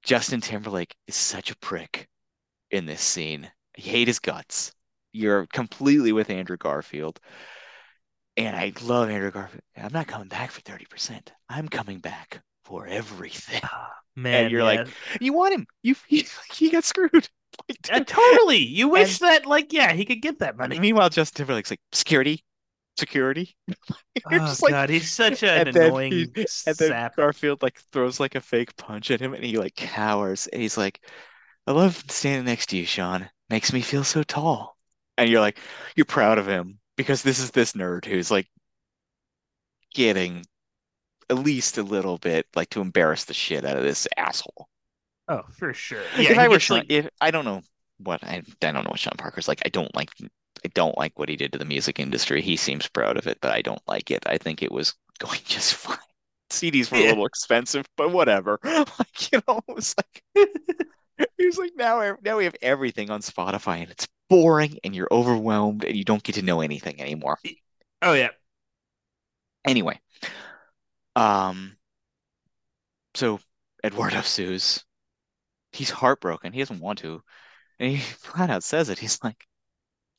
Justin 0.02 0.40
Timberlake 0.40 0.94
is 1.06 1.16
such 1.16 1.50
a 1.50 1.56
prick 1.56 2.08
in 2.70 2.86
this 2.86 3.02
scene. 3.02 3.50
I 3.76 3.80
hate 3.80 4.08
his 4.08 4.20
guts. 4.20 4.72
You're 5.12 5.46
completely 5.52 6.12
with 6.12 6.30
Andrew 6.30 6.56
Garfield. 6.56 7.20
And 8.36 8.56
I 8.56 8.72
love 8.82 9.10
Andrew 9.10 9.32
Garfield. 9.32 9.62
I'm 9.76 9.92
not 9.92 10.06
coming 10.06 10.28
back 10.28 10.52
for 10.52 10.60
30%. 10.60 11.20
I'm 11.48 11.68
coming 11.68 11.98
back 11.98 12.40
for 12.64 12.86
everything. 12.86 13.60
Oh, 13.64 13.86
man, 14.14 14.44
and 14.44 14.52
you're 14.52 14.60
yeah. 14.60 14.82
like, 14.82 14.88
you 15.20 15.32
want 15.32 15.54
him. 15.54 15.66
You 15.82 15.96
he, 16.06 16.26
he 16.52 16.70
got 16.70 16.84
screwed. 16.84 17.28
Like, 17.68 17.88
uh, 17.90 18.04
totally. 18.04 18.58
You 18.58 18.88
wish 18.90 19.20
and, 19.20 19.30
that, 19.30 19.46
like, 19.46 19.72
yeah, 19.72 19.92
he 19.92 20.04
could 20.04 20.22
get 20.22 20.40
that 20.40 20.56
money. 20.56 20.78
Meanwhile, 20.78 21.10
Justin 21.10 21.38
Timberlake's 21.38 21.70
like, 21.70 21.80
security, 21.92 22.44
security. 22.96 23.56
oh 23.70 24.56
like, 24.62 24.72
god, 24.72 24.90
he's 24.90 25.10
such 25.10 25.42
an 25.42 25.68
annoying 25.76 26.12
he, 26.12 26.46
And 26.66 26.76
then 26.76 27.10
Garfield 27.16 27.62
like 27.62 27.80
throws 27.92 28.20
like 28.20 28.34
a 28.34 28.40
fake 28.40 28.76
punch 28.76 29.10
at 29.10 29.20
him, 29.20 29.34
and 29.34 29.44
he 29.44 29.58
like 29.58 29.74
cowers. 29.74 30.46
And 30.48 30.60
he's 30.60 30.76
like, 30.76 31.00
"I 31.66 31.72
love 31.72 32.04
standing 32.08 32.44
next 32.44 32.66
to 32.70 32.76
you, 32.76 32.84
Sean. 32.84 33.28
Makes 33.48 33.72
me 33.72 33.80
feel 33.80 34.04
so 34.04 34.22
tall." 34.22 34.76
And 35.16 35.28
you're 35.28 35.40
like, 35.40 35.58
you're 35.96 36.06
proud 36.06 36.38
of 36.38 36.46
him 36.46 36.78
because 36.96 37.22
this 37.22 37.40
is 37.40 37.50
this 37.50 37.72
nerd 37.72 38.04
who's 38.04 38.30
like 38.30 38.48
getting 39.94 40.44
at 41.28 41.38
least 41.38 41.76
a 41.76 41.82
little 41.82 42.18
bit 42.18 42.46
like 42.54 42.70
to 42.70 42.80
embarrass 42.80 43.24
the 43.24 43.34
shit 43.34 43.64
out 43.64 43.76
of 43.76 43.82
this 43.82 44.06
asshole. 44.16 44.68
Oh, 45.28 45.42
for 45.50 45.72
sure. 45.74 46.02
Yeah, 46.18 46.32
if 46.32 46.38
I 46.38 46.48
were 46.48 46.60
like... 46.70 46.86
if 46.88 47.08
I 47.20 47.30
don't 47.30 47.44
know 47.44 47.62
what 47.98 48.22
I, 48.24 48.42
I 48.62 48.72
don't 48.72 48.84
know 48.84 48.90
what 48.90 48.98
Sean 48.98 49.14
Parker's 49.18 49.48
like. 49.48 49.62
I 49.64 49.68
don't 49.68 49.94
like 49.94 50.10
I 50.64 50.68
don't 50.74 50.96
like 50.96 51.18
what 51.18 51.28
he 51.28 51.36
did 51.36 51.52
to 51.52 51.58
the 51.58 51.64
music 51.64 51.98
industry. 51.98 52.40
He 52.42 52.56
seems 52.56 52.88
proud 52.88 53.16
of 53.16 53.26
it, 53.26 53.38
but 53.40 53.52
I 53.52 53.62
don't 53.62 53.82
like 53.86 54.10
it. 54.10 54.24
I 54.26 54.38
think 54.38 54.62
it 54.62 54.72
was 54.72 54.94
going 55.18 55.40
just 55.44 55.74
fine. 55.74 55.98
CDs 56.50 56.90
were 56.90 56.98
yeah. 56.98 57.08
a 57.08 57.10
little 57.10 57.26
expensive, 57.26 57.86
but 57.96 58.10
whatever. 58.10 58.58
Like 58.64 59.32
you 59.32 59.42
know, 59.46 59.60
it 59.68 59.74
was 59.74 59.94
like 59.96 60.22
he 61.36 61.46
was 61.46 61.58
like 61.58 61.72
now 61.76 62.16
now 62.24 62.38
we 62.38 62.44
have 62.44 62.56
everything 62.62 63.10
on 63.10 63.20
Spotify 63.20 63.82
and 63.82 63.90
it's 63.90 64.08
boring 64.30 64.78
and 64.84 64.94
you're 64.94 65.08
overwhelmed 65.10 65.84
and 65.84 65.96
you 65.96 66.04
don't 66.04 66.22
get 66.22 66.36
to 66.36 66.42
know 66.42 66.60
anything 66.60 67.00
anymore. 67.00 67.38
Oh 68.02 68.14
yeah. 68.14 68.30
Anyway, 69.66 70.00
um, 71.16 71.76
so 73.14 73.40
Eduardo 73.84 74.22
sues. 74.22 74.84
He's 75.72 75.90
heartbroken. 75.90 76.52
He 76.52 76.60
doesn't 76.60 76.80
want 76.80 77.00
to, 77.00 77.22
and 77.78 77.90
he 77.90 77.98
flat 77.98 78.50
out 78.50 78.64
says 78.64 78.88
it. 78.88 78.98
He's 78.98 79.22
like, 79.22 79.46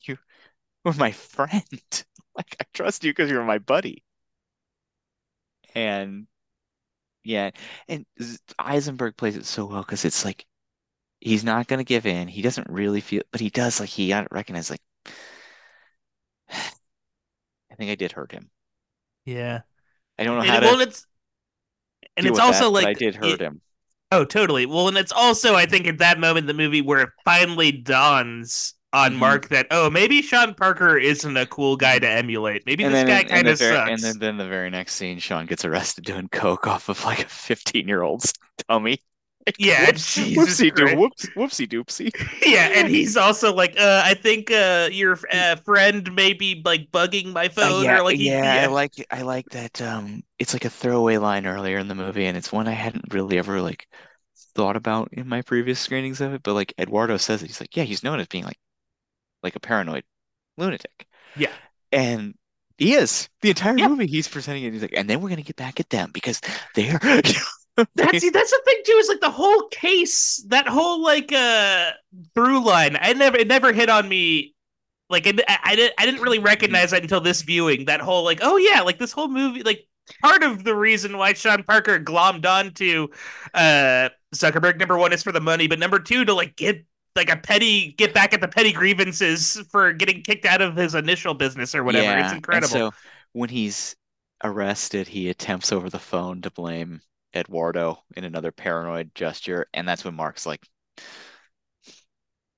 "You 0.02 0.18
were 0.84 0.92
my 0.94 1.12
friend. 1.12 1.62
like 2.36 2.56
I 2.60 2.64
trust 2.74 3.04
you 3.04 3.10
because 3.12 3.30
you're 3.30 3.44
my 3.44 3.58
buddy." 3.58 4.04
And 5.74 6.26
yeah, 7.24 7.50
and 7.88 8.06
Eisenberg 8.58 9.16
plays 9.16 9.36
it 9.36 9.44
so 9.46 9.66
well 9.66 9.82
because 9.82 10.04
it's 10.04 10.24
like 10.24 10.46
he's 11.20 11.44
not 11.44 11.68
going 11.68 11.78
to 11.78 11.84
give 11.84 12.06
in. 12.06 12.28
He 12.28 12.42
doesn't 12.42 12.68
really 12.70 13.00
feel, 13.00 13.22
but 13.30 13.40
he 13.40 13.50
does 13.50 13.80
like 13.80 13.88
he 13.88 14.08
got 14.08 14.32
recognize 14.32 14.70
like 14.70 14.80
I 16.50 17.74
think 17.76 17.90
I 17.90 17.94
did 17.94 18.12
hurt 18.12 18.32
him. 18.32 18.50
Yeah. 19.24 19.60
I 20.18 20.24
don't 20.24 20.36
know 20.36 20.44
how 20.44 20.54
and, 20.56 20.62
to. 20.62 20.68
Well, 20.68 20.80
it's 20.80 21.06
and 22.16 22.26
it's 22.26 22.38
also 22.38 22.64
that, 22.64 22.70
like 22.70 22.86
I 22.86 22.94
did 22.94 23.14
hurt 23.14 23.40
it, 23.40 23.40
him. 23.40 23.60
Oh, 24.12 24.24
totally. 24.24 24.66
Well, 24.66 24.88
and 24.88 24.96
it's 24.96 25.12
also 25.12 25.54
I 25.54 25.66
think 25.66 25.86
at 25.86 25.98
that 25.98 26.18
moment 26.18 26.44
in 26.44 26.46
the 26.46 26.62
movie 26.62 26.82
where 26.82 27.00
it 27.00 27.10
finally 27.24 27.70
dawns 27.72 28.74
on 28.92 29.12
mm-hmm. 29.12 29.20
Mark 29.20 29.48
that 29.50 29.68
oh 29.70 29.88
maybe 29.88 30.20
Sean 30.20 30.52
Parker 30.52 30.98
isn't 30.98 31.36
a 31.36 31.46
cool 31.46 31.76
guy 31.76 31.98
to 31.98 32.08
emulate. 32.08 32.64
Maybe 32.66 32.84
and 32.84 32.92
this 32.92 33.04
guy 33.04 33.22
kind 33.24 33.46
of 33.46 33.58
sucks. 33.58 33.90
And 33.90 34.02
then, 34.02 34.18
then 34.18 34.36
the 34.36 34.48
very 34.48 34.68
next 34.70 34.96
scene, 34.96 35.18
Sean 35.18 35.46
gets 35.46 35.64
arrested 35.64 36.04
doing 36.04 36.28
coke 36.28 36.66
off 36.66 36.88
of 36.88 37.04
like 37.04 37.20
a 37.20 37.28
fifteen 37.28 37.86
year 37.86 38.02
old's 38.02 38.32
dummy. 38.68 39.00
Like, 39.46 39.58
Yeah, 39.58 39.92
whoops, 39.92 40.02
Jesus 40.14 40.34
whoopsie 40.34 40.74
doo, 40.74 40.88
Christ. 40.88 40.96
whoops, 40.96 41.28
whoopsie 41.36 41.68
doopsie. 41.68 42.12
Yeah, 42.44 42.70
and 42.74 42.88
he's 42.88 43.16
also 43.16 43.54
like, 43.54 43.78
uh, 43.78 44.02
I 44.04 44.14
think 44.14 44.50
uh, 44.50 44.88
your 44.92 45.18
uh, 45.30 45.56
friend 45.56 46.12
may 46.14 46.32
be 46.32 46.60
like 46.64 46.90
bugging 46.90 47.32
my 47.32 47.48
Uh, 47.62 47.68
phone 47.68 47.74
yeah, 47.74 48.00
or 48.00 48.02
like 48.02 48.16
he, 48.16 48.30
yeah, 48.30 48.62
I 48.62 48.66
like 48.66 48.94
I 49.10 49.22
like 49.22 49.50
that. 49.50 49.80
Um, 49.82 50.22
it's 50.38 50.52
like 50.54 50.64
a 50.64 50.70
throwaway 50.70 51.18
line 51.18 51.46
earlier 51.46 51.78
in 51.78 51.88
the 51.88 51.94
movie, 51.94 52.24
and 52.26 52.36
it's 52.36 52.52
one 52.52 52.68
I 52.68 52.72
hadn't 52.72 53.12
really 53.12 53.38
ever 53.38 53.60
like 53.60 53.86
thought 54.54 54.76
about 54.76 55.12
in 55.12 55.28
my 55.28 55.42
previous 55.42 55.80
screenings 55.80 56.20
of 56.20 56.32
it. 56.34 56.42
But 56.42 56.54
like 56.54 56.72
Eduardo 56.78 57.16
says 57.18 57.42
it, 57.42 57.46
he's 57.48 57.60
like, 57.60 57.76
yeah, 57.76 57.84
he's 57.84 58.02
known 58.04 58.20
as 58.20 58.28
being 58.28 58.44
like 58.44 58.58
like 59.42 59.56
a 59.56 59.60
paranoid 59.60 60.04
lunatic, 60.58 61.08
yeah, 61.34 61.56
and 61.92 62.34
he 62.78 62.94
is 62.94 63.28
the 63.42 63.50
entire 63.50 63.78
yeah. 63.78 63.88
movie. 63.88 64.06
He's 64.08 64.28
presenting 64.28 64.64
it. 64.64 64.72
He's 64.74 64.82
like, 64.82 64.94
and 64.96 65.10
then 65.10 65.20
we're 65.22 65.30
gonna 65.30 65.42
get 65.42 65.56
back 65.56 65.80
at 65.80 65.90
them 65.90 66.10
because 66.12 66.40
they're. 66.74 67.00
That's 67.94 68.30
that's 68.30 68.50
the 68.50 68.62
thing 68.64 68.76
too. 68.84 68.92
Is 68.92 69.08
like 69.08 69.20
the 69.20 69.30
whole 69.30 69.68
case, 69.68 70.44
that 70.48 70.66
whole 70.68 71.02
like 71.02 71.32
uh 71.32 71.90
through 72.34 72.64
line. 72.64 72.96
I 73.00 73.12
never 73.12 73.36
it 73.36 73.48
never 73.48 73.72
hit 73.72 73.88
on 73.90 74.08
me. 74.08 74.54
Like 75.10 75.26
it, 75.26 75.40
I, 75.48 75.58
I 75.64 75.76
didn't 75.76 75.94
I 75.98 76.06
didn't 76.06 76.22
really 76.22 76.38
recognize 76.40 76.92
that 76.92 77.02
until 77.02 77.20
this 77.20 77.42
viewing. 77.42 77.86
That 77.86 78.00
whole 78.00 78.24
like 78.24 78.40
oh 78.42 78.56
yeah, 78.58 78.82
like 78.82 78.98
this 78.98 79.12
whole 79.12 79.28
movie 79.28 79.62
like 79.62 79.86
part 80.22 80.42
of 80.42 80.64
the 80.64 80.74
reason 80.76 81.18
why 81.18 81.34
Sean 81.34 81.62
Parker 81.64 82.00
glommed 82.00 82.46
onto 82.46 83.08
uh 83.54 84.10
Zuckerberg 84.34 84.78
number 84.78 84.98
one 84.98 85.12
is 85.12 85.22
for 85.22 85.32
the 85.32 85.40
money, 85.40 85.68
but 85.68 85.78
number 85.78 85.98
two 86.00 86.24
to 86.24 86.34
like 86.34 86.56
get 86.56 86.84
like 87.16 87.30
a 87.30 87.36
petty 87.36 87.92
get 87.92 88.14
back 88.14 88.34
at 88.34 88.40
the 88.40 88.48
petty 88.48 88.72
grievances 88.72 89.62
for 89.70 89.92
getting 89.92 90.22
kicked 90.22 90.46
out 90.46 90.62
of 90.62 90.76
his 90.76 90.94
initial 90.94 91.34
business 91.34 91.74
or 91.74 91.84
whatever. 91.84 92.16
It's 92.18 92.32
Yeah, 92.32 92.40
and 92.50 92.64
incredible. 92.64 92.64
so 92.64 92.92
when 93.32 93.48
he's 93.50 93.96
arrested, 94.44 95.08
he 95.08 95.28
attempts 95.28 95.72
over 95.72 95.90
the 95.90 95.98
phone 95.98 96.42
to 96.42 96.50
blame 96.50 97.02
Eduardo 97.34 98.02
in 98.16 98.24
another 98.24 98.52
paranoid 98.52 99.14
gesture, 99.14 99.66
and 99.74 99.86
that's 99.88 100.04
when 100.04 100.14
Mark's 100.14 100.46
like, 100.46 100.66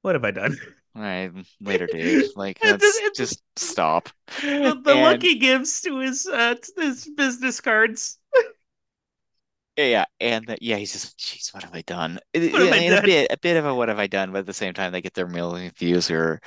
What 0.03 0.15
have 0.15 0.25
I 0.25 0.31
done? 0.33 0.57
"All 0.95 1.03
right, 1.03 1.31
later, 1.61 1.87
dude. 1.87 2.31
Like, 2.37 2.59
let's 2.63 2.83
just- 2.83 2.99
it's- 2.99 3.17
just 3.17 3.43
stop." 3.57 4.09
the, 4.41 4.81
the 4.85 4.93
And- 4.93 5.03
look 5.03 5.23
he 5.23 5.39
gives 5.39 5.81
to 5.83 5.99
his 6.01 6.27
uh 6.27 6.55
to 6.55 6.73
his 6.83 7.09
business 7.17 7.61
cards. 7.61 8.19
Yeah, 9.77 9.85
yeah, 9.87 10.05
and 10.21 10.47
that, 10.49 10.61
yeah, 10.63 10.77
he's 10.77 10.93
just, 10.93 11.19
jeez, 11.19 11.55
what 11.55 11.63
have 11.63 11.75
I 11.75 11.81
done? 11.81 12.19
What 12.35 12.43
have 12.43 12.73
I 12.73 12.77
and 12.77 12.95
a 12.99 13.03
bit, 13.03 13.33
a 13.33 13.39
bit 13.39 13.57
of 13.57 13.65
a 13.65 13.75
what 13.75 13.89
have 13.89 13.99
I 13.99 14.07
done, 14.07 14.31
but 14.31 14.41
at 14.41 14.47
the 14.47 14.53
same 14.53 14.75
time, 14.75 14.93
they 14.93 15.01
get 15.01 15.15
their 15.15 15.27
million 15.27 15.73
views, 15.79 16.11
or 16.11 16.43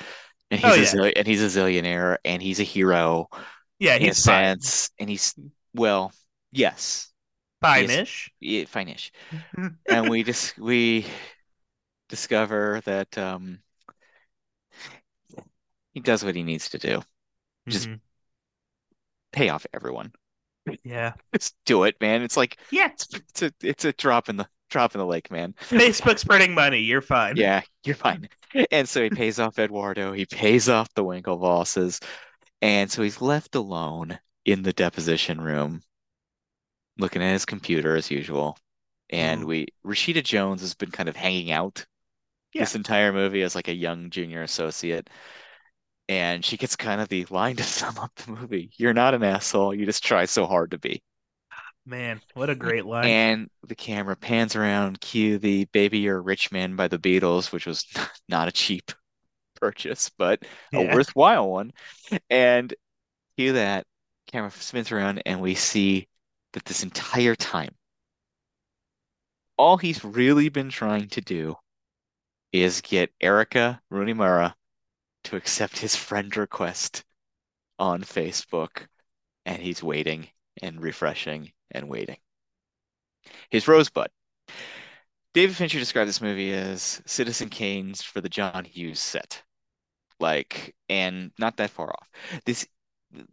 and 0.51 0.59
he's 0.61 0.69
Oh, 0.71 0.75
a 0.75 0.77
yeah. 0.77 0.83
zilli- 0.83 1.13
and 1.15 1.25
he's 1.25 1.41
a 1.41 1.47
zillionaire, 1.59 2.17
and 2.23 2.39
he's 2.39 2.59
a 2.59 2.63
hero 2.63 3.27
Yeah, 3.79 3.95
in 3.95 4.03
a 4.03 4.05
he's 4.05 4.23
fine. 4.23 4.59
sense, 4.61 4.91
and 4.99 5.09
he's 5.09 5.33
well, 5.73 6.11
yes, 6.51 7.11
Fine-ish. 7.65 8.31
yeah, 8.39 8.65
fine-ish, 8.65 9.11
and 9.89 10.09
we 10.09 10.23
just 10.23 10.57
we 10.57 11.05
discover 12.09 12.81
that 12.85 13.17
um 13.17 13.59
he 15.93 15.99
does 15.99 16.23
what 16.23 16.35
he 16.35 16.43
needs 16.43 16.69
to 16.69 16.77
do, 16.77 17.01
just- 17.69 17.89
Mhm. 17.89 17.99
pay 19.31 19.49
off 19.49 19.65
everyone, 19.73 20.11
Yeah. 20.83 21.13
just 21.33 21.55
do 21.65 21.83
it, 21.83 21.95
man. 22.01 22.21
It's 22.21 22.37
like 22.37 22.57
Yeah. 22.71 22.89
it's, 22.91 23.07
it's 23.13 23.41
a 23.41 23.51
it's 23.61 23.85
a 23.85 23.93
drop 23.93 24.29
in 24.29 24.37
the 24.37 24.47
drop 24.69 24.95
in 24.95 24.99
the 24.99 25.05
lake, 25.05 25.29
man. 25.31 25.53
Facebook's 25.69 26.23
printing 26.23 26.53
money. 26.53 26.79
You're 26.79 27.01
fine. 27.01 27.37
Yeah, 27.37 27.61
you're 27.83 27.95
fine. 27.95 28.29
And 28.71 28.87
so 28.87 29.03
he 29.03 29.09
pays 29.09 29.39
off 29.39 29.59
Eduardo, 29.59 30.13
he 30.13 30.25
pays 30.25 30.69
off 30.69 30.93
the 30.95 31.03
Winklevosses, 31.03 32.01
and 32.61 32.89
so 32.91 33.03
he's 33.03 33.21
left 33.21 33.55
alone 33.55 34.17
in 34.45 34.63
the 34.63 34.73
deposition 34.73 35.41
room, 35.41 35.81
looking 36.97 37.21
at 37.23 37.33
his 37.33 37.45
computer 37.45 37.95
as 37.95 38.11
usual. 38.11 38.57
And 39.11 39.43
Ooh. 39.43 39.45
we 39.45 39.67
Rashida 39.85 40.23
Jones 40.23 40.61
has 40.61 40.75
been 40.75 40.91
kind 40.91 41.09
of 41.09 41.15
hanging 41.15 41.51
out 41.51 41.85
Yeah. 42.53 42.69
this 42.69 42.75
entire 42.75 43.13
movie 43.13 43.43
as 43.43 43.55
like 43.55 43.67
a 43.69 43.75
young 43.75 44.09
junior 44.11 44.43
associate. 44.43 45.09
And 46.09 46.43
she 46.43 46.57
gets 46.57 46.75
kind 46.75 46.99
of 47.01 47.09
the 47.09 47.25
line 47.25 47.55
to 47.57 47.63
sum 47.63 47.97
up 47.99 48.15
the 48.15 48.31
movie. 48.31 48.71
You're 48.77 48.93
not 48.93 49.13
an 49.13 49.23
asshole, 49.23 49.73
you 49.75 49.85
just 49.85 50.03
try 50.03 50.25
so 50.25 50.45
hard 50.47 50.71
to 50.71 50.79
be. 50.79 51.03
Man, 51.85 52.21
what 52.33 52.51
a 52.51 52.55
great 52.55 52.85
line. 52.85 53.17
And 53.17 53.49
the 53.63 53.75
camera 53.75 54.15
pans 54.15 54.55
around, 54.55 54.99
cue 55.01 55.37
the 55.37 55.65
Baby 55.65 55.99
You're 55.99 56.17
a 56.17 56.21
Rich 56.21 56.51
Man 56.51 56.75
by 56.75 56.87
the 56.87 56.97
Beatles, 56.99 57.51
which 57.51 57.65
was 57.65 57.85
not 58.29 58.47
a 58.47 58.51
cheap 58.51 58.91
purchase, 59.55 60.09
but 60.09 60.43
a 60.73 60.81
Yeah. 60.81 60.83
worthwhile 60.83 61.49
one. 61.49 61.73
And 62.29 62.73
cue 63.37 63.53
that, 63.53 63.87
camera 64.27 64.51
spins 64.51 64.91
around, 64.91 65.23
and 65.25 65.41
we 65.41 65.55
see 65.55 66.07
that 66.55 66.63
this 66.65 66.83
entire 66.83 67.35
time, 67.35 67.75
all 69.57 69.75
he's 69.75 70.03
really 70.05 70.47
been 70.47 70.69
trying 70.69 71.09
to 71.09 71.19
do 71.19 71.55
is 72.53 72.79
get 72.79 73.11
Erica 73.19 73.81
Rooney 73.89 74.13
Mara 74.13 74.55
to 75.25 75.35
accept 75.35 75.77
his 75.77 75.97
friend 75.97 76.35
request 76.37 77.03
on 77.77 78.01
Facebook. 78.01 78.87
And 79.45 79.61
he's 79.61 79.83
waiting 79.83 80.29
and 80.61 80.81
refreshing 80.81 81.51
and 81.71 81.89
waiting. 81.89 82.17
His 83.49 83.67
Rosebud. 83.67 84.07
David 85.33 85.57
Fincher 85.57 85.77
described 85.79 86.07
this 86.07 86.21
movie 86.21 86.53
as 86.53 87.01
Citizen 87.05 87.49
Kane's 87.49 88.01
for 88.01 88.21
the 88.21 88.29
John 88.29 88.63
Hughes 88.63 89.01
set. 89.01 89.43
Like, 90.21 90.73
and 90.87 91.31
not 91.37 91.57
that 91.57 91.71
far 91.71 91.89
off. 91.89 92.09
This, 92.45 92.65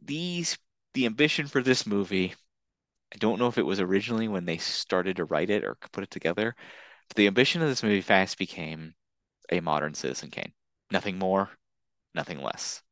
these, 0.02 0.58
the 0.94 1.06
ambition 1.06 1.46
for 1.46 1.62
this 1.62 1.86
movie, 1.86 2.34
I 3.12 3.16
don't 3.18 3.38
know 3.38 3.46
if 3.46 3.58
it 3.58 3.66
was 3.66 3.78
originally 3.78 4.26
when 4.26 4.44
they 4.44 4.58
started 4.58 5.16
to 5.16 5.24
write 5.24 5.50
it 5.50 5.62
or 5.64 5.76
put 5.92 6.02
it 6.02 6.10
together, 6.10 6.56
but 7.08 7.16
the 7.16 7.26
ambition 7.28 7.62
of 7.62 7.68
this 7.68 7.82
movie 7.82 8.00
fast 8.00 8.38
became 8.38 8.94
a 9.50 9.60
modern 9.60 9.94
Citizen 9.94 10.30
Kane. 10.30 10.52
Nothing 10.90 11.18
more, 11.18 11.50
nothing 12.14 12.42
less. 12.42 12.82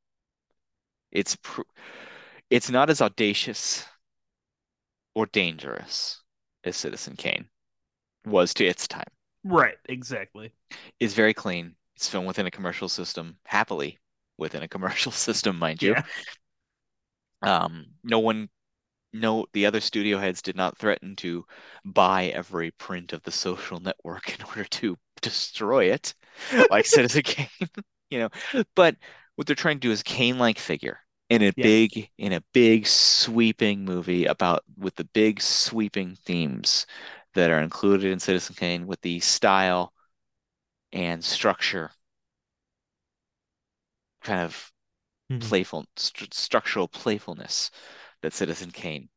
It's 1.12 1.36
pr 1.36 1.62
it's 2.51 2.70
not 2.70 2.90
as 2.90 3.01
audacious 3.02 3.86
or 5.14 5.26
dangerous 5.26 6.22
as 6.64 6.76
Citizen 6.76 7.14
Kane 7.16 7.48
was 8.26 8.55
to 8.55 8.66
its 8.66 8.88
time. 8.88 9.05
Right, 9.44 9.78
exactly. 9.86 10.52
It's 11.01 11.14
very 11.14 11.34
clean. 11.34 11.76
It's 11.97 12.09
filmed 12.09 12.28
within 12.28 12.47
a 12.47 12.51
commercial 12.51 12.88
system, 12.88 13.38
happily 13.44 13.98
within 14.38 14.62
a 14.62 14.68
commercial 14.68 15.12
system, 15.26 15.59
mind 15.59 15.82
you. 15.82 15.94
Yeah. 15.94 16.02
Um, 17.42 17.86
no 18.05 18.18
one, 18.18 18.48
no, 19.12 19.47
the 19.53 19.66
other 19.66 19.81
studio 19.81 20.19
heads 20.19 20.43
did 20.43 20.57
not 20.57 20.78
threaten 20.78 21.16
to 21.16 21.47
buy 21.85 22.27
every 22.27 22.70
print 22.73 23.12
of 23.12 23.23
the 23.23 23.32
social 23.32 23.81
network 23.81 24.35
in 24.39 24.45
order 24.47 24.65
to 24.65 24.97
destroy 25.23 25.87
it, 25.93 26.15
like 26.70 26.87
Citizen 26.87 27.23
Kane, 27.23 27.49
you 28.11 28.19
know. 28.20 28.31
But 28.77 28.97
what 29.37 29.47
they're 29.47 29.57
trying 29.57 29.77
to 29.81 29.89
do 29.89 29.93
is 29.93 30.03
Kane-like 30.03 30.59
figure 30.59 31.01
in 31.31 31.43
a 31.43 31.53
Yeah. 31.57 31.73
big, 31.73 32.11
in 32.19 32.32
a 32.35 32.43
big 32.53 32.87
sweeping 32.87 33.85
movie 33.85 34.27
about 34.27 34.65
with 34.78 34.97
the 34.97 35.05
big 35.05 35.41
sweeping 35.43 36.16
themes 36.16 36.87
that 37.35 37.51
are 37.51 37.61
included 37.62 38.11
in 38.12 38.20
Citizen 38.20 38.55
Kane 38.57 38.87
with 38.87 39.01
the 39.03 39.20
style 39.20 39.93
and 40.93 41.24
structure, 41.24 41.91
kind 44.23 44.41
of 44.41 44.73
Mhm. 45.31 45.51
playful 45.51 45.87
st 45.97 46.35
structural 46.35 46.89
playfulness 46.89 47.70
that 48.22 48.32
Citizen 48.34 48.70
Kane 48.70 49.09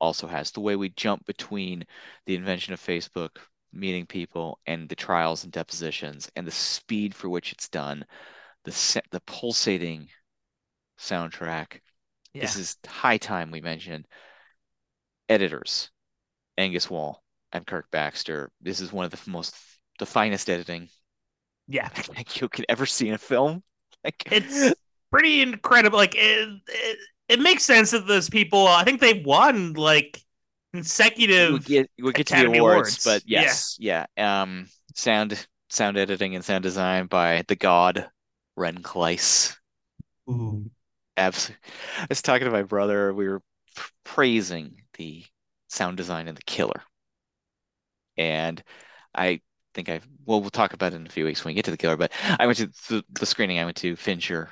also 0.00 0.26
has. 0.26 0.50
The 0.50 0.60
way 0.60 0.76
we 0.76 0.90
jump 0.90 1.26
between 1.26 1.84
the 2.26 2.34
invention 2.34 2.74
of 2.74 2.80
Facebook, 2.80 3.30
meeting 3.72 4.06
people, 4.06 4.58
and 4.66 4.88
the 4.88 4.96
trials 4.96 5.44
and 5.44 5.52
depositions, 5.52 6.30
and 6.36 6.46
the 6.46 6.50
speed 6.52 7.14
for 7.14 7.28
which 7.28 7.52
it's 7.52 7.68
done, 7.68 8.04
the 8.64 8.72
se- 8.72 9.02
the 9.10 9.20
pulsating 9.20 10.08
soundtrack. 10.98 11.80
Yeah. 12.34 12.42
This 12.42 12.56
is 12.56 12.76
high 12.86 13.18
time 13.18 13.50
we 13.50 13.60
mentioned. 13.60 14.06
Editors, 15.30 15.90
Angus 16.58 16.90
Wall 16.90 17.22
and 17.52 17.66
Kirk 17.66 17.90
Baxter. 17.90 18.50
This 18.60 18.80
is 18.80 18.92
one 18.92 19.04
of 19.04 19.10
the 19.12 19.30
most 19.30 19.54
the 19.98 20.06
finest 20.06 20.48
editing 20.50 20.88
Yeah. 21.68 21.88
I 21.96 22.02
think 22.02 22.40
you 22.40 22.48
could 22.48 22.66
ever 22.68 22.86
see 22.86 23.08
in 23.08 23.14
a 23.14 23.18
film. 23.18 23.62
Like 24.04 24.24
It's 24.30 24.72
pretty 25.10 25.42
incredible. 25.42 25.98
Like 25.98 26.14
it, 26.16 26.48
it, 26.68 26.98
it 27.30 27.40
makes 27.40 27.62
sense 27.62 27.92
that 27.92 28.06
those 28.06 28.28
people. 28.28 28.66
I 28.66 28.84
think 28.84 29.00
they 29.00 29.22
won 29.24 29.74
like 29.74 30.20
consecutive. 30.74 31.50
we'll 31.50 31.58
get 31.60 31.90
we'll 31.98 32.12
get 32.12 32.26
to 32.26 32.34
the 32.34 32.46
awards, 32.46 32.60
Awards. 32.60 33.04
but 33.04 33.22
yes, 33.24 33.76
yeah. 33.78 34.06
Um, 34.18 34.66
sound 34.94 35.46
sound 35.68 35.96
editing 35.96 36.34
and 36.34 36.44
sound 36.44 36.64
design 36.64 37.06
by 37.06 37.44
the 37.46 37.54
god 37.54 38.10
Ren 38.56 38.78
Klyce. 38.82 39.56
Ooh. 40.28 40.70
Absolutely. 41.16 41.62
I 41.98 42.06
was 42.08 42.22
talking 42.22 42.46
to 42.46 42.50
my 42.50 42.62
brother. 42.62 43.12
We 43.14 43.28
were 43.28 43.42
praising 44.04 44.82
the 44.94 45.24
sound 45.68 45.96
design 45.96 46.28
in 46.28 46.34
The 46.34 46.42
Killer, 46.42 46.82
and 48.16 48.62
I 49.14 49.40
think 49.74 49.88
I 49.88 50.00
well, 50.26 50.40
we'll 50.40 50.50
talk 50.50 50.72
about 50.72 50.94
it 50.94 50.96
in 50.96 51.06
a 51.06 51.10
few 51.10 51.24
weeks 51.24 51.44
when 51.44 51.52
we 51.52 51.56
get 51.56 51.66
to 51.66 51.70
The 51.70 51.76
Killer. 51.76 51.96
But 51.96 52.10
I 52.38 52.46
went 52.46 52.58
to 52.58 52.70
the, 52.88 53.04
the 53.20 53.26
screening. 53.26 53.60
I 53.60 53.64
went 53.64 53.76
to 53.78 53.94
Fincher 53.94 54.50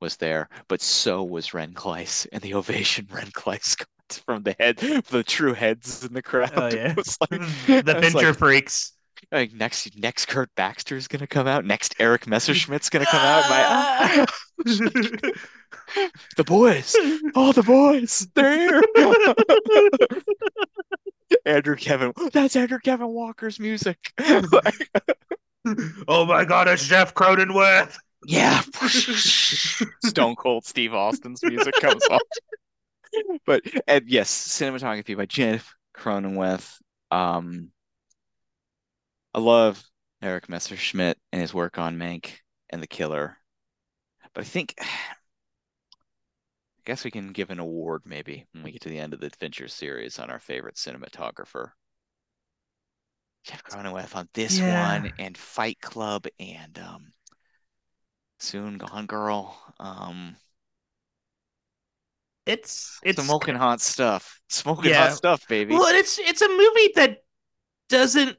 was 0.00 0.16
there, 0.16 0.48
but 0.68 0.80
so 0.80 1.22
was 1.22 1.54
Ren 1.54 1.74
Klyce, 1.74 2.26
and 2.32 2.42
the 2.42 2.54
ovation 2.54 3.06
Ren 3.12 3.30
Klyce 3.32 3.76
got 3.76 3.88
from 4.24 4.42
the 4.42 4.56
head, 4.58 4.78
the 4.78 5.22
true 5.22 5.54
heads 5.54 6.04
in 6.04 6.12
the 6.12 6.22
crowd. 6.22 6.52
Oh, 6.56 6.68
yeah. 6.68 6.94
Was 6.96 7.18
like, 7.20 7.40
the 7.84 7.98
Fincher 8.00 8.28
like, 8.28 8.38
freaks. 8.38 8.92
Like 9.30 9.52
next, 9.52 9.98
next 9.98 10.26
Kirk 10.26 10.48
Baxter's 10.56 11.08
gonna 11.08 11.26
come 11.26 11.46
out. 11.46 11.64
Next 11.64 11.94
Erik 11.98 12.26
Messerschmidt's 12.26 12.88
gonna 12.88 13.04
come 13.04 13.20
out. 13.20 13.50
My 13.50 14.26
the 16.36 16.44
boys, 16.44 16.96
oh 17.34 17.52
the 17.52 17.62
boys, 17.62 18.26
they're 18.34 18.56
here. 18.56 18.82
Andrew 21.44 21.76
Kevin, 21.76 22.14
that's 22.32 22.56
Andrew 22.56 22.78
Kevin 22.78 23.08
Walker's 23.08 23.60
music. 23.60 23.98
oh 26.08 26.24
my 26.24 26.44
God, 26.44 26.68
it's 26.68 26.86
Jeff 26.86 27.12
Cronenweth. 27.12 27.98
Yeah, 28.26 28.60
Stone 30.04 30.36
Cold 30.36 30.64
Steve 30.64 30.92
Austin's 30.92 31.42
music 31.42 31.74
comes 31.80 32.02
on. 32.10 32.18
But 33.46 33.62
and 33.86 34.08
yes, 34.08 34.30
cinematography 34.30 35.16
by 35.16 35.26
Jeff 35.26 35.74
Cronenweth. 35.96 36.78
Um, 37.10 37.70
I 39.34 39.40
love 39.40 39.82
Erik 40.20 40.48
Messerschmidt 40.48 41.18
and 41.32 41.40
his 41.40 41.54
work 41.54 41.78
on 41.78 41.96
Mank 41.96 42.32
and 42.70 42.82
The 42.82 42.86
Killer. 42.86 43.38
But 44.34 44.42
I 44.42 44.44
think 44.44 44.74
I 44.80 44.84
guess 46.84 47.04
we 47.04 47.10
can 47.10 47.32
give 47.32 47.50
an 47.50 47.60
award 47.60 48.02
maybe 48.04 48.46
when 48.52 48.64
we 48.64 48.72
get 48.72 48.82
to 48.82 48.88
the 48.88 48.98
end 48.98 49.14
of 49.14 49.20
the 49.20 49.26
adventure 49.26 49.68
series 49.68 50.18
on 50.18 50.30
our 50.30 50.40
favorite 50.40 50.76
cinematographer. 50.76 51.70
Jeff 53.44 53.62
Cronenweth 53.62 54.16
on 54.16 54.28
this 54.34 54.58
yeah. 54.58 55.00
one 55.02 55.12
and 55.18 55.36
Fight 55.36 55.80
Club 55.80 56.26
and 56.38 56.78
um 56.78 57.12
Soon 58.38 58.78
Gone 58.78 59.06
Girl. 59.06 59.56
Um 59.78 60.36
it's 62.46 62.98
it's 63.02 63.22
smoking 63.22 63.54
hot 63.54 63.80
stuff. 63.80 64.40
Smoking 64.48 64.90
yeah. 64.90 65.08
hot 65.08 65.16
stuff, 65.16 65.46
baby. 65.48 65.74
Well, 65.74 65.94
it's 65.94 66.18
it's 66.18 66.40
a 66.40 66.48
movie 66.48 66.92
that 66.96 67.18
doesn't 67.88 68.36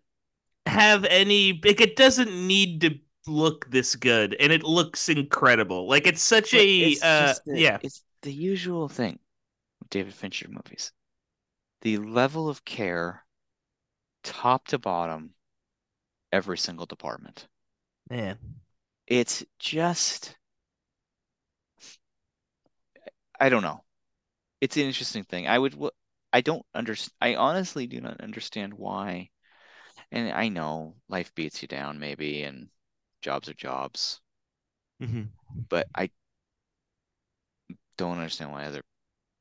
have 0.66 1.06
any 1.06 1.60
like 1.64 1.80
it 1.80 1.96
doesn't 1.96 2.32
need 2.32 2.82
to 2.82 3.00
look 3.28 3.70
this 3.70 3.96
good 3.96 4.36
and 4.40 4.52
it 4.52 4.64
looks 4.64 5.10
incredible. 5.10 5.88
Like 5.88 6.08
it's 6.08 6.24
such 6.24 6.54
a 6.54 6.80
it's 6.80 7.04
uh 7.04 7.36
the, 7.46 7.60
yeah. 7.60 7.78
It's 7.84 8.04
the 8.24 8.34
usual 8.34 8.90
thing 8.90 9.20
with 9.80 9.90
David 9.90 10.14
Fincher 10.14 10.48
movies. 10.50 10.92
The 11.82 11.98
level 11.98 12.50
of 12.50 12.66
care 12.66 13.24
top 14.24 14.68
to 14.70 14.80
bottom 14.80 15.32
every 16.32 16.58
single 16.58 16.86
department. 16.86 17.48
Man. 18.10 18.38
It's 19.10 19.44
just 19.58 20.38
I 23.40 23.50
don't 23.50 23.64
know. 23.64 23.84
It's 24.62 24.78
an 24.78 24.84
interesting 24.84 25.24
thing. 25.24 25.48
I 25.48 25.58
would 25.58 25.76
I 26.32 26.42
don't 26.42 26.66
understand 26.76 27.14
I 27.20 27.36
honestly 27.36 27.88
do 27.88 28.00
not 28.02 28.22
understand 28.22 28.74
why 28.74 29.30
and 30.12 30.32
I 30.32 30.50
know 30.50 30.96
life 31.08 31.34
beats 31.36 31.62
you 31.62 31.68
down 31.68 32.00
maybe 32.00 32.44
and 32.44 32.70
jobs 33.22 33.50
are 33.50 33.54
jobs. 33.54 34.22
Mm-hmm. 35.02 35.24
But 35.70 35.88
I 35.96 36.10
don't 37.98 38.18
understand 38.18 38.52
why 38.52 38.66
other 38.66 38.84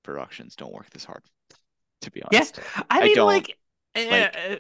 productions 0.02 0.56
don't 0.56 0.72
work 0.72 0.90
this 0.90 1.04
hard. 1.04 1.22
To 2.02 2.10
be 2.12 2.22
honest, 2.22 2.58
yeah, 2.58 2.82
I 2.88 3.02
mean, 3.02 3.18
I 3.18 3.22
like, 3.24 3.58
like 3.96 4.36
uh, 4.36 4.56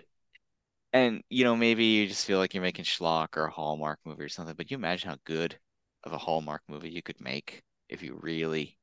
and 0.92 1.22
you 1.28 1.44
know, 1.44 1.56
maybe 1.56 1.84
you 1.84 2.06
just 2.08 2.26
feel 2.26 2.38
like 2.38 2.54
you're 2.54 2.62
making 2.62 2.84
schlock 2.84 3.36
or 3.36 3.46
a 3.46 3.50
Hallmark 3.50 3.98
movie 4.04 4.24
or 4.24 4.28
something. 4.28 4.54
But 4.56 4.70
you 4.70 4.76
imagine 4.76 5.10
how 5.10 5.16
good 5.24 5.58
of 6.04 6.12
a 6.12 6.18
Hallmark 6.18 6.62
movie 6.68 6.90
you 6.90 7.02
could 7.02 7.20
make 7.20 7.62
if 7.88 8.02
you 8.02 8.18
really 8.20 8.78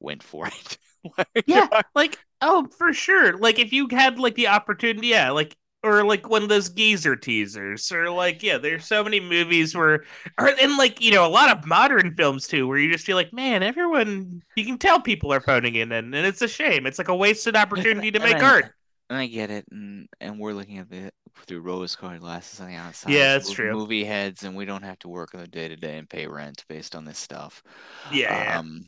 went 0.00 0.22
for 0.22 0.46
it. 0.48 0.78
like, 1.18 1.44
yeah, 1.46 1.68
like 1.94 2.18
oh, 2.40 2.68
for 2.78 2.92
sure. 2.92 3.36
Like 3.36 3.58
if 3.58 3.72
you 3.72 3.88
had 3.90 4.18
like 4.18 4.34
the 4.34 4.48
opportunity, 4.48 5.08
yeah, 5.08 5.30
like 5.30 5.56
or 5.82 6.04
like 6.04 6.28
one 6.28 6.42
of 6.42 6.48
those 6.48 6.68
geezer 6.68 7.16
teasers 7.16 7.90
or 7.90 8.10
like 8.10 8.42
yeah 8.42 8.58
there's 8.58 8.84
so 8.84 9.02
many 9.02 9.18
movies 9.18 9.74
where 9.74 10.04
or 10.38 10.48
and 10.60 10.76
like 10.76 11.00
you 11.00 11.10
know 11.10 11.26
a 11.26 11.28
lot 11.28 11.56
of 11.56 11.66
modern 11.66 12.14
films 12.14 12.46
too 12.46 12.66
where 12.68 12.78
you 12.78 12.92
just 12.92 13.06
feel 13.06 13.16
like 13.16 13.32
man 13.32 13.62
everyone 13.62 14.42
you 14.56 14.64
can 14.64 14.76
tell 14.76 15.00
people 15.00 15.32
are 15.32 15.40
phoning 15.40 15.74
in 15.74 15.90
and, 15.92 16.14
and 16.14 16.26
it's 16.26 16.42
a 16.42 16.48
shame 16.48 16.86
it's 16.86 16.98
like 16.98 17.08
a 17.08 17.16
wasted 17.16 17.56
opportunity 17.56 18.10
to 18.10 18.20
make 18.20 18.42
art 18.42 18.74
and 19.10 19.18
i 19.18 19.26
get 19.26 19.50
it 19.50 19.66
and 19.70 20.08
and 20.20 20.38
we're 20.38 20.54
looking 20.54 20.78
at 20.78 20.90
it 20.90 21.12
through 21.46 21.60
rose 21.60 21.94
colored 21.94 22.20
glasses 22.20 22.60
on 22.60 22.68
the 22.68 22.74
outside 22.74 23.12
yeah 23.12 23.34
that's 23.34 23.50
true 23.50 23.72
movie 23.72 24.04
heads 24.04 24.44
and 24.44 24.56
we 24.56 24.64
don't 24.64 24.82
have 24.82 24.98
to 24.98 25.08
work 25.08 25.34
on 25.34 25.40
the 25.40 25.46
day 25.46 25.68
to 25.68 25.76
day 25.76 25.98
and 25.98 26.08
pay 26.08 26.26
rent 26.26 26.64
based 26.68 26.94
on 26.96 27.04
this 27.04 27.18
stuff 27.18 27.62
yeah, 28.10 28.58
um 28.58 28.80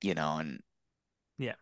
yeah. 0.00 0.08
you 0.08 0.14
know 0.14 0.38
and 0.38 0.60
yeah 1.36 1.54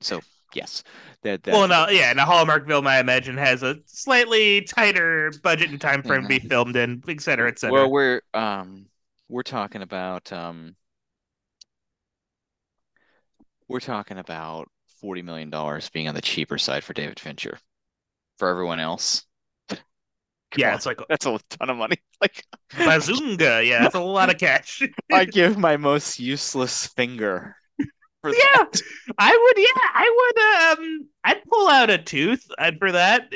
so 0.00 0.20
yes. 0.54 0.82
That, 1.22 1.42
that 1.44 1.52
well, 1.52 1.68
no, 1.68 1.88
yeah, 1.88 2.10
and 2.10 2.20
a 2.20 2.24
Hallmark 2.24 2.66
film, 2.66 2.86
I 2.86 2.98
imagine, 2.98 3.36
has 3.36 3.62
a 3.62 3.76
slightly 3.86 4.62
tighter 4.62 5.32
budget 5.42 5.70
and 5.70 5.80
time 5.80 6.02
frame 6.02 6.22
to 6.22 6.28
be 6.28 6.38
filmed 6.38 6.76
in, 6.76 7.02
et 7.08 7.20
cetera, 7.20 7.48
et 7.48 7.58
cetera. 7.58 7.72
Well, 7.72 7.90
we're 7.90 8.22
um, 8.34 8.86
we're 9.28 9.42
talking 9.42 9.82
about 9.82 10.32
um, 10.32 10.76
we're 13.68 13.80
talking 13.80 14.18
about 14.18 14.68
forty 15.04 15.20
million 15.20 15.50
dollars 15.50 15.90
being 15.90 16.08
on 16.08 16.14
the 16.14 16.22
cheaper 16.22 16.56
side 16.56 16.82
for 16.82 16.94
David 16.94 17.20
Fincher. 17.20 17.58
For 18.38 18.48
everyone 18.48 18.80
else, 18.80 19.26
yeah, 20.56 20.70
on, 20.70 20.74
it's 20.76 20.86
like 20.86 20.98
that's 21.10 21.26
a 21.26 21.38
ton 21.50 21.70
of 21.70 21.76
money. 21.76 21.96
Like 22.20 22.42
bazunga, 22.72 23.66
yeah, 23.68 23.82
that's 23.82 23.96
a 23.96 24.00
lot 24.00 24.30
of 24.30 24.38
cash. 24.38 24.80
I 25.12 25.26
give 25.26 25.58
my 25.58 25.76
most 25.76 26.18
useless 26.18 26.86
finger 26.86 27.54
for 28.22 28.30
yeah, 28.30 28.38
that. 28.56 28.80
I 29.18 29.36
would. 29.36 29.58
Yeah, 29.58 29.82
I 29.94 30.72
would. 30.78 30.86
Um, 30.86 31.08
I'd 31.22 31.44
pull 31.44 31.68
out 31.68 31.90
a 31.90 31.98
tooth 31.98 32.46
uh, 32.56 32.72
for 32.78 32.92
that. 32.92 33.30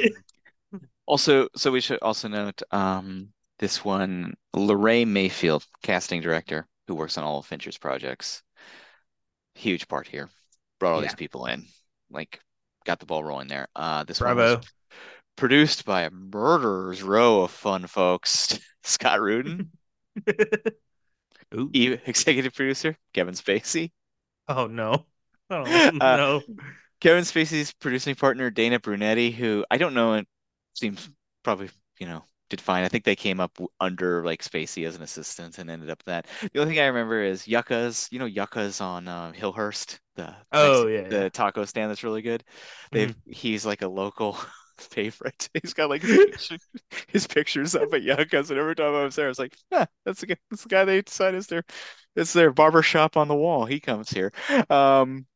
also, 1.04 1.48
so 1.54 1.70
we 1.70 1.82
should 1.82 1.98
also 2.00 2.28
note 2.28 2.62
um 2.70 3.28
this 3.58 3.84
one, 3.84 4.32
Laray 4.56 5.06
Mayfield, 5.06 5.66
casting 5.82 6.22
director, 6.22 6.66
who 6.86 6.94
works 6.94 7.18
on 7.18 7.24
all 7.24 7.40
of 7.40 7.46
Fincher's 7.46 7.76
projects. 7.76 8.42
Huge 9.54 9.86
part 9.86 10.06
here. 10.06 10.30
Brought 10.78 10.94
all 10.94 11.02
yeah. 11.02 11.08
these 11.08 11.16
people 11.16 11.46
in, 11.46 11.64
like, 12.10 12.40
got 12.84 13.00
the 13.00 13.06
ball 13.06 13.24
rolling 13.24 13.48
there. 13.48 13.68
Uh, 13.74 14.04
this 14.04 14.18
Bravo. 14.20 14.42
one 14.42 14.56
was 14.58 14.66
produced 15.36 15.84
by 15.84 16.02
a 16.02 16.10
murderer's 16.10 17.02
row 17.02 17.42
of 17.42 17.50
fun 17.50 17.86
folks. 17.86 18.58
Scott 18.82 19.20
Rudin. 19.20 19.70
Executive 21.52 22.54
producer 22.54 22.96
Kevin 23.14 23.34
Spacey. 23.34 23.92
Oh 24.48 24.66
no. 24.66 25.06
Oh 25.50 25.62
uh, 26.00 26.16
no. 26.16 26.42
Kevin 27.00 27.24
Spacey's 27.24 27.72
producing 27.72 28.14
partner 28.14 28.50
Dana 28.50 28.80
Brunetti, 28.80 29.30
who 29.30 29.64
I 29.70 29.78
don't 29.78 29.94
know, 29.94 30.14
it 30.14 30.26
seems 30.74 31.08
probably 31.42 31.70
you 31.98 32.06
know 32.06 32.24
did 32.48 32.60
fine. 32.60 32.84
I 32.84 32.88
think 32.88 33.04
they 33.04 33.16
came 33.16 33.40
up 33.40 33.58
under 33.80 34.24
like 34.24 34.42
Spacey 34.42 34.86
as 34.86 34.96
an 34.96 35.02
assistant 35.02 35.58
and 35.58 35.70
ended 35.70 35.90
up 35.90 36.02
that. 36.04 36.26
The 36.52 36.60
only 36.60 36.74
thing 36.74 36.82
I 36.82 36.86
remember 36.86 37.22
is 37.22 37.46
Yuca's. 37.46 38.08
You 38.10 38.18
know 38.18 38.26
Yuca's 38.26 38.80
on 38.80 39.08
uh, 39.08 39.32
Hillhurst, 39.32 39.98
the 40.16 40.34
oh 40.52 40.86
yeah, 40.86 41.08
the 41.08 41.22
yeah. 41.22 41.28
taco 41.28 41.64
stand 41.64 41.90
that's 41.90 42.04
really 42.04 42.22
good. 42.22 42.44
They've 42.92 43.10
mm-hmm. 43.10 43.32
he's 43.32 43.66
like 43.66 43.82
a 43.82 43.88
local 43.88 44.38
favorite. 44.78 45.48
He's 45.62 45.74
got 45.74 45.90
like 45.90 46.02
his, 47.08 47.26
pictures 47.26 47.74
up 47.74 47.92
at 47.92 48.02
Yuca's, 48.02 48.50
and 48.50 48.58
every 48.58 48.76
time 48.76 48.94
I 48.94 49.04
was 49.04 49.16
there, 49.16 49.26
I 49.26 49.28
was 49.28 49.38
like, 49.38 49.56
ah, 49.72 49.86
that's 50.04 50.20
the 50.20 50.26
guy, 50.26 50.36
that's 50.50 50.62
the 50.62 50.68
guy 50.68 50.84
they 50.84 51.02
decided 51.02 51.38
is 51.38 51.46
their 51.48 51.64
it's 52.16 52.32
their 52.32 52.52
barber 52.52 52.82
shop 52.82 53.16
on 53.16 53.28
the 53.28 53.34
wall. 53.34 53.64
He 53.64 53.80
comes 53.80 54.10
here. 54.10 54.32
Um, 54.70 55.26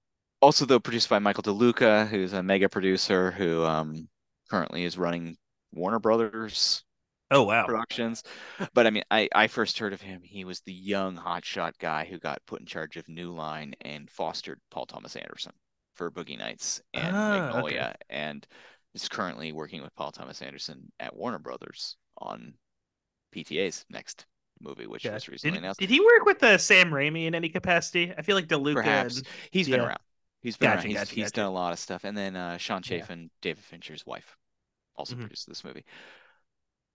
also, 0.41 0.65
though, 0.65 0.81
produced 0.81 1.09
by 1.09 1.21
Michael 1.21 1.45
DeLuca, 1.45 2.09
who's 2.09 2.33
a 2.33 2.43
mega 2.43 2.69
producer 2.69 3.31
who 3.31 3.65
um, 3.65 4.09
currently 4.51 4.85
is 4.85 4.99
running 4.99 5.37
Warner 5.73 6.01
Brothers. 6.01 6.83
Oh 7.33 7.45
wow! 7.45 7.65
Productions, 7.67 8.23
but 8.75 8.87
I 8.87 8.91
mean, 8.91 9.05
I 9.11 9.29
I 9.35 9.47
first 9.47 9.79
heard 9.79 9.93
of 9.93 10.01
him. 10.01 10.23
He 10.23 10.45
was 10.45 10.61
the 10.61 10.73
young 10.73 11.17
hotshot 11.17 11.73
guy 11.79 12.05
who 12.05 12.19
got 12.19 12.45
put 12.47 12.61
in 12.61 12.67
charge 12.67 12.97
of 12.97 13.09
New 13.09 13.33
Line 13.33 13.75
and 13.81 14.11
fostered 14.11 14.61
Paul 14.71 14.87
Thomas 14.87 15.17
Anderson 15.17 15.53
for 15.95 16.11
Boogie 16.11 16.39
Nights 16.39 16.83
and 16.93 17.17
ah, 17.17 17.31
Magnolia, 17.31 17.95
okay. 17.95 18.19
and 18.19 18.47
is 18.95 19.09
currently 19.09 19.53
working 19.53 19.83
with 19.83 19.95
Paul 19.95 20.13
Thomas 20.13 20.43
Anderson 20.43 20.93
at 21.01 21.17
Warner 21.17 21.39
Brothers 21.39 21.97
on 22.19 22.55
PTA's 23.35 23.87
next 23.89 24.27
movie, 24.61 24.87
which 24.87 25.05
was 25.05 25.29
recently 25.29 25.57
did, 25.57 25.65
announced. 25.65 25.81
Did 25.81 25.91
he 25.91 26.01
work 26.01 26.25
with 26.25 26.43
uh, 26.43 26.59
Sam 26.59 26.91
Raimi 26.91 27.27
in 27.27 27.35
any 27.35 27.49
capacity? 27.49 28.13
I 28.17 28.23
feel 28.23 28.37
like 28.37 28.47
DeLuca. 28.47 28.75
Perhaps 28.75 29.19
and... 29.19 29.27
he's 29.51 29.69
been 29.69 29.81
yeah. 29.81 29.87
around. 29.87 30.01
He's 30.43 30.57
been 30.57 30.69
gotcha, 30.69 30.79
around. 30.79 30.87
He's, 30.87 30.97
gotcha, 30.97 31.15
he's 31.15 31.25
gotcha. 31.25 31.37
done 31.37 31.47
a 31.47 31.53
lot 31.53 31.73
of 31.73 31.79
stuff. 31.79 32.05
And 32.05 32.17
then 32.17 32.37
uh, 32.37 32.57
Ceán 32.59 32.83
Chaffin, 32.83 33.23
yeah. 33.23 33.29
David 33.41 33.65
Fincher's 33.65 34.05
wife, 34.05 34.37
also 34.97 35.15
mm-hmm. 35.15 35.23
produced 35.23 35.49
this 35.49 35.65
movie. 35.65 35.85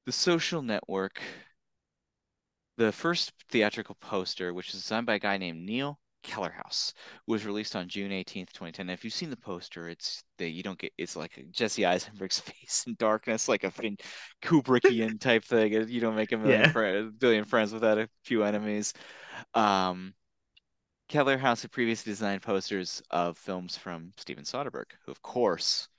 The 0.08 0.14
Social 0.14 0.62
Network. 0.62 1.22
The 2.78 2.94
first 2.94 3.34
theatrical 3.50 3.96
poster, 3.96 4.54
which 4.54 4.70
is 4.70 4.82
designed 4.82 5.06
by 5.06 5.16
a 5.16 5.20
guy 5.20 5.38
named 5.38 5.66
Neil 5.66 6.00
Kellerhouse 6.24 6.94
was 7.28 7.46
released 7.46 7.76
on 7.76 7.90
June 7.90 8.12
18th, 8.12 8.54
2010. 8.54 8.90
if 8.90 9.04
you've 9.04 9.14
seen 9.14 9.30
the 9.30 9.36
poster, 9.36 9.90
it's 9.90 10.24
that 10.38 10.52
you 10.52 10.64
don't 10.64 10.80
get 10.80 10.94
it's 10.98 11.18
like 11.18 11.46
Jesse 11.52 11.82
Eisenberg's 11.82 12.40
face 12.40 12.86
in 12.88 12.96
darkness, 12.98 13.50
like 13.50 13.66
a 13.66 13.72
fin- 13.72 13.98
Kubrickian 14.42 15.20
type 15.20 15.44
thing. 15.44 15.74
You 15.90 16.00
don't 16.00 16.16
make 16.16 16.32
a 16.32 16.38
million 16.38 16.62
yeah. 16.62 16.72
fr- 16.72 17.10
billion 17.18 17.44
friends 17.44 17.74
without 17.74 17.98
a 17.98 18.08
few 18.24 18.44
enemies. 18.46 18.94
Um, 19.56 20.14
Kellerhouse 21.10 21.64
had 21.64 21.72
previously 21.72 22.14
designed 22.14 22.44
posters 22.44 23.02
of 23.12 23.38
films 23.38 23.76
from 23.76 24.14
Steven 24.16 24.46
Soderbergh, 24.46 24.94
who 25.06 25.12
of 25.12 25.22
course 25.22 25.90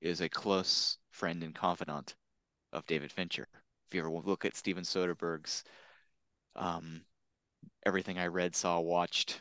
is 0.00 0.20
a 0.20 0.28
close 0.28 0.98
friend 1.10 1.42
and 1.42 1.56
confidant 1.56 2.14
of 2.72 2.86
David 2.86 3.12
Fincher. 3.12 3.46
If 3.88 3.94
you 3.94 4.00
ever 4.00 4.10
look 4.10 4.44
at 4.44 4.56
Steven 4.56 4.84
Soderbergh's 4.84 5.64
um, 6.56 7.02
everything 7.86 8.18
I 8.18 8.26
read, 8.26 8.54
saw, 8.54 8.80
watched 8.80 9.40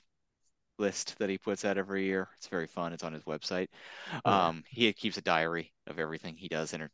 list 0.80 1.18
that 1.20 1.30
he 1.30 1.38
puts 1.38 1.66
out 1.66 1.78
every 1.78 2.06
year, 2.06 2.30
it's 2.38 2.48
very 2.48 2.68
fun. 2.68 2.94
It's 2.94 3.04
on 3.04 3.14
his 3.14 3.24
website. 3.24 3.68
Um, 4.26 4.64
he 4.70 4.92
keeps 4.94 5.18
a 5.18 5.22
diary 5.22 5.74
of 5.88 6.00
everything 6.00 6.36
he 6.38 6.48
does 6.48 6.74
and 6.74 6.90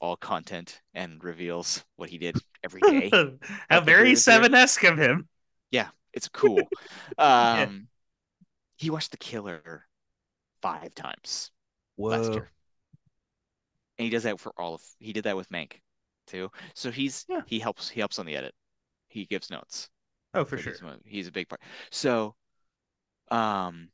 all 0.00 0.16
content 0.16 0.80
and 0.94 1.22
reveals 1.22 1.84
what 1.96 2.10
he 2.10 2.18
did 2.18 2.36
every 2.64 2.80
day. 2.80 3.10
How 3.70 3.80
very 3.80 4.14
seven 4.16 4.54
esque 4.54 4.84
of 4.84 4.98
him. 4.98 5.28
Yeah, 5.70 5.88
it's 6.12 6.28
cool. 6.28 6.58
um, 7.18 7.18
yeah. 7.18 7.68
He 8.76 8.90
watched 8.90 9.12
The 9.12 9.16
Killer 9.16 9.84
five 10.62 10.94
times 10.94 11.50
Whoa. 11.96 12.10
last 12.10 12.32
year, 12.32 12.50
and 13.98 14.04
he 14.04 14.10
does 14.10 14.22
that 14.24 14.40
for 14.40 14.52
all 14.58 14.74
of. 14.74 14.82
He 14.98 15.12
did 15.12 15.24
that 15.24 15.36
with 15.36 15.48
Mank 15.50 15.80
too. 16.26 16.50
So 16.74 16.90
he's 16.90 17.24
Yeah. 17.28 17.42
he 17.46 17.58
helps 17.58 17.88
he 17.88 18.00
helps 18.00 18.18
on 18.18 18.26
the 18.26 18.36
edit. 18.36 18.54
He 19.08 19.26
gives 19.26 19.50
notes. 19.50 19.88
Oh, 20.34 20.44
for 20.44 20.58
sure. 20.58 20.74
He's 21.04 21.26
a 21.26 21.32
big 21.32 21.48
part. 21.48 21.62
So, 21.90 22.34
um, 23.30 23.90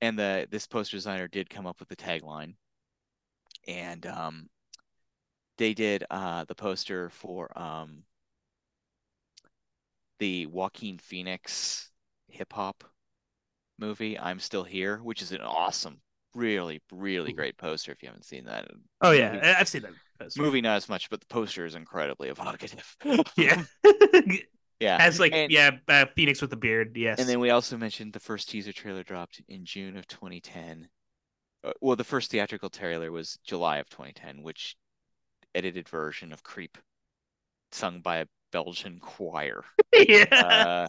and 0.00 0.18
the 0.18 0.48
this 0.50 0.66
poster 0.66 0.96
designer 0.96 1.28
did 1.28 1.50
come 1.50 1.66
up 1.66 1.78
with 1.80 1.88
the 1.88 1.96
tagline, 1.96 2.54
and 3.68 4.06
um, 4.06 4.48
they 5.58 5.74
did 5.74 6.04
uh 6.10 6.44
the 6.44 6.54
poster 6.54 7.10
for 7.10 7.50
um 7.58 8.04
the 10.18 10.44
Joaquin 10.46 10.98
Phoenix 10.98 11.90
hip 12.28 12.52
hop 12.52 12.84
movie, 13.78 14.18
I'm 14.18 14.40
Still 14.40 14.64
Here, 14.64 14.98
which 14.98 15.22
is 15.22 15.32
an 15.32 15.40
awesome, 15.40 16.00
really, 16.36 16.82
really 16.92 17.32
great 17.32 17.56
poster 17.56 17.92
if 17.92 18.02
you 18.02 18.08
haven't 18.08 18.24
seen 18.24 18.44
that. 18.44 18.68
Oh 19.00 19.10
yeah, 19.12 19.32
Movie- 19.32 19.46
I've 19.46 19.68
seen 19.68 19.82
that. 19.82 19.92
poster. 20.20 20.42
Movie 20.42 20.60
not 20.60 20.76
as 20.76 20.88
much, 20.88 21.10
but 21.10 21.20
the 21.20 21.26
poster 21.26 21.64
is 21.64 21.74
incredibly 21.74 22.28
evocative. 22.28 22.96
Yeah. 23.36 23.64
Yeah. 24.78 24.98
As 25.00 25.18
like 25.18 25.32
And- 25.32 25.50
yeah, 25.50 25.70
uh, 25.88 26.04
Phoenix 26.14 26.42
with 26.42 26.50
the 26.50 26.56
beard. 26.56 26.98
Yes. 26.98 27.18
And 27.18 27.26
then 27.26 27.40
we 27.40 27.48
also 27.48 27.78
mentioned 27.78 28.12
the 28.12 28.20
first 28.20 28.50
teaser 28.50 28.74
trailer 28.74 29.02
dropped 29.02 29.40
in 29.48 29.64
June 29.64 29.96
of 29.96 30.06
2010. 30.06 30.86
Uh, 31.64 31.72
well, 31.80 31.96
the 31.96 32.04
first 32.04 32.30
theatrical 32.30 32.68
trailer 32.68 33.10
was 33.10 33.38
July 33.46 33.78
of 33.78 33.88
2010, 33.88 34.42
which 34.42 34.76
edited 35.54 35.88
version 35.88 36.30
of 36.30 36.42
Creep, 36.42 36.76
sung 37.72 38.02
by 38.02 38.18
a 38.18 38.26
Belgian 38.52 38.98
choir. 39.00 39.64
yeah. 39.94 40.24
Uh, 40.30 40.88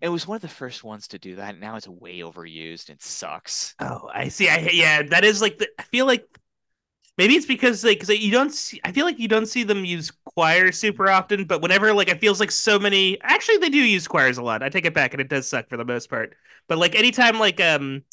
it 0.00 0.08
was 0.08 0.26
one 0.26 0.36
of 0.36 0.42
the 0.42 0.48
first 0.48 0.84
ones 0.84 1.08
to 1.08 1.18
do 1.18 1.36
that. 1.36 1.58
Now 1.58 1.76
it's 1.76 1.88
way 1.88 2.18
overused 2.20 2.88
and 2.90 3.00
sucks. 3.00 3.74
Oh, 3.80 4.08
I 4.12 4.28
see. 4.28 4.48
I 4.48 4.68
yeah, 4.72 5.02
that 5.02 5.24
is 5.24 5.40
like 5.40 5.58
the. 5.58 5.68
I 5.78 5.82
feel 5.84 6.06
like 6.06 6.26
maybe 7.18 7.34
it's 7.34 7.46
because 7.46 7.84
like 7.84 8.00
cause 8.00 8.10
you 8.10 8.32
don't 8.32 8.52
see. 8.52 8.80
I 8.84 8.92
feel 8.92 9.06
like 9.06 9.18
you 9.18 9.28
don't 9.28 9.46
see 9.46 9.64
them 9.64 9.84
use 9.84 10.12
choir 10.34 10.72
super 10.72 11.10
often, 11.10 11.44
but 11.44 11.62
whenever 11.62 11.92
like 11.92 12.08
it 12.08 12.20
feels 12.20 12.40
like 12.40 12.50
so 12.50 12.78
many. 12.78 13.20
Actually, 13.22 13.58
they 13.58 13.70
do 13.70 13.78
use 13.78 14.08
choirs 14.08 14.38
a 14.38 14.42
lot. 14.42 14.62
I 14.62 14.68
take 14.68 14.86
it 14.86 14.94
back, 14.94 15.14
and 15.14 15.20
it 15.20 15.28
does 15.28 15.48
suck 15.48 15.68
for 15.68 15.76
the 15.76 15.84
most 15.84 16.10
part. 16.10 16.36
But 16.68 16.78
like 16.78 16.94
anytime 16.94 17.38
like 17.38 17.60
um. 17.60 18.04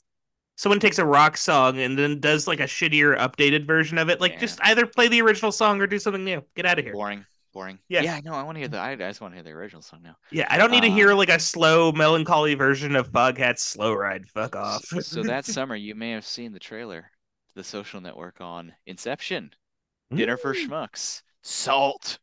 Someone 0.58 0.80
takes 0.80 1.00
a 1.00 1.06
rock 1.06 1.36
song 1.38 1.80
and 1.80 2.00
then 2.00 2.20
does 2.22 2.48
like 2.48 2.62
a 2.62 2.64
shittier 2.64 3.18
updated 3.18 3.66
version 3.66 3.98
of 3.98 4.10
it. 4.10 4.22
Like, 4.22 4.34
Yeah. 4.34 4.40
just 4.40 4.60
either 4.64 4.86
play 4.86 5.10
the 5.10 5.22
original 5.22 5.52
song 5.52 5.82
or 5.82 5.88
do 5.88 6.00
something 6.00 6.24
new. 6.24 6.44
Get 6.56 6.66
out 6.66 6.80
of 6.80 6.86
here. 6.86 6.94
Boring, 6.94 7.26
boring. 7.56 7.80
Yeah. 7.90 8.02
yeah. 8.02 8.14
I 8.16 8.22
know. 8.22 8.34
I 8.34 8.44
want 8.44 8.58
to 8.58 8.60
hear 8.60 8.68
the. 8.68 8.78
I, 8.78 8.92
I 8.92 8.96
just 8.98 9.22
want 9.22 9.32
to 9.34 9.38
hear 9.38 9.44
the 9.44 9.50
original 9.58 9.82
song 9.82 10.02
now. 10.04 10.16
Yeah, 10.32 10.46
I 10.50 10.58
don't 10.60 10.70
need 10.70 10.82
to 10.84 10.90
Uh, 10.90 10.94
hear 10.94 11.14
like 11.16 11.30
a 11.30 11.40
slow, 11.40 11.92
melancholy 11.92 12.54
version 12.54 12.96
of 12.96 13.08
Foghat's 13.12 13.64
Slow 13.64 13.94
Ride. 13.94 14.28
Fuck 14.28 14.56
off. 14.56 14.84
so 14.86 15.24
that 15.24 15.46
summer, 15.46 15.76
you 15.76 15.96
may 15.96 16.12
have 16.12 16.26
seen 16.26 16.52
the 16.52 16.60
trailer, 16.60 17.10
The 17.56 17.64
Social 17.64 18.00
Network 18.02 18.42
on 18.42 18.74
Inception, 18.86 19.50
Dinner 20.14 20.38
for. 20.38 20.54
Schmucks, 20.54 21.24
Salt, 21.42 22.20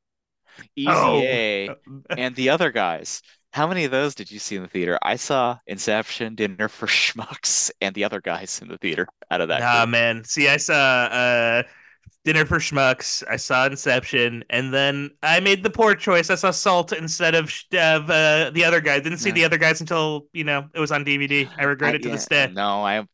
Easy 0.76 0.86
Oh. 0.88 1.20
A, 1.22 1.70
and 2.16 2.36
the 2.36 2.50
other 2.50 2.70
guys. 2.70 3.22
How 3.52 3.66
many 3.66 3.84
of 3.84 3.90
those 3.90 4.14
did 4.14 4.30
you 4.30 4.38
see 4.38 4.56
in 4.56 4.62
the 4.62 4.68
theater? 4.68 4.98
I 5.02 5.16
saw 5.16 5.58
Inception, 5.66 6.34
Dinner 6.36 6.68
for 6.68 6.86
Schmucks, 6.86 7.70
and 7.82 7.94
the 7.94 8.04
other 8.04 8.20
guys 8.20 8.60
in 8.62 8.68
the 8.68 8.78
theater 8.78 9.06
out 9.30 9.40
of 9.42 9.48
that. 9.48 9.60
Nah, 9.60 9.80
group. 9.82 9.90
man. 9.90 10.24
See, 10.24 10.48
I 10.48 10.56
saw 10.56 10.74
uh, 10.74 11.62
Dinner 12.24 12.44
for 12.46 12.58
Schmucks. 12.58 13.24
I 13.28 13.36
saw 13.36 13.66
Inception, 13.66 14.44
and 14.48 14.72
then 14.72 15.10
I 15.22 15.40
made 15.40 15.62
the 15.64 15.70
poor 15.70 15.94
choice. 15.96 16.30
I 16.30 16.36
saw 16.36 16.52
Salt 16.52 16.92
instead 16.92 17.34
of 17.34 17.52
of 17.72 18.08
uh, 18.10 18.50
the 18.54 18.64
other 18.64 18.80
guys. 18.80 19.02
Didn't 19.02 19.18
see 19.18 19.30
Yeah. 19.30 19.34
the 19.34 19.44
other 19.46 19.58
guys 19.58 19.80
until 19.80 20.26
you 20.32 20.44
know 20.44 20.68
it 20.72 20.78
was 20.78 20.92
on 20.92 21.04
DVD. 21.04 21.48
I 21.58 21.64
regret 21.64 21.92
I- 21.92 21.96
it 21.96 22.02
to 22.02 22.08
yeah, 22.08 22.14
this 22.14 22.26
day. 22.26 22.50
No, 22.52 22.84
I 22.84 23.06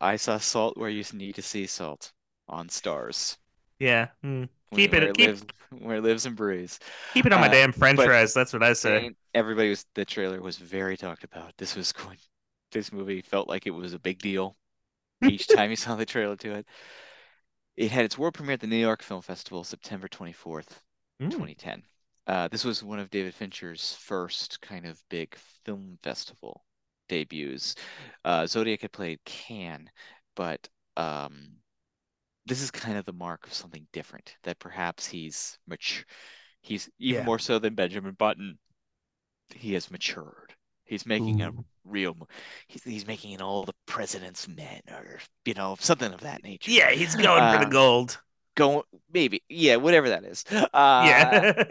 I 0.00 0.16
saw 0.16 0.38
Salt 0.38 0.76
where 0.78 0.88
you 0.88 1.04
need 1.12 1.34
to 1.34 1.42
see 1.42 1.66
Salt 1.66 2.12
on 2.48 2.68
Starz. 2.68 3.36
Yeah, 3.78 4.08
mm. 4.24 4.48
where- 4.70 4.76
Keep 4.78 4.94
it- 4.94 5.02
where 5.02 5.12
keep- 5.12 5.26
lives 5.26 5.44
where 5.70 5.96
it 5.96 6.02
lives 6.02 6.24
and 6.26 6.34
breathes. 6.36 6.78
keep 7.12 7.26
it 7.26 7.32
on 7.32 7.40
my 7.40 7.48
Uh, 7.48 7.50
damn 7.50 7.72
French 7.72 8.00
fries. 8.00 8.32
That's 8.32 8.52
what 8.54 8.62
I 8.62 8.72
say. 8.72 9.10
Everybody 9.34 9.68
was 9.68 9.84
the 9.94 10.04
trailer 10.06 10.40
was 10.40 10.56
very 10.56 10.96
talked 10.96 11.24
about. 11.24 11.52
This 11.58 11.76
was 11.76 11.92
going 11.92 12.16
this 12.72 12.90
movie 12.92 13.20
felt 13.20 13.48
like 13.48 13.66
it 13.66 13.70
was 13.70 13.92
a 13.92 13.98
big 13.98 14.18
deal 14.18 14.56
each 15.22 15.46
time 15.48 15.68
you 15.70 15.76
saw 15.76 15.94
the 15.96 16.06
trailer 16.06 16.36
to 16.36 16.54
it. 16.54 16.66
It 17.76 17.90
had 17.90 18.04
its 18.04 18.18
world 18.18 18.34
premiere 18.34 18.54
at 18.54 18.60
the 18.60 18.66
New 18.66 18.76
York 18.76 19.02
Film 19.02 19.22
Festival 19.22 19.64
September 19.64 20.08
24th, 20.08 20.82
Mm. 21.20 21.30
2010. 21.30 21.84
Uh, 22.26 22.48
this 22.48 22.64
was 22.64 22.82
one 22.82 22.98
of 22.98 23.08
David 23.10 23.34
Fincher's 23.34 23.94
first 23.94 24.60
kind 24.60 24.84
of 24.86 25.02
big 25.08 25.34
film 25.64 25.98
festival 26.02 26.64
debuts. 27.08 27.74
Uh, 28.24 28.46
Zodiac 28.46 28.82
had 28.82 28.92
played 28.92 29.24
Cannes, 29.24 29.90
but 30.34 30.68
um, 30.96 31.60
this 32.46 32.62
is 32.62 32.70
kind 32.70 32.98
of 32.98 33.04
the 33.04 33.12
mark 33.12 33.46
of 33.46 33.54
something 33.54 33.86
different. 33.92 34.36
That 34.44 34.58
perhaps 34.58 35.06
he's 35.06 35.58
mature. 35.66 36.04
He's 36.62 36.90
even 36.98 37.22
Yeah. 37.22 37.26
more 37.26 37.38
so 37.40 37.58
than 37.60 37.76
Benjamin 37.76 38.14
Button. 38.14 38.58
He 39.54 39.74
has 39.74 39.90
matured. 39.92 40.55
He's 40.86 41.06
making 41.06 41.42
a 41.42 41.52
real. 41.84 42.16
He's 42.68 42.82
he's 42.84 43.06
making 43.06 43.34
an 43.34 43.42
all 43.42 43.64
the 43.64 43.74
president's 43.86 44.48
men, 44.48 44.80
or 44.90 45.18
you 45.44 45.54
know 45.54 45.76
something 45.80 46.12
of 46.12 46.20
that 46.22 46.42
nature. 46.42 46.70
Yeah, 46.70 46.90
he's 46.90 47.14
going 47.14 47.52
for 47.52 47.58
the 47.60 47.66
Uh, 47.66 47.70
gold. 47.70 48.18
Go 48.56 48.84
maybe 49.12 49.42
yeah 49.50 49.76
whatever 49.76 50.08
that 50.08 50.24
is. 50.24 50.44
Uh, 50.50 50.66
yeah. 50.72 51.64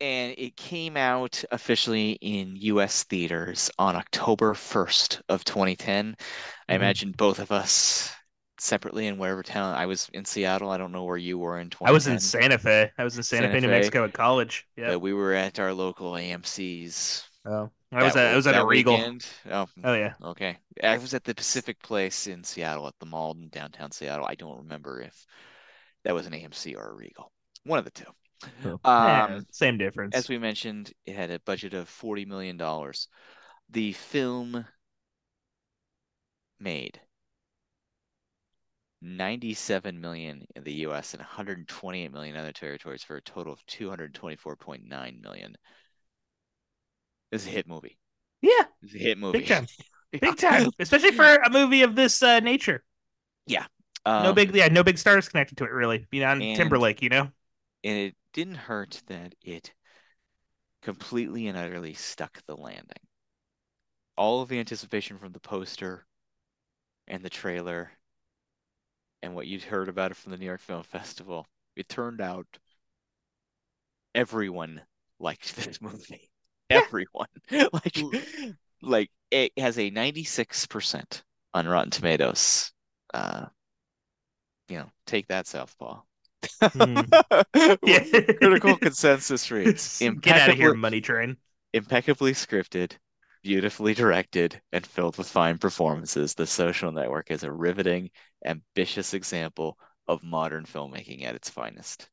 and 0.00 0.34
it 0.38 0.56
came 0.56 0.96
out 0.96 1.42
officially 1.50 2.12
in 2.20 2.54
U.S. 2.56 3.02
theaters 3.04 3.70
on 3.78 3.96
October 3.96 4.54
1st 4.54 5.20
of 5.28 5.44
2010. 5.44 6.16
I 6.68 6.72
Mhm. 6.72 6.76
imagine 6.76 7.12
both 7.12 7.38
of 7.40 7.50
us 7.50 8.12
separately 8.58 9.06
in 9.08 9.18
whatever 9.18 9.42
town. 9.42 9.74
I 9.74 9.86
was 9.86 10.08
in 10.12 10.24
Seattle. 10.24 10.70
I 10.70 10.78
don't 10.78 10.92
know 10.92 11.04
where 11.04 11.16
you 11.16 11.38
were 11.38 11.58
in 11.58 11.70
I 11.84 11.90
was 11.92 12.06
in 12.06 12.18
Santa 12.20 12.58
Fe. 12.58 12.90
I 12.96 13.04
was 13.04 13.16
in 13.16 13.22
Santa, 13.22 13.48
Santa 13.48 13.52
Fe, 13.52 13.60
New 13.60 13.68
Fe. 13.68 13.72
Mexico 13.72 14.04
at 14.04 14.12
college. 14.12 14.66
Yeah. 14.76 14.88
but 14.90 15.00
we 15.00 15.12
were 15.12 15.34
at 15.34 15.58
our 15.58 15.72
local 15.72 16.12
AMC's. 16.16 17.24
Oh, 17.44 17.70
I 17.96 18.04
was 18.04 18.14
at 18.16 18.32
I 18.32 18.36
was 18.36 18.46
at 18.46 18.56
a 18.56 18.64
Regal. 18.64 18.98
weekend. 18.98 19.26
Oh, 19.50 19.68
Oh 19.82 19.94
yeah. 19.94 20.14
okay. 20.22 20.58
I 20.82 20.98
was 20.98 21.14
at 21.14 21.24
the 21.24 21.34
Pacific 21.34 21.80
Place 21.82 22.26
in 22.26 22.44
Seattle 22.44 22.86
at 22.86 22.94
the 23.00 23.06
mall 23.06 23.32
in 23.32 23.48
downtown 23.48 23.90
Seattle. 23.90 24.26
I 24.26 24.34
don't 24.34 24.58
remember 24.58 25.00
if 25.02 25.26
that 26.04 26.14
was 26.14 26.26
an 26.26 26.34
AMC 26.34 26.74
or 26.74 26.90
a 26.90 26.94
Regal. 26.94 27.32
One 27.64 27.78
of 27.78 27.84
the 27.84 27.90
two. 27.90 28.12
Yeah, 28.64 28.80
Um, 28.84 29.46
same 29.50 29.78
difference. 29.78 30.14
As 30.16 30.28
we 30.28 30.38
mentioned, 30.38 30.92
it 31.06 31.16
had 31.16 31.30
a 31.30 31.40
budget 31.40 31.74
of 31.74 31.88
$40 31.90 32.26
million. 32.26 32.58
The 33.70 33.92
film 33.92 34.66
made 36.60 37.00
97 39.02 40.00
million 40.00 40.46
in 40.54 40.62
the 40.62 40.72
US 40.74 41.14
and 41.14 41.20
128 41.20 42.12
million 42.12 42.36
in 42.36 42.40
other 42.40 42.52
territories 42.52 43.02
for 43.02 43.16
a 43.16 43.22
total 43.22 43.52
of 43.52 43.66
224.9 43.66 45.20
million. 45.20 45.56
This 47.30 47.42
is 47.42 47.48
a 47.48 47.50
hit 47.50 47.66
movie. 47.66 47.98
yeah, 48.42 48.64
It's 48.82 48.94
a 48.94 48.98
hit 48.98 49.18
movie. 49.18 49.38
big 49.38 49.48
time, 49.48 49.66
big 50.12 50.36
time, 50.36 50.70
especially 50.78 51.12
for 51.12 51.24
a 51.24 51.50
movie 51.50 51.82
of 51.82 51.94
this 51.96 52.22
uh, 52.22 52.40
nature. 52.40 52.82
no 53.48 53.60
Um, 54.04 54.34
big, 54.34 54.54
yeah, 54.54 54.68
no 54.68 54.84
big 54.84 54.98
stars 54.98 55.28
connected 55.28 55.58
to 55.58 55.64
it 55.64 55.72
really. 55.72 56.06
Beyond 56.10 56.42
and- 56.42 56.56
Timberlake, 56.56 57.02
you 57.02 57.08
know. 57.08 57.28
and 57.84 57.98
it 57.98 58.14
didn't 58.32 58.54
hurt 58.56 59.02
that 59.08 59.34
it 59.42 59.72
completely 60.82 61.48
and 61.48 61.58
utterly 61.58 61.94
stuck 61.94 62.40
the 62.46 62.56
landing. 62.56 63.02
All 64.16 64.40
of 64.42 64.48
the 64.48 64.58
anticipation 64.60 65.18
from 65.18 65.32
the 65.32 65.40
poster 65.40 66.06
and 67.08 67.22
the 67.22 67.30
trailer 67.30 67.90
and 69.22 69.34
what 69.34 69.46
you'd 69.46 69.62
heard 69.64 69.88
about 69.88 70.10
it 70.12 70.16
from 70.16 70.30
the 70.32 70.38
New 70.38 70.46
York 70.46 70.60
Film 70.60 70.82
Festival, 70.84 71.46
it 71.74 71.88
turned 71.88 72.20
out 72.20 72.46
everyone 74.14 74.80
liked 75.18 75.56
this 75.64 75.80
movie. 75.80 76.30
Yeah. 76.70 76.78
Everyone. 76.78 77.28
Like 77.72 78.06
like 78.82 79.10
it 79.30 79.52
has 79.58 79.78
a 79.78 79.90
96% 79.90 81.24
on 81.54 81.66
Rotten 81.68 81.90
Tomatoes. 81.90 82.72
Uh 83.14 83.46
you 84.68 84.78
know, 84.78 84.90
take 85.06 85.28
that 85.28 85.46
Southpaw. 85.46 86.00
Hmm. 86.72 87.02
Yeah. 87.84 88.04
Critical 88.40 88.76
consensus 88.78 89.50
reads 89.50 90.10
Get 90.20 90.36
out 90.36 90.50
of 90.50 90.56
here, 90.56 90.74
money 90.74 91.00
train. 91.00 91.36
impeccably 91.72 92.32
scripted, 92.32 92.98
beautifully 93.42 93.94
directed, 93.94 94.60
and 94.72 94.86
filled 94.86 95.16
with 95.18 95.28
fine 95.28 95.58
performances. 95.58 96.34
The 96.34 96.46
Social 96.46 96.90
Network 96.92 97.30
is 97.30 97.44
a 97.44 97.52
riveting, 97.52 98.10
ambitious 98.44 99.14
example 99.14 99.78
of 100.08 100.24
modern 100.24 100.64
filmmaking 100.64 101.24
at 101.24 101.36
its 101.36 101.48
finest. 101.50 102.10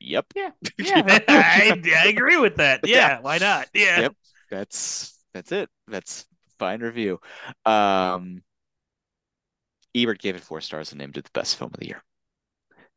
Yep. 0.00 0.26
Yeah. 0.34 0.50
Yeah. 0.78 1.02
I, 1.28 1.82
I 2.04 2.08
agree 2.08 2.38
with 2.38 2.56
that. 2.56 2.80
Yeah, 2.86 2.96
yeah. 2.96 3.20
Why 3.20 3.38
not? 3.38 3.68
Yeah. 3.74 4.00
Yep. 4.02 4.14
That's 4.50 5.18
that's 5.34 5.52
it. 5.52 5.68
That's 5.88 6.26
fine 6.58 6.80
review. 6.80 7.20
Um 7.64 8.42
Ebert 9.94 10.18
gave 10.22 10.34
it 10.34 10.42
four 10.42 10.62
stars 10.62 10.92
and 10.92 10.98
named 10.98 11.18
it 11.18 11.24
the 11.24 11.30
best 11.32 11.56
film 11.56 11.72
of 11.74 11.80
the 11.80 11.88
year. 11.88 12.02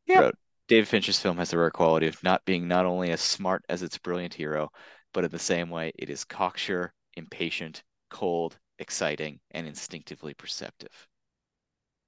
Yeah. 0.06 0.20
Wrote, 0.20 0.38
David 0.68 0.88
Fincher's 0.88 1.18
film 1.20 1.38
has 1.38 1.50
the 1.50 1.58
rare 1.58 1.70
quality 1.70 2.06
of 2.06 2.22
not 2.22 2.44
being 2.44 2.66
not 2.68 2.86
only 2.86 3.10
as 3.10 3.20
smart 3.20 3.64
as 3.68 3.82
its 3.82 3.98
brilliant 3.98 4.32
hero, 4.34 4.70
but 5.12 5.24
in 5.24 5.30
the 5.30 5.38
same 5.38 5.68
way, 5.70 5.92
it 5.98 6.08
is 6.08 6.24
cocksure, 6.24 6.94
impatient, 7.14 7.82
cold, 8.10 8.58
exciting, 8.78 9.40
and 9.50 9.66
instinctively 9.66 10.34
perceptive. 10.34 11.08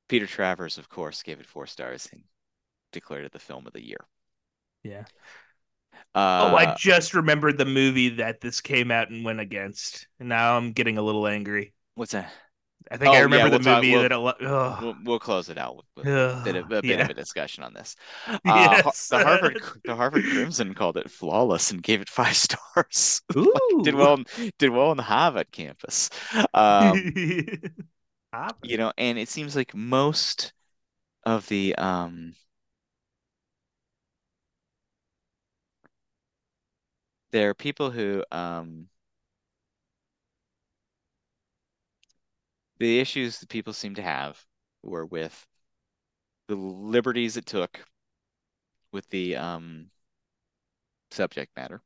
Peter 0.09 0.27
Travers, 0.27 0.79
of 0.79 0.89
course, 0.89 1.23
gave 1.23 1.41
it 1.41 1.47
four 1.47 1.66
stars 1.66 2.09
and 2.11 2.25
declared 2.93 3.25
it 3.27 3.33
the 3.33 3.39
film 3.39 3.66
of 3.66 3.73
the 3.75 3.85
year. 3.85 4.09
Yeah. 4.85 5.05
Uh, 6.15 6.51
oh, 6.52 6.56
I 6.56 6.77
just 6.77 7.12
remembered 7.12 7.59
the 7.59 7.65
movie 7.65 8.11
that 8.11 8.40
this 8.40 8.61
came 8.61 8.93
out 8.93 9.11
and 9.11 9.24
went 9.24 9.40
against. 9.40 10.06
And 10.20 10.28
now 10.28 10.56
I'm 10.56 10.73
getting 10.73 10.97
a 10.97 11.02
little 11.02 11.27
angry. 11.27 11.74
What's 11.97 12.12
that? 12.12 12.32
I 12.90 12.98
think 12.98 13.11
oh, 13.11 13.15
I 13.15 13.20
remember 13.20 13.47
yeah, 13.47 13.59
the 13.59 13.65
we'll 13.65 13.77
movie 13.77 14.09
talk, 14.09 14.11
we'll, 14.11 14.24
that. 14.24 14.82
We'll, 14.82 14.97
we'll, 15.05 15.19
close 15.19 15.48
it 15.48 15.56
out 15.56 15.77
with, 15.77 15.86
with 15.97 16.06
a 16.06 16.43
bit, 16.44 16.56
of, 16.56 16.66
a 16.66 16.82
bit 16.82 16.85
yeah. 16.85 17.05
of 17.05 17.11
a 17.11 17.15
discussion 17.15 17.65
on 17.65 17.73
this. 17.73 17.97
Uh, 18.27 18.82
yes. 18.85 19.09
the 19.09 19.24
Harvard 19.24 19.62
the 19.85 19.97
Harvard 19.97 20.24
Crimson 20.24 20.74
called 20.74 20.98
it 20.98 21.11
flawless 21.11 21.70
and 21.70 21.82
gave 21.82 22.01
it 22.02 22.11
five 22.11 22.36
stars. 22.77 23.23
did 23.82 23.94
well 23.94 24.19
did 24.59 24.70
well 24.70 24.90
on 24.90 24.97
the 24.98 25.02
Harvard 25.02 25.51
campus. 25.51 26.11
Um, 26.52 27.15
you 28.62 28.77
know, 28.77 28.93
and 28.98 29.19
it 29.19 29.28
seems 29.28 29.56
like 29.56 29.74
most 29.74 30.52
of 31.24 31.48
the 31.48 31.74
um, 31.77 32.35
there 37.35 37.51
are 37.51 37.55
people 37.55 37.90
who 37.90 38.24
um, 38.31 38.86
the 42.78 43.01
issues 43.01 43.40
that 43.40 43.48
people 43.48 43.73
seem 43.73 43.97
to 43.97 44.02
have 44.02 44.40
were 44.85 45.05
with 45.05 45.44
the 46.47 46.55
liberties 46.55 47.36
it 47.36 47.44
took 47.44 47.81
with 48.93 49.09
the 49.11 49.35
um, 49.35 49.90
subject 51.11 51.51
matter. 51.56 51.82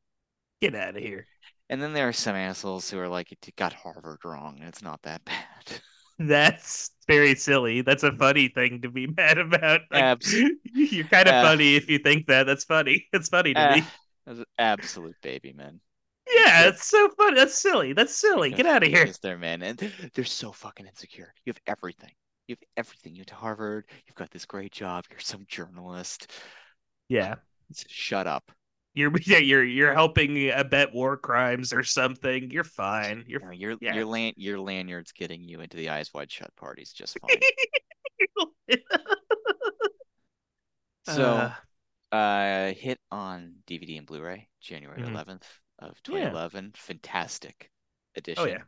Get 0.61 0.75
out 0.75 0.99
of 0.99 1.03
here. 1.03 1.27
And 1.71 1.81
then 1.81 1.95
there 1.95 2.09
are 2.09 2.13
some 2.13 2.37
assholes 2.37 2.91
who 2.91 2.99
are 2.99 3.09
like, 3.09 3.33
it 3.33 3.57
got 3.57 3.73
Harvard 3.73 4.19
wrong, 4.27 4.57
and 4.59 4.69
it's 4.69 4.83
not 4.83 5.01
that 5.05 5.25
bad. 5.25 5.81
That's 6.19 6.91
very 7.07 7.37
silly. 7.37 7.81
That's 7.81 8.03
a 8.03 8.13
funny 8.13 8.49
thing 8.49 8.83
to 8.83 8.91
be 8.91 9.07
mad 9.17 9.39
about. 9.39 9.81
Like, 9.91 10.03
Abs- 10.03 10.35
you're 10.75 11.05
kind 11.05 11.27
of 11.27 11.35
uh, 11.35 11.43
funny 11.43 11.77
if 11.77 11.89
you 11.89 11.99
think 12.01 12.27
that. 12.27 12.45
That's 12.45 12.65
funny. 12.65 13.07
It's 13.15 13.31
funny 13.31 13.55
to 13.55 13.61
uh, 13.61 13.77
me. 13.77 13.83
Absolute 14.59 15.17
baby, 15.23 15.53
man. 15.53 15.81
Yeah, 16.35 16.69
it's 16.69 16.85
so 16.85 17.09
funny. 17.17 17.37
That's 17.37 17.55
silly. 17.55 17.93
That's 17.95 18.15
silly. 18.15 18.51
Get 18.51 18.67
out 18.67 18.83
of 18.83 18.89
here. 18.91 19.11
There, 19.23 19.39
man, 19.39 19.63
and 19.63 19.79
they're 20.15 20.25
so 20.25 20.53
fucking 20.53 20.87
insecure. 20.87 21.33
You 21.45 21.53
have 21.53 21.61
everything. 21.67 22.13
You 22.47 22.55
have 22.55 22.87
everything. 22.87 23.15
You 23.15 23.21
went 23.21 23.29
to 23.29 23.35
Harvard. 23.35 23.87
You've 24.07 24.15
got 24.15 24.31
this 24.31 24.45
great 24.45 24.73
job. 24.73 25.05
You're 25.11 25.21
some 25.21 25.45
journalist. 25.49 26.31
Yeah. 27.09 27.37
Shut 27.89 28.27
up. 28.27 28.51
You're 28.95 29.13
yeah, 29.25 29.39
you're 29.39 29.65
you're 29.65 29.95
helping 29.95 30.35
abet 30.51 30.93
war 30.93 31.17
crimes 31.17 31.73
or 31.73 31.85
something. 31.85 32.51
You're 32.51 32.65
fine. 32.65 33.25
You're 33.27 33.41
no, 33.41 33.51
your 33.51 33.77
yeah. 33.81 33.95
your 33.95 34.05
land 34.05 34.35
your 34.37 34.59
lanyard's 34.59 35.13
getting 35.13 35.49
you 35.49 35.61
into 35.61 35.77
the 35.77 35.91
eyes 35.91 36.13
wide 36.13 36.33
shut 36.33 36.51
parties 36.57 36.93
just 36.93 37.17
fine. 38.69 38.79
so 41.07 41.25
uh, 41.25 41.53
uh 42.13 42.73
hit 42.73 42.99
on 43.11 43.55
DVD 43.67 43.99
and 43.99 44.07
Blu-ray 44.07 44.49
January 44.61 45.03
mm-hmm. 45.03 45.15
11th 45.15 45.47
of 45.79 46.03
2011. 46.03 46.65
Yeah. 46.65 46.71
Fantastic 46.75 47.71
edition. 48.17 48.45
Oh 48.45 48.47
yeah. 48.47 48.63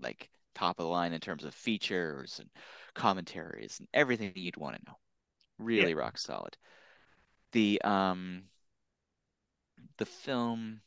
Like 0.00 0.30
top 0.54 0.78
of 0.78 0.84
the 0.84 0.90
line 0.90 1.12
in 1.12 1.20
terms 1.20 1.44
of 1.44 1.54
features 1.54 2.38
and 2.40 2.48
commentaries 2.94 3.76
and 3.78 3.88
everything 3.94 4.32
you'd 4.34 4.56
want 4.56 4.76
to 4.76 4.82
know. 4.86 4.96
Really 5.58 5.90
yeah. 5.90 5.98
rock 5.98 6.18
solid. 6.18 6.56
The 7.52 7.80
um 7.82 8.44
the 9.98 10.06
film 10.06 10.80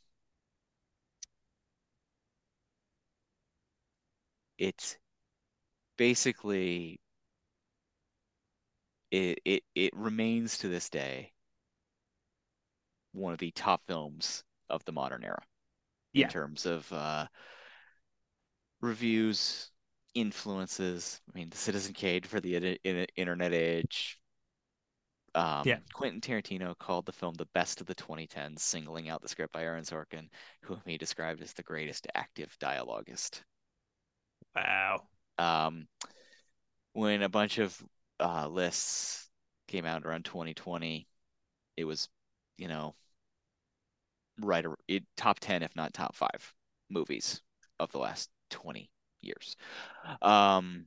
it's 4.57 4.97
basically 5.97 6.99
it, 9.11 9.39
it 9.43 9.63
it 9.75 9.93
remains 9.95 10.59
to 10.59 10.67
this 10.67 10.89
day 10.89 11.31
one 13.13 13.33
of 13.33 13.39
the 13.39 13.51
top 13.51 13.81
films 13.87 14.43
of 14.69 14.83
the 14.85 14.91
modern 14.91 15.23
era 15.23 15.43
yeah. 16.13 16.25
in 16.25 16.31
terms 16.31 16.65
of 16.65 16.91
uh, 16.91 17.25
reviews, 18.81 19.71
influences. 20.13 21.21
I 21.29 21.37
mean, 21.37 21.49
the 21.49 21.57
Citizen 21.57 21.93
Kane 21.93 22.23
for 22.23 22.39
the 22.39 22.77
internet 23.15 23.53
age. 23.53 24.17
Um, 25.33 25.63
yeah. 25.65 25.77
Quentin 25.93 26.19
Tarantino 26.19 26.77
called 26.77 27.05
the 27.05 27.13
film 27.13 27.35
the 27.35 27.47
best 27.53 27.79
of 27.79 27.87
the 27.87 27.95
2010s, 27.95 28.59
singling 28.59 29.07
out 29.09 29.21
the 29.21 29.29
script 29.29 29.53
by 29.53 29.63
Aaron 29.63 29.85
Sorkin, 29.85 30.27
whom 30.63 30.81
he 30.85 30.97
described 30.97 31.41
as 31.41 31.53
the 31.53 31.63
greatest 31.63 32.07
active 32.15 32.55
dialoguist. 32.59 33.41
Wow. 34.53 35.03
Um, 35.37 35.87
when 36.91 37.21
a 37.21 37.29
bunch 37.29 37.59
of 37.59 37.81
uh, 38.19 38.47
lists 38.49 39.29
came 39.69 39.85
out 39.85 40.05
around 40.05 40.25
2020, 40.25 41.07
it 41.77 41.85
was, 41.85 42.09
you 42.61 42.67
know, 42.67 42.93
right 44.39 44.65
it, 44.87 45.03
top 45.17 45.39
10 45.39 45.63
if 45.63 45.75
not 45.75 45.93
top 45.93 46.15
5 46.15 46.53
movies 46.89 47.41
of 47.79 47.91
the 47.91 47.97
last 47.97 48.29
20 48.51 48.89
years 49.21 49.55
um 50.21 50.85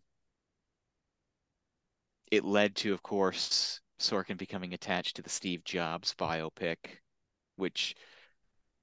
it 2.30 2.44
led 2.44 2.74
to 2.74 2.92
of 2.92 3.02
course 3.02 3.80
Sorkin 3.98 4.36
becoming 4.36 4.72
attached 4.72 5.16
to 5.16 5.22
the 5.22 5.30
Steve 5.30 5.64
Jobs 5.64 6.14
biopic 6.18 6.76
which 7.56 7.96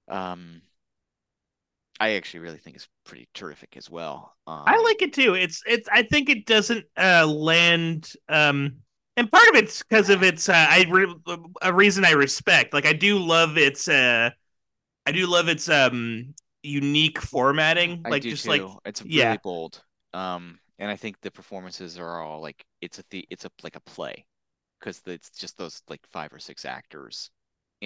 um 0.08 0.62
I 2.00 2.14
actually 2.14 2.40
really 2.40 2.58
think 2.58 2.76
is 2.76 2.88
pretty 3.04 3.28
terrific 3.36 3.78
as 3.78 3.88
well. 3.88 4.36
Um, 4.48 4.64
I 4.66 4.82
like 4.82 5.04
it 5.04 5.14
too. 5.14 5.36
It's 5.36 5.62
it's 5.68 5.88
I 5.92 6.02
think 6.02 6.30
it 6.30 6.48
doesn't 6.48 6.86
uh 6.98 7.28
land 7.28 8.12
um 8.28 8.78
and 9.18 9.32
part 9.32 9.48
of 9.50 9.56
it's 9.56 9.84
because 9.84 10.10
of 10.10 10.24
its 10.24 10.50
uh, 10.50 10.54
I 10.54 10.86
re- 10.90 11.16
a 11.62 11.74
reason 11.74 12.06
I 12.06 12.12
respect. 12.12 12.74
Like 12.74 12.86
I 12.86 12.94
do 12.94 13.18
love 13.18 13.58
its 13.58 13.88
uh 13.88 14.32
I 15.06 15.12
do 15.12 15.28
love 15.28 15.48
its 15.48 15.70
um 15.70 16.34
unique 16.64 17.20
formatting. 17.22 18.04
Like 18.08 18.24
just 18.24 18.46
too. 18.46 18.50
like 18.50 18.64
it's 18.86 19.02
really 19.02 19.16
yeah. 19.16 19.38
bold. 19.38 19.82
Um, 20.14 20.60
and 20.80 20.90
I 20.90 20.96
think 20.96 21.20
the 21.22 21.32
performances 21.32 21.98
are 21.98 22.22
all 22.22 22.42
like 22.42 22.66
it's 22.82 23.00
a 23.00 23.04
the 23.10 23.26
it's 23.30 23.46
a 23.46 23.52
like 23.64 23.76
a 23.76 23.82
play 23.82 24.26
because 24.80 25.02
it's 25.06 25.30
just 25.30 25.58
those 25.58 25.82
like 25.90 26.02
five 26.12 26.34
or 26.34 26.40
six 26.40 26.66
actors. 26.66 27.30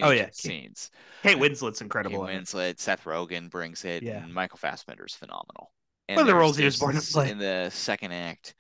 oh 0.02 0.12
yeah, 0.12 0.30
scenes. 0.32 0.92
Kate 1.24 1.38
Winslet's 1.38 1.82
incredible. 1.82 2.26
Kate 2.26 2.40
Winslet, 2.40 2.80
Seth 2.80 3.04
Rogen 3.04 3.50
brings 3.50 3.84
it, 3.86 4.04
yeah. 4.04 4.24
and 4.24 4.34
Michael 4.34 4.60
Fassbender's 4.60 5.14
phenomenal. 5.14 5.72
And 6.08 6.18
One 6.18 6.24
of 6.24 6.28
the 6.28 6.36
roles 6.36 6.58
he 6.58 6.66
was 6.66 6.78
born 6.78 6.96
to 6.96 7.02
play. 7.02 7.32
In 7.32 7.38
the 7.38 7.70
second 7.72 8.12
act, 8.12 8.56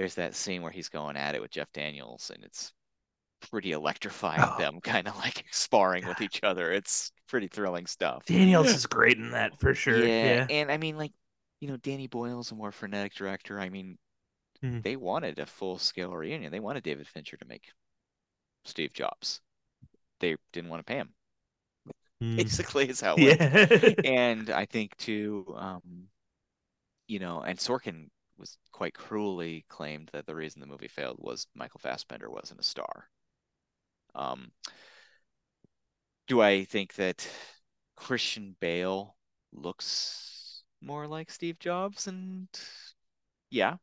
there's 0.00 0.14
that 0.14 0.34
scene 0.34 0.62
where 0.62 0.72
he's 0.72 0.88
going 0.88 1.14
at 1.14 1.34
it 1.34 1.42
with 1.42 1.50
Jeff 1.50 1.70
Daniels, 1.74 2.30
and 2.34 2.42
it's 2.42 2.72
pretty 3.50 3.72
electrifying. 3.72 4.40
Oh. 4.42 4.56
Them 4.58 4.80
kind 4.82 5.06
of 5.06 5.14
like 5.18 5.44
sparring 5.50 6.06
with 6.06 6.22
each 6.22 6.40
other. 6.42 6.72
It's 6.72 7.12
pretty 7.28 7.48
thrilling 7.48 7.84
stuff. 7.84 8.24
Daniels 8.24 8.68
is 8.68 8.86
great 8.86 9.18
in 9.18 9.32
that 9.32 9.60
for 9.60 9.74
sure. 9.74 9.98
Yeah. 9.98 10.06
yeah. 10.24 10.46
And 10.48 10.72
I 10.72 10.78
mean, 10.78 10.96
like, 10.96 11.12
you 11.60 11.68
know, 11.68 11.76
Danny 11.76 12.06
Boyle's 12.06 12.50
a 12.50 12.54
more 12.54 12.72
frenetic 12.72 13.12
director. 13.14 13.60
I 13.60 13.68
mean, 13.68 13.98
mm-hmm. 14.64 14.80
they 14.80 14.96
wanted 14.96 15.38
a 15.38 15.44
full 15.44 15.76
scale 15.76 16.12
reunion. 16.12 16.50
They 16.50 16.60
wanted 16.60 16.82
David 16.82 17.06
Fincher 17.06 17.36
to 17.36 17.44
make 17.46 17.64
Steve 18.64 18.94
Jobs. 18.94 19.42
They 20.20 20.34
didn't 20.54 20.70
want 20.70 20.80
to 20.80 20.90
pay 20.90 20.96
him. 20.96 21.10
Mm. 22.24 22.36
Basically, 22.36 22.88
is 22.88 23.02
how 23.02 23.16
it 23.18 23.38
yeah. 24.04 24.10
and 24.10 24.48
I 24.48 24.64
think 24.64 24.96
too, 24.96 25.44
um, 25.58 25.82
you 27.06 27.18
know, 27.18 27.42
and 27.42 27.58
Sorkin 27.58 28.06
was 28.40 28.56
quite 28.72 28.94
cruelly 28.94 29.64
claimed 29.68 30.08
that 30.12 30.26
the 30.26 30.34
reason 30.34 30.60
the 30.60 30.66
movie 30.66 30.88
failed 30.88 31.18
was 31.20 31.46
Michael 31.54 31.80
Fassbender 31.80 32.30
wasn't 32.30 32.60
a 32.60 32.64
star. 32.64 33.08
Um, 34.14 34.50
do 36.26 36.40
I 36.40 36.64
think 36.64 36.94
that 36.94 37.28
Christian 37.96 38.56
Bale 38.60 39.16
looks 39.52 40.62
more 40.80 41.06
like 41.06 41.30
Steve 41.30 41.58
Jobs? 41.58 42.06
And 42.06 42.48
yeah, 43.50 43.76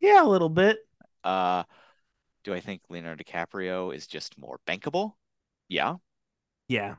yeah, 0.00 0.22
a 0.22 0.28
little 0.28 0.48
bit. 0.48 0.78
Uh, 1.24 1.64
do 2.44 2.52
I 2.52 2.60
think 2.60 2.82
Leonardo 2.88 3.22
DiCaprio 3.22 3.94
is 3.94 4.06
just 4.06 4.38
more 4.38 4.60
bankable? 4.66 5.14
Yeah. 5.68 5.96
Yeah. 6.68 6.96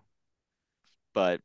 But 1.14 1.42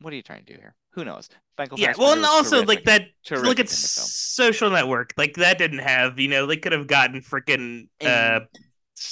what 0.00 0.12
are 0.12 0.16
you 0.16 0.22
trying 0.22 0.44
to 0.44 0.52
do 0.52 0.58
here? 0.58 0.74
Who 0.92 1.04
knows? 1.04 1.28
Yeah, 1.76 1.92
well, 1.98 2.12
and 2.14 2.24
also 2.24 2.64
like 2.64 2.84
that. 2.84 3.08
Look 3.30 3.60
at 3.60 3.68
Social 3.68 4.70
Network. 4.70 5.12
Like 5.16 5.34
that 5.34 5.58
didn't 5.58 5.80
have. 5.80 6.18
You 6.18 6.28
know, 6.28 6.46
they 6.46 6.56
could 6.56 6.72
have 6.72 6.86
gotten 6.86 7.20
freaking 7.20 7.88
uh, 8.02 8.40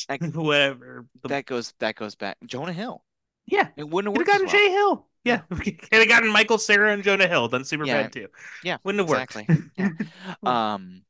I- 0.08 0.16
whatever. 0.34 1.06
That 1.24 1.44
goes 1.46 1.74
that 1.78 1.94
goes 1.94 2.14
back. 2.14 2.38
Jonah 2.46 2.72
Hill. 2.72 3.04
yeah, 3.46 3.68
It 3.76 3.88
wouldn't 3.88 4.16
have 4.16 4.26
gotten 4.26 4.46
well. 4.46 4.54
Jay 4.54 4.70
Hill. 4.70 5.06
Yeah, 5.24 5.38
could 5.50 5.78
have 5.92 6.08
gotten 6.08 6.32
Michael 6.32 6.58
Cera 6.58 6.92
and 6.92 7.02
Jonah 7.02 7.26
Hill. 7.28 7.48
Done 7.48 7.64
super 7.64 7.84
Yeah, 7.84 8.08
too. 8.08 8.28
yeah, 8.64 8.78
wouldn't 8.82 9.00
have 9.00 9.10
exactly. 9.10 9.46
worked. 9.48 10.02
Yeah. 10.42 10.74
Um. 10.74 11.02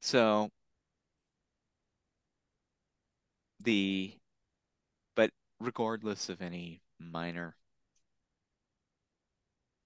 So 0.00 0.50
the, 3.62 4.14
but 5.14 5.30
regardless 5.60 6.28
of 6.28 6.40
any 6.42 6.80
minor, 6.98 7.56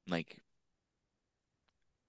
like, 0.09 0.39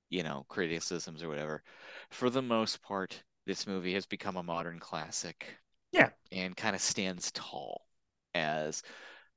you 0.09 0.23
know, 0.23 0.45
criticisms 0.47 1.23
or 1.23 1.27
whatever, 1.27 1.61
for 2.09 2.29
the 2.29 2.41
most 2.41 2.81
part, 2.81 3.21
this 3.45 3.67
movie 3.67 3.93
has 3.93 4.05
become 4.05 4.37
a 4.37 4.43
modern 4.43 4.79
classic. 4.79 5.57
Yeah. 5.91 6.09
And 6.31 6.57
kind 6.57 6.75
of 6.75 6.81
stands 6.81 7.31
tall 7.31 7.87
as 8.35 8.83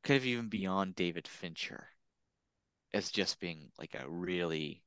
kind 0.05 0.19
of 0.19 0.27
even 0.27 0.49
beyond 0.49 0.97
David 0.97 1.28
Fincher 1.28 1.89
as 2.93 3.11
just 3.11 3.39
being 3.41 3.70
like 3.78 3.95
a 3.95 4.09
really 4.09 4.83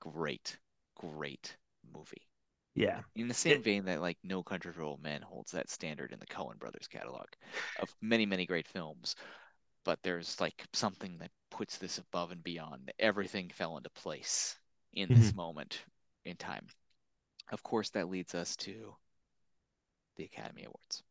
great, 0.00 0.58
great 0.96 1.56
movie. 1.94 2.28
yeah, 2.74 3.02
In 3.16 3.28
the 3.28 3.34
same 3.34 3.54
It- 3.56 3.64
vein 3.64 3.84
that 3.86 4.00
like 4.00 4.18
No 4.22 4.42
Country 4.42 4.72
for 4.72 4.82
Old 4.82 5.02
Men 5.02 5.22
holds 5.22 5.52
that 5.52 5.70
standard 5.70 6.12
in 6.12 6.20
the 6.20 6.26
Coen 6.26 6.58
Brothers 6.58 6.88
catalog 6.88 7.26
of 7.80 7.94
many, 8.00 8.26
many 8.26 8.46
great 8.46 8.68
films, 8.68 9.16
but 9.84 9.98
there's 10.02 10.40
like 10.40 10.64
something 10.72 11.18
that 11.18 11.30
puts 11.50 11.78
this 11.78 11.98
above 11.98 12.30
and 12.32 12.42
beyond. 12.42 12.92
Everything 12.98 13.48
fell 13.50 13.76
into 13.76 13.90
place 13.90 14.58
in 14.92 15.08
this 15.08 15.28
mm-hmm. 15.28 15.36
moment 15.36 15.84
in 16.24 16.36
time. 16.36 16.66
Of 17.50 17.62
course, 17.62 17.90
that 17.90 18.08
leads 18.10 18.34
us 18.34 18.56
to 18.56 18.94
the 20.16 20.24
Academy 20.24 20.64
Awards. 20.64 21.02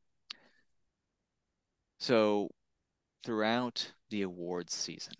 So, 2.00 2.50
throughout 3.24 3.92
the 4.10 4.22
awards 4.22 4.74
season, 4.74 5.14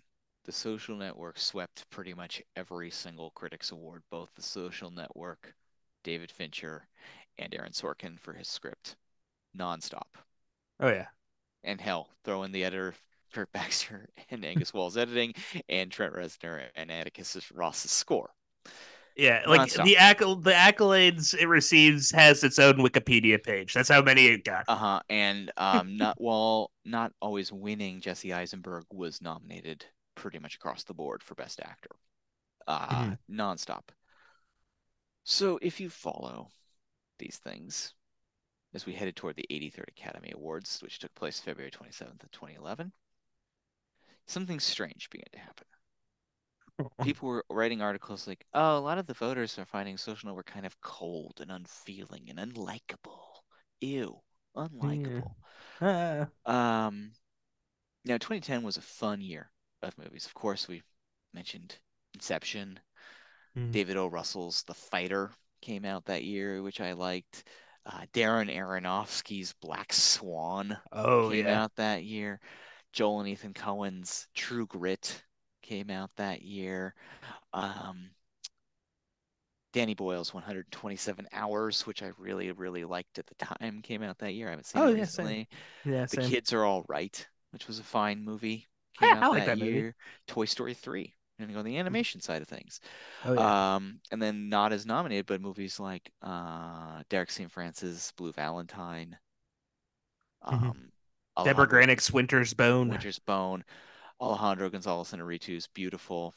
the 0.44 0.52
Social 0.52 0.96
Network 0.96 1.38
swept 1.38 1.88
pretty 1.90 2.14
much 2.14 2.42
every 2.56 2.90
single 2.90 3.30
critics 3.32 3.72
award, 3.72 4.02
both 4.10 4.32
the 4.34 4.42
Social 4.42 4.90
Network, 4.90 5.54
David 6.04 6.30
Fincher, 6.30 6.86
and 7.38 7.54
Aaron 7.54 7.72
Sorkin 7.72 8.18
for 8.18 8.32
his 8.32 8.48
script, 8.48 8.96
nonstop. 9.56 10.16
oh 10.80 10.88
yeah, 10.88 11.08
And 11.64 11.80
hell, 11.80 12.08
throw 12.24 12.44
in 12.44 12.52
the 12.52 12.64
editor 12.64 12.94
Kirk 13.32 13.50
Baxter 13.52 14.08
and 14.30 14.44
Angus 14.44 14.72
Wall's 14.74 14.96
editing, 14.96 15.34
and 15.68 15.90
Trent 15.90 16.14
Reznor 16.14 16.62
and 16.76 16.90
Atticus 16.90 17.36
Ross's 17.52 17.90
score. 17.90 18.30
yeah. 19.16 19.42
Like 19.46 19.70
Nonstop. 19.70 19.84
the 19.84 19.96
acc- 19.96 20.18
the 20.18 20.52
accolades 20.54 21.34
it 21.34 21.46
receives 21.46 22.10
has 22.12 22.44
its 22.44 22.58
own 22.58 22.74
Wikipedia 22.76 23.42
page. 23.42 23.74
That's 23.74 23.88
how 23.88 24.02
many 24.02 24.26
it 24.26 24.44
got. 24.44 24.64
Uh-huh. 24.68 25.00
And 25.08 25.50
um 25.56 25.96
not 25.98 26.20
while 26.20 26.70
not 26.84 27.12
always 27.20 27.52
winning, 27.52 28.00
Jesse 28.00 28.32
Eisenberg 28.32 28.84
was 28.92 29.20
nominated 29.22 29.84
pretty 30.14 30.38
much 30.38 30.54
across 30.56 30.84
the 30.84 30.94
board 30.94 31.22
for 31.22 31.34
Best 31.34 31.60
Actor. 31.60 31.90
Uh 32.66 32.88
Mhm. 32.88 33.18
nonstop. 33.30 33.82
So 35.24 35.58
if 35.60 35.80
you 35.80 35.90
follow 35.90 36.48
these 37.18 37.38
things 37.38 37.94
as 38.74 38.86
we 38.86 38.92
headed 38.92 39.16
toward 39.16 39.36
the 39.36 39.46
83rd 39.50 39.88
Academy 39.88 40.30
Awards, 40.34 40.78
which 40.82 40.98
took 40.98 41.14
place 41.14 41.40
February 41.40 41.70
27th 41.70 42.22
of 42.22 42.30
2011, 42.30 42.92
something 44.28 44.60
strange 44.60 45.10
began 45.10 45.26
to 45.32 45.38
happen. 45.40 45.66
People 47.02 47.28
were 47.28 47.44
writing 47.50 47.82
articles 47.82 48.26
like, 48.26 48.46
"Oh, 48.54 48.78
a 48.78 48.80
lot 48.80 48.98
of 48.98 49.06
the 49.06 49.14
voters 49.14 49.58
are 49.58 49.64
finding 49.64 49.96
Social 49.96 50.28
Network 50.28 50.46
kind 50.46 50.66
of 50.66 50.80
cold 50.80 51.40
and 51.40 51.50
unfeeling 51.50 52.30
and 52.30 52.38
unlikable. 52.38 53.42
Ew, 53.80 54.20
unlikable." 54.56 55.34
Uh, 55.80 56.26
Um, 56.44 57.12
now 58.04 58.18
2010 58.18 58.62
was 58.62 58.76
a 58.76 58.82
fun 58.82 59.20
year 59.20 59.50
of 59.82 59.96
movies. 59.98 60.26
Of 60.26 60.34
course, 60.34 60.68
we 60.68 60.82
mentioned 61.34 61.78
Inception. 62.14 62.80
Mhm. 63.56 63.72
David 63.72 63.96
O. 63.96 64.06
Russell's 64.06 64.62
The 64.64 64.74
Fighter 64.74 65.32
came 65.60 65.84
out 65.84 66.06
that 66.06 66.24
year, 66.24 66.62
which 66.62 66.80
I 66.80 66.92
liked. 66.92 67.44
Uh, 67.86 68.06
Darren 68.12 68.54
Aronofsky's 68.54 69.52
Black 69.54 69.92
Swan 69.92 70.78
oh 70.92 71.30
came 71.30 71.46
yeah. 71.46 71.62
out 71.64 71.74
that 71.76 72.04
year. 72.04 72.40
Joel 72.98 73.20
and 73.20 73.28
Ethan 73.28 73.54
Coen's 73.54 74.26
True 74.34 74.66
Grit 74.66 75.22
came 75.62 75.88
out 75.88 76.10
that 76.16 76.42
year. 76.42 76.96
Um, 77.54 78.10
Danny 79.72 79.94
Boyle's 79.94 80.34
127 80.34 81.26
Hours, 81.32 81.86
which 81.86 82.02
I 82.02 82.08
really, 82.18 82.52
really 82.52 82.84
liked 82.84 83.18
at 83.18 83.26
the 83.26 83.34
time, 83.36 83.80
came 83.80 84.02
out 84.02 84.18
that 84.18 84.34
year. 84.34 84.48
I 84.48 84.50
haven't 84.50 84.66
seen 84.66 84.82
Oh, 84.82 84.88
it 84.88 84.90
yeah, 84.90 85.06
same. 85.06 85.36
recently. 85.36 85.48
Yeah, 85.84 86.06
The 86.10 86.16
same. 86.16 86.18
Kids 86.18 86.52
Are 86.52 86.64
All 86.64 86.84
Right, 86.88 87.28
which 87.52 87.66
was 87.68 87.78
a 87.78 87.84
fine 87.84 88.24
movie, 88.24 88.68
came 88.94 89.12
Yeah, 89.12 89.16
out 89.16 89.26
I 89.26 89.28
like 89.28 89.44
that 89.46 89.58
that 89.58 89.58
movie. 89.58 89.86
Toy 90.26 90.46
Story 90.46 90.74
3, 90.74 91.14
and 91.38 91.52
go 91.52 91.60
on 91.60 91.64
the 91.66 91.78
animation 91.78 92.20
side 92.20 92.42
of 92.42 92.48
things. 92.48 92.80
Oh 93.24 93.34
yeah. 93.34 93.52
Um, 93.68 94.00
and 94.12 94.22
then 94.22 94.48
not 94.50 94.72
as 94.72 94.86
nominated, 94.86 95.26
but 95.26 95.40
movies 95.42 95.80
like 95.80 96.12
uh, 96.22 97.02
Derek 97.10 97.30
Cianfrance, 97.30 98.14
Blue 98.16 98.32
Valentine, 98.32 99.18
Mhm. 100.50 100.72
um, 100.72 100.72
Deborah 100.72 100.97
Alejandro 101.38 101.66
Granik's 101.66 102.12
Winter's 102.12 102.52
Bone. 102.54 102.88
Winter's 102.88 103.18
Bone, 103.20 103.64
Alejandro 104.20 104.70
Gonzalez 104.70 105.12
Inarritu's 105.12 105.68
Biutiful. 105.74 106.32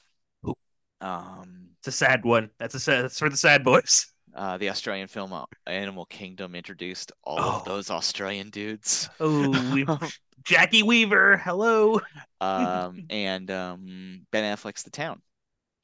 Ooh. 0.47 0.53
Um, 1.01 1.69
It's 1.79 1.87
a 1.87 1.91
sad 1.91 2.23
one. 2.23 2.51
That's 2.59 2.75
a 2.75 2.79
sad. 2.79 3.05
That's 3.05 3.19
for 3.19 3.29
the 3.29 3.37
sad 3.37 3.63
boys. 3.63 4.07
uh, 4.35 4.57
the 4.57 4.69
Australian 4.69 5.07
film 5.07 5.33
uh, 5.33 5.45
Animal 5.67 6.05
Kingdom 6.05 6.55
introduced 6.55 7.11
all 7.23 7.39
Oh. 7.39 7.55
of 7.57 7.65
those 7.65 7.89
Australian 7.89 8.49
dudes. 8.49 9.09
Oh, 9.19 9.49
we 9.73 9.85
Jacki 10.43 10.83
Weaver. 10.83 11.37
Hello. 11.37 11.99
um, 12.39 13.05
and 13.09 13.49
um, 13.51 14.25
Ben 14.31 14.55
Affleck's 14.55 14.83
The 14.83 14.89
Town 14.91 15.21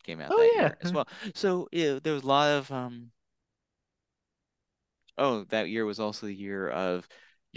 came 0.04 0.22
out 0.22 0.32
Oh, 0.32 0.38
that 0.38 0.52
yeah. 0.56 0.62
year 0.62 0.78
as 0.82 0.94
well. 0.94 1.08
So 1.36 1.68
yeah, 1.72 2.00
there 2.02 2.14
was 2.14 2.24
a 2.24 2.28
lot 2.28 2.50
of 2.52 2.72
um. 2.72 3.12
Oh, 5.18 5.46
that 5.46 5.70
year 5.70 5.84
was 5.86 6.00
also 6.00 6.28
the 6.28 6.34
year 6.36 6.70
of 6.70 7.08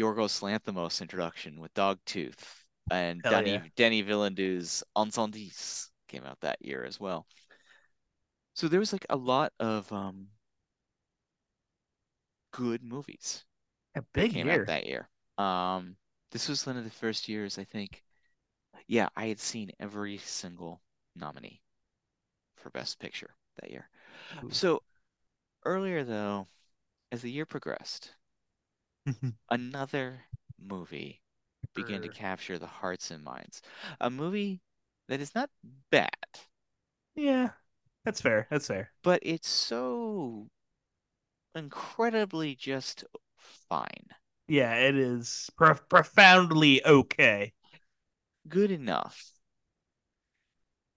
Yorgos 0.01 0.41
Lanthimos' 0.43 1.03
introduction 1.03 1.61
with 1.61 1.75
Dogtooth, 1.75 2.65
and 2.91 3.23
Hell 3.25 3.43
Danny 3.43 3.59
yeah. 3.59 3.67
Denny 3.77 4.03
Villeneuve's 4.03 4.83
Incendies 4.97 5.91
came 6.09 6.25
out 6.25 6.41
that 6.41 6.65
year 6.65 6.85
as 6.85 6.99
well. 7.01 7.27
So 8.55 8.69
there 8.69 8.79
was 8.79 8.93
like 8.93 9.07
a 9.11 9.17
lot 9.17 9.53
of 9.59 9.93
um 9.93 10.29
good 12.53 12.85
movies 12.85 13.45
A 13.95 14.03
big 14.03 14.33
came 14.33 14.45
year. 14.45 14.65
out 14.65 14.67
that 14.67 14.87
year. 14.87 15.09
Um, 15.39 15.97
this 16.33 16.49
was 16.49 16.67
one 16.67 16.77
of 16.77 16.85
the 16.85 16.91
first 16.91 17.29
years 17.29 17.59
I 17.59 17.65
think. 17.65 18.05
Yeah, 18.89 19.09
I 19.17 19.27
had 19.29 19.41
seen 19.41 19.73
every 19.81 20.19
single 20.19 20.83
nominee 21.17 21.63
for 22.57 22.71
Best 22.71 22.99
Picture 23.01 23.35
that 23.61 23.71
year. 23.71 23.91
Ooh. 24.43 24.51
So 24.51 24.83
earlier 25.65 26.05
though, 26.05 26.49
as 27.13 27.23
the 27.23 27.31
year 27.33 27.47
progressed, 27.47 28.15
Mm-hmm. 29.09 29.31
another 29.51 30.25
movie 30.59 31.21
began 31.75 32.03
to 32.03 32.09
capture 32.09 32.59
the 32.59 32.67
hearts 32.67 33.11
and 33.11 33.23
minds. 33.25 33.63
A 34.01 34.11
movie 34.11 34.61
that 35.09 35.21
is 35.21 35.35
not 35.35 35.51
bad, 35.91 36.11
yeah, 37.15 37.51
that's 38.05 38.21
fair. 38.21 38.47
That's 38.51 38.67
fair. 38.69 38.93
but 39.03 39.21
it's 39.23 39.47
so 39.49 40.49
incredibly 41.55 42.57
just 42.57 43.05
fine. 43.69 44.09
Yeah, 44.49 44.75
it 44.75 44.97
is 44.97 45.51
prof- 45.57 45.89
profoundly 45.89 46.85
okay. 46.85 47.53
Good 48.47 48.71
enough. 48.71 49.33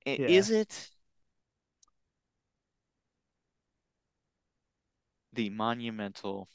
I- 0.05 0.19
Yeah. 0.19 0.27
Is 0.27 0.49
it 0.49 0.91
the 5.33 5.49
monumental 5.49 6.47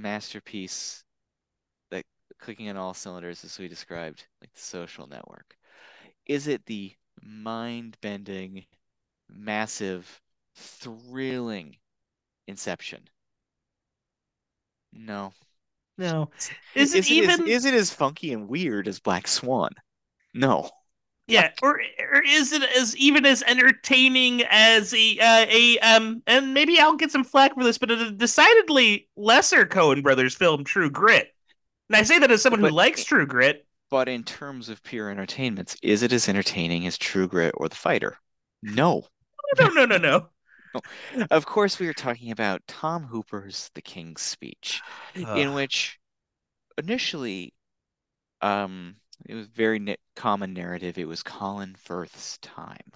masterpiece 0.00 1.04
that 1.90 2.04
clicking 2.38 2.68
on 2.68 2.76
all 2.76 2.94
cylinders, 2.94 3.44
as 3.44 3.58
we 3.58 3.68
described, 3.68 4.26
like 4.40 4.52
the 4.54 4.60
social 4.60 5.06
network? 5.06 5.56
Is 6.26 6.46
it 6.48 6.64
the 6.66 6.92
mind-bending, 7.22 8.64
massive, 9.28 10.20
thrilling 10.54 11.76
Inception? 12.46 13.02
No. 14.92 15.32
No, 15.98 16.30
is 16.76 16.94
it 16.94 16.98
Is 16.98 17.10
it 17.10 17.28
as, 17.28 17.40
even? 17.40 17.48
is 17.48 17.64
it 17.64 17.74
as 17.74 17.92
funky 17.92 18.32
and 18.32 18.48
weird 18.48 18.86
as 18.86 19.00
Black 19.00 19.26
Swan? 19.26 19.70
No. 20.32 20.70
Yeah, 21.28 21.50
or 21.62 21.80
or 22.12 22.22
is 22.26 22.52
it 22.52 22.62
as 22.62 22.96
even 22.96 23.26
as 23.26 23.42
entertaining 23.42 24.42
as 24.48 24.94
a 24.94 25.18
uh, 25.18 25.46
a 25.48 25.78
um? 25.80 26.22
And 26.26 26.54
maybe 26.54 26.80
I'll 26.80 26.96
get 26.96 27.10
some 27.10 27.22
flack 27.24 27.54
for 27.54 27.62
this, 27.62 27.78
but 27.78 27.90
a 27.90 28.10
decidedly 28.10 29.08
lesser 29.14 29.66
Coen 29.66 30.02
Brothers 30.02 30.34
film, 30.34 30.64
True 30.64 30.90
Grit. 30.90 31.34
And 31.88 31.96
I 31.96 32.02
say 32.02 32.18
that 32.18 32.30
as 32.30 32.42
someone 32.42 32.60
who 32.60 32.70
likes 32.70 33.04
True 33.04 33.26
Grit. 33.26 33.66
But 33.90 34.08
in 34.08 34.24
terms 34.24 34.68
of 34.68 34.82
pure 34.82 35.10
entertainments, 35.10 35.76
is 35.82 36.02
it 36.02 36.12
as 36.12 36.28
entertaining 36.28 36.86
as 36.86 36.98
True 36.98 37.28
Grit 37.28 37.54
or 37.56 37.68
The 37.68 37.76
Fighter? 37.76 38.18
No. 38.62 39.06
No, 39.58 39.68
no, 39.68 39.84
no, 39.86 39.96
no. 39.96 40.28
Of 41.30 41.46
course, 41.46 41.78
we 41.78 41.88
are 41.88 41.94
talking 41.94 42.30
about 42.30 42.60
Tom 42.68 43.04
Hooper's 43.04 43.70
The 43.74 43.80
King's 43.80 44.20
Speech, 44.20 44.82
in 45.14 45.54
which 45.54 45.98
initially, 46.76 47.54
um, 48.42 48.96
it 49.26 49.34
was 49.34 49.46
very 49.48 49.78
na 49.78 49.94
common 50.16 50.52
narrative. 50.54 50.98
It 50.98 51.06
was 51.08 51.22
Colin 51.22 51.74
Firth's 51.76 52.38
time 52.38 52.92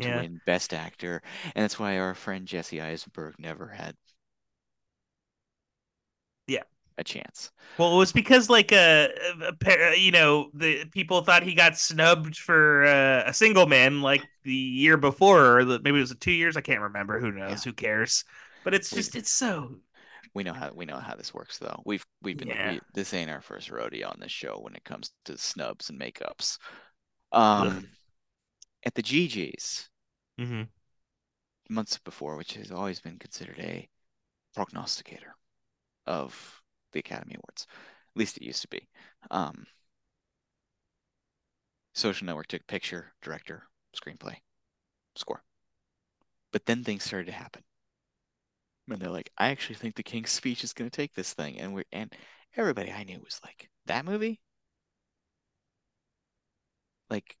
to 0.00 0.12
win 0.12 0.40
Best 0.46 0.72
Actor, 0.74 1.22
and 1.54 1.62
that's 1.64 1.78
why 1.78 1.98
our 1.98 2.14
friend 2.14 2.48
Jesse 2.48 2.80
Eisenberg 2.80 3.38
never 3.38 3.68
had 3.68 3.96
Yeah. 6.46 6.62
a 6.98 7.04
chance. 7.04 7.50
Well, 7.78 7.94
it 7.94 7.98
was 7.98 8.12
because 8.12 8.48
like 8.48 8.72
uh, 8.72 9.08
a 9.46 9.52
pair- 9.52 9.94
you 9.94 10.10
know, 10.10 10.50
the 10.54 10.86
people 10.86 11.20
thought 11.22 11.42
he 11.42 11.54
got 11.54 11.76
snubbed 11.76 12.36
for 12.38 12.84
uh, 12.86 13.24
a 13.26 13.34
single 13.34 13.66
man 13.66 14.00
like 14.00 14.28
the 14.44 14.54
year 14.54 14.96
before, 14.96 15.58
or 15.58 15.64
the, 15.64 15.78
maybe 15.80 15.98
it 15.98 16.00
was 16.00 16.14
two 16.18 16.32
years. 16.32 16.56
I 16.56 16.62
can't 16.62 16.80
remember. 16.80 17.20
Who 17.20 17.30
Yeah, 17.46 17.60
knows? 17.60 17.64
Who 17.64 17.72
cares? 17.74 18.24
But 18.64 18.72
it's 18.74 18.94
just 18.94 19.14
it's 19.14 19.30
so 19.30 19.76
we 20.34 20.42
know 20.44 20.52
how 20.52 20.72
we 20.72 20.86
know 20.86 20.98
how 20.98 21.14
this 21.16 21.34
works 21.34 21.58
though. 21.58 21.82
We've 21.84 22.04
we've 22.22 22.36
been 22.36 22.48
yeah. 22.48 22.62
we 22.62 22.80
this 22.94 23.14
ain't 23.14 23.30
our 23.30 23.40
first 23.40 23.70
rodeo 23.70 24.08
on 24.08 24.18
this 24.20 24.32
show 24.32 24.58
when 24.60 24.74
it 24.74 24.84
comes 24.84 25.12
to 25.26 25.38
snubs 25.38 25.90
and 25.90 26.00
makeups. 26.00 26.58
Um, 27.32 27.88
at 28.84 28.94
the 28.94 29.02
GGs 29.02 29.88
hmm 30.38 30.68
months 31.68 31.98
before, 31.98 32.36
which 32.36 32.54
has 32.54 32.72
always 32.72 33.00
been 33.00 33.18
considered 33.18 33.58
a 33.60 33.88
prognosticator 34.54 35.36
of 36.06 36.62
the 36.92 37.00
Academy 37.00 37.36
Awards. 37.36 37.66
At 38.14 38.18
least 38.18 38.36
it 38.38 38.44
used 38.44 38.62
to 38.62 38.68
be. 38.68 38.88
Um, 39.30 39.66
Social 41.94 42.26
Network 42.26 42.46
took 42.46 42.64
picture, 42.68 43.12
director, 43.20 43.68
screenplay, 43.92 44.36
score. 45.16 45.44
But 46.50 46.66
then 46.66 46.82
things 46.82 47.04
started 47.04 47.26
to 47.26 47.32
happen. 47.32 47.62
And 48.88 49.00
they're 49.00 49.10
like, 49.10 49.30
I 49.38 49.50
actually 49.50 49.76
think 49.76 49.94
the 49.96 50.02
King's 50.02 50.30
Speech 50.30 50.64
is 50.64 50.72
going 50.72 50.90
to 50.90 50.96
take 50.96 51.14
this 51.14 51.32
thing. 51.34 51.58
And 51.60 51.74
we're 51.74 51.84
and 51.92 52.12
everybody 52.56 52.90
I 52.92 53.04
knew 53.04 53.20
was 53.20 53.40
like, 53.44 53.70
that 53.86 54.04
movie? 54.04 54.40
Like, 57.10 57.36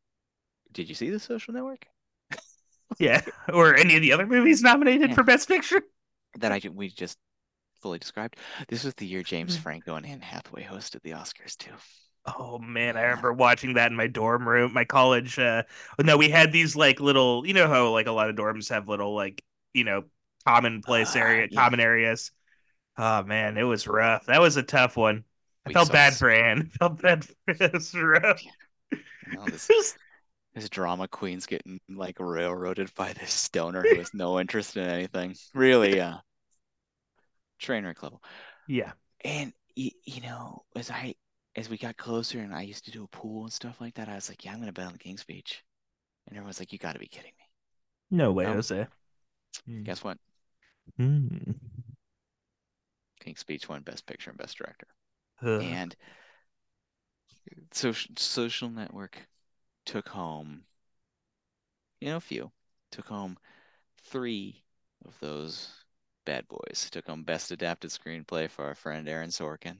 did 0.72 0.88
you 0.88 0.94
see 0.96 1.10
the 1.10 1.20
Social 1.20 1.54
Network? 1.54 1.86
Yeah. 2.98 3.22
Or 3.52 3.74
any 3.74 3.96
of 3.96 4.02
the 4.02 4.12
other 4.12 4.26
movies 4.26 4.62
nominated 4.62 5.12
Yeah, 5.12 5.14
for 5.14 5.22
Best 5.22 5.48
Picture? 5.48 5.82
that 6.38 6.52
I 6.52 6.60
we 6.72 6.88
just 6.88 7.18
fully 7.82 7.98
described. 7.98 8.36
This 8.68 8.84
was 8.84 8.94
the 8.94 9.06
year 9.06 9.22
James 9.22 9.56
Franco 9.56 9.96
and 9.96 10.06
Anne 10.06 10.20
Hathaway 10.22 10.64
hosted 10.64 11.02
the 11.02 11.12
Oscars 11.12 11.56
too. 11.56 11.74
Oh 12.28 12.58
man, 12.58 12.96
I 12.96 13.02
remember 13.02 13.32
watching 13.32 13.74
that 13.74 13.90
in 13.92 13.96
my 13.96 14.08
dorm 14.08 14.48
room, 14.48 14.72
my 14.72 14.84
college. 14.84 15.38
Uh, 15.38 15.62
no, 16.02 16.16
we 16.16 16.28
had 16.28 16.50
these 16.52 16.74
like 16.74 16.98
little, 16.98 17.46
you 17.46 17.54
know 17.54 17.68
how 17.68 17.90
like 17.90 18.06
a 18.08 18.12
lot 18.12 18.28
of 18.30 18.34
dorms 18.36 18.68
have 18.70 18.88
little 18.88 19.14
like 19.14 19.44
you 19.74 19.84
know 19.84 20.04
commonplace 20.46 21.16
uh, 21.16 21.20
area, 21.20 21.48
yeah. 21.50 21.60
common 21.60 21.80
areas. 21.80 22.30
Oh 22.98 23.22
man, 23.24 23.56
it 23.58 23.62
was 23.64 23.86
rough. 23.86 24.26
That 24.26 24.40
was 24.40 24.56
a 24.56 24.62
tough 24.62 24.96
one. 24.96 25.24
I 25.66 25.70
We 25.70 25.74
felt 25.74 25.92
bad 25.92 26.14
for 26.16 26.30
Anne. 26.30 26.70
I 26.74 26.78
felt 26.78 27.02
bad 27.02 27.24
for 27.24 27.34
it. 27.48 27.72
was 27.72 27.94
rough. 27.94 28.42
you 28.42 29.44
this 29.50 29.66
Just- 29.68 29.98
this 30.54 30.70
drama 30.70 31.06
queen's 31.08 31.44
getting 31.46 31.78
like 31.88 32.16
railroaded 32.18 32.90
by 32.94 33.12
this 33.12 33.32
stoner 33.32 33.82
who 33.82 33.96
has 33.98 34.14
no 34.14 34.40
interest 34.40 34.76
in 34.78 34.84
anything. 34.88 35.34
Really, 35.52 36.00
uh, 36.00 36.16
train 37.58 37.84
wreck 37.84 38.02
level. 38.02 38.22
yeah, 38.66 38.92
And 39.24 39.52
you, 39.74 39.90
you 40.04 40.22
know, 40.22 40.64
as 40.74 40.90
I 40.90 41.14
as 41.56 41.68
we 41.68 41.76
got 41.78 41.96
closer 41.96 42.40
and 42.40 42.54
I 42.54 42.62
used 42.62 42.84
to 42.86 42.90
do 42.90 43.04
a 43.04 43.08
pool 43.08 43.44
and 43.44 43.52
stuff 43.52 43.80
like 43.80 43.94
that, 43.94 44.08
I 44.08 44.14
was 44.14 44.28
like, 44.28 44.44
yeah, 44.44 44.52
I'm 44.52 44.58
gonna 44.60 44.72
bet 44.72 44.86
on 44.86 44.92
the 44.92 44.98
King's 44.98 45.20
Speech. 45.22 45.62
And 46.28 46.36
everyone's 46.36 46.58
like, 46.58 46.72
you 46.72 46.78
got 46.78 46.94
to 46.94 46.98
be 46.98 47.06
kidding 47.06 47.32
me. 47.38 47.44
no 48.10 48.32
way, 48.32 48.44
No, 48.44 48.54
Jose. 48.54 48.86
guess 49.84 50.02
what? 50.02 50.18
Mm. 50.98 51.54
King's 53.20 53.40
Speech 53.40 53.68
won 53.68 53.82
Best 53.82 54.06
Picture 54.06 54.30
and 54.30 54.38
Best 54.38 54.58
Director. 54.58 54.86
And 55.60 55.94
social 57.72 58.14
social 58.16 58.70
network 58.70 59.18
took 59.84 60.08
home, 60.08 60.62
you 62.00 62.08
know, 62.08 62.16
a 62.16 62.20
few 62.20 62.50
took 62.90 63.06
home 63.06 63.36
three 64.04 64.62
of 65.04 65.14
those 65.20 65.68
bad 66.24 66.46
boys. 66.48 66.88
Took 66.90 67.06
home 67.06 67.24
Best 67.24 67.50
Adapted 67.50 67.90
Screenplay 67.90 68.50
for 68.50 68.64
our 68.64 68.74
friend 68.74 69.08
Aaron 69.08 69.30
Sorkin, 69.30 69.78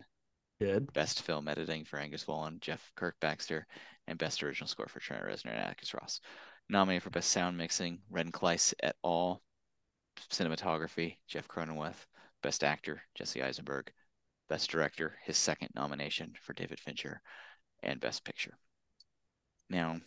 Good. 0.60 0.92
Best 0.92 1.22
Film 1.22 1.48
Editing 1.48 1.84
for 1.84 1.98
Angus 1.98 2.26
Wallen, 2.26 2.58
Jeff 2.60 2.92
Kirk 2.94 3.16
Baxter, 3.20 3.66
and 4.06 4.18
Best 4.18 4.42
Original 4.42 4.68
Score 4.68 4.86
for 4.86 5.00
Trent 5.00 5.24
Reznor 5.24 5.50
and 5.50 5.58
Atticus 5.58 5.94
Ross. 5.94 6.20
Nominated 6.68 7.02
for 7.02 7.10
Best 7.10 7.30
Sound 7.30 7.56
Mixing, 7.56 8.00
Ren 8.10 8.32
Klyce 8.32 8.74
et 8.82 8.96
al. 9.04 9.42
Cinematography, 10.30 11.16
Jeff 11.26 11.48
Cronenweth. 11.48 12.06
Best 12.42 12.62
Actor, 12.62 13.02
Jesse 13.14 13.42
Eisenberg. 13.42 13.92
Best 14.48 14.70
Director, 14.70 15.18
his 15.24 15.36
second 15.36 15.70
nomination 15.74 16.32
for 16.40 16.52
David 16.52 16.78
Fincher, 16.78 17.20
and 17.82 18.00
Best 18.00 18.24
Picture. 18.24 18.56
Now, 19.68 20.00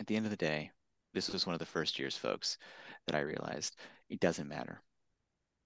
at 0.00 0.06
the 0.06 0.16
end 0.16 0.26
of 0.26 0.30
the 0.30 0.36
day, 0.36 0.72
this 1.14 1.28
was 1.28 1.46
one 1.46 1.54
of 1.54 1.60
the 1.60 1.66
first 1.66 1.98
years, 1.98 2.16
folks, 2.16 2.58
that 3.06 3.14
I 3.14 3.20
realized 3.20 3.76
it 4.08 4.18
doesn't 4.18 4.48
matter. 4.48 4.82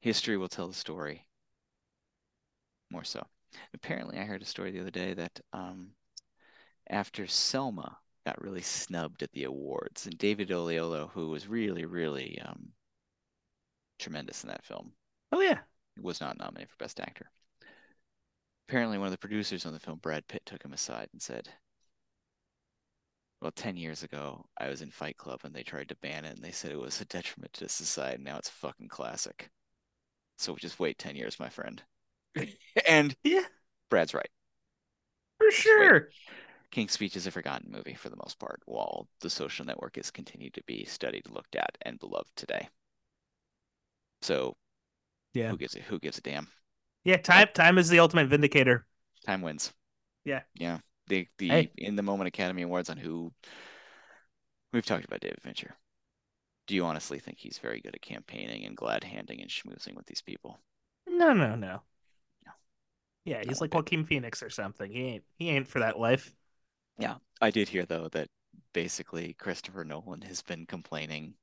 History 0.00 0.36
will 0.36 0.48
tell 0.48 0.68
the 0.68 0.74
story 0.74 1.26
more 2.90 3.04
so. 3.04 3.26
Apparently, 3.72 4.18
I 4.18 4.24
heard 4.24 4.42
a 4.42 4.46
story 4.46 4.70
the 4.70 4.80
other 4.80 4.90
day 4.90 5.14
that 5.14 5.40
um, 5.52 5.92
after 6.90 7.26
Selma 7.26 7.96
got 8.26 8.42
really 8.42 8.60
snubbed 8.60 9.22
at 9.22 9.32
the 9.32 9.44
awards, 9.44 10.06
and 10.06 10.18
David 10.18 10.50
Oyelowo, 10.50 11.10
who 11.10 11.28
was 11.30 11.48
really, 11.48 11.84
really 11.84 12.38
um, 12.44 12.72
tremendous 13.98 14.44
in 14.44 14.48
that 14.48 14.64
film, 14.64 14.94
Oh 15.32 15.40
yeah. 15.40 15.60
He 15.96 16.00
was 16.00 16.20
not 16.20 16.38
nominated 16.38 16.70
for 16.70 16.76
Best 16.76 17.00
Actor. 17.00 17.30
Apparently, 18.68 18.96
one 18.96 19.08
of 19.08 19.10
the 19.10 19.18
producers 19.18 19.66
on 19.66 19.72
the 19.72 19.80
film, 19.80 19.98
Brad 19.98 20.28
Pitt, 20.28 20.46
took 20.46 20.64
him 20.64 20.72
aside 20.72 21.08
and 21.12 21.20
said, 21.20 21.52
Well, 23.42 23.52
10 23.52 23.76
years 23.76 24.02
ago, 24.02 24.48
I 24.56 24.68
was 24.70 24.80
in 24.80 24.90
Fight 24.90 25.18
Club 25.18 25.40
and 25.44 25.54
they 25.54 25.62
tried 25.62 25.90
to 25.90 25.96
ban 25.96 26.24
it 26.24 26.36
and 26.36 26.42
they 26.42 26.50
said 26.50 26.72
it 26.72 26.78
was 26.80 26.98
a 26.98 27.04
detriment 27.04 27.52
to 27.52 27.68
society. 27.68 28.22
Now 28.22 28.38
it's 28.38 28.48
a 28.48 28.52
fucking 28.52 28.88
classic. 28.88 29.50
So 30.38 30.56
just 30.56 30.80
wait 30.80 30.98
10 30.98 31.16
years, 31.16 31.40
my 31.40 31.50
friend. 31.50 31.82
and 32.86 33.16
Yeah, 33.24 33.46
Brad's 33.90 34.14
right. 34.14 34.30
for 35.38 35.50
Just 35.56 35.76
wait. 35.76 35.92
sure. 35.92 36.12
King's 36.70 36.92
Speech 36.92 37.16
is 37.16 37.26
a 37.26 37.30
forgotten 37.32 37.70
movie 37.70 37.94
for 37.94 38.10
the 38.10 38.16
most 38.16 38.38
part, 38.38 38.62
while 38.66 39.08
The 39.20 39.30
Social 39.30 39.66
Network 39.66 39.98
is 39.98 40.10
continued 40.10 40.54
to 40.54 40.64
be 40.64 40.84
studied, 40.86 41.28
looked 41.30 41.56
at, 41.56 41.78
and 41.82 41.98
beloved 41.98 42.36
today. 42.36 42.68
So 44.22 44.56
Yeah. 45.34 45.50
who 45.50 45.56
gives 45.58 45.76
a 45.76 45.80
who 45.80 45.98
gives 45.98 46.18
a 46.18 46.22
damn? 46.22 46.48
Yeah, 47.04 47.18
time 47.18 47.48
time 47.54 47.78
is 47.78 47.88
the 47.88 48.00
ultimate 48.00 48.28
vindicator. 48.28 48.86
Time 49.26 49.42
wins. 49.42 49.72
Yeah. 50.24 50.42
Yeah. 50.54 50.80
The 51.08 51.28
the 51.38 51.48
Hey. 51.48 51.70
in 51.78 51.96
the 51.96 52.02
moment 52.02 52.28
Academy 52.28 52.62
Awards 52.62 52.90
on 52.90 52.96
who 52.96 53.32
we've 54.72 54.84
talked 54.86 55.04
about 55.04 55.20
David 55.20 55.40
Fincher. 55.42 55.76
Do 56.66 56.74
you 56.74 56.84
honestly 56.84 57.20
think 57.20 57.38
he's 57.38 57.58
very 57.58 57.80
good 57.80 57.94
at 57.94 58.02
campaigning 58.02 58.64
and 58.64 58.76
glad 58.76 59.04
handing 59.04 59.40
and 59.40 59.50
schmoozing 59.50 59.94
with 59.94 60.06
these 60.06 60.22
people? 60.22 60.58
No, 61.06 61.32
no, 61.32 61.54
no. 61.54 61.82
No. 62.44 62.52
Yeah, 63.24 63.42
he's 63.46 63.60
like. 63.60 63.72
Joaquin 63.74 64.04
Phoenix 64.04 64.42
or 64.42 64.50
something. 64.50 64.90
He 64.90 65.02
ain't 65.04 65.24
he 65.38 65.50
ain't 65.50 65.68
for 65.68 65.80
that 65.80 65.98
life. 65.98 66.32
Yeah. 66.98 67.16
I 67.40 67.50
did 67.50 67.68
hear 67.68 67.84
though 67.84 68.08
that 68.08 68.28
basically 68.72 69.34
Christopher 69.34 69.84
Nolan 69.84 70.22
has 70.22 70.42
been 70.42 70.66
complaining 70.66 71.34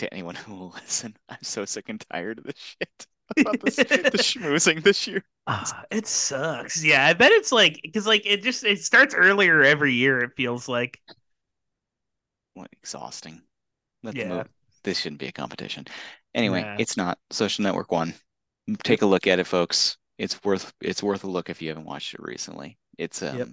to 0.00 0.12
anyone 0.12 0.34
who 0.34 0.54
will 0.54 0.70
listen. 0.82 1.16
I'm 1.28 1.42
so 1.42 1.64
sick 1.64 1.88
and 1.88 2.04
tired 2.10 2.38
of 2.38 2.44
this 2.44 2.56
shit 2.56 3.06
about 3.38 3.60
this 3.60 3.76
the 3.76 4.18
schmoozing 4.18 4.82
this 4.82 5.06
year. 5.06 5.24
Ah, 5.46 5.84
it 5.90 6.06
sucks. 6.06 6.82
Yeah, 6.84 7.04
I 7.06 7.12
bet 7.14 7.32
it's 7.32 7.52
like 7.52 7.80
because 7.82 8.06
like 8.06 8.22
it 8.26 8.42
just 8.42 8.64
it 8.64 8.82
starts 8.82 9.14
earlier 9.14 9.62
every 9.62 9.94
year. 9.94 10.20
It 10.20 10.32
feels 10.36 10.68
like 10.68 11.00
What 12.54 12.68
exhausting. 12.72 13.42
Let 14.02 14.16
the 14.16 14.20
yeah, 14.20 14.28
move. 14.28 14.48
This 14.84 14.98
shouldn't 15.00 15.20
be 15.20 15.26
a 15.28 15.32
competition. 15.32 15.86
Anyway, 16.34 16.62
Nah. 16.62 16.76
it's 16.78 16.96
not. 16.96 17.18
Social 17.30 17.62
Network 17.62 17.92
one. 17.92 18.14
Take 18.84 19.02
a 19.02 19.06
look 19.06 19.26
at 19.26 19.38
it, 19.38 19.44
folks. 19.46 19.96
It's 20.18 20.42
worth 20.44 20.72
it's 20.80 21.02
worth 21.02 21.24
a 21.24 21.28
look 21.30 21.50
if 21.50 21.60
you 21.62 21.68
haven't 21.68 21.86
watched 21.86 22.14
it 22.14 22.20
recently. 22.22 22.78
It's 22.98 23.22
um 23.22 23.36
Yep. 23.38 23.48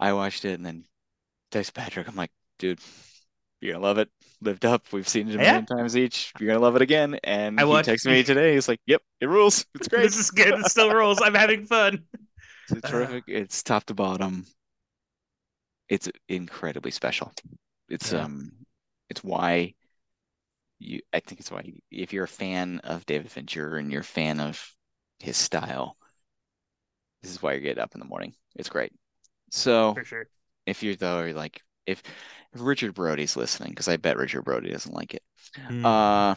I 0.00 0.12
watched 0.12 0.44
it 0.44 0.54
and 0.54 0.64
then 0.64 0.86
text 1.50 1.74
Patrick. 1.74 2.08
I'm 2.08 2.16
like, 2.16 2.32
dude, 2.58 2.80
you're 3.60 3.72
gonna 3.74 3.84
love 3.84 3.98
it. 3.98 4.08
Lived 4.42 4.64
up. 4.64 4.92
We've 4.92 5.08
seen 5.08 5.28
it 5.28 5.34
a 5.36 5.38
Yeah. 5.38 5.52
million 5.52 5.66
times 5.66 5.96
each. 5.96 6.32
You're 6.38 6.48
gonna 6.48 6.60
love 6.62 6.76
it 6.76 6.82
again. 6.82 7.18
And 7.24 7.58
I 7.58 7.62
he 7.64 7.68
watched- 7.68 7.88
texted 7.88 8.10
me 8.10 8.22
today. 8.24 8.54
He's 8.54 8.68
like, 8.68 8.80
Yep, 8.86 9.02
it 9.20 9.26
rules. 9.28 9.64
It's 9.74 9.88
great. 9.88 10.02
this 10.04 10.18
is 10.18 10.30
good. 10.30 10.54
It 10.60 10.66
still 10.66 10.92
rules. 10.92 11.20
I'm 11.22 11.34
having 11.34 11.64
fun. 11.66 12.04
It's 12.70 12.90
terrific. 12.90 13.24
It's 13.28 13.62
top 13.62 13.84
to 13.84 13.94
bottom. 13.94 14.44
It's 15.88 16.08
incredibly 16.28 16.90
special. 16.90 17.32
It's 17.88 18.12
Yeah. 18.12 18.24
um 18.24 18.50
it's 19.08 19.22
why 19.22 19.74
you 20.78 21.00
I 21.12 21.20
think 21.20 21.40
it's 21.40 21.50
why 21.50 21.72
if 21.90 22.12
you're 22.12 22.24
a 22.24 22.28
fan 22.28 22.80
of 22.80 23.06
David 23.06 23.30
Fincher 23.30 23.76
and 23.76 23.90
you're 23.90 24.00
a 24.02 24.04
fan 24.04 24.40
of 24.40 24.60
his 25.20 25.36
style, 25.36 25.96
this 27.22 27.30
is 27.30 27.40
why 27.42 27.54
you 27.54 27.60
get 27.60 27.78
up 27.78 27.94
in 27.94 28.00
the 28.00 28.06
morning. 28.06 28.34
It's 28.56 28.68
great. 28.68 28.92
So 29.50 29.94
For 29.94 30.04
sure. 30.04 30.28
if 30.66 30.82
you're 30.82 30.96
though 30.96 31.22
you're 31.22 31.32
like 31.34 31.62
if, 31.86 32.02
if 32.52 32.60
Richard 32.60 32.94
Brody's 32.94 33.36
listening, 33.36 33.70
because 33.70 33.88
I 33.88 33.96
bet 33.96 34.16
Richard 34.16 34.42
Brody 34.42 34.70
doesn't 34.70 34.94
like 34.94 35.14
it. 35.14 35.22
Mm. 35.70 35.84
Uh, 35.84 36.34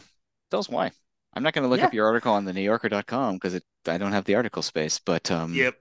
tell 0.50 0.60
us 0.60 0.68
why. 0.68 0.90
I'm 1.34 1.42
not 1.42 1.52
going 1.54 1.62
to 1.62 1.68
look 1.68 1.80
Yeah. 1.80 1.86
up 1.86 1.94
your 1.94 2.06
article 2.06 2.32
on 2.32 2.44
the 2.44 2.52
New 2.52 2.68
NewYorker.com 2.68 3.34
because 3.36 3.54
it 3.54 3.64
I 3.86 3.98
don't 3.98 4.12
have 4.12 4.24
the 4.24 4.34
article 4.34 4.62
space, 4.62 4.98
but 4.98 5.30
um, 5.30 5.54
Yep. 5.54 5.76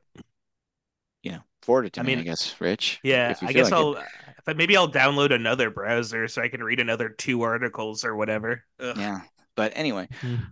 you 1.23 1.31
know, 1.31 1.39
forward 1.63 1.85
it 1.87 1.93
to 1.93 2.01
I 2.01 2.03
me, 2.03 2.15
I 2.17 2.21
guess, 2.21 2.59
Rich. 2.61 2.99
Yeah, 3.03 3.31
if 3.31 3.41
you 3.41 3.47
I 3.47 3.53
guess 3.53 3.71
like. 3.71 3.73
I'll 3.73 3.93
if 3.95 4.47
I, 4.47 4.53
maybe 4.53 4.77
I'll 4.77 4.91
download 4.91 5.33
another 5.33 5.69
browser 5.69 6.27
so 6.27 6.41
I 6.41 6.47
can 6.49 6.63
read 6.63 6.79
another 6.79 7.09
two 7.09 7.41
articles 7.41 8.05
or 8.05 8.15
whatever. 8.15 8.63
Ugh. 8.79 8.97
Yeah. 8.97 9.21
But 9.55 9.73
anyway, 9.75 10.07
Mm. 10.21 10.51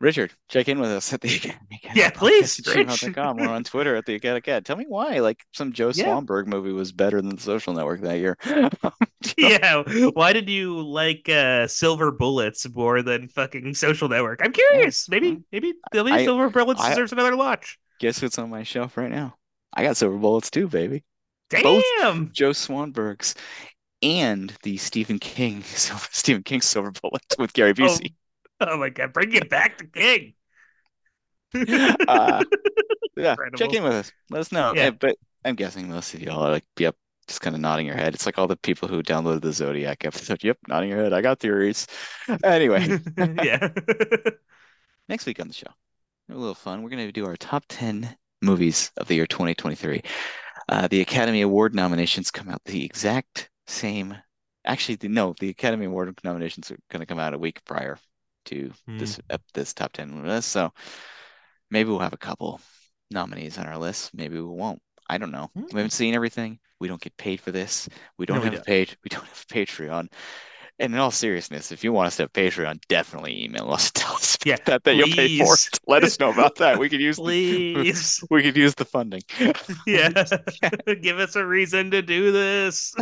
Richard, 0.00 0.32
check 0.48 0.68
in 0.68 0.80
with 0.80 0.90
us 0.90 1.12
at 1.12 1.20
the 1.20 1.34
Academy 1.36 1.80
Acad 1.84 1.96
Yeah, 1.96 2.10
please, 2.10 2.56
gmail.com. 2.56 3.36
We're 3.36 3.48
on 3.48 3.64
Twitter 3.64 3.96
at 3.96 4.06
the 4.06 4.14
Acad 4.14 4.36
Acad. 4.36 4.64
Tell 4.64 4.76
me 4.76 4.86
why, 4.88 5.18
like, 5.20 5.44
some 5.52 5.72
Joe 5.72 5.92
Yeah. 5.94 6.06
Swanberg 6.06 6.46
movie 6.46 6.72
was 6.72 6.90
better 6.90 7.20
than 7.20 7.34
The 7.36 7.40
Social 7.42 7.74
Network 7.74 8.00
that 8.02 8.18
year. 8.18 8.36
Yeah, 9.36 9.82
why 10.14 10.32
did 10.32 10.48
you 10.48 10.80
like 10.80 11.28
uh 11.28 11.66
Silver 11.66 12.10
Bullets 12.10 12.66
more 12.74 13.02
than 13.02 13.28
fucking 13.28 13.74
Social 13.74 14.08
Network? 14.08 14.40
I'm 14.42 14.52
curious. 14.52 15.08
Maybe 15.10 15.32
Mm. 15.32 15.42
maybe 15.52 15.74
maybe 15.92 16.10
I- 16.12 16.24
Silver 16.24 16.48
Bullets 16.48 16.80
I- 16.80 16.88
deserves 16.90 17.12
another 17.12 17.36
watch. 17.36 17.78
Guess 17.98 18.22
what's 18.22 18.38
on 18.38 18.48
my 18.48 18.62
shelf 18.62 18.96
right 18.96 19.10
now? 19.10 19.36
I 19.74 19.82
got 19.82 19.98
Silver 19.98 20.16
Bullets 20.16 20.50
too, 20.50 20.68
baby. 20.68 21.04
Damn. 21.50 21.62
Both- 21.62 22.32
Joe 22.32 22.50
Swanberg's 22.50 23.34
and 24.02 24.54
the 24.62 24.78
Stephen 24.78 25.18
King 25.18 25.62
Stephen 25.64 26.42
King 26.42 26.62
Silver 26.62 26.90
Bullets 27.02 27.36
with 27.38 27.52
Gary 27.52 27.70
Oh, 27.72 27.74
Busey. 27.74 28.14
Oh 28.60 28.76
my 28.78 28.90
god, 28.90 29.12
bring 29.12 29.32
it 29.34 29.48
back 29.50 29.78
to 29.78 29.86
King. 29.86 30.34
Uh, 32.06 32.44
Yeah, 33.16 33.36
check 33.56 33.72
in 33.74 33.82
with 33.82 33.92
us. 33.92 34.12
Let 34.30 34.40
us 34.40 34.52
know. 34.52 34.72
Yeah. 34.74 34.86
Eh, 34.86 34.90
But 34.90 35.16
I'm 35.44 35.56
guessing 35.56 35.88
most 35.88 36.14
of 36.14 36.22
y'all 36.22 36.42
are 36.42 36.50
like, 36.52 36.64
yep, 36.78 36.96
just 37.28 37.40
kind 37.40 37.54
of 37.56 37.60
nodding 37.62 37.86
your 37.86 37.96
head. 37.96 38.14
It's 38.14 38.26
like 38.26 38.38
all 38.38 38.46
the 38.48 38.56
people 38.56 38.88
who 38.88 39.02
downloaded 39.02 39.42
the 39.42 39.52
Zodiac 39.52 40.04
episode. 40.04 40.42
Yep, 40.44 40.58
nodding 40.68 40.90
your 40.90 41.02
head. 41.02 41.12
I 41.12 41.20
got 41.20 41.40
theories. 41.40 41.86
Anyway, 42.44 42.98
yeah. 43.18 43.68
next 45.08 45.26
week 45.26 45.40
on 45.40 45.48
the 45.48 45.54
show, 45.54 45.70
a 46.30 46.34
little 46.34 46.54
fun. 46.54 46.82
We're 46.82 46.90
going 46.90 47.06
to 47.06 47.12
do 47.12 47.26
our 47.26 47.36
top 47.36 47.64
10 47.68 48.16
movies 48.42 48.92
of 48.96 49.08
the 49.08 49.14
year 49.16 49.26
2023. 49.26 50.02
Uh, 50.68 50.88
the 50.88 51.00
Academy 51.00 51.42
Award 51.42 51.74
nominations 51.74 52.30
come 52.30 52.48
out 52.48 52.62
the 52.64 52.84
exact 52.84 53.50
same. 53.66 54.16
Actually, 54.64 54.96
the, 54.96 55.08
no, 55.08 55.34
the 55.40 55.50
Academy 55.50 55.86
Award 55.86 56.16
nominations 56.24 56.70
are 56.70 56.78
going 56.90 57.00
to 57.00 57.06
come 57.06 57.18
out 57.18 57.34
a 57.34 57.38
week 57.38 57.64
prior 57.64 57.98
to 58.50 58.72
this 58.98 59.18
ep- 59.30 59.42
this 59.54 59.74
top 59.74 59.92
10 59.92 60.26
list. 60.26 60.50
So 60.50 60.72
maybe 61.70 61.90
we'll 61.90 62.00
have 62.00 62.12
a 62.12 62.18
couple 62.18 62.60
nominees 63.10 63.58
on 63.58 63.66
our 63.66 63.78
list. 63.78 64.12
Maybe 64.14 64.36
we 64.36 64.42
won't. 64.42 64.80
I 65.08 65.18
don't 65.18 65.32
know. 65.32 65.50
Hmm. 65.54 65.62
We 65.72 65.78
haven't 65.80 65.90
seen 65.92 66.14
everything. 66.14 66.58
We 66.78 66.88
don't 66.88 67.00
get 67.00 67.16
paid 67.16 67.40
for 67.40 67.50
this. 67.52 67.88
We 68.18 68.26
don't 68.26 68.38
No, 68.38 68.42
have 68.44 68.52
a 68.52 68.56
don't. 68.56 68.66
page. 68.66 68.96
We 69.04 69.08
don't 69.08 69.24
have 69.24 69.44
a 69.50 69.54
Patreon. 69.54 70.08
And 70.78 70.94
in 70.94 70.98
all 70.98 71.10
seriousness, 71.10 71.72
if 71.72 71.84
you 71.84 71.92
want 71.92 72.06
us 72.06 72.16
to 72.16 72.22
have 72.22 72.32
Patreon, 72.32 72.80
definitely 72.88 73.44
email 73.44 73.70
us. 73.70 73.90
Tell 73.90 74.14
us 74.14 74.38
Yeah, 74.46 74.56
that, 74.64 74.82
that 74.84 74.94
you'll 74.96 75.08
pay 75.08 75.36
for 75.38 75.52
it. 75.54 75.78
Let 75.86 76.04
us 76.04 76.18
know 76.18 76.30
about 76.30 76.54
that. 76.56 76.78
We 76.78 76.88
could 76.88 77.02
use 77.02 77.16
the, 77.16 77.22
Please. 77.22 78.24
we 78.30 78.42
could 78.42 78.56
use 78.56 78.74
the 78.76 78.86
funding. 78.86 79.22
Yeah. 79.86 80.10
Give 81.02 81.18
us 81.18 81.36
a 81.36 81.44
reason 81.44 81.90
to 81.90 82.00
do 82.02 82.32
this. 82.32 82.94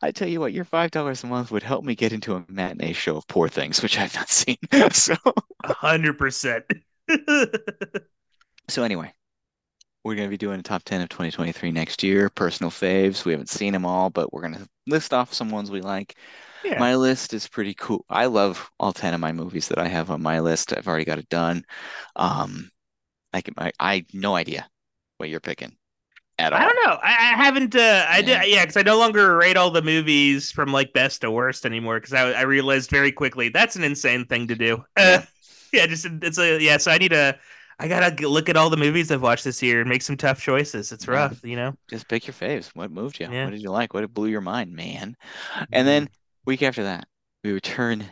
I 0.00 0.12
tell 0.12 0.28
you 0.28 0.40
what, 0.40 0.52
your 0.52 0.64
five 0.64 0.90
dollars 0.90 1.24
a 1.24 1.26
month 1.26 1.50
would 1.50 1.62
help 1.62 1.84
me 1.84 1.94
get 1.94 2.12
into 2.12 2.34
a 2.34 2.44
matinee 2.48 2.92
show 2.92 3.16
of 3.16 3.26
Poor 3.26 3.48
Things, 3.48 3.82
which 3.82 3.98
I've 3.98 4.14
not 4.14 4.28
seen. 4.30 4.56
so 4.92 5.14
A 5.64 5.72
hundred 5.72 6.18
percent. 6.18 6.64
so 8.68 8.82
anyway, 8.82 9.12
we're 10.04 10.14
going 10.14 10.28
to 10.28 10.30
be 10.30 10.36
doing 10.38 10.60
a 10.60 10.62
top 10.62 10.84
10 10.84 11.02
of 11.02 11.08
2023 11.08 11.72
next 11.72 12.02
year. 12.02 12.30
Personal 12.30 12.70
faves. 12.70 13.24
We 13.24 13.32
haven't 13.32 13.48
seen 13.50 13.72
them 13.72 13.86
all, 13.86 14.10
but 14.10 14.32
we're 14.32 14.42
going 14.42 14.54
to 14.54 14.68
list 14.86 15.12
off 15.12 15.34
some 15.34 15.50
ones 15.50 15.70
we 15.70 15.80
like. 15.80 16.16
Yeah. 16.64 16.78
My 16.78 16.96
list 16.96 17.34
is 17.34 17.48
pretty 17.48 17.74
cool. 17.74 18.04
I 18.08 18.26
love 18.26 18.70
all 18.80 18.92
10 18.92 19.14
of 19.14 19.20
my 19.20 19.32
movies 19.32 19.68
that 19.68 19.78
I 19.78 19.88
have 19.88 20.10
on 20.10 20.22
my 20.22 20.40
list. 20.40 20.72
I've 20.76 20.88
already 20.88 21.04
got 21.04 21.18
it 21.18 21.28
done. 21.28 21.64
Um, 22.16 22.70
I 23.32 23.40
can, 23.42 23.54
I, 23.58 23.72
I 23.78 24.06
no 24.12 24.34
idea 24.34 24.68
what 25.18 25.28
you're 25.28 25.40
picking 25.40 25.76
at 26.38 26.52
all. 26.52 26.58
I 26.60 26.62
don't 26.64 26.86
know. 26.86 26.98
I, 27.02 27.10
I 27.10 27.44
haven't. 27.44 27.74
Uh, 27.74 28.06
I 28.08 28.18
Yeah. 28.18 28.42
did. 28.42 28.50
Yeah, 28.50 28.62
because 28.62 28.76
I 28.76 28.82
no 28.82 28.98
longer 28.98 29.36
rate 29.36 29.56
all 29.56 29.70
the 29.70 29.82
movies 29.82 30.50
from 30.52 30.72
like 30.72 30.92
best 30.92 31.20
to 31.22 31.30
worst 31.30 31.66
anymore. 31.66 32.00
Because 32.00 32.12
I, 32.14 32.30
I 32.32 32.42
realized 32.42 32.90
very 32.90 33.12
quickly 33.12 33.48
that's 33.48 33.76
an 33.76 33.84
insane 33.84 34.26
thing 34.26 34.48
to 34.48 34.54
do. 34.54 34.84
Uh, 34.96 35.22
yeah, 35.72 35.86
just 35.86 36.06
it's 36.22 36.38
a 36.38 36.60
yeah. 36.62 36.76
So 36.78 36.90
I 36.90 36.98
need 36.98 37.10
to. 37.10 37.38
I 37.80 37.86
gotta 37.86 38.26
look 38.26 38.48
at 38.48 38.56
all 38.56 38.70
the 38.70 38.76
movies 38.76 39.12
I've 39.12 39.22
watched 39.22 39.44
this 39.44 39.62
year 39.62 39.80
and 39.80 39.88
make 39.88 40.02
some 40.02 40.16
tough 40.16 40.40
choices. 40.40 40.90
It's 40.90 41.06
Yeah. 41.06 41.12
rough, 41.14 41.44
you 41.44 41.54
know. 41.56 41.74
Just 41.88 42.08
pick 42.08 42.26
your 42.26 42.34
faves. 42.34 42.68
What 42.74 42.90
moved 42.90 43.20
you? 43.20 43.28
Yeah. 43.30 43.44
What 43.44 43.50
did 43.52 43.62
you 43.62 43.70
like? 43.70 43.94
What 43.94 44.12
blew 44.12 44.28
your 44.28 44.40
mind, 44.40 44.72
man? 44.74 45.14
And 45.70 45.86
then 45.86 46.08
week 46.44 46.62
after 46.62 46.82
that, 46.84 47.06
we 47.44 47.52
return 47.52 48.04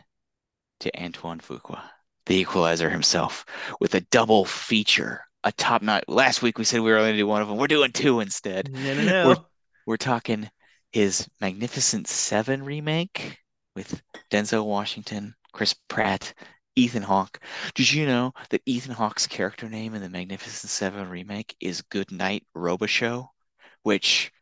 to 0.80 1.02
Antoine 1.02 1.40
Fuqua, 1.40 1.82
the 2.26 2.36
equalizer 2.36 2.90
himself, 2.90 3.44
with 3.80 3.94
a 3.96 4.02
double 4.02 4.44
feature. 4.44 5.25
A 5.46 5.52
top 5.52 5.80
notch. 5.80 6.02
Last 6.08 6.42
week 6.42 6.58
we 6.58 6.64
said 6.64 6.80
we 6.80 6.90
were 6.90 6.96
only 6.96 7.10
going 7.10 7.14
to 7.14 7.22
do 7.22 7.26
one 7.28 7.40
of 7.40 7.46
them. 7.46 7.56
We're 7.56 7.68
doing 7.68 7.92
two 7.92 8.18
instead. 8.18 8.72
no, 8.72 8.94
no, 8.94 9.04
no. 9.04 9.46
We're 9.86 9.96
talking 9.96 10.50
his 10.90 11.28
Magnificent 11.40 12.08
Seven 12.08 12.64
remake 12.64 13.38
with 13.76 14.02
Denzel 14.28 14.66
Washington, 14.66 15.36
Chris 15.52 15.72
Pratt, 15.88 16.34
Ethan 16.74 17.04
Hawke. 17.04 17.38
Did 17.76 17.92
you 17.92 18.06
know 18.06 18.32
that 18.50 18.62
Ethan 18.66 18.92
Hawke's 18.92 19.28
character 19.28 19.68
name 19.68 19.94
in 19.94 20.02
the 20.02 20.08
Magnificent 20.08 20.68
Seven 20.68 21.08
remake 21.08 21.54
is 21.60 21.80
Goodnight 21.82 22.44
Robichaux, 22.56 23.28
which 23.84 24.32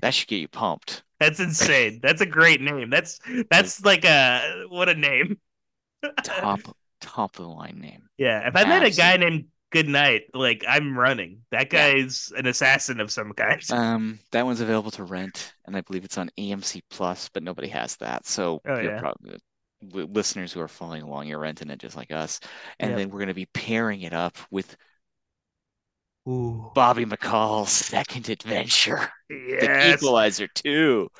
that 0.00 0.14
should 0.14 0.28
get 0.28 0.40
you 0.40 0.48
pumped. 0.48 1.02
That's 1.20 1.40
insane. 1.40 2.00
That's 2.02 2.22
a 2.22 2.26
great 2.26 2.62
name. 2.62 2.88
That's 2.88 3.18
that's 3.50 3.84
like 3.84 4.06
a 4.06 4.64
what 4.70 4.88
a 4.88 4.94
name. 4.94 5.38
Top 6.22 6.60
top 7.02 7.38
of 7.38 7.44
the 7.44 7.50
line 7.50 7.80
name. 7.80 8.08
Yeah, 8.16 8.48
if 8.48 8.56
I 8.56 8.64
met 8.64 8.82
a 8.82 8.90
guy 8.90 9.12
Absolute- 9.12 9.46
named 9.74 9.86
Goodnight, 9.86 10.22
like 10.34 10.64
I'm 10.68 10.98
running. 10.98 11.42
That 11.50 11.70
Yeah. 11.70 11.92
guy's 11.92 12.32
an 12.36 12.46
assassin 12.46 13.00
of 13.00 13.12
some 13.12 13.32
kind. 13.32 13.62
Um, 13.70 14.18
that 14.32 14.46
one's 14.46 14.60
available 14.60 14.90
to 14.92 15.04
rent, 15.04 15.54
and 15.66 15.76
I 15.76 15.82
believe 15.82 16.04
it's 16.04 16.18
on 16.18 16.30
AMC 16.38 16.82
Plus, 16.90 17.28
but 17.28 17.42
nobody 17.42 17.68
has 17.68 17.96
that. 17.96 18.26
So 18.26 18.62
Oh, 18.64 18.78
you're 18.78 18.92
yeah. 18.92 19.02
probably 19.02 19.38
listeners 19.82 20.52
who 20.52 20.60
are 20.60 20.68
following 20.68 21.02
along, 21.02 21.28
you're 21.28 21.38
renting 21.38 21.70
it 21.70 21.78
just 21.78 21.96
like 21.96 22.10
us. 22.10 22.40
And 22.80 22.96
Yep. 22.96 22.98
then 22.98 23.10
we're 23.10 23.18
going 23.20 23.28
to 23.28 23.34
be 23.34 23.46
pairing 23.46 24.02
it 24.02 24.12
up 24.12 24.36
with 24.50 24.76
Ooh. 26.28 26.70
Bobby 26.74 27.04
McCall's 27.04 27.70
second 27.70 28.28
adventure, 28.30 29.10
The 29.58 29.70
Equalizer 29.78 30.48
2, 30.48 31.10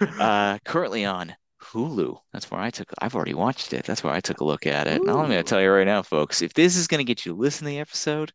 uh, 0.18 0.58
currently 0.64 1.04
on 1.04 1.36
Hulu. 1.72 2.18
That's 2.32 2.50
where 2.50 2.60
I 2.60 2.70
took. 2.70 2.92
I've 3.00 3.14
already 3.14 3.34
watched 3.34 3.72
it. 3.72 3.84
That's 3.84 4.02
where 4.02 4.12
I 4.12 4.20
took 4.20 4.40
a 4.40 4.44
look 4.44 4.66
at 4.66 4.86
it. 4.86 5.00
And 5.00 5.10
I'm 5.10 5.16
going 5.26 5.30
to 5.30 5.42
tell 5.42 5.60
you 5.60 5.70
right 5.70 5.86
now, 5.86 6.02
folks, 6.02 6.42
if 6.42 6.54
this 6.54 6.76
is 6.76 6.86
going 6.86 6.98
to 6.98 7.04
get 7.04 7.24
you 7.26 7.32
to 7.32 7.38
listen 7.38 7.64
to 7.64 7.70
the 7.70 7.78
episode, 7.78 8.32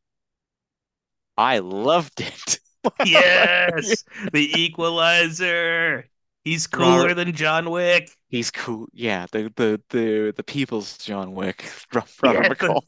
I 1.38 1.60
loved 1.60 2.22
it. 2.22 2.60
yes. 3.05 4.03
The 4.31 4.61
Equalizer. 4.61 6.05
He's 6.43 6.68
cooler 6.68 7.07
Robert- 7.07 7.14
than 7.15 7.34
John 7.34 7.69
Wick. 7.69 8.10
He's 8.27 8.51
cool. 8.51 8.88
Yeah, 8.93 9.27
the 9.31 9.51
the 9.55 9.81
the 9.89 10.34
the 10.35 10.43
people's 10.43 10.97
John 10.97 11.34
Wick, 11.34 11.65
Ro- 11.93 12.03
Robert 12.22 12.61
Yeah, 12.61 12.68
the-. 12.68 12.81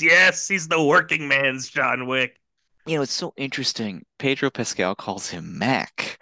Yes, 0.00 0.46
he's 0.48 0.68
the 0.68 0.82
working 0.82 1.26
man's 1.26 1.70
John 1.70 2.06
Wick. 2.06 2.36
You 2.86 2.96
know, 2.96 3.02
it's 3.02 3.12
so 3.12 3.32
interesting. 3.36 4.04
Pedro 4.18 4.50
Pascal 4.50 4.94
calls 4.94 5.30
him 5.30 5.58
Mac 5.58 6.18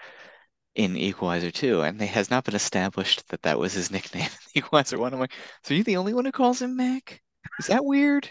in 0.74 0.96
Equalizer 0.96 1.50
2, 1.50 1.82
and 1.82 2.00
it 2.02 2.06
has 2.08 2.30
not 2.30 2.44
been 2.44 2.54
established 2.54 3.28
that 3.28 3.42
that 3.42 3.58
was 3.58 3.72
his 3.74 3.90
nickname 3.90 4.24
in 4.24 4.30
Equalizer 4.62 4.98
1. 4.98 5.12
I'm 5.14 5.20
like, 5.20 5.34
so 5.64 5.74
you're 5.74 5.84
the 5.84 5.96
only 5.96 6.14
one 6.14 6.24
who 6.24 6.32
calls 6.32 6.62
him 6.62 6.76
Mac? 6.76 7.22
Is 7.58 7.66
that 7.68 7.84
weird? 7.84 8.30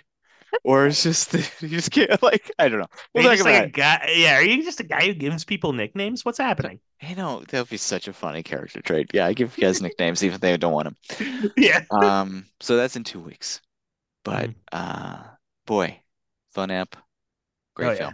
Or 0.63 0.87
it's 0.87 1.03
just 1.03 1.33
you 1.61 1.69
just 1.69 1.91
can't 1.91 2.21
like 2.23 2.51
I 2.59 2.69
don't 2.69 2.79
know. 2.79 2.87
We'll 3.13 3.23
you 3.25 3.29
just 3.31 3.45
like 3.45 3.55
a 3.55 3.67
guy? 3.67 4.11
Yeah, 4.15 4.37
are 4.37 4.41
you 4.43 4.63
just 4.63 4.79
a 4.79 4.83
guy 4.83 5.07
who 5.07 5.13
gives 5.13 5.45
people 5.45 5.73
nicknames? 5.73 6.25
What's 6.25 6.37
happening? 6.37 6.79
it. 7.01 7.09
You 7.09 7.15
know, 7.15 7.43
that 7.49 7.59
would 7.59 7.69
be 7.69 7.77
such 7.77 8.07
a 8.07 8.13
funny 8.13 8.43
character 8.43 8.81
trait. 8.81 9.11
Yeah, 9.13 9.25
I 9.25 9.33
give 9.33 9.57
guys 9.57 9.81
nicknames 9.81 10.23
even 10.23 10.35
if 10.35 10.41
they 10.41 10.57
don't 10.57 10.73
want 10.73 10.85
them. 11.19 11.51
yeah. 11.57 11.85
Um, 11.91 12.47
so 12.59 12.77
that's 12.77 12.95
in 12.95 13.03
two 13.03 13.19
weeks. 13.21 13.61
But 14.23 14.51
Mhm. 14.51 14.55
uh 14.71 15.23
boy, 15.67 16.01
fun 16.51 16.71
app, 16.71 16.95
great 17.75 17.87
Oh, 17.87 17.91
yeah. 17.93 18.13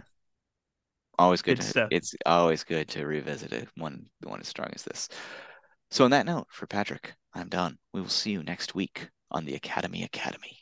Always 1.18 1.42
good 1.42 1.58
Good 1.58 1.64
to, 1.64 1.68
stuff. 1.70 1.88
it's 1.92 2.14
always 2.26 2.64
good 2.64 2.88
to 2.88 3.06
revisit 3.06 3.52
it 3.52 3.68
one 3.76 4.06
one 4.24 4.40
as 4.40 4.48
strong 4.48 4.70
as 4.74 4.82
this. 4.82 5.08
So 5.90 6.04
on 6.04 6.10
that 6.10 6.26
note, 6.26 6.46
for 6.50 6.66
Patrick, 6.66 7.14
I'm 7.34 7.48
done. 7.48 7.78
We 7.92 8.00
will 8.00 8.08
see 8.08 8.32
you 8.32 8.42
next 8.42 8.74
week 8.74 9.08
on 9.30 9.44
the 9.44 9.54
Academy 9.54 10.02
Academy. 10.02 10.58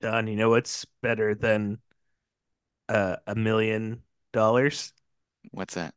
Don, 0.00 0.26
you 0.26 0.36
know 0.36 0.50
what's 0.50 0.86
better 1.02 1.34
than 1.34 1.78
uh, 2.88 3.16
a 3.26 3.34
million 3.34 4.02
dollars? 4.32 4.92
What's 5.50 5.74
that? 5.74 5.94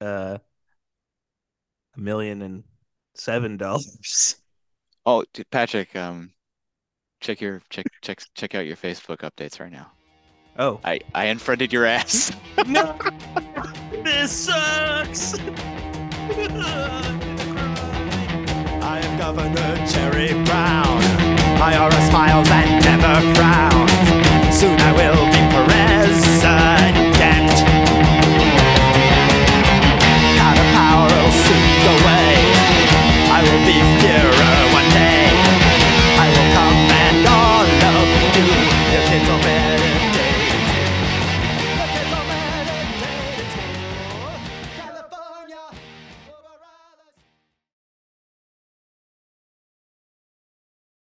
Uh, 0.00 0.38
a 1.96 2.00
million 2.00 2.42
and 2.42 2.64
seven 3.14 3.56
dollars. 3.56 4.36
Oh, 5.04 5.24
Patrick, 5.50 5.94
um, 5.96 6.32
check 7.20 7.40
your 7.40 7.62
check 7.70 7.86
check 8.02 8.22
check 8.34 8.54
out 8.54 8.66
your 8.66 8.76
Facebook 8.76 9.18
updates 9.18 9.58
right 9.60 9.72
now. 9.72 9.90
Oh 10.58 10.80
I 10.84 11.00
I 11.14 11.26
unfriended 11.26 11.72
your 11.72 11.84
ass. 11.84 12.32
no! 12.66 12.96
this 14.02 14.32
sucks. 14.32 15.38
I 18.82 19.00
am 19.02 19.18
Governor 19.18 19.86
Jerry 19.86 20.32
Brown. 20.44 21.00
IRS 21.60 22.10
files 22.10 22.48
and 22.50 22.84
never 22.84 23.34
frowns. 23.34 24.56
Soon 24.56 24.80
I 24.80 24.92
will 24.92 25.45